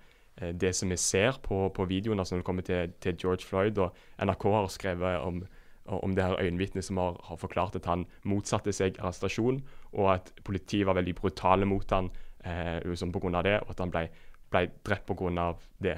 det 0.62 0.74
som 0.78 0.92
vi 0.94 0.98
ser 1.02 1.40
på, 1.42 1.64
på 1.74 1.86
videoen 1.90 2.20
altså 2.22 2.36
når 2.36 2.44
det 2.44 2.46
kommer 2.46 2.66
til, 2.68 2.92
til 3.02 3.16
George 3.18 3.48
Floyd, 3.48 3.80
og 3.82 3.96
NRK 4.22 4.46
har 4.54 4.68
skrevet 4.70 5.24
om, 5.26 5.42
om 5.86 6.16
det 6.16 6.26
her 6.26 6.38
øyenvitnet 6.44 6.86
som 6.86 7.00
har, 7.02 7.18
har 7.26 7.40
forklart 7.42 7.80
at 7.80 7.88
han 7.90 8.06
motsatte 8.28 8.74
seg 8.76 9.00
arrestasjon, 9.00 9.64
og 9.96 10.12
at 10.14 10.32
politiet 10.46 10.86
var 10.88 11.00
veldig 11.00 11.16
brutale 11.18 11.66
mot 11.70 11.96
han 11.96 12.12
eh, 12.46 12.78
liksom 12.86 13.16
på 13.16 13.24
grunn 13.24 13.40
av 13.40 13.48
det, 13.48 13.58
og 13.64 13.74
at 13.74 13.82
han 13.86 13.94
ble, 13.94 14.06
ble 14.54 14.68
drept 14.86 15.16
av 15.42 15.66
det. 15.84 15.98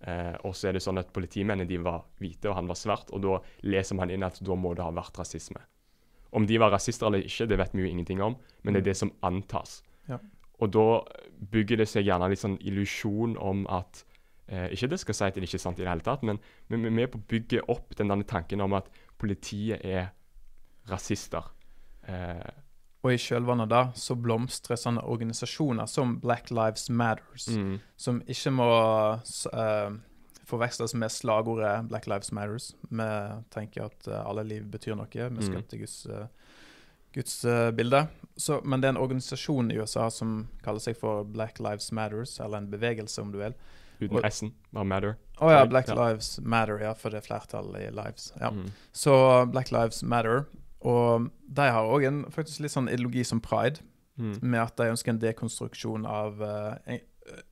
Eh, 0.00 0.34
og 0.44 0.52
så 0.56 0.68
er 0.68 0.76
det 0.76 0.84
sånn 0.84 1.00
at 1.00 1.12
Politimennene 1.14 1.68
de 1.68 1.78
var 1.80 2.04
hvite, 2.20 2.50
og 2.50 2.58
han 2.58 2.68
var 2.68 2.78
svart, 2.78 3.12
og 3.16 3.22
da 3.24 3.38
leser 3.66 3.96
man 3.98 4.12
inn 4.12 4.26
at 4.26 4.40
da 4.44 4.56
må 4.58 4.74
det 4.76 4.84
ha 4.84 4.92
vært 4.94 5.16
rasisme. 5.22 5.62
Om 6.36 6.46
de 6.48 6.58
var 6.60 6.74
rasister 6.74 7.08
eller 7.08 7.24
ikke, 7.24 7.46
det 7.48 7.58
vet 7.60 7.76
vi 7.76 7.84
jo 7.84 7.92
ingenting 7.92 8.20
om, 8.24 8.36
men 8.62 8.74
det 8.74 8.82
er 8.82 8.90
det 8.90 8.98
som 9.00 9.14
antas. 9.24 9.78
Ja. 10.10 10.18
Og 10.60 10.72
da 10.72 10.86
bygger 11.52 11.80
det 11.80 11.88
seg 11.88 12.06
gjerne 12.08 12.28
litt 12.32 12.42
sånn 12.42 12.58
illusjon 12.64 13.36
om 13.40 13.64
at 13.72 14.04
eh, 14.48 14.68
Ikke 14.72 14.88
det 14.88 15.00
skal 15.02 15.16
si 15.16 15.26
at 15.26 15.36
det 15.36 15.44
ikke 15.44 15.58
er 15.58 15.64
sant 15.64 15.80
i 15.80 15.84
det 15.84 15.90
hele 15.90 16.04
tatt, 16.04 16.24
men 16.24 16.40
vi 16.68 16.78
er 16.78 16.94
med 17.00 17.10
på 17.12 17.20
å 17.20 17.26
bygge 17.32 17.64
opp 17.72 17.96
den 17.96 18.24
tanken 18.28 18.64
om 18.64 18.76
at 18.76 18.88
politiet 19.20 19.84
er 19.84 20.12
rasister. 20.90 21.52
Eh, 22.08 22.46
Og 23.04 23.12
i 23.12 23.18
kjølvannet 23.20 23.70
da 23.70 23.82
så 23.94 24.16
blomstrer 24.18 24.78
sånne 24.80 25.04
organisasjoner 25.06 25.86
som 25.90 26.16
Black 26.22 26.50
Lives 26.50 26.88
Matters, 26.90 27.46
mm, 27.52 27.76
som 28.00 28.22
ikke 28.26 28.52
må 28.56 28.68
eh, 29.52 29.98
forveksles 30.48 30.94
med 30.98 31.12
slagordet 31.12 31.88
Black 31.90 32.08
Lives 32.10 32.32
Matters. 32.34 32.72
Vi 32.88 33.08
tenker 33.54 33.88
at 33.88 34.08
uh, 34.10 34.20
alle 34.22 34.44
liv 34.46 34.66
betyr 34.70 34.94
noe. 34.98 35.10
Vi 35.10 35.46
skal 35.46 35.64
til 35.66 35.82
Guds, 35.82 35.96
uh, 36.06 36.26
Guds 37.14 37.40
bilde. 37.74 38.04
Så, 38.38 38.60
men 38.62 38.82
det 38.82 38.88
er 38.90 38.94
en 38.94 39.02
organisasjon 39.02 39.72
i 39.74 39.78
USA 39.80 40.06
som 40.10 40.44
kaller 40.62 40.82
seg 40.84 40.98
for 41.00 41.26
Black 41.26 41.58
Lives 41.58 41.90
Matters, 41.90 42.36
eller 42.38 42.62
en 42.62 42.70
bevegelse, 42.70 43.18
om 43.22 43.34
du 43.34 43.40
vil. 43.42 43.58
uten 43.98 44.18
Og- 44.18 44.26
S-en, 44.28 44.52
matter. 44.70 45.16
Å 45.40 45.50
ja, 45.50 45.64
Black 45.66 45.88
ja. 45.88 45.94
Lives 45.98 46.38
Matter, 46.40 46.78
ja, 46.84 46.94
for 46.94 47.10
det 47.10 47.22
er 47.22 47.26
flertall 47.26 47.74
i 47.80 47.88
lives. 47.90 48.32
Ja. 48.40 48.50
Mm. 48.50 48.70
Så 48.92 49.14
Black 49.50 49.72
Lives 49.72 50.02
Matter. 50.02 50.46
Og 50.86 51.26
de 51.58 51.66
har 51.74 51.84
òg 51.90 52.04
en 52.06 52.20
faktisk 52.30 52.60
litt 52.62 52.70
sånn 52.74 52.90
ideologi 52.92 53.24
som 53.26 53.40
pride, 53.42 53.78
Mm. 54.16 54.38
med 54.40 54.60
at 54.62 54.76
de 54.78 54.84
ønsker 54.88 55.10
en 55.12 55.18
dekonstruksjon 55.20 56.06
av 56.08 56.38
eh, 56.40 57.00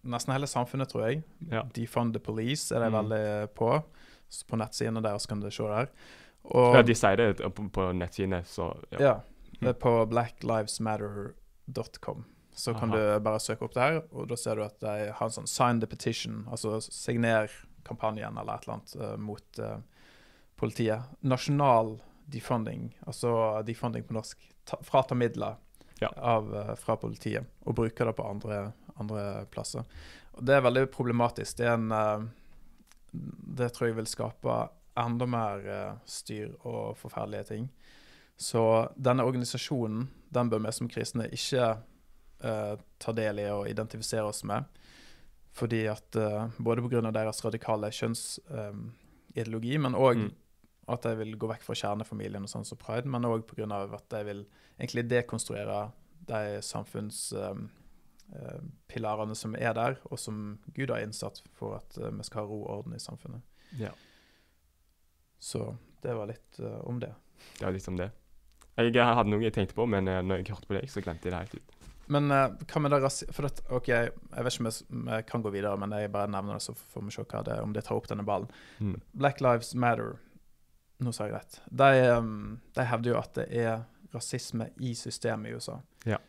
nesten 0.02 0.32
hele 0.32 0.46
samfunnet, 0.48 0.88
tror 0.88 1.02
jeg. 1.10 1.22
Ja. 1.50 1.60
Defund 1.76 2.14
the 2.14 2.20
police 2.24 2.72
er 2.72 2.80
de 2.80 2.88
Mm. 2.88 2.94
veldig 3.02 3.48
på. 3.54 3.82
Så 4.30 4.46
på 4.48 4.56
nettsidene 4.56 5.02
deres 5.02 5.26
kan 5.26 5.40
du 5.40 5.50
se 5.50 5.62
der. 5.62 5.88
Og 6.44 6.74
ja, 6.74 6.82
de 6.82 6.94
sier 6.94 7.16
det 7.16 7.36
på, 7.54 7.68
på 7.70 7.92
nettsidene, 7.92 8.44
så 8.48 8.72
ja. 8.92 8.98
ja, 8.98 9.20
det 9.60 9.68
er 9.68 9.74
på 9.80 10.06
blacklivesmatter.com. 10.08 12.24
Så 12.54 12.70
kan 12.78 12.92
Aha. 12.92 13.18
du 13.18 13.24
bare 13.24 13.40
søke 13.42 13.64
opp 13.66 13.74
det 13.74 13.82
her, 13.82 13.96
og 14.14 14.28
da 14.30 14.36
ser 14.38 14.54
du 14.56 14.62
at 14.62 14.76
de 14.80 15.08
har 15.12 15.26
en 15.26 15.32
sånn 15.34 15.48
sign 15.50 15.80
the 15.82 15.86
petition, 15.90 16.44
altså 16.50 16.76
signer 16.84 17.50
kampanjen 17.84 18.38
eller 18.38 18.54
et 18.54 18.62
eller 18.68 18.76
annet 18.78 18.94
uh, 19.00 19.16
mot 19.20 19.58
uh, 19.58 19.78
politiet. 20.56 21.02
Nasjonal 21.26 21.96
defunding, 22.26 22.94
altså 23.06 23.62
defunding 23.66 24.04
på 24.06 24.14
norsk, 24.16 24.38
ta, 24.64 24.76
frata 24.82 25.14
midler 25.14 25.56
Ja. 26.00 26.08
av, 26.16 26.54
eh, 26.56 26.74
fra 26.74 26.96
politiet 26.96 27.44
og 27.66 27.74
bruke 27.76 28.04
det 28.04 28.16
på 28.16 28.24
andre, 28.30 28.72
andre 29.00 29.46
plasser. 29.50 29.84
Og 30.34 30.44
det 30.44 30.54
er 30.56 30.60
veldig 30.66 30.86
problematisk. 30.90 31.56
Det 31.56 31.66
en 31.68 31.92
eh, 31.92 32.24
Det 33.54 33.72
tror 33.72 33.86
jeg 33.88 33.96
vil 33.96 34.06
skape 34.10 34.68
enda 34.98 35.26
mer 35.26 35.66
eh, 35.68 35.92
styr 36.06 36.54
og 36.66 36.96
forferdelige 36.98 37.44
ting. 37.44 37.68
Så 38.36 38.88
denne 38.96 39.22
organisasjonen 39.22 40.08
den 40.34 40.50
bør 40.50 40.58
vi 40.66 40.72
som 40.72 40.88
kristne 40.90 41.28
ikke 41.30 41.76
uh, 42.44 42.74
ta 42.98 43.12
del 43.14 43.38
i 43.38 43.44
og 43.48 43.68
identifisere 43.70 44.26
oss 44.26 44.42
med. 44.44 44.64
Fordi 45.54 45.84
at 45.86 46.16
uh, 46.18 46.48
Både 46.58 46.82
pga. 46.82 47.10
deres 47.14 47.44
radikale 47.44 47.86
kjønnsideologi, 47.94 49.78
men 49.78 49.94
òg 49.94 50.16
Mm. 50.16 50.32
At 50.90 51.04
jeg 51.08 51.16
vil 51.20 51.36
gå 51.40 51.46
vekk 51.48 51.62
fra 51.64 51.76
kjernefamilien 51.78 52.44
og 52.44 52.50
sånn 52.50 52.66
som 52.68 52.78
pride, 52.80 53.08
men 53.08 53.28
òg 53.28 53.42
pga. 53.48 53.64
at 53.96 54.08
jeg 54.18 54.24
vil 54.28 54.42
egentlig 54.78 55.04
dekonstruere 55.08 55.78
de 56.28 56.62
samfunnspilarene 56.64 59.34
som 59.36 59.56
er 59.56 59.74
der, 59.76 59.96
og 60.10 60.18
som 60.20 60.58
Gud 60.76 60.90
har 60.90 61.00
innsatt 61.04 61.42
for 61.56 61.74
at 61.80 61.98
eh, 61.98 62.10
vi 62.10 62.22
skal 62.24 62.40
ha 62.42 62.46
ro 62.48 62.62
og 62.62 62.70
orden 62.78 62.94
i 62.96 63.00
samfunnet. 63.00 63.40
Ja. 63.80 63.90
Så 65.38 65.76
det 66.02 66.14
var 66.16 66.26
litt 66.30 66.60
eh, 66.60 66.88
om 66.88 67.00
det. 67.00 67.14
Det 67.58 67.64
var 67.66 67.72
litt 67.76 67.88
om 67.88 67.96
det. 68.00 68.10
Jeg 68.74 68.94
hadde 68.98 69.30
noe 69.30 69.44
jeg 69.44 69.54
tenkte 69.54 69.76
på, 69.76 69.86
men 69.86 70.08
eh, 70.08 70.22
når 70.24 70.36
jeg 70.42 70.50
hørte 70.52 70.68
på 70.70 70.78
deg, 70.78 70.90
så 70.90 71.00
glemte 71.04 71.28
jeg 71.28 71.34
det 71.34 71.42
helt 71.44 71.58
ut. 71.60 71.70
Men 72.12 72.24
hva 72.28 72.78
med 72.84 72.92
det. 72.92 73.08
For 73.32 73.48
at, 73.48 73.56
OK, 73.72 73.88
jeg 73.88 74.12
vet 74.12 74.52
ikke 74.52 74.68
om 74.68 75.08
jeg 75.08 75.24
kan 75.24 75.40
gå 75.44 75.50
videre, 75.54 75.80
men 75.80 75.88
jeg 75.96 76.12
bare 76.12 76.28
nevner 76.28 76.54
det, 76.58 76.64
så 76.66 76.72
får 76.76 77.00
vi 77.06 77.10
se 77.14 77.24
hva 77.24 77.40
det, 77.46 77.56
om 77.64 77.72
det 77.72 77.84
tar 77.86 77.96
opp 77.96 78.08
denne 78.10 78.26
ballen. 78.28 78.50
Mm. 78.76 79.00
Black 79.16 79.40
Lives 79.40 79.72
Matter, 79.72 80.20
nå 81.02 81.12
sa 81.14 81.26
jeg 81.26 81.34
rett, 81.34 81.58
de, 81.66 81.90
um, 82.14 82.60
de 82.76 82.86
hevder 82.86 83.14
jo 83.14 83.18
at 83.18 83.34
det 83.40 83.48
er 83.64 83.82
rasisme 84.14 84.68
i 84.78 84.94
systemet 84.94 85.50
i 85.50 85.58
USA. 85.58 85.80
Ja. 86.06 86.20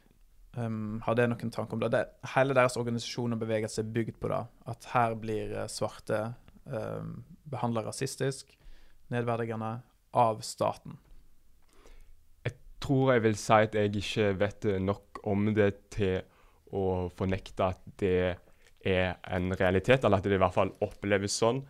Um, 0.55 1.01
har 1.05 1.17
det 1.17 1.27
noen 1.29 1.51
tanke 1.53 1.75
om 1.75 1.81
det? 1.83 1.91
det? 1.93 2.05
Hele 2.33 2.55
deres 2.57 2.77
organisasjon 2.79 3.35
og 3.35 3.41
bevegelse 3.43 3.83
er 3.83 3.91
bygd 3.93 4.17
på 4.21 4.31
det. 4.31 4.41
At 4.71 4.87
her 4.93 5.17
blir 5.19 5.51
eh, 5.53 5.67
svarte 5.71 6.21
um, 6.65 7.19
behandla 7.51 7.83
rasistisk, 7.85 8.55
nedverdigende, 9.13 9.77
av 10.15 10.39
staten. 10.47 10.95
Jeg 12.45 12.55
tror 12.79 13.11
jeg 13.13 13.25
vil 13.25 13.35
si 13.35 13.57
at 13.67 13.75
jeg 13.75 13.91
ikke 13.99 14.29
vet 14.39 14.67
nok 14.79 15.19
om 15.27 15.49
det 15.57 15.73
til 15.93 16.21
å 16.71 17.09
fornekte 17.17 17.67
at 17.73 17.81
det 17.99 18.15
er 18.85 19.17
en 19.35 19.51
realitet, 19.57 20.05
eller 20.05 20.21
at 20.21 20.29
det 20.29 20.37
i 20.37 20.41
hvert 20.41 20.55
fall 20.55 20.71
oppleves 20.85 21.35
sånn. 21.41 21.65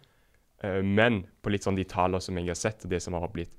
Eh, 0.66 0.84
Men 0.84 1.24
på 1.41 1.53
litt 1.53 1.66
sånn 1.66 1.78
de 1.78 1.86
taler 1.89 2.24
som 2.24 2.38
jeg 2.39 2.49
har 2.49 2.59
sett, 2.59 2.86
og 2.86 2.93
det 2.93 3.01
som 3.03 3.18
har 3.18 3.32
blitt 3.34 3.53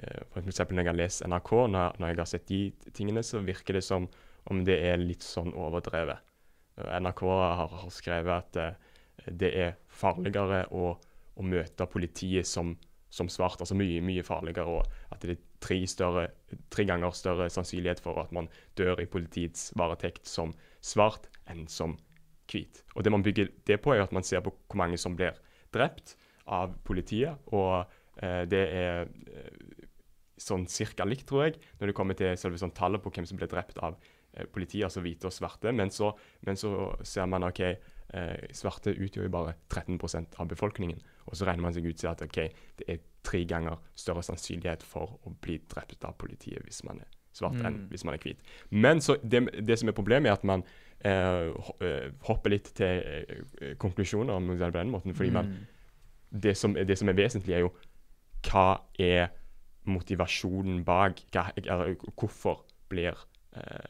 eh, 0.00 0.22
For 0.32 0.42
eksempel 0.44 0.78
når 0.78 0.86
jeg 0.86 0.92
har 0.92 1.00
lest 1.02 1.26
NRK, 1.26 1.52
når, 1.74 2.00
når 2.00 2.12
jeg 2.12 2.20
har 2.22 2.32
sett 2.32 2.48
de 2.50 2.62
tingene, 2.96 3.24
så 3.26 3.42
virker 3.44 3.78
det 3.78 3.84
som 3.86 4.08
om 4.48 4.64
det 4.64 4.78
er 4.90 5.00
litt 5.00 5.24
sånn 5.26 5.52
overdrevet. 5.52 6.24
NRK 6.78 7.24
har, 7.26 7.72
har 7.82 7.90
skrevet 7.92 8.34
at 8.34 8.60
eh, 8.62 9.32
det 9.34 9.50
er 9.60 9.74
farligere 9.90 10.64
å, 10.72 10.92
å 11.36 11.44
møte 11.44 11.88
politiet 11.90 12.46
som, 12.48 12.76
som 13.10 13.28
svart, 13.28 13.60
altså 13.60 13.76
mye, 13.76 14.00
mye 14.04 14.24
farligere, 14.24 14.78
og 14.78 15.12
at 15.12 15.26
det 15.26 15.34
er 15.34 15.42
tre, 15.64 15.80
større, 15.90 16.28
tre 16.72 16.86
ganger 16.88 17.16
større 17.18 17.48
sannsynlighet 17.52 18.00
for 18.04 18.22
at 18.22 18.30
man 18.32 18.48
dør 18.78 19.02
i 19.02 19.08
politiets 19.10 19.72
varetekt 19.76 20.30
som 20.30 20.54
svart 20.80 21.26
enn 21.50 21.66
som 21.68 21.98
hvit. 22.48 22.84
Og 22.94 23.04
det 23.04 23.12
man 23.12 23.26
bygger 23.26 23.50
det 23.68 23.80
på, 23.84 23.92
er 23.92 24.06
at 24.06 24.14
man 24.14 24.24
ser 24.24 24.40
på 24.46 24.54
hvor 24.54 24.80
mange 24.80 24.96
som 25.02 25.18
blir 25.18 25.36
drept 25.74 26.14
av 26.48 26.74
politiet, 26.86 27.38
og 27.52 27.84
eh, 28.22 28.44
det 28.50 28.62
er 28.74 29.02
eh, 29.06 29.84
sånn 30.38 30.66
cirka 30.70 31.06
likt, 31.08 31.26
tror 31.28 31.48
jeg, 31.48 31.58
når 31.80 31.90
det 31.90 31.96
kommer 31.98 32.18
til 32.18 32.36
selve 32.38 32.60
sånn 32.60 32.74
tallet 32.76 33.02
på 33.02 33.10
hvem 33.14 33.26
som 33.26 33.38
ble 33.40 33.48
drept 33.50 33.78
av 33.82 33.96
eh, 34.34 34.46
politiet, 34.46 34.86
altså 34.86 35.02
hvite 35.04 35.26
og 35.30 35.34
svarte. 35.34 35.72
Men 35.74 35.90
så, 35.94 36.12
men 36.46 36.58
så 36.60 36.72
ser 37.02 37.26
man 37.30 37.46
OK, 37.48 37.60
eh, 37.66 38.48
svarte 38.54 38.94
utgjør 38.94 39.26
jo 39.26 39.34
bare 39.34 39.56
13% 39.68 40.38
av 40.38 40.48
befolkningen. 40.52 41.00
Og 41.26 41.36
så 41.36 41.48
regner 41.48 41.66
man 41.66 41.74
seg 41.76 41.86
ut 41.90 41.98
til 42.00 42.10
at 42.12 42.22
OK, 42.24 42.38
det 42.80 42.88
er 42.88 43.02
tre 43.26 43.42
ganger 43.50 43.80
større 43.98 44.22
sannsynlighet 44.24 44.84
for 44.86 45.18
å 45.26 45.34
bli 45.42 45.58
drept 45.68 46.06
av 46.08 46.14
politiet 46.20 46.62
hvis 46.64 46.84
man 46.86 47.02
er 47.04 47.10
svart 47.38 47.58
enn 47.60 47.74
Mm. 47.84 47.88
hvis 47.92 48.04
man 48.06 48.14
er 48.16 48.22
hvit. 48.22 48.38
Men 48.70 49.02
så 49.04 49.18
det, 49.22 49.42
det 49.66 49.76
som 49.78 49.88
er 49.90 49.94
problemet, 49.94 50.30
er 50.30 50.38
at 50.38 50.44
man 50.48 50.64
eh, 51.04 51.50
eh, 51.84 52.08
hopper 52.26 52.50
litt 52.50 52.72
til 52.74 53.02
eh, 53.04 53.74
konklusjoner 53.78 54.34
om 54.34 54.48
den 54.58 54.90
måten. 54.90 55.14
fordi 55.14 55.30
man 55.30 55.46
Mm. 55.46 55.66
Det 56.30 56.54
som, 56.56 56.74
det 56.74 56.98
som 56.98 57.08
er 57.08 57.16
vesentlig, 57.18 57.54
er 57.54 57.64
jo 57.66 57.70
hva 58.48 58.80
er 59.00 59.30
motivasjonen 59.88 60.82
bak? 60.84 61.22
Hva, 61.32 61.46
eller, 61.56 61.94
hvorfor 62.16 62.64
blir 62.90 63.16
eh, 63.56 63.86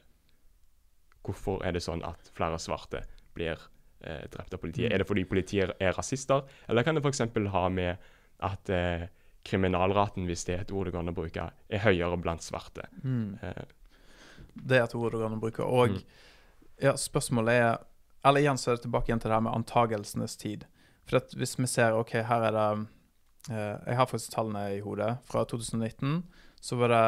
Hvorfor 1.28 1.60
er 1.66 1.74
det 1.76 1.82
sånn 1.84 2.00
at 2.06 2.30
flere 2.32 2.56
svarte 2.62 3.02
blir 3.36 3.58
eh, 4.00 4.22
drept 4.32 4.54
av 4.54 4.60
politiet? 4.62 4.86
Mm. 4.88 4.94
Er 4.94 5.02
det 5.02 5.06
fordi 5.10 5.24
politiet 5.28 5.74
er 5.82 5.92
rasister, 5.92 6.46
eller 6.70 6.86
kan 6.86 6.96
det 6.96 7.02
f.eks. 7.04 7.20
ha 7.52 7.64
med 7.68 8.06
at 8.48 8.70
eh, 8.72 9.08
kriminalraten, 9.44 10.24
hvis 10.28 10.46
det 10.48 10.54
er 10.54 10.62
et 10.64 10.72
ord 10.72 10.88
det 10.88 10.94
går 10.94 11.02
an 11.04 11.12
å 11.12 11.16
bruke, 11.18 11.44
er 11.68 11.84
høyere 11.84 12.16
blant 12.22 12.44
svarte? 12.46 12.86
Mm. 13.02 13.34
Eh, 13.42 13.66
Det 14.54 14.78
er 14.78 14.86
et 14.86 14.94
ord 14.96 15.12
det 15.12 15.20
går 15.20 15.26
an 15.28 15.36
å 15.36 15.42
bruke. 15.42 15.66
Og 15.66 15.98
Mm. 15.98 16.02
ja, 16.82 16.92
spørsmålet 16.96 17.54
er 17.54 17.78
Eller 18.24 18.40
igjen 18.40 18.58
så 18.58 18.70
er 18.72 18.76
det 18.76 18.82
tilbake 18.82 19.08
igjen 19.08 19.20
til 19.20 19.30
det 19.30 19.36
her 19.36 19.44
med 19.46 19.54
antagelsenes 19.54 20.36
tid. 20.36 20.64
For 21.08 21.36
hvis 21.40 21.56
vi 21.58 21.66
ser 21.70 21.96
OK, 21.96 22.12
her 22.28 22.46
er 22.50 22.54
det 22.54 22.68
eh, 23.50 23.74
Jeg 23.88 23.96
har 23.96 24.06
faktisk 24.10 24.34
tallene 24.34 24.66
i 24.76 24.80
hodet. 24.84 25.16
Fra 25.28 25.44
2019 25.48 26.22
så 26.60 26.76
var 26.76 26.92
det 26.92 27.04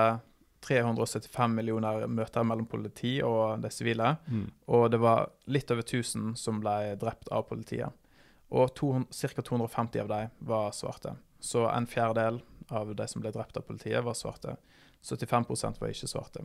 375 0.65 1.55
millioner 1.57 2.07
møter 2.09 2.45
mellom 2.45 2.67
politi 2.69 3.19
og 3.25 3.63
de 3.63 3.71
sivile. 3.73 4.17
mm. 4.29 4.47
Og 4.69 4.91
det 4.93 5.01
var 5.01 5.31
litt 5.47 5.71
over 5.73 5.83
1000 5.83 6.35
som 6.37 6.61
ble 6.61 6.97
drept 7.01 7.29
av 7.33 7.47
politiet. 7.49 7.93
Og 8.51 8.73
ca. 8.75 9.43
250 9.43 10.01
av 10.03 10.09
dem 10.09 10.31
var 10.39 10.73
svarte. 10.77 11.15
Så 11.41 11.65
en 11.71 11.87
fjerdedel 11.87 12.41
av 12.69 12.95
de 12.95 13.07
som 13.09 13.23
ble 13.23 13.33
drept 13.33 13.57
av 13.57 13.65
politiet, 13.67 14.05
var 14.05 14.15
svarte. 14.15 14.57
75% 15.03 15.81
var 15.81 15.93
ikke 15.93 16.11
svarte. 16.11 16.45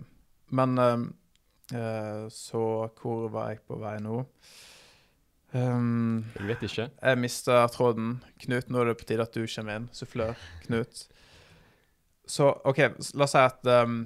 Men 0.56 0.78
eh, 0.80 2.28
Så 2.30 2.64
hvor 3.02 3.30
var 3.34 3.52
jeg 3.52 3.66
på 3.68 3.80
vei 3.82 3.98
nå? 4.00 4.22
Ehm, 5.56 6.26
Jeg 6.36 6.48
vet 6.50 6.64
ikke. 6.68 6.90
jeg 7.02 7.18
mista 7.22 7.62
tråden. 7.72 8.18
Knut, 8.44 8.68
nå 8.70 8.82
er 8.82 8.86
det 8.92 8.98
på 9.00 9.06
tide 9.08 9.24
at 9.24 9.34
du 9.36 9.46
kommer 9.48 9.78
inn. 9.80 9.90
Sufflør. 9.96 10.36
Knut. 10.66 11.06
Så 12.28 12.50
OK, 12.66 12.80
la 13.16 13.24
oss 13.28 13.32
si 13.36 13.38
at 13.40 13.68
um, 13.70 14.00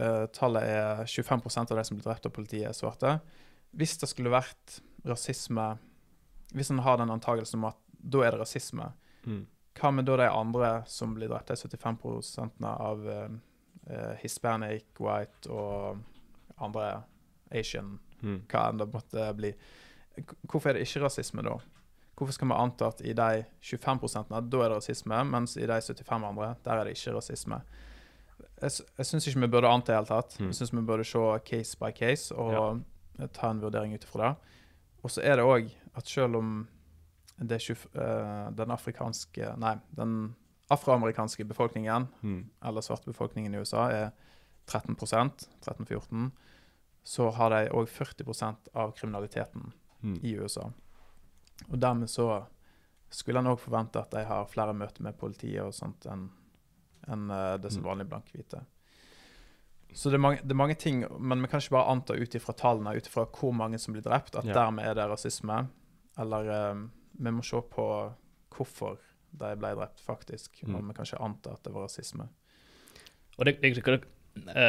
uh, 0.00 0.24
tallet 0.32 0.64
er 0.64 1.02
25% 1.04 1.70
av 1.70 1.76
de 1.78 1.84
som 1.84 1.98
blir 1.98 2.06
drept 2.08 2.26
av 2.26 2.32
politiet, 2.32 2.70
er 2.70 2.76
svarte. 2.76 3.18
Hvis 3.76 3.98
det 4.00 4.08
skulle 4.08 4.32
vært 4.32 4.78
rasisme 5.04 5.76
Hvis 6.56 6.70
en 6.72 6.78
har 6.80 6.96
den 6.96 7.10
antakelsen 7.12 7.58
om 7.60 7.66
at 7.68 7.76
da 8.00 8.22
er 8.24 8.30
det 8.32 8.40
rasisme, 8.40 8.92
Mm. 9.26 9.42
hva 9.76 9.90
med 9.92 10.06
da 10.06 10.16
de 10.16 10.28
andre 10.30 10.84
som 10.88 11.14
blir 11.14 11.28
drept, 11.28 11.48
de 11.48 11.56
75 11.56 12.64
av 12.64 13.02
uh, 13.04 14.14
hispanic, 14.22 14.84
white 14.98 15.50
og 15.50 15.98
andre 16.58 17.02
asian 17.52 17.98
Mm. 18.22 18.40
hva 18.48 18.68
enn 18.70 18.78
det 18.78 18.88
måtte 18.92 19.36
bli. 19.36 19.52
Hvorfor 20.42 20.70
er 20.70 20.78
det 20.78 20.86
ikke 20.86 21.04
rasisme 21.04 21.42
da? 21.42 21.56
Hvorfor 22.18 22.34
skal 22.34 22.48
vi 22.50 22.56
anta 22.58 22.88
at 22.90 23.00
i 23.06 23.12
de 23.14 23.44
25 23.62 24.24
da 24.28 24.40
er 24.40 24.48
det 24.50 24.70
rasisme, 24.76 25.24
mens 25.24 25.56
i 25.56 25.66
de 25.66 25.80
75 25.80 26.24
andre, 26.24 26.54
der 26.64 26.72
er 26.72 26.84
det 26.84 26.96
ikke 26.96 27.14
rasisme? 27.16 27.60
Jeg, 28.62 28.70
jeg 28.98 29.06
syns 29.06 29.26
ikke 29.26 29.40
vi 29.40 29.50
burde 29.52 29.70
anta 29.70 29.92
i 29.92 29.94
det 29.94 30.00
hele 30.00 30.10
tatt. 30.10 30.40
Mm. 30.40 30.46
Jeg 30.46 30.54
syns 30.58 30.72
vi 30.74 30.82
burde 30.82 31.04
se 31.06 31.38
case 31.46 31.78
by 31.78 31.92
case 31.94 32.34
og 32.34 32.82
ta 33.32 33.50
en 33.50 33.62
vurdering 33.62 33.94
ut 33.94 34.04
ifra 34.04 34.28
det. 34.28 34.56
Og 35.02 35.10
så 35.14 35.22
er 35.22 35.38
det 35.38 35.46
òg 35.46 35.70
at 35.94 36.10
selv 36.10 36.36
om 36.40 36.66
det 37.38 37.60
20, 37.62 37.86
eh, 37.94 38.50
den 38.58 38.70
afrikanske 38.74 39.54
Nei, 39.62 39.76
den 39.94 40.34
afroamerikanske 40.70 41.44
befolkningen 41.44 42.08
Mm. 42.22 42.50
eller 42.62 42.80
svartbefolkningen 42.80 43.54
i 43.54 43.58
USA 43.58 43.88
er 43.90 44.10
13% 44.66 45.48
13-14, 45.62 46.32
så 47.04 47.30
har 47.30 47.50
de 47.50 47.70
òg 47.70 47.88
40% 47.88 48.68
av 48.74 48.92
kriminaliteten 48.92 49.72
Mm. 50.02 50.18
i 50.22 50.34
USA. 50.38 50.70
Og 51.70 51.78
dermed 51.80 52.08
så 52.10 52.44
skulle 53.10 53.38
en 53.40 53.46
òg 53.50 53.58
forvente 53.58 53.98
at 53.98 54.10
de 54.12 54.24
har 54.24 54.44
flere 54.46 54.74
møter 54.76 55.02
med 55.02 55.16
politiet 55.18 55.62
og 55.64 55.74
sånt 55.74 56.06
enn 56.06 56.28
en, 57.08 57.30
uh, 57.30 57.56
det 57.56 57.72
som 57.72 57.82
Mm. 57.82 57.86
vanlige 57.88 58.08
blankhvite. 58.08 58.60
Så 59.94 60.10
det 60.10 60.14
er, 60.18 60.20
mange, 60.20 60.42
det 60.42 60.50
er 60.52 60.54
mange 60.60 60.74
ting, 60.76 61.04
men 61.18 61.40
vi 61.40 61.48
kan 61.48 61.60
ikke 61.60 61.70
bare 61.78 61.90
anta 61.90 62.12
ut 62.14 62.34
ifra 62.34 62.52
tallene, 62.52 62.92
ut 62.96 63.06
ifra 63.08 63.24
hvor 63.26 63.54
mange 63.56 63.78
som 63.80 63.94
blir 63.94 64.02
drept, 64.04 64.36
at 64.36 64.44
Ja. 64.44 64.52
dermed 64.52 64.84
er 64.84 64.94
det 64.94 65.08
rasisme. 65.08 65.68
Eller 66.18 66.72
uh, 66.74 66.88
vi 67.18 67.30
må 67.30 67.42
se 67.42 67.56
på 67.62 68.12
hvorfor 68.50 68.98
de 69.32 69.56
ble 69.56 69.74
drept, 69.74 70.00
faktisk. 70.00 70.62
Mm. 70.66 70.74
Og 70.74 70.88
vi 70.88 70.94
kan 70.94 71.04
ikke 71.04 71.24
anta 71.24 71.50
at 71.52 71.62
det 71.64 71.72
var 71.72 71.82
rasisme. 71.88 72.28
Og 73.38 73.44
det, 73.46 73.60
det, 73.62 73.74
det, 73.84 73.88
eh, 73.94 74.00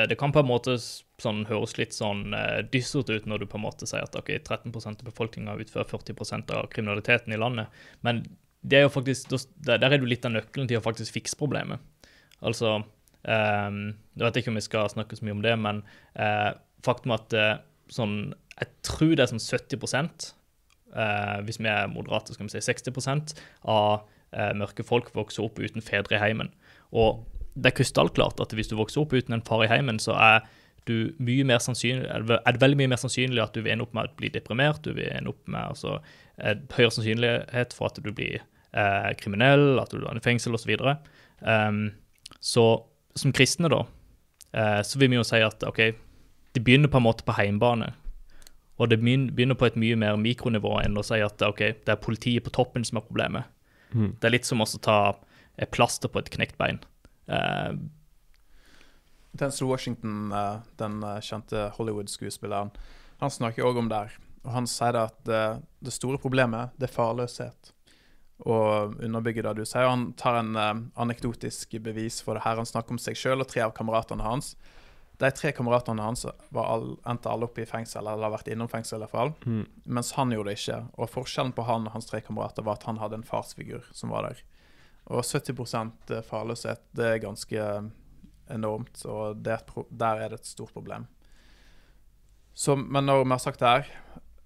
det 0.10 0.16
kan 0.20 0.32
på 0.36 0.42
en 0.42 0.50
måte 0.50 0.76
sånn, 0.80 1.46
høres 1.50 1.78
litt 1.80 1.96
sånn 1.96 2.34
uh, 2.36 2.60
dystert 2.72 3.10
ut 3.12 3.28
når 3.30 3.44
du 3.44 3.50
på 3.52 3.60
en 3.60 3.66
måte 3.66 3.88
sier 3.90 4.06
at 4.06 4.16
okay, 4.20 4.40
13% 4.40 5.02
av 5.04 5.10
befolkninga 5.10 5.58
utfører 5.64 5.90
40% 5.90 6.54
av 6.56 6.70
kriminaliteten 6.74 7.36
i 7.36 7.40
landet, 7.40 7.82
men 8.06 8.24
det 8.62 8.80
er 8.80 8.88
jo 8.88 8.92
faktisk, 8.92 9.32
der, 9.64 9.80
er 9.80 9.94
det 9.94 10.02
jo 10.02 10.10
litt 10.10 10.26
av 10.28 10.34
nøkkelen 10.36 10.68
til 10.68 10.80
å 10.80 10.84
faktisk 10.84 11.16
fikse 11.16 11.38
problemet. 11.40 11.80
Altså 12.44 12.82
ehm, 13.24 13.96
Jeg 14.16 14.26
vet 14.26 14.40
ikke 14.42 14.52
om 14.52 14.60
vi 14.60 14.66
skal 14.66 14.92
snakke 14.92 15.16
så 15.16 15.26
mye 15.26 15.38
om 15.38 15.44
det, 15.46 15.56
men 15.60 15.82
uh, 16.20 16.52
faktum 16.86 17.16
at 17.16 17.36
uh, 17.36 17.56
sånn 17.92 18.34
Jeg 18.60 18.72
tror 18.88 19.16
det 19.16 19.24
er 19.24 19.32
sånn 19.32 19.44
70 19.44 19.80
uh, 19.80 21.40
Hvis 21.48 21.60
vi 21.60 21.72
er 21.72 21.92
moderate, 21.92 22.36
skal 22.36 22.50
vi 22.50 22.56
si 22.56 22.64
60 22.68 23.36
av 23.64 24.04
uh, 24.36 24.54
mørke 24.60 24.84
folk 24.84 25.12
vokser 25.16 25.48
opp 25.48 25.60
uten 25.60 25.84
fedre 25.84 26.18
i 26.18 26.24
heimen. 26.24 26.52
Og 26.92 27.24
det 27.60 27.72
er 27.72 27.78
krystallklart 27.80 28.40
at 28.44 28.56
hvis 28.56 28.72
du 28.72 28.78
vokser 28.80 29.04
opp 29.04 29.14
uten 29.16 29.36
en 29.36 29.46
far 29.46 29.66
i 29.66 29.70
heimen, 29.72 30.00
så 30.02 30.16
er 30.16 30.48
du 30.90 31.12
mye 31.22 31.46
mer 31.46 31.62
sannsynlig, 31.62 32.08
er 32.10 32.26
det 32.26 32.62
veldig 32.62 32.80
mye 32.80 32.92
mer 32.94 33.02
sannsynlig 33.02 33.44
at 33.44 33.54
du 33.54 33.62
vil 33.62 33.74
ende 33.74 33.86
opp 33.86 33.94
med 33.98 34.10
å 34.10 34.18
bli 34.20 34.32
deprimert, 34.34 34.82
du 34.86 34.96
vil 34.98 35.12
ende 35.12 35.34
opp 35.34 35.42
med 35.52 35.62
altså, 35.62 36.00
høyere 36.40 36.94
sannsynlighet 36.96 37.76
for 37.78 37.92
at 37.92 38.00
du 38.02 38.10
blir 38.10 38.40
eh, 38.40 39.10
kriminell, 39.20 39.78
at 39.82 39.94
du 39.94 40.02
er 40.02 40.18
i 40.18 40.24
fengsel 40.24 40.58
osv. 40.58 40.72
Så, 40.80 40.96
um, 41.46 41.84
så 42.40 42.66
som 43.20 43.34
kristne, 43.36 43.72
da, 43.72 43.84
eh, 44.54 44.82
så 44.88 45.02
vil 45.02 45.14
vi 45.14 45.20
jo 45.20 45.28
si 45.28 45.42
at 45.46 45.66
OK, 45.68 45.82
det 46.56 46.66
begynner 46.66 46.92
på 46.92 47.02
en 47.02 47.06
måte 47.06 47.28
på 47.28 47.38
heimbane. 47.38 47.92
Og 48.80 48.90
det 48.90 49.02
begynner 49.04 49.58
på 49.60 49.68
et 49.68 49.78
mye 49.80 49.98
mer 50.00 50.18
mikronivå 50.18 50.78
enn 50.86 50.98
å 50.98 51.04
si 51.06 51.20
at 51.22 51.42
OK, 51.46 51.66
det 51.84 51.94
er 51.94 52.02
politiet 52.02 52.46
på 52.46 52.54
toppen 52.56 52.86
som 52.88 53.02
er 53.02 53.06
problemet. 53.06 53.50
Mm. 53.92 54.14
Det 54.22 54.30
er 54.30 54.38
litt 54.38 54.48
som 54.48 54.64
å 54.64 54.70
ta 54.80 55.00
plaster 55.76 56.08
på 56.08 56.22
et 56.22 56.32
knekt 56.32 56.56
bein. 56.62 56.80
Eh, 57.30 57.74
Denzel 59.32 59.68
Washington, 59.68 60.32
uh, 60.32 60.60
den 60.76 61.04
eh, 61.04 61.20
kjente 61.22 61.70
Hollywood-skuespilleren, 61.78 62.72
han 63.20 63.32
snakker 63.32 63.68
òg 63.68 63.78
om 63.82 63.90
det. 63.92 64.08
Og 64.46 64.54
han 64.56 64.68
sier 64.70 64.96
det 64.96 65.04
at 65.10 65.30
eh, 65.36 65.60
det 65.84 65.92
store 65.92 66.20
problemet, 66.22 66.72
det 66.80 66.88
er 66.88 66.94
farløshet. 66.94 67.74
Og 68.48 68.96
underbygger 69.04 69.50
det 69.50 69.58
du 69.58 69.66
sier. 69.68 69.90
Han 69.90 70.14
tar 70.20 70.40
en 70.40 70.54
uh, 70.56 70.72
anekdotisk 71.04 71.76
bevis 71.84 72.22
for 72.24 72.40
det 72.40 72.46
her. 72.46 72.56
Han 72.56 72.70
snakker 72.70 72.96
om 72.96 73.02
seg 73.02 73.20
sjøl 73.20 73.44
og 73.44 73.50
tre 73.52 73.66
av 73.66 73.76
kameratene 73.76 74.24
hans. 74.24 74.54
De 75.20 75.28
tre 75.36 75.52
kameratene 75.52 76.06
hans 76.06 76.24
var 76.56 76.70
all, 76.72 76.94
endte 77.12 77.28
alle 77.28 77.50
oppe 77.50 77.66
i 77.66 77.68
fengsel, 77.68 78.08
eller 78.08 78.30
har 78.30 78.38
vært 78.38 78.54
innom 78.54 78.72
fengsel 78.72 79.02
i 79.02 79.04
hvert 79.04 79.18
fall. 79.18 79.34
Mm. 79.44 79.66
Mens 79.98 80.14
han 80.16 80.32
gjorde 80.32 80.54
det 80.54 80.62
ikke. 80.62 80.80
Og 80.96 81.12
forskjellen 81.12 81.52
på 81.58 81.68
han 81.68 81.90
og 81.90 81.98
hans 81.98 82.08
tre 82.08 82.24
kamerater 82.24 82.64
var 82.64 82.80
at 82.80 82.88
han 82.88 83.04
hadde 83.04 83.20
en 83.20 83.28
farsfigur 83.28 83.92
som 83.92 84.16
var 84.16 84.30
der. 84.30 84.40
Og 85.10 85.24
70% 85.26 86.12
farløshet, 86.28 86.84
det 86.98 87.08
er 87.08 87.24
ganske 87.24 87.64
enormt, 88.50 89.02
og 89.10 89.48
er 89.48 89.64
pro 89.66 89.86
der 89.90 90.24
er 90.24 90.34
det 90.34 90.42
et 90.42 90.52
stort 90.52 90.74
problem. 90.74 91.08
Så, 92.54 92.76
men 92.76 93.08
når 93.08 93.24
vi 93.24 93.32
har 93.32 93.42
sagt 93.42 93.62
det 93.62 93.70
her 93.70 93.90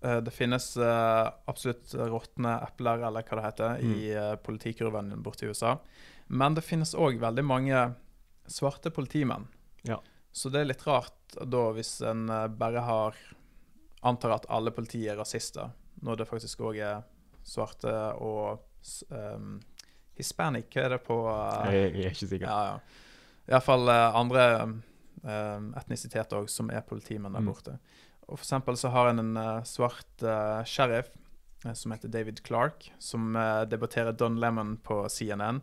eh, 0.03 0.19
Det 0.21 0.33
finnes 0.35 0.65
eh, 0.77 1.27
absolutt 1.49 1.95
råtne 1.97 2.59
epler, 2.67 3.07
eller 3.07 3.25
hva 3.25 3.39
det 3.39 3.45
heter, 3.47 3.79
i 3.81 4.11
eh, 4.13 4.35
politikurven 4.43 5.15
borte 5.23 5.47
i 5.47 5.49
USA. 5.49 5.77
Men 6.27 6.55
det 6.55 6.65
finnes 6.67 6.93
òg 6.95 7.17
veldig 7.21 7.45
mange 7.47 7.83
svarte 8.47 8.91
politimenn. 8.93 9.47
Ja. 9.87 9.99
Så 10.31 10.49
det 10.49 10.61
er 10.61 10.69
litt 10.71 10.85
rart 10.87 11.37
da 11.37 11.63
hvis 11.75 11.99
en 12.05 12.27
eh, 12.29 12.47
bare 12.47 12.83
har 12.85 13.17
antar 14.03 14.37
at 14.37 14.47
alle 14.51 14.73
politi 14.75 15.05
er 15.07 15.17
rasister, 15.19 15.71
når 16.03 16.21
det 16.21 16.29
faktisk 16.29 16.63
òg 16.67 16.79
er 16.83 17.03
svarte 17.47 17.91
og 18.23 18.63
um, 19.11 19.57
Hispanic, 20.17 20.67
hva 20.73 20.83
er 20.85 20.89
det 20.95 21.01
på 21.07 21.15
uh, 21.25 21.71
Jeg, 21.73 21.93
jeg 21.95 22.05
er 22.05 22.13
ikke 22.15 22.27
sikker. 22.29 22.47
Ja, 22.47 22.63
ja. 22.73 22.79
Iallfall 23.51 23.89
uh, 23.89 24.15
andre 24.15 24.43
um, 24.63 25.71
etnisiteter 25.79 26.37
òg 26.43 26.49
som 26.51 26.69
er 26.71 26.85
politimenn 26.87 27.33
der 27.33 27.41
Mm. 27.43 27.49
borte. 27.51 27.77
Og 28.27 28.37
For 28.39 28.43
eksempel 28.45 28.77
så 28.79 28.89
har 28.93 29.09
en 29.09 29.19
en 29.19 29.37
uh, 29.37 29.63
svart 29.63 30.23
sheriff 30.65 31.09
som 31.73 31.91
heter 31.91 32.09
David 32.11 32.41
Clark, 32.43 32.89
som 32.99 33.33
debatterer 33.71 34.11
Don 34.11 34.35
Lemon 34.39 34.75
på 34.83 35.07
CNN. 35.09 35.61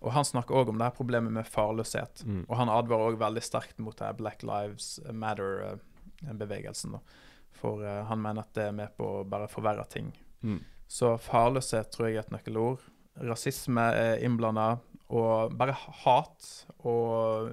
Og 0.00 0.12
Han 0.12 0.24
snakker 0.24 0.54
òg 0.54 0.68
om 0.70 0.78
det 0.78 0.84
her 0.86 0.94
problemet 0.94 1.32
med 1.32 1.44
farløshet. 1.46 2.22
Mm. 2.24 2.44
Og 2.48 2.56
han 2.56 2.68
advarer 2.70 3.10
òg 3.10 3.18
veldig 3.18 3.42
sterkt 3.42 3.78
mot 3.82 3.96
det 3.98 4.06
her 4.06 4.12
Black 4.14 4.42
Lives 4.46 5.00
Matter-bevegelsen. 5.12 6.94
For 7.52 7.82
han 8.06 8.22
mener 8.22 8.44
at 8.46 8.54
det 8.54 8.68
er 8.68 8.76
med 8.76 8.94
på 8.96 9.08
å 9.20 9.24
bare 9.28 9.48
forverre 9.50 9.84
ting. 9.90 10.12
Mm. 10.46 10.60
Så 10.90 11.16
farløshet 11.18 11.90
tror 11.92 12.08
jeg 12.08 12.16
er 12.20 12.24
et 12.28 12.32
nøkkelord. 12.34 12.78
Rasisme 13.20 13.82
er 13.96 14.22
innblanda, 14.24 14.78
og 15.10 15.56
bare 15.58 15.74
hat 16.04 16.46
og 16.86 17.50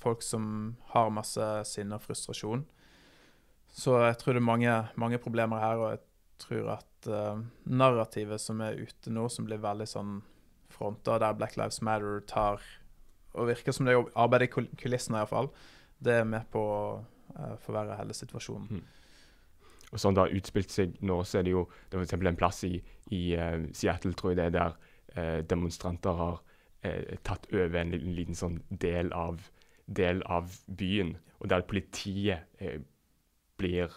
folk 0.00 0.22
som 0.22 0.76
har 0.94 1.10
masse 1.12 1.48
sinne 1.68 1.98
og 1.98 2.04
frustrasjon. 2.04 2.62
Så 3.74 3.96
jeg 4.04 4.18
tror 4.20 4.36
det 4.36 4.40
er 4.40 4.46
mange, 4.46 4.74
mange 5.00 5.18
problemer 5.18 5.58
her, 5.58 5.80
og 5.82 5.96
jeg 5.96 6.02
tror 6.44 6.70
at 6.76 7.08
uh, 7.10 7.42
narrativet 7.66 8.40
som 8.42 8.62
er 8.62 8.78
ute 8.78 9.10
nå, 9.10 9.26
som 9.28 9.48
blir 9.48 9.62
veldig 9.62 9.88
sånn 9.90 10.14
fronta, 10.74 11.18
der 11.22 11.34
Black 11.38 11.58
Lives 11.58 11.82
Matter 11.82 12.22
tar 12.26 12.62
Og 13.34 13.48
virker 13.48 13.74
som 13.74 13.86
det 13.86 13.96
er 13.96 14.04
arbeid 14.14 14.44
i 14.46 14.46
kul- 14.46 14.70
kulissene, 14.78 15.18
iallfall, 15.18 15.48
det 15.98 16.20
er 16.20 16.26
med 16.28 16.46
på 16.54 16.60
å 16.62 16.82
uh, 17.34 17.56
forverre 17.64 17.96
hele 17.98 18.14
situasjonen. 18.14 18.84
Og 19.90 19.98
sånn 19.98 20.14
det 20.14 20.22
har 20.22 20.36
utspilt 20.38 20.70
seg 20.70 20.94
nå, 21.02 21.16
så 21.26 21.40
er 21.40 21.46
det 21.46 21.54
jo 21.54 21.64
det 21.90 21.98
er 21.98 22.06
for 22.12 22.30
en 22.30 22.38
plass 22.38 22.62
i, 22.66 22.76
i 23.10 23.22
uh, 23.34 23.66
Seattle, 23.74 24.14
tror 24.14 24.30
jeg 24.32 24.38
det 24.38 24.46
er, 24.46 24.54
der 24.54 24.93
demonstranter 25.14 26.16
har 26.18 26.40
eh, 26.84 27.16
tatt 27.22 27.46
over 27.52 27.80
en 27.80 27.92
liten, 27.94 28.14
liten 28.16 28.38
sånn 28.38 28.60
del 28.68 29.12
av, 29.16 29.42
del 29.86 30.22
av 30.30 30.52
byen, 30.66 31.16
og 31.40 31.50
der 31.52 31.66
politiet 31.68 32.46
eh, 32.62 32.80
blir, 33.60 33.92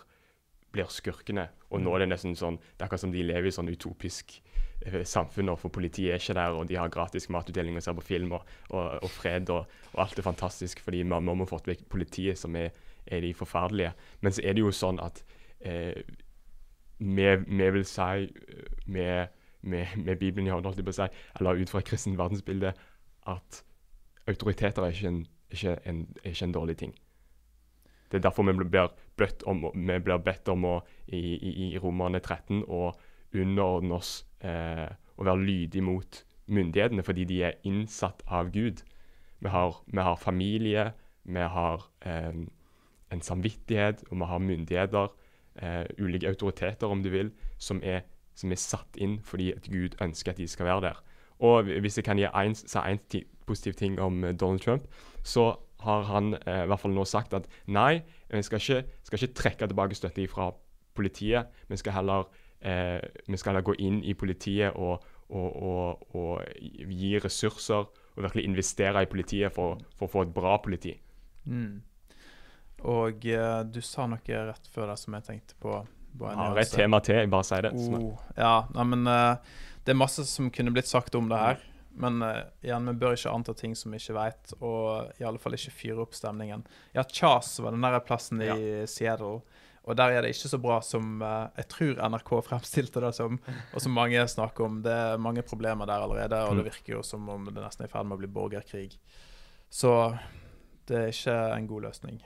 blir 0.75 0.91
skurkene. 0.93 1.47
Og 1.71 1.83
nå 1.83 1.93
er 1.95 2.05
det 2.05 2.11
nesten 2.13 2.37
sånn 2.39 2.61
Det 2.61 2.79
er 2.79 2.85
akkurat 2.85 3.03
som 3.03 3.11
de 3.11 3.23
lever 3.25 3.49
i 3.49 3.55
sånn 3.55 3.71
utopisk 3.71 4.37
eh, 4.85 5.03
samfunn, 5.07 5.51
for 5.59 5.73
politiet 5.73 6.13
er 6.13 6.21
ikke 6.21 6.37
der, 6.37 6.55
og 6.55 6.69
de 6.69 6.79
har 6.79 6.93
gratis 6.93 7.29
matutdeling 7.33 7.79
og 7.79 7.85
ser 7.85 7.97
på 7.97 8.05
film, 8.13 8.35
og, 8.37 8.53
og, 8.69 9.01
og 9.03 9.11
fred, 9.11 9.51
og, 9.53 9.79
og 9.93 10.05
alt 10.05 10.19
er 10.19 10.27
fantastisk 10.27 10.83
fordi 10.85 11.03
mamma 11.07 11.35
må 11.35 11.49
fått 11.49 11.67
vekk 11.69 11.87
politiet, 11.91 12.39
som 12.39 12.55
er, 12.59 12.71
er 13.05 13.23
de 13.23 13.33
forferdelige. 13.35 13.93
Men 14.21 14.35
så 14.35 14.45
er 14.45 14.55
det 14.55 14.63
jo 14.63 14.75
sånn 14.75 15.01
at 15.03 15.23
eh, 15.59 15.99
vi, 16.97 17.27
vi 17.45 17.73
vil 17.75 17.85
si 17.85 18.27
eh, 18.27 19.27
med, 19.67 19.97
med, 19.97 20.15
Bibelen 20.19 20.47
i 20.47 20.53
hånden, 20.53 20.69
holdt 20.69 20.79
jeg 20.81 20.87
på 20.87 20.95
å 20.95 20.99
si, 20.99 21.07
eller 21.39 21.61
ut 21.61 21.71
fra 21.71 21.81
et 21.81 21.89
kristent 21.89 22.19
verdensbilde, 22.19 22.73
at 23.27 23.63
autoriteter 24.27 24.85
er 24.85 24.95
ikke 24.95 25.11
en, 25.11 25.19
ikke 25.51 25.75
en, 25.89 26.01
er 26.23 26.33
ikke 26.33 26.47
en 26.49 26.55
dårlig 26.55 26.77
ting. 26.83 26.95
Det 28.11 28.19
er 28.19 28.23
derfor 28.23 28.47
vi 28.47 28.55
blir 28.55 28.93
bedt 29.19 29.43
om, 29.43 29.65
blir 29.75 30.23
bedt 30.23 30.49
om 30.51 30.65
å, 30.65 30.75
i, 31.07 31.19
i, 31.35 31.53
i 31.73 31.79
Romerne 31.83 32.21
13 32.23 32.63
å 32.63 32.91
underordne 33.35 33.97
oss 33.97 34.21
eh, 34.39 34.87
og 35.17 35.27
være 35.27 35.43
lydige 35.43 35.83
mot 35.83 36.21
myndighetene, 36.47 37.03
fordi 37.03 37.25
de 37.27 37.41
er 37.43 37.57
innsatt 37.67 38.23
av 38.27 38.53
Gud. 38.55 38.83
Vi 39.43 39.51
har, 39.51 39.81
vi 39.85 39.99
har 39.99 40.15
familie, 40.21 40.91
vi 41.27 41.43
har 41.43 41.83
eh, 42.07 42.45
en 43.11 43.21
samvittighet, 43.21 44.05
og 44.09 44.21
vi 44.21 44.29
har 44.31 44.39
myndigheter, 44.43 45.09
eh, 45.61 45.83
ulike 45.99 46.31
autoriteter 46.31 46.87
om 46.87 47.03
du 47.03 47.09
vil, 47.09 47.31
som 47.57 47.81
er, 47.83 48.05
som 48.37 48.53
er 48.53 48.61
satt 48.61 48.99
inn 49.01 49.17
fordi 49.25 49.51
at 49.55 49.69
Gud 49.71 49.97
ønsker 50.03 50.33
at 50.33 50.41
de 50.41 50.47
skal 50.49 50.69
være 50.69 50.89
der. 50.89 51.01
Og 51.43 51.69
hvis 51.81 51.97
jeg 51.97 52.05
kan 52.05 52.17
gi 52.17 52.25
en, 52.25 52.55
en 52.55 52.99
positiv 53.45 53.73
ting 53.77 53.99
om 54.01 54.23
eh, 54.23 54.33
Donald 54.33 54.61
Trump, 54.63 54.87
så 55.23 55.55
har 55.85 56.07
han 56.09 56.33
eh, 56.33 56.63
i 56.63 56.67
hvert 56.69 56.81
fall 56.81 56.95
nå 56.95 57.05
sagt 57.05 57.35
at 57.37 57.45
nei, 57.67 58.01
vi 58.29 58.41
skal 58.41 58.61
ikke, 58.61 58.97
skal 59.03 59.21
ikke 59.21 59.39
trekke 59.41 59.67
tilbake 59.67 59.97
støtte 59.97 60.27
fra 60.31 60.51
politiet, 60.97 61.53
vi 61.69 61.77
skal 61.77 61.93
heller, 61.99 62.25
eh, 62.61 63.01
vi 63.27 63.37
skal 63.37 63.53
heller 63.53 63.67
gå 63.67 63.77
inn 63.79 64.01
i 64.03 64.15
politiet 64.17 64.73
og, 64.75 65.03
og, 65.29 65.63
og, 65.63 66.15
og 66.15 66.41
gi 66.89 67.19
ressurser 67.21 67.85
og 68.17 68.23
virkelig 68.23 68.47
investere 68.49 69.03
i 69.03 69.11
politiet 69.11 69.53
for, 69.53 69.77
for 69.95 70.07
å 70.07 70.13
få 70.15 70.25
et 70.25 70.33
bra 70.33 70.57
politi. 70.63 70.95
Mm. 71.45 71.83
Og 72.89 73.25
eh, 73.29 73.61
du 73.69 73.79
sa 73.85 74.07
noe 74.09 74.41
rett 74.49 74.73
før 74.73 74.91
det 74.91 74.97
som 75.01 75.17
jeg 75.17 75.27
tenkte 75.29 75.57
på. 75.61 75.79
Har 76.25 76.57
et 76.57 76.71
tema 76.71 76.99
til, 77.03 77.15
jeg 77.15 77.29
bare 77.29 77.43
sier 77.47 77.61
det. 77.67 77.73
Oh, 77.73 78.17
ja, 78.37 78.53
nei, 78.75 78.83
men 78.93 79.07
uh, 79.07 79.35
det 79.85 79.93
er 79.93 79.99
masse 79.99 80.25
som 80.25 80.49
kunne 80.51 80.71
blitt 80.75 80.87
sagt 80.89 81.15
om 81.15 81.29
det 81.29 81.37
her. 81.37 81.57
Men 81.97 82.21
uh, 82.21 82.43
igjen, 82.61 82.85
vi 82.91 82.93
bør 83.01 83.15
ikke 83.17 83.31
anta 83.33 83.53
ting 83.57 83.75
som 83.75 83.91
vi 83.91 83.97
ikke 83.97 84.13
vet, 84.17 84.51
og 84.61 85.13
i 85.19 85.23
alle 85.25 85.39
fall 85.41 85.53
ikke 85.57 85.71
fyre 85.73 86.03
opp 86.03 86.13
stemningen. 86.13 86.65
Ja, 86.93 87.03
Chas 87.03 87.55
var 87.59 87.71
den 87.73 87.81
der 87.81 87.99
plassen 88.05 88.41
i 88.41 88.85
Seattle, 88.85 89.39
og 89.87 89.95
der 89.95 90.11
er 90.11 90.21
det 90.21 90.33
ikke 90.35 90.49
så 90.51 90.57
bra 90.59 90.81
som 90.83 91.21
uh, 91.23 91.47
jeg 91.55 91.67
tror 91.71 92.01
NRK 92.11 92.31
fremstilte 92.45 92.99
det 93.01 93.13
som, 93.15 93.39
og 93.73 93.79
som 93.81 93.93
mange 93.95 94.21
snakker 94.27 94.65
om. 94.67 94.81
Det 94.83 94.91
er 94.91 95.17
mange 95.17 95.41
problemer 95.47 95.87
der 95.87 96.03
allerede, 96.03 96.41
og 96.43 96.57
det 96.59 96.65
Mm. 96.65 96.71
virker 96.73 96.93
jo 96.97 97.03
som 97.03 97.29
om 97.29 97.45
det 97.45 97.55
nesten 97.63 97.85
er 97.85 97.87
i 97.87 97.93
ferd 97.93 98.05
med 98.05 98.17
å 98.17 98.21
bli 98.21 98.27
borgerkrig. 98.27 98.97
Så 99.71 100.17
det 100.87 100.97
er 100.97 101.07
ikke 101.11 101.37
en 101.57 101.67
god 101.67 101.81
løsning. 101.87 102.21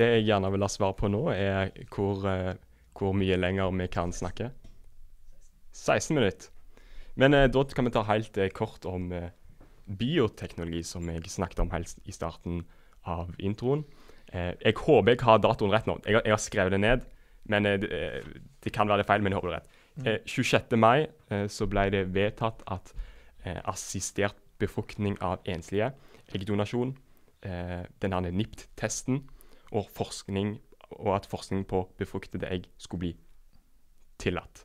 Det 0.00 0.06
jeg 0.14 0.26
gjerne 0.30 0.50
vil 0.54 0.64
ha 0.64 0.70
svar 0.72 0.94
på 0.98 1.10
nå, 1.12 1.20
er 1.34 1.70
hvor, 1.92 2.24
eh, 2.30 2.54
hvor 2.96 3.12
mye 3.16 3.36
lenger 3.36 3.72
vi 3.76 3.88
kan 3.92 4.12
snakke. 4.16 4.50
16 5.76 6.14
minutter. 6.16 6.48
Men 7.20 7.34
eh, 7.36 7.48
da 7.52 7.64
kan 7.74 7.84
vi 7.88 7.92
ta 7.94 8.02
helt 8.08 8.38
eh, 8.40 8.48
kort 8.54 8.86
om 8.88 9.10
eh, 9.12 9.28
bioteknologi, 9.90 10.82
som 10.86 11.08
jeg 11.10 11.28
snakket 11.30 11.60
om 11.64 11.72
helt 11.74 11.96
i 12.08 12.14
starten 12.14 12.62
av 13.10 13.32
introen. 13.42 13.84
Eh, 14.32 14.52
jeg 14.62 14.78
håper 14.78 15.14
jeg 15.16 15.24
har 15.26 15.42
datoen 15.42 15.72
rett 15.74 15.88
nå. 15.90 15.98
Jeg, 16.06 16.16
har- 16.20 16.26
jeg 16.28 16.36
har 16.36 16.42
skrevet 16.42 16.74
det 16.76 16.80
ned, 16.84 17.04
men 17.50 17.66
eh, 17.66 17.76
det, 17.82 18.00
det 18.64 18.72
kan 18.76 18.88
være 18.90 19.02
det 19.02 19.08
feil, 19.10 19.22
men 19.24 19.32
jeg 19.34 19.40
håper 19.40 19.52
det 19.52 19.58
er 19.58 19.60
rett. 19.60 19.76
Eh, 20.00 20.18
26. 20.30 20.76
mai 20.80 21.08
eh, 21.34 21.46
så 21.50 21.66
ble 21.68 21.88
det 21.92 22.06
vedtatt 22.14 22.64
at 22.70 22.94
assistert 23.64 24.36
befruktning 24.60 25.14
av 25.24 25.40
enslige, 25.48 25.86
eggdonasjon, 26.36 26.90
eh, 27.48 27.86
den 28.04 28.12
NIPT-testen 28.36 29.22
og 29.72 29.88
forskning 29.94 30.56
og 30.90 31.14
at 31.14 31.26
forskning 31.30 31.64
på 31.70 31.84
befruktede 31.98 32.48
egg 32.50 32.64
skulle 32.78 33.00
bli 33.04 33.12
tillatt. 34.18 34.64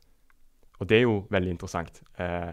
Og 0.80 0.88
det 0.90 0.98
er 0.98 1.04
jo 1.06 1.20
veldig 1.32 1.52
interessant. 1.54 2.02
Eh, 2.18 2.52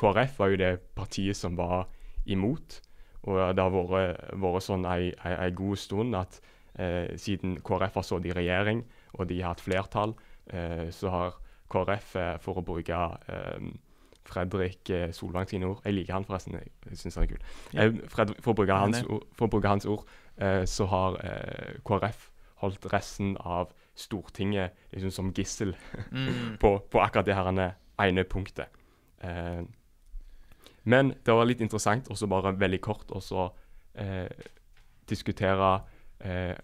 KrF 0.00 0.38
var 0.40 0.48
jo 0.54 0.56
det 0.56 0.70
partiet 0.96 1.36
som 1.36 1.56
var 1.58 1.88
imot, 2.26 2.80
Og 3.22 3.36
det 3.54 3.60
har 3.60 3.68
vært, 3.70 4.30
vært 4.40 4.64
sånn 4.64 4.86
ei 4.88 5.50
god 5.52 5.76
stund 5.76 6.14
at 6.16 6.38
eh, 6.80 7.12
siden 7.20 7.58
KrF 7.60 7.98
har 7.98 8.02
sittet 8.08 8.30
i 8.30 8.32
regjering 8.38 8.80
og 9.18 9.26
de 9.28 9.42
har 9.42 9.52
hatt 9.52 9.60
flertall, 9.60 10.14
eh, 10.48 10.88
så 10.90 11.10
har 11.12 11.34
KrF, 11.68 12.14
eh, 12.16 12.38
for 12.40 12.56
å 12.56 12.64
bruke 12.64 12.96
eh, 13.28 13.68
Fredrik 14.30 14.88
eh, 14.90 15.10
Solvang 15.12 15.48
sine 15.50 15.66
ord 15.68 15.84
Jeg 15.84 15.94
liker 15.98 16.14
han 16.16 16.24
forresten, 16.24 16.56
jeg, 16.62 16.96
syns 16.96 17.18
han 17.20 17.26
er 17.26 17.34
kul. 17.34 17.44
For, 18.08 19.44
å 19.44 19.50
bruke 19.52 19.68
hans, 19.68 19.86
ord- 19.86 20.06
eh, 20.40 20.64
så 20.64 20.86
har 20.90 21.20
eh, 21.24 21.76
KrF 21.86 22.28
holdt 22.64 22.88
resten 22.92 23.36
av 23.40 23.72
Stortinget 23.96 24.76
liksom 24.92 25.10
som 25.10 25.32
gissel 25.36 25.74
Mm. 26.10 26.56
på, 26.62 26.78
på 26.90 27.00
akkurat 27.00 27.26
det 27.26 27.36
her 27.36 27.50
ene 28.00 28.24
punktet. 28.24 28.68
Eh, 29.22 29.62
men 30.82 31.14
det 31.26 31.34
var 31.34 31.44
litt 31.44 31.60
interessant 31.60 32.08
også 32.10 32.26
bare 32.30 32.54
veldig 32.56 32.80
kort 32.80 33.10
å 33.12 33.20
så 33.20 33.50
eh, 33.94 34.30
diskutere 35.08 35.72
eh, 36.24 36.56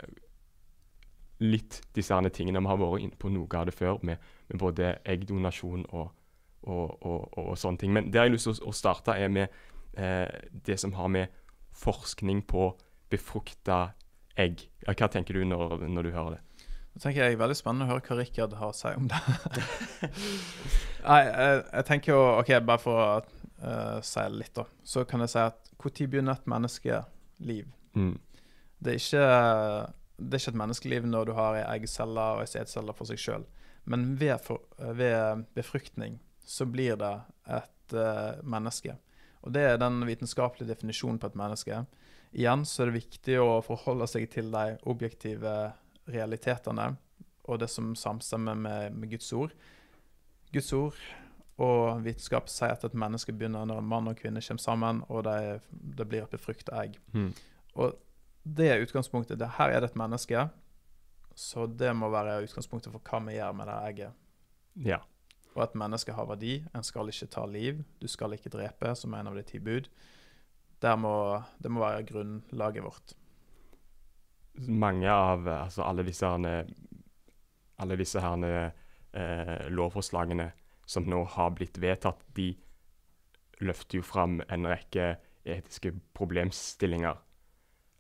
litt 1.44 1.82
disse 1.94 2.15
her 2.15 2.28
tingene. 2.32 2.62
Vi 2.65 2.70
har 2.70 2.81
vært 2.81 3.05
inne 3.05 3.20
på 3.20 3.31
noe 3.32 3.59
av 3.59 3.69
det 3.69 3.74
før, 3.77 3.98
med, 4.03 4.23
med 4.48 4.61
både 4.61 4.94
eggdonasjon 5.05 5.85
og, 5.90 6.09
og, 6.62 6.97
og, 7.03 7.28
og, 7.36 7.48
og 7.51 7.59
sånne 7.61 7.82
ting. 7.82 7.93
Men 7.93 8.11
det 8.11 8.20
jeg 8.20 8.31
har 8.31 8.32
lyst 8.32 8.48
til 8.48 8.57
å, 8.57 8.70
å 8.70 8.77
starte, 8.77 9.16
er 9.16 9.32
med 9.32 9.48
eh, 9.98 10.28
det 10.66 10.78
som 10.81 10.97
har 10.97 11.12
med 11.12 11.43
forskning 11.77 12.47
på 12.48 12.70
befrukta 13.12 13.90
egg. 14.36 14.66
Hva 14.86 15.08
tenker 15.12 15.38
du 15.38 15.46
når, 15.48 15.86
når 15.88 16.08
du 16.08 16.12
hører 16.14 16.36
det? 16.36 16.42
Nå 16.96 17.02
tenker 17.02 17.26
jeg 17.26 17.36
Veldig 17.40 17.56
spennende 17.58 17.84
å 17.84 17.90
høre 17.90 18.04
hva 18.06 18.16
Rikard 18.22 18.54
har 18.56 18.70
å 18.72 18.76
si 18.76 18.92
om 18.96 19.08
det. 19.10 19.18
Nei, 21.10 21.18
jeg, 21.26 21.58
jeg 21.60 21.88
tenker 21.90 22.14
jo 22.14 22.20
OK, 22.38 22.52
bare 22.64 22.82
for 22.82 23.02
å 23.02 23.08
uh, 23.20 23.98
si 24.04 24.24
litt, 24.32 24.54
da. 24.56 24.64
Så 24.80 25.04
kan 25.08 25.24
jeg 25.24 25.34
si 25.34 25.42
at 25.42 25.72
når 25.76 26.08
begynner 26.08 26.38
et 26.38 26.48
menneskeliv? 26.48 27.68
Mm. 27.96 28.14
Det 28.80 28.94
er 28.94 29.02
ikke, 29.02 29.26
det 30.16 30.38
er 30.38 30.42
ikke 30.42 30.54
et 30.54 30.62
menneskeliv 30.62 31.10
når 31.12 31.28
du 31.28 31.34
har 31.36 31.60
ei 31.60 31.66
eggcelle 31.76 32.26
og 32.36 32.44
ei 32.46 32.50
sædcelle 32.50 32.96
for 32.96 33.12
seg 33.12 33.20
sjøl. 33.20 33.46
Men 33.86 34.08
ved, 34.18 34.38
for, 34.42 34.64
ved 34.80 35.44
befruktning 35.54 36.16
så 36.48 36.64
blir 36.70 36.96
det 37.00 37.12
et 37.58 37.96
uh, 37.96 38.40
menneske. 38.40 38.96
Og 39.44 39.52
det 39.54 39.68
er 39.68 39.78
den 39.84 40.00
vitenskapelige 40.08 40.72
definisjonen 40.72 41.20
på 41.20 41.28
et 41.28 41.36
menneske. 41.38 41.84
Igjen 42.36 42.66
så 42.68 42.84
er 42.84 42.90
det 42.90 43.00
viktig 43.00 43.38
å 43.40 43.60
forholde 43.64 44.08
seg 44.10 44.26
til 44.32 44.50
de 44.52 44.76
objektive 44.88 45.52
realitetene 46.12 46.90
og 47.46 47.60
det 47.62 47.68
som 47.72 47.94
samstemmer 47.96 48.58
med, 48.58 48.96
med 48.98 49.14
Guds 49.14 49.30
ord. 49.32 49.54
Guds 50.52 50.72
ord 50.76 50.98
og 51.62 52.02
vitenskap 52.04 52.50
sier 52.52 52.74
at 52.74 52.84
et 52.84 52.96
menneske 52.98 53.32
begynner 53.32 53.64
når 53.68 53.84
mann 53.86 54.10
og 54.10 54.18
kvinne 54.18 54.42
kommer 54.44 54.62
sammen, 54.62 55.00
og 55.08 55.24
det, 55.24 55.62
det 55.70 56.06
blir 56.08 56.26
et 56.26 56.34
befrukta 56.34 56.76
egg. 56.82 56.98
Mm. 57.16 57.30
Og 57.80 57.96
det 58.44 58.68
er 58.70 58.84
utgangspunktet. 58.84 59.38
Det, 59.40 59.48
her 59.56 59.72
er 59.72 59.80
det 59.80 59.92
et 59.92 59.98
menneske, 59.98 60.46
så 61.36 61.66
det 61.66 61.92
må 61.96 62.10
være 62.12 62.42
utgangspunktet 62.44 62.92
for 62.92 63.04
hva 63.08 63.22
vi 63.26 63.38
gjør 63.38 63.56
med 63.56 63.70
det 63.70 63.78
egget. 63.88 64.20
Ja. 64.84 65.00
Og 65.56 65.64
et 65.64 65.78
menneske 65.78 66.12
har 66.12 66.28
verdi. 66.28 66.58
En 66.76 66.84
skal 66.84 67.08
ikke 67.08 67.30
ta 67.32 67.46
liv. 67.48 67.80
Du 68.02 68.06
skal 68.12 68.36
ikke 68.36 68.52
drepe, 68.52 68.92
som 68.98 69.14
er 69.14 69.24
en 69.24 69.32
av 69.32 69.38
de 69.38 69.44
ti 69.48 69.60
bud. 69.62 69.88
Må, 70.82 71.43
det 71.62 71.70
må 71.73 71.81
være 71.81 72.05
grunnlaget 72.05 72.85
vårt. 72.85 73.15
mange 74.57 75.09
av 75.09 75.48
altså 75.48 75.82
alle 75.85 76.05
disse 76.05 76.27
herne, 76.28 76.66
alle 77.78 77.97
disse 77.97 78.20
herne, 78.20 78.73
eh, 79.12 79.69
lovforslagene 79.69 80.51
som 80.86 81.05
nå 81.09 81.24
har 81.35 81.51
blitt 81.57 81.81
vedtatt, 81.82 82.23
de 82.36 82.55
løfter 83.61 83.98
jo 83.98 84.07
fram 84.07 84.40
en 84.48 84.69
rekke 84.69 85.16
etiske 85.44 85.93
problemstillinger. 86.16 87.16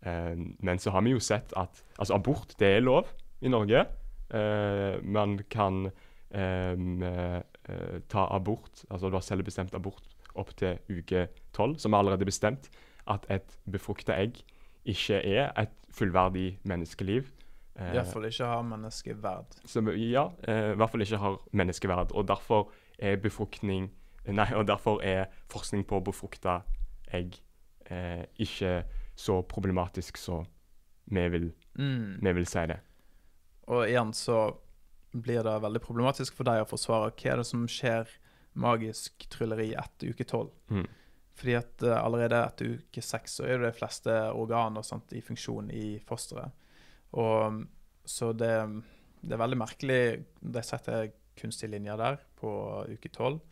Eh, 0.02 0.34
men 0.36 0.78
så 0.78 0.90
har 0.90 1.02
vi 1.02 1.16
jo 1.16 1.20
sett 1.20 1.52
at 1.56 1.82
altså 1.98 2.14
abort 2.14 2.56
det 2.60 2.76
er 2.76 2.84
lov 2.84 3.08
i 3.40 3.52
Norge. 3.52 3.86
Eh, 4.30 5.02
man 5.02 5.38
kan 5.50 5.90
eh, 6.30 6.72
eh, 6.72 8.00
ta 8.08 8.28
abort, 8.34 8.84
altså 8.90 9.10
du 9.10 9.16
har 9.16 9.24
selvbestemt 9.24 9.74
abort 9.74 10.08
opp 10.36 10.52
til 10.58 10.78
uke 10.92 11.28
tolv, 11.56 11.78
som 11.82 11.92
er 11.96 12.02
allerede 12.04 12.28
bestemt 12.28 12.68
at 13.08 13.26
et 13.32 13.56
befrukta 13.70 14.16
egg 14.20 14.40
ikke 14.86 15.18
er 15.24 15.50
et 15.58 15.72
fullverdig 15.96 16.58
menneskeliv. 16.68 17.30
Eh, 17.78 17.94
Iallfall 17.96 18.28
ikke 18.28 18.46
har 18.48 18.62
menneskeverd. 18.64 19.56
som 19.68 19.88
ja, 19.92 20.28
eh, 20.48 20.72
i 20.72 20.76
hvert 20.78 20.90
fall 20.92 21.04
ikke 21.04 21.18
har 21.22 21.38
menneskeverd. 21.52 22.12
Og 22.12 22.26
derfor 22.28 22.70
er 22.98 23.16
befruktning 23.16 23.90
Nei, 24.26 24.48
og 24.58 24.64
derfor 24.66 24.98
er 25.06 25.28
forskning 25.52 25.84
på 25.86 26.00
befrukta 26.02 26.56
egg 27.14 27.36
eh, 27.90 28.24
ikke 28.42 28.80
så 29.14 29.36
problematisk 29.46 30.16
som 30.18 30.46
vi 31.06 31.28
vil, 31.30 31.52
Mm. 31.78 32.18
vi 32.22 32.32
vil 32.32 32.46
si 32.46 32.64
det. 32.66 32.80
Og 33.68 33.84
igjen 33.86 34.10
så 34.12 34.56
blir 35.12 35.42
det 35.46 35.62
veldig 35.62 35.80
problematisk 35.84 36.34
for 36.34 36.42
deg 36.48 36.64
å 36.64 36.68
forsvare 36.68 37.12
hva 37.12 37.32
er 37.32 37.36
det 37.36 37.46
som 37.46 37.66
skjer 37.70 38.08
magisk 38.56 39.28
trylleri 39.30 39.68
etter 39.78 40.10
uke 40.10 40.24
tolv. 40.26 40.50
Mm. 40.70 40.86
Fordi 41.36 41.56
at 41.58 41.84
eh, 41.84 41.96
allerede 41.96 42.40
etter 42.42 42.76
uke 42.78 43.04
seks 43.04 43.38
så 43.38 43.46
er 43.46 43.60
det 43.60 43.70
de 43.70 43.78
fleste 43.78 44.14
organer 44.32 44.84
sant, 44.86 45.12
i 45.12 45.22
funksjon 45.24 45.70
i 45.74 45.98
fosteret. 46.06 46.54
Og 47.16 47.52
mm, 47.52 47.60
så 48.06 48.30
det, 48.32 48.54
det 49.20 49.34
er 49.34 49.40
veldig 49.40 49.58
merkelig 49.58 50.00
De 50.40 50.62
setter 50.62 51.10
kunstige 51.36 51.72
linjer 51.72 51.98
der 52.00 52.18
på 52.38 52.50
uke 52.88 53.10
tolv. 53.12 53.42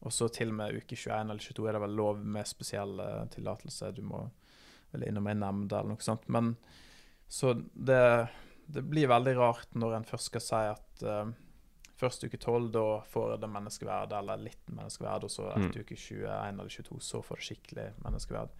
Og 0.00 0.12
så 0.12 0.30
til 0.32 0.52
og 0.52 0.58
med 0.62 0.76
uke 0.80 0.96
21 0.96 1.16
eller 1.32 1.44
22 1.44 1.68
er 1.68 1.76
det 1.76 1.82
vel 1.82 1.96
lov 1.96 2.20
med 2.36 2.48
spesiell 2.48 3.00
eh, 3.04 3.24
tillatelse. 3.32 3.92
Du 3.96 4.02
må 4.04 4.24
vel 4.92 5.06
innom 5.08 5.28
en 5.30 5.44
nemnd 5.44 5.72
eller 5.72 5.92
noe 5.92 6.04
sånt. 6.04 6.26
Men 6.32 6.54
så 7.30 7.54
det, 7.54 8.02
det 8.66 8.84
blir 8.88 9.10
veldig 9.12 9.36
rart 9.38 9.76
når 9.78 9.98
en 9.98 10.08
først 10.08 10.32
skal 10.32 10.44
si 10.44 10.62
at 10.72 11.04
eh, 11.04 11.32
først 12.00 12.24
uke 12.24 12.38
12, 12.40 12.70
da 12.74 12.84
får 13.12 13.36
det 13.42 13.50
menneskeverd, 13.52 14.12
eller 14.18 14.40
litt 14.40 14.70
menneskeverd, 14.72 15.24
og 15.28 15.30
så 15.32 15.50
etter 15.54 15.84
uke 15.84 15.96
21 15.96 16.24
eller 16.60 16.72
22, 16.72 17.00
så 17.04 17.20
får 17.26 17.36
det 17.40 17.46
skikkelig 17.50 17.86
menneskeverd. 18.04 18.56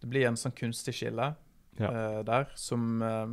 Det 0.00 0.10
blir 0.10 0.26
en 0.28 0.36
sånn 0.40 0.56
kunstig 0.56 0.94
skille 0.98 1.30
Ja. 1.78 1.88
uh, 1.90 2.22
der 2.26 2.48
som 2.58 3.00
uh, 3.02 3.30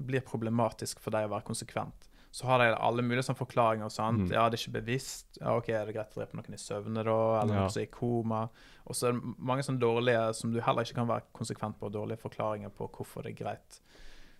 blir 0.00 0.20
problematisk 0.24 1.00
for 1.00 1.10
deg 1.14 1.26
å 1.28 1.32
være 1.34 1.46
konsekvent. 1.48 2.06
Så 2.32 2.46
har 2.46 2.60
de 2.62 2.68
alle 2.78 3.02
mulige 3.02 3.24
sånne 3.26 3.40
forklaringer. 3.40 3.88
sant? 3.90 4.28
Mm. 4.28 4.32
Ja, 4.32 4.44
det 4.48 4.60
er 4.60 4.62
ikke 4.62 4.76
bevisst. 4.80 5.38
Ja, 5.40 5.56
OK, 5.58 5.68
er 5.74 5.86
det 5.88 5.94
greit 5.96 6.12
å 6.14 6.20
drepe 6.20 6.36
noen 6.38 6.54
i 6.54 6.60
søvne, 6.62 7.02
da? 7.02 7.16
Eller 7.42 7.54
Ja. 7.54 7.60
noen 7.64 7.70
som 7.74 7.80
er 7.82 7.86
i 7.88 7.90
koma? 7.90 8.42
Og 8.86 8.94
så 8.94 9.08
er 9.08 9.12
det 9.16 9.34
mange 9.38 9.62
sånne 9.66 9.80
dårlige 9.82 10.34
som 10.34 10.52
du 10.52 10.60
heller 10.60 10.82
ikke 10.84 10.94
kan 11.00 11.08
være 11.08 11.22
konsekvent 11.34 11.78
på, 11.80 11.90
dårlige 11.90 12.22
forklaringer 12.22 12.70
på 12.70 12.86
hvorfor 12.88 13.22
det 13.24 13.32
er 13.34 13.44
greit. 13.44 13.80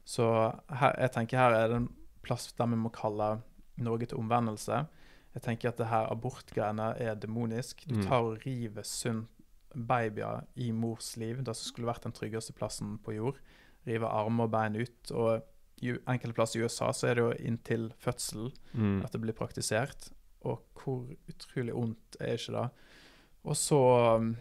Så 0.06 0.22
her, 0.70 0.94
jeg 1.00 1.12
tenker 1.12 1.36
her 1.36 1.52
er 1.52 1.68
det 1.68 1.76
en 1.76 1.88
plass 2.22 2.52
der 2.52 2.66
vi 2.66 2.76
må 2.76 2.92
kalle 2.92 3.42
Norge 3.84 4.06
til 4.06 4.18
omvendelse. 4.18 4.86
Jeg 5.34 5.42
tenker 5.42 5.68
at 5.68 5.76
det 5.78 5.86
her 5.86 6.10
abortgreiene 6.10 6.94
er 6.98 7.14
demonisk. 7.14 7.84
Du 7.88 7.94
Mm. 7.96 8.02
tar 8.06 8.22
og 8.22 8.38
river 8.46 8.82
sunt 8.82 9.28
babyer 9.74 10.44
i 10.56 10.70
mors 10.72 11.16
liv, 11.16 11.36
det 11.44 11.54
som 11.56 11.68
skulle 11.68 11.86
vært 11.86 12.02
den 12.02 12.12
tryggeste 12.12 12.52
plassen 12.52 12.98
på 12.98 13.14
jord. 13.14 13.36
River 13.86 14.08
armer 14.08 14.44
og 14.44 14.50
bein 14.50 14.76
ut. 14.76 15.10
Og 15.12 15.42
i 15.82 15.92
enkelte 16.08 16.34
plasser 16.34 16.60
i 16.60 16.64
USA 16.64 16.90
så 16.92 17.06
er 17.08 17.14
det 17.14 17.22
jo 17.22 17.46
inntil 17.46 17.92
fødsel 17.98 18.52
Mm. 18.74 19.04
at 19.04 19.12
det 19.12 19.20
blir 19.20 19.32
praktisert. 19.32 20.10
Og 20.44 20.62
hvor 20.74 21.06
utrolig 21.28 21.74
ondt 21.74 22.16
er 22.20 22.34
ikke 22.36 22.52
det? 22.62 22.70
Og 23.44 23.54
så 23.56 24.36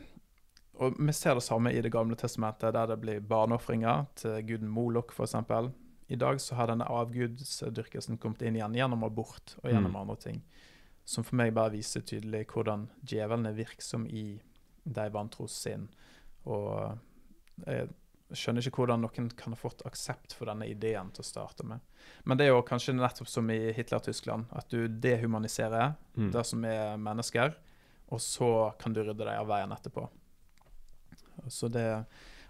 Og 0.79 0.93
vi 0.97 1.11
ser 1.11 1.33
det 1.33 1.43
samme 1.43 1.73
i 1.73 1.81
Det 1.81 1.91
gamle 1.91 2.15
testamentet, 2.15 2.71
der 2.73 2.85
det 2.87 3.01
blir 3.01 3.19
barneofringer 3.19 4.05
til 4.15 4.41
guden 4.47 4.69
Molok, 4.69 5.11
f.eks. 5.11 5.33
I 6.09 6.15
dag 6.17 6.39
så 6.41 6.55
har 6.57 6.67
denne 6.71 6.87
avgudsdyrkelsen 6.89 8.17
kommet 8.17 8.41
inn 8.41 8.55
igjen 8.57 8.73
gjennom 8.73 9.03
abort 9.05 9.55
og 9.63 9.69
gjennom 9.71 9.91
Mm. 9.93 10.01
andre 10.01 10.15
ting. 10.15 10.41
Som 11.05 11.23
for 11.23 11.35
meg 11.35 11.53
bare 11.53 11.71
viser 11.71 12.01
tydelig 12.01 12.47
hvordan 12.47 12.87
djevelen 13.05 13.45
er 13.47 13.53
virksom 13.53 14.07
i 14.07 14.41
de 14.85 15.09
vantros 15.09 15.51
sinn. 15.51 15.87
Og 16.45 16.97
jeg 17.67 17.89
skjønner 18.33 18.61
ikke 18.65 18.77
hvordan 18.85 19.01
noen 19.01 19.29
kan 19.35 19.53
ha 19.53 19.57
fått 19.57 19.81
aksept 19.85 20.33
for 20.33 20.45
denne 20.45 20.67
ideen 20.69 21.11
til 21.13 21.21
å 21.21 21.25
starte 21.25 21.63
med. 21.65 21.79
Men 22.25 22.37
det 22.37 22.45
er 22.45 22.53
jo 22.53 22.61
kanskje 22.61 22.93
nettopp 22.95 23.27
som 23.27 23.49
i 23.49 23.71
Hitler-Tyskland, 23.73 24.45
at 24.51 24.69
du 24.69 24.87
dehumaniserer 24.87 25.95
Mm. 26.17 26.31
det 26.31 26.45
som 26.45 26.63
er 26.65 26.97
mennesker, 26.97 27.55
og 28.11 28.19
så 28.19 28.77
kan 28.79 28.93
du 28.93 29.01
rydde 29.03 29.17
deg 29.25 29.37
av 29.39 29.47
veien 29.47 29.71
etterpå. 29.71 30.09
Så 31.47 31.69
det, 31.71 32.05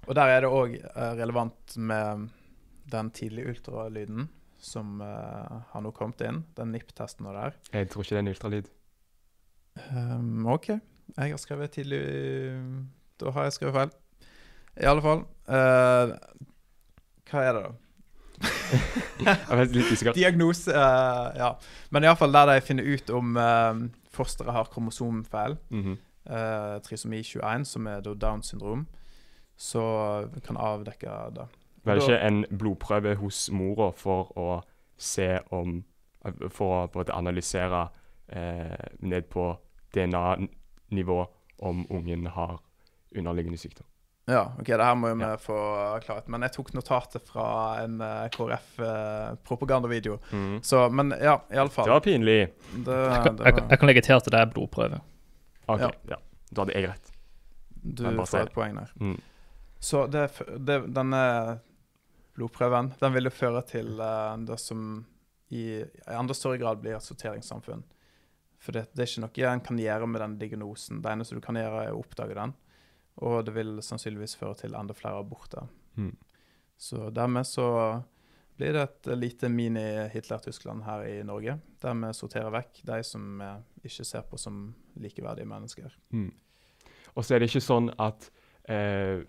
og 0.08 0.16
der 0.16 0.28
er 0.28 0.42
det 0.42 0.50
òg 0.50 0.80
relevant 1.18 1.78
med 1.78 2.30
den 2.92 3.12
tidlige 3.16 3.54
ultralyden 3.54 4.30
som 4.60 5.00
uh, 5.02 5.62
har 5.72 5.82
nå 5.82 5.92
kommet 5.96 6.22
inn, 6.28 6.42
den 6.58 6.74
NIP-testen 6.76 7.28
og 7.30 7.38
der. 7.38 7.54
Jeg 7.72 7.90
tror 7.90 8.04
ikke 8.04 8.16
det 8.16 8.18
er 8.20 8.26
en 8.26 8.32
ultralyd. 8.34 8.72
Um, 9.94 10.48
OK, 10.52 10.68
jeg 10.74 11.32
har 11.32 11.40
skrevet 11.40 11.72
tidlig 11.72 12.00
Da 13.22 13.32
har 13.32 13.46
jeg 13.48 13.54
skrevet 13.56 13.78
feil. 13.78 13.94
I 14.80 14.88
alle 14.90 15.04
fall 15.04 15.22
uh, 15.48 16.12
Hva 17.30 17.46
er 17.46 17.56
det, 17.56 17.62
da? 17.64 17.72
Diagnose 20.16 20.72
uh, 20.72 21.30
Ja. 21.40 21.54
Men 21.92 22.04
iallfall 22.08 22.36
der 22.36 22.54
de 22.54 22.62
finner 22.66 22.88
ut 22.88 23.10
om 23.16 23.40
uh, 23.40 23.88
fosteret 24.16 24.54
har 24.56 24.70
kromosomfeil. 24.74 25.58
Mhm. 25.70 25.98
eh, 26.30 26.80
trisomi 26.86 27.24
21, 27.24 27.66
som 27.66 27.88
er 27.88 28.02
da 28.02 28.14
Downs 28.14 28.48
syndrom. 28.52 28.88
så 29.58 30.30
kan 30.46 30.58
avdekke 30.58 31.10
det. 31.36 31.48
Var 31.86 31.96
det 31.96 32.02
Da- 32.02 32.08
ikke 32.08 32.28
en 32.28 32.46
blodprøve 32.58 33.16
hos 33.16 33.50
mora 33.52 33.92
for 33.96 34.32
å 34.38 34.62
se 34.98 35.40
om 35.52 35.84
For 36.52 36.66
å 36.84 36.88
både 36.92 37.14
analysere 37.16 37.90
eh, 38.28 38.76
ned 39.00 39.30
på 39.30 39.58
DNA-nivå 39.96 41.28
om 41.60 41.86
ungen 41.90 42.28
har 42.28 42.60
underliggende 43.16 43.58
sykdom? 43.58 43.86
Ja, 44.28 44.52
ok, 44.60 44.66
det 44.68 44.84
her 44.86 44.96
må 44.96 45.14
vi 45.16 45.24
Ja. 45.24 45.38
få 45.38 45.56
klarhet. 46.04 46.28
Men 46.28 46.42
jeg 46.42 46.52
tok 46.52 46.74
notatet 46.74 47.24
fra 47.26 47.80
en 47.84 48.02
eh, 48.02 48.28
KrF-propagandavideo. 48.30 50.20
Så, 50.62 50.90
men 50.90 51.14
ja, 51.22 51.42
Det 51.50 51.56
iallfall. 51.56 51.90
var 51.90 52.00
pinlig. 52.00 52.50
Det, 52.76 52.86
det 52.86 52.96
var... 52.96 53.26
Jeg, 53.26 53.38
jeg, 53.46 53.56
kan- 53.56 53.70
jeg 53.70 53.80
kan 53.80 53.88
legge 53.90 54.02
til 54.06 54.14
at 54.14 54.26
det 54.30 54.40
er 54.40 54.46
blodprøve. 54.54 55.00
OK. 55.68 55.80
Ja. 55.82 55.90
Ja. 56.10 56.16
Da 56.52 56.62
hadde 56.66 56.74
jeg 56.76 56.90
rett. 56.90 57.12
du 57.84 58.04
jeg 58.04 58.16
får 58.28 58.40
et 58.44 58.54
poeng 58.54 58.76
der. 58.76 58.92
Mm. 59.00 59.18
Så 59.80 60.08
det, 60.12 60.28
det, 60.68 60.80
denne 60.94 61.60
blodprøven 62.40 62.94
den 63.02 63.16
vil 63.16 63.28
jo 63.30 63.36
føre 63.36 63.64
til 63.68 64.00
eh, 64.00 64.36
det 64.48 64.60
som 64.64 65.04
i, 65.50 65.82
i 65.82 66.16
enda 66.16 66.36
større 66.38 66.60
grad 66.62 66.82
blir 66.82 66.96
et 66.98 67.06
sorteringssamfunn. 67.06 67.84
For 68.60 68.76
det, 68.76 68.90
det 68.94 69.04
er 69.04 69.12
ikke 69.12 69.24
noe 69.24 69.52
en 69.54 69.66
kan 69.66 69.80
gjøre 69.82 70.08
med 70.10 70.22
den 70.24 70.38
diagnosen. 70.42 71.00
Det 71.04 71.12
eneste 71.12 71.38
du 71.38 71.44
kan 71.44 71.58
gjøre, 71.58 71.86
er 71.88 71.96
å 71.96 72.02
oppdage 72.04 72.36
den. 72.38 72.54
Og 73.24 73.42
det 73.48 73.56
vil 73.56 73.80
sannsynligvis 73.84 74.38
føre 74.40 74.58
til 74.60 74.76
enda 74.78 74.96
flere 74.96 75.22
aborter. 75.24 75.68
Mm. 76.00 76.14
Så 76.80 77.10
dermed 77.16 77.48
så 77.48 77.68
blir 78.60 78.76
det 78.76 78.84
et 78.84 79.10
lite 79.16 79.50
mini-Hitler-Tyskland 79.52 80.84
her 80.84 81.06
i 81.08 81.16
Norge, 81.28 81.56
der 81.80 81.98
vi 82.02 82.12
sorterer 82.16 82.52
vekk 82.52 82.82
de 82.88 83.00
som 83.08 83.40
vi 83.40 83.88
ikke 83.88 84.08
ser 84.08 84.26
på 84.28 84.40
som 84.40 84.62
likeverdige 85.00 85.48
mennesker. 85.48 85.96
Mm. 86.12 86.30
Og 87.16 87.24
så 87.24 87.36
er 87.36 87.42
det 87.42 87.50
ikke 87.50 87.64
sånn 87.64 87.88
at 88.00 88.28
eh, 88.68 89.24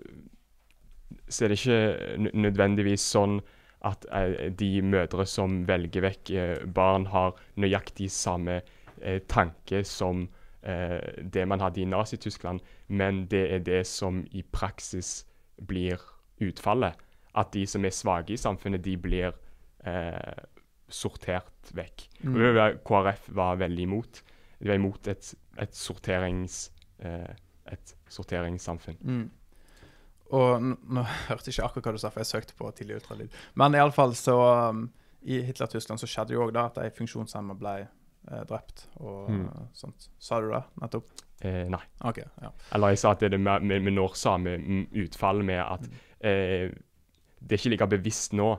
Så 1.28 1.44
er 1.44 1.52
det 1.52 1.58
ikke 1.60 2.30
nødvendigvis 2.34 3.04
sånn 3.14 3.40
at 3.86 4.04
eh, 4.12 4.50
de 4.52 4.82
mødre 4.84 5.24
som 5.28 5.62
velger 5.68 6.04
vekk 6.04 6.30
eh, 6.36 6.66
barn, 6.66 7.06
har 7.12 7.38
nøyaktig 7.60 8.10
samme 8.12 8.60
eh, 9.00 9.20
tanke 9.28 9.82
som 9.88 10.26
eh, 10.62 11.00
det 11.22 11.46
man 11.48 11.62
hadde 11.64 11.82
i 11.82 11.88
Nazi-Tyskland, 11.88 12.60
men 12.88 13.24
det 13.32 13.46
er 13.54 13.64
det 13.64 13.84
som 13.88 14.24
i 14.36 14.42
praksis 14.42 15.24
blir 15.68 16.00
utfallet. 16.40 16.96
At 17.34 17.52
de 17.54 17.64
som 17.68 17.84
er 17.86 17.94
svake 17.94 18.34
i 18.34 18.40
samfunnet, 18.40 18.82
de 18.84 18.96
blir 19.00 19.32
eh, 19.86 20.44
sortert 20.90 21.72
vekk. 21.76 22.08
Mm. 22.26 22.80
KrF 22.84 23.28
var 23.36 23.60
veldig 23.60 23.86
imot. 23.86 24.22
De 24.60 24.68
var 24.68 24.80
imot 24.80 25.08
et, 25.08 25.34
et, 25.62 25.76
sorterings, 25.76 26.66
eh, 26.98 27.30
et 27.70 27.94
sorteringssamfunn. 28.10 28.98
Mm. 29.00 29.28
Og 30.36 30.62
nå 30.62 31.02
hørte 31.28 31.48
jeg 31.50 31.56
ikke 31.58 31.66
akkurat 31.68 31.86
hva 31.90 31.92
du 31.92 31.98
sa, 32.02 32.10
for 32.10 32.20
jeg 32.22 32.30
søkte 32.30 32.54
på 32.58 32.70
tidlig 32.76 33.00
ultralyd. 33.00 33.32
Men 33.58 33.74
iallfall 33.78 34.14
så 34.18 34.36
um, 34.70 34.84
I 35.22 35.40
Hitler-Tyskland 35.48 36.00
så 36.00 36.06
skjedde 36.08 36.32
jo 36.36 36.46
òg 36.46 36.52
da 36.56 36.66
at 36.70 36.78
ei 36.84 36.90
funksjonshemma 36.96 37.56
ble 37.60 37.74
eh, 37.82 38.44
drept 38.48 38.86
og 39.00 39.30
Mm. 39.30 39.48
sånt. 39.74 40.08
Sa 40.18 40.40
du 40.40 40.50
det 40.52 40.62
nettopp? 40.80 41.10
Eh, 41.42 41.66
nei. 41.72 41.80
OK. 42.04 42.18
ja. 42.42 42.50
Eller 42.76 42.92
jeg 42.94 42.98
sa 43.02 43.10
at 43.12 43.20
det 43.20 43.26
er 43.30 43.36
det 43.36 43.40
med, 43.40 43.62
med, 43.64 43.82
med 43.82 44.60
mm, 44.60 44.86
utfall 45.04 45.42
med 45.44 45.60
at 45.64 45.80
Mm. 45.88 45.96
eh, 46.20 46.70
Det 47.40 47.52
er 47.56 47.58
ikke 47.62 47.70
like 47.72 47.86
bevisst 47.88 48.32
nå, 48.36 48.58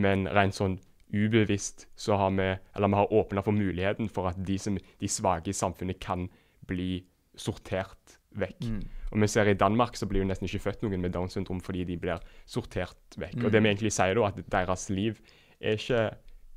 men 0.00 0.26
rent 0.28 0.54
sånn 0.56 0.78
ubevisst 1.12 1.86
så 1.96 2.16
har 2.16 2.30
vi 2.30 2.46
Eller 2.74 2.88
vi 2.88 2.94
har 2.94 3.12
åpna 3.12 3.42
for 3.44 3.52
muligheten 3.52 4.08
for 4.08 4.28
at 4.28 4.36
de, 4.46 4.58
som, 4.58 4.78
de 5.00 5.08
svake 5.08 5.48
i 5.48 5.52
samfunnet 5.52 6.00
kan 6.00 6.28
bli 6.66 7.04
sortert 7.36 8.18
vekk. 8.36 8.60
Mm. 8.68 8.82
Og 9.12 9.20
vi 9.20 9.26
ser 9.28 9.48
I 9.48 9.54
Danmark 9.54 9.96
så 9.96 10.06
blir 10.08 10.22
jo 10.22 10.28
nesten 10.28 10.46
ikke 10.48 10.62
født 10.70 10.82
noen 10.82 11.00
med 11.00 11.12
Downs 11.12 11.32
syndrom 11.36 11.60
fordi 11.60 11.84
de 11.84 11.96
blir 11.96 12.20
sortert 12.46 12.96
vekk. 13.18 13.44
Og 13.44 13.50
det 13.52 13.60
Mm. 13.60 13.64
vi 13.64 13.68
egentlig 13.74 13.92
sier 13.92 14.14
da, 14.14 14.26
at 14.26 14.50
deres 14.50 14.88
liv 14.90 15.20
er 15.60 15.72
ikke 15.76 16.16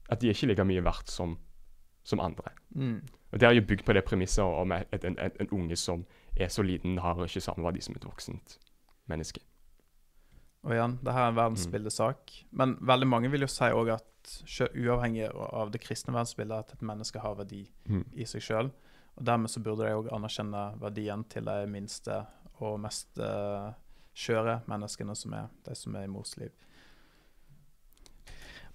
At 0.10 0.20
de 0.22 0.28
er 0.30 0.34
ikke 0.34 0.48
like 0.48 0.64
mye 0.64 0.84
verdt 0.84 1.10
som, 1.10 1.38
som 2.04 2.20
andre. 2.20 2.52
Mm. 2.76 3.02
Og 3.34 3.40
Det 3.40 3.44
er 3.48 3.54
jo 3.56 3.62
bygd 3.66 3.84
på 3.86 3.94
det 3.94 4.06
premisset 4.06 4.44
om 4.44 4.72
en, 4.72 4.84
en, 4.94 5.18
en 5.18 5.50
unge 5.52 5.76
som 5.76 6.06
er 6.38 6.48
så 6.48 6.62
liten, 6.62 6.98
har 7.00 7.16
ikke 7.26 7.42
samme 7.42 7.64
verdi 7.66 7.82
som 7.82 7.96
et 7.96 8.06
voksent 8.06 8.60
menneske. 9.10 9.42
Og 10.64 10.72
igjen, 10.74 11.00
det 11.04 11.14
her 11.14 11.24
er 11.26 11.30
en 11.30 11.36
verdensbildesak. 11.40 12.32
Men 12.52 12.76
veldig 12.82 13.08
mange 13.08 13.32
vil 13.32 13.42
jo 13.42 13.48
si 13.48 13.64
òg 13.66 13.94
at 13.96 14.72
uavhengig 14.76 15.28
av 15.34 15.72
det 15.72 15.82
kristne 15.82 16.14
verdensbildet, 16.14 16.58
at 16.60 16.74
et 16.74 16.82
menneske 16.86 17.20
har 17.20 17.36
verdi 17.36 17.68
Mm. 17.90 18.06
i 18.14 18.26
seg 18.26 18.42
sjøl. 18.42 18.72
Og 19.16 19.26
dermed 19.28 19.52
så 19.52 19.64
burde 19.64 19.88
de 19.88 19.96
òg 19.96 20.12
anerkjenne 20.14 20.68
verdien 20.82 21.24
til 21.32 21.48
de 21.48 21.58
minste 21.72 22.20
og 22.64 22.80
mest 22.84 23.20
uh, 23.20 23.72
skjøre 24.16 24.62
menneskene 24.70 25.16
som 25.18 25.36
er 25.36 25.50
de 25.68 25.76
som 25.78 25.96
er 25.96 26.08
i 26.08 26.12
mors 26.12 26.36
liv. 26.40 26.54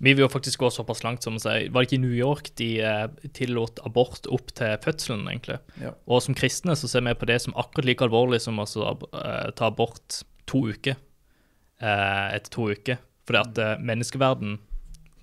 Vi 0.01 0.15
vil 0.15 0.25
jo 0.25 0.31
faktisk 0.33 0.63
gå 0.63 0.71
såpass 0.73 1.03
langt 1.05 1.25
som 1.27 1.37
å 1.37 1.41
si 1.43 1.67
Var 1.69 1.77
det 1.77 1.89
ikke 1.89 1.99
i 1.99 2.01
New 2.01 2.17
York 2.17 2.47
de 2.57 2.69
eh, 2.81 3.27
tillot 3.37 3.83
abort 3.85 4.25
opp 4.33 4.49
til 4.57 4.79
fødselen, 4.81 5.27
egentlig? 5.29 5.59
Ja. 5.83 5.93
Og 6.09 6.23
som 6.25 6.37
kristne 6.37 6.73
så 6.79 6.89
ser 6.89 7.05
vi 7.05 7.13
på 7.21 7.29
det 7.29 7.37
som 7.45 7.57
akkurat 7.61 7.89
like 7.89 8.07
alvorlig 8.07 8.41
som 8.41 8.57
å 8.57 8.65
altså, 8.65 8.95
eh, 9.13 9.51
ta 9.61 9.69
abort 9.69 10.23
to 10.49 10.63
uker 10.73 10.97
eh, 10.97 12.27
etter 12.33 12.49
to 12.55 12.71
uker. 12.73 13.03
Fordi 13.29 13.45
at 13.45 13.85
menneskeverden 13.85 14.57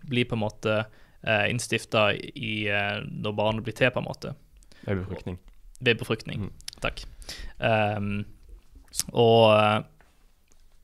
blir 0.07 0.29
på 0.29 0.37
en 0.37 0.45
måte 0.45 0.75
innstifta 1.27 2.13
når 2.15 3.33
barnet 3.35 3.65
blir 3.65 3.75
til, 3.75 3.89
på 3.91 3.99
en 3.99 4.05
måte. 4.05 4.29
Er 4.87 4.99
befruktning. 5.01 5.37
Ved 5.83 5.99
befruktning. 5.99 6.47
Mm. 6.47 6.81
Takk. 6.81 7.03
Um, 7.59 8.25
og 9.11 9.51
eh, 9.53 9.79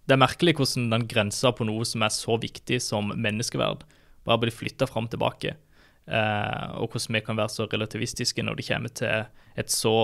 det 0.06 0.16
er 0.16 0.22
merkelig 0.22 0.58
hvordan 0.58 0.90
den 0.92 1.06
grensa 1.10 1.54
på 1.56 1.66
noe 1.66 1.86
som 1.88 2.04
er 2.04 2.12
så 2.14 2.36
viktig 2.42 2.82
som 2.84 3.14
menneskeverd, 3.16 3.86
bare 4.28 4.42
blir 4.44 4.54
flytta 4.54 4.88
fram 4.90 5.08
tilbake. 5.12 5.56
Uh, 6.04 6.84
og 6.84 6.92
hvordan 6.92 7.16
vi 7.16 7.24
kan 7.24 7.40
være 7.40 7.54
så 7.54 7.68
relativistiske 7.72 8.44
når 8.44 8.60
det 8.60 8.68
kommer 8.68 8.92
til 8.92 9.24
et 9.56 9.72
så 9.72 9.96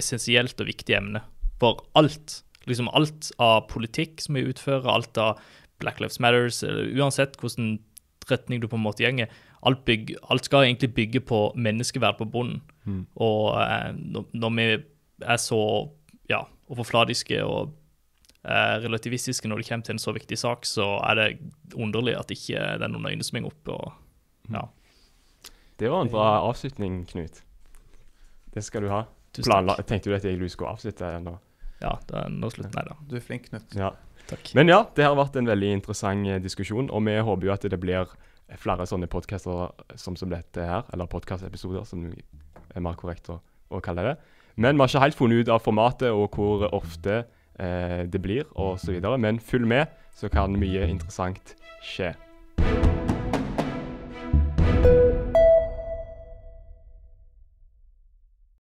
essensielt 0.00 0.60
og 0.60 0.68
viktig 0.68 0.98
emne. 0.98 1.22
For 1.62 1.80
alt, 1.96 2.42
liksom 2.68 2.90
alt 2.92 3.30
av 3.42 3.64
politikk 3.70 4.20
som 4.20 4.36
vi 4.36 4.44
utfører, 4.50 4.90
alt 4.90 5.20
av 5.20 5.40
Black 5.80 6.02
Lives 6.02 6.20
Matters, 6.20 6.62
eller 6.66 6.92
uansett 6.98 7.38
hvordan 7.40 7.78
retning 8.30 8.60
du 8.62 8.68
på 8.68 8.78
en 8.78 8.84
måte 8.84 9.04
gjenger, 9.04 9.32
alt, 9.64 9.84
bygge, 9.84 10.16
alt 10.30 10.44
skal 10.44 10.66
egentlig 10.66 10.94
bygge 10.94 11.20
på 11.24 11.40
menneskeverd 11.56 12.18
på 12.18 12.28
bunnen. 12.28 12.60
Mm. 12.84 13.06
Og 13.16 13.54
eh, 13.62 13.90
når, 13.96 14.26
når 14.32 14.54
vi 14.58 14.66
er 15.24 15.40
så 15.40 15.60
ja, 16.30 16.42
overfladiske 16.72 17.40
og 17.44 17.72
eh, 18.44 18.76
relativistiske 18.84 19.48
når 19.48 19.62
det 19.62 19.68
kommer 19.68 19.88
til 19.88 19.96
en 19.96 20.04
så 20.04 20.14
viktig 20.16 20.38
sak, 20.38 20.68
så 20.68 20.98
er 21.08 21.20
det 21.20 21.28
underlig 21.74 22.16
at 22.18 22.30
ikke 22.34 22.60
det 22.78 22.88
er 22.88 22.92
noen 22.92 23.10
øyne 23.10 23.26
som 23.26 23.40
henger 23.40 23.52
opp. 23.52 23.72
Og, 23.76 23.92
ja. 24.52 24.66
Det 25.80 25.90
var 25.90 26.04
en 26.04 26.12
bra 26.12 26.28
avslutning, 26.44 27.02
Knut. 27.10 27.42
Det 28.54 28.62
skal 28.64 28.84
du 28.84 28.92
ha. 28.92 29.04
Planla 29.42 29.74
tenkte 29.82 30.12
du 30.12 30.14
at 30.14 30.24
jeg 30.24 30.38
skulle 30.52 30.76
avslutte 30.76 31.08
nå? 31.24 31.38
Ja, 31.82 31.96
det 32.06 32.20
er 32.20 32.28
nå 32.30 32.50
slutt. 32.52 32.70
Nei 32.76 32.84
da. 32.86 32.94
Du 33.08 33.16
er 33.18 33.24
flink, 33.24 33.48
Knut. 33.50 33.74
Ja. 33.76 33.90
Takk. 34.28 34.54
Men 34.56 34.70
ja, 34.70 34.78
det 34.96 35.04
har 35.04 35.16
vært 35.18 35.34
en 35.36 35.48
veldig 35.50 35.72
interessant 35.80 36.28
eh, 36.30 36.38
diskusjon, 36.40 36.86
og 36.88 37.02
vi 37.04 37.18
håper 37.20 37.48
jo 37.48 37.52
at 37.52 37.66
det 37.68 37.80
blir 37.80 38.08
flere 38.60 38.86
sånne 38.88 39.08
podcaster 39.10 39.72
som, 40.00 40.16
som 40.16 40.30
dette 40.32 40.64
her, 40.64 40.84
eller 40.92 41.10
podkastepisoder, 41.10 41.86
som 41.88 42.06
er 42.10 42.84
mer 42.84 42.98
korrekt 43.00 43.30
å, 43.32 43.38
å 43.72 43.80
kalle 43.84 44.04
det. 44.06 44.16
Men 44.56 44.76
vi 44.76 44.84
har 44.84 44.92
ikke 44.92 45.06
helt 45.06 45.18
funnet 45.18 45.44
ut 45.44 45.54
av 45.54 45.64
formatet 45.64 46.14
og 46.14 46.36
hvor 46.36 46.68
ofte 46.76 47.24
eh, 47.58 48.04
det 48.06 48.20
blir, 48.22 48.46
videre. 48.94 49.18
Men 49.18 49.42
følg 49.42 49.66
med, 49.70 49.96
så 50.14 50.30
kan 50.30 50.54
mye 50.58 50.86
interessant 50.92 51.56
skje. 51.82 52.12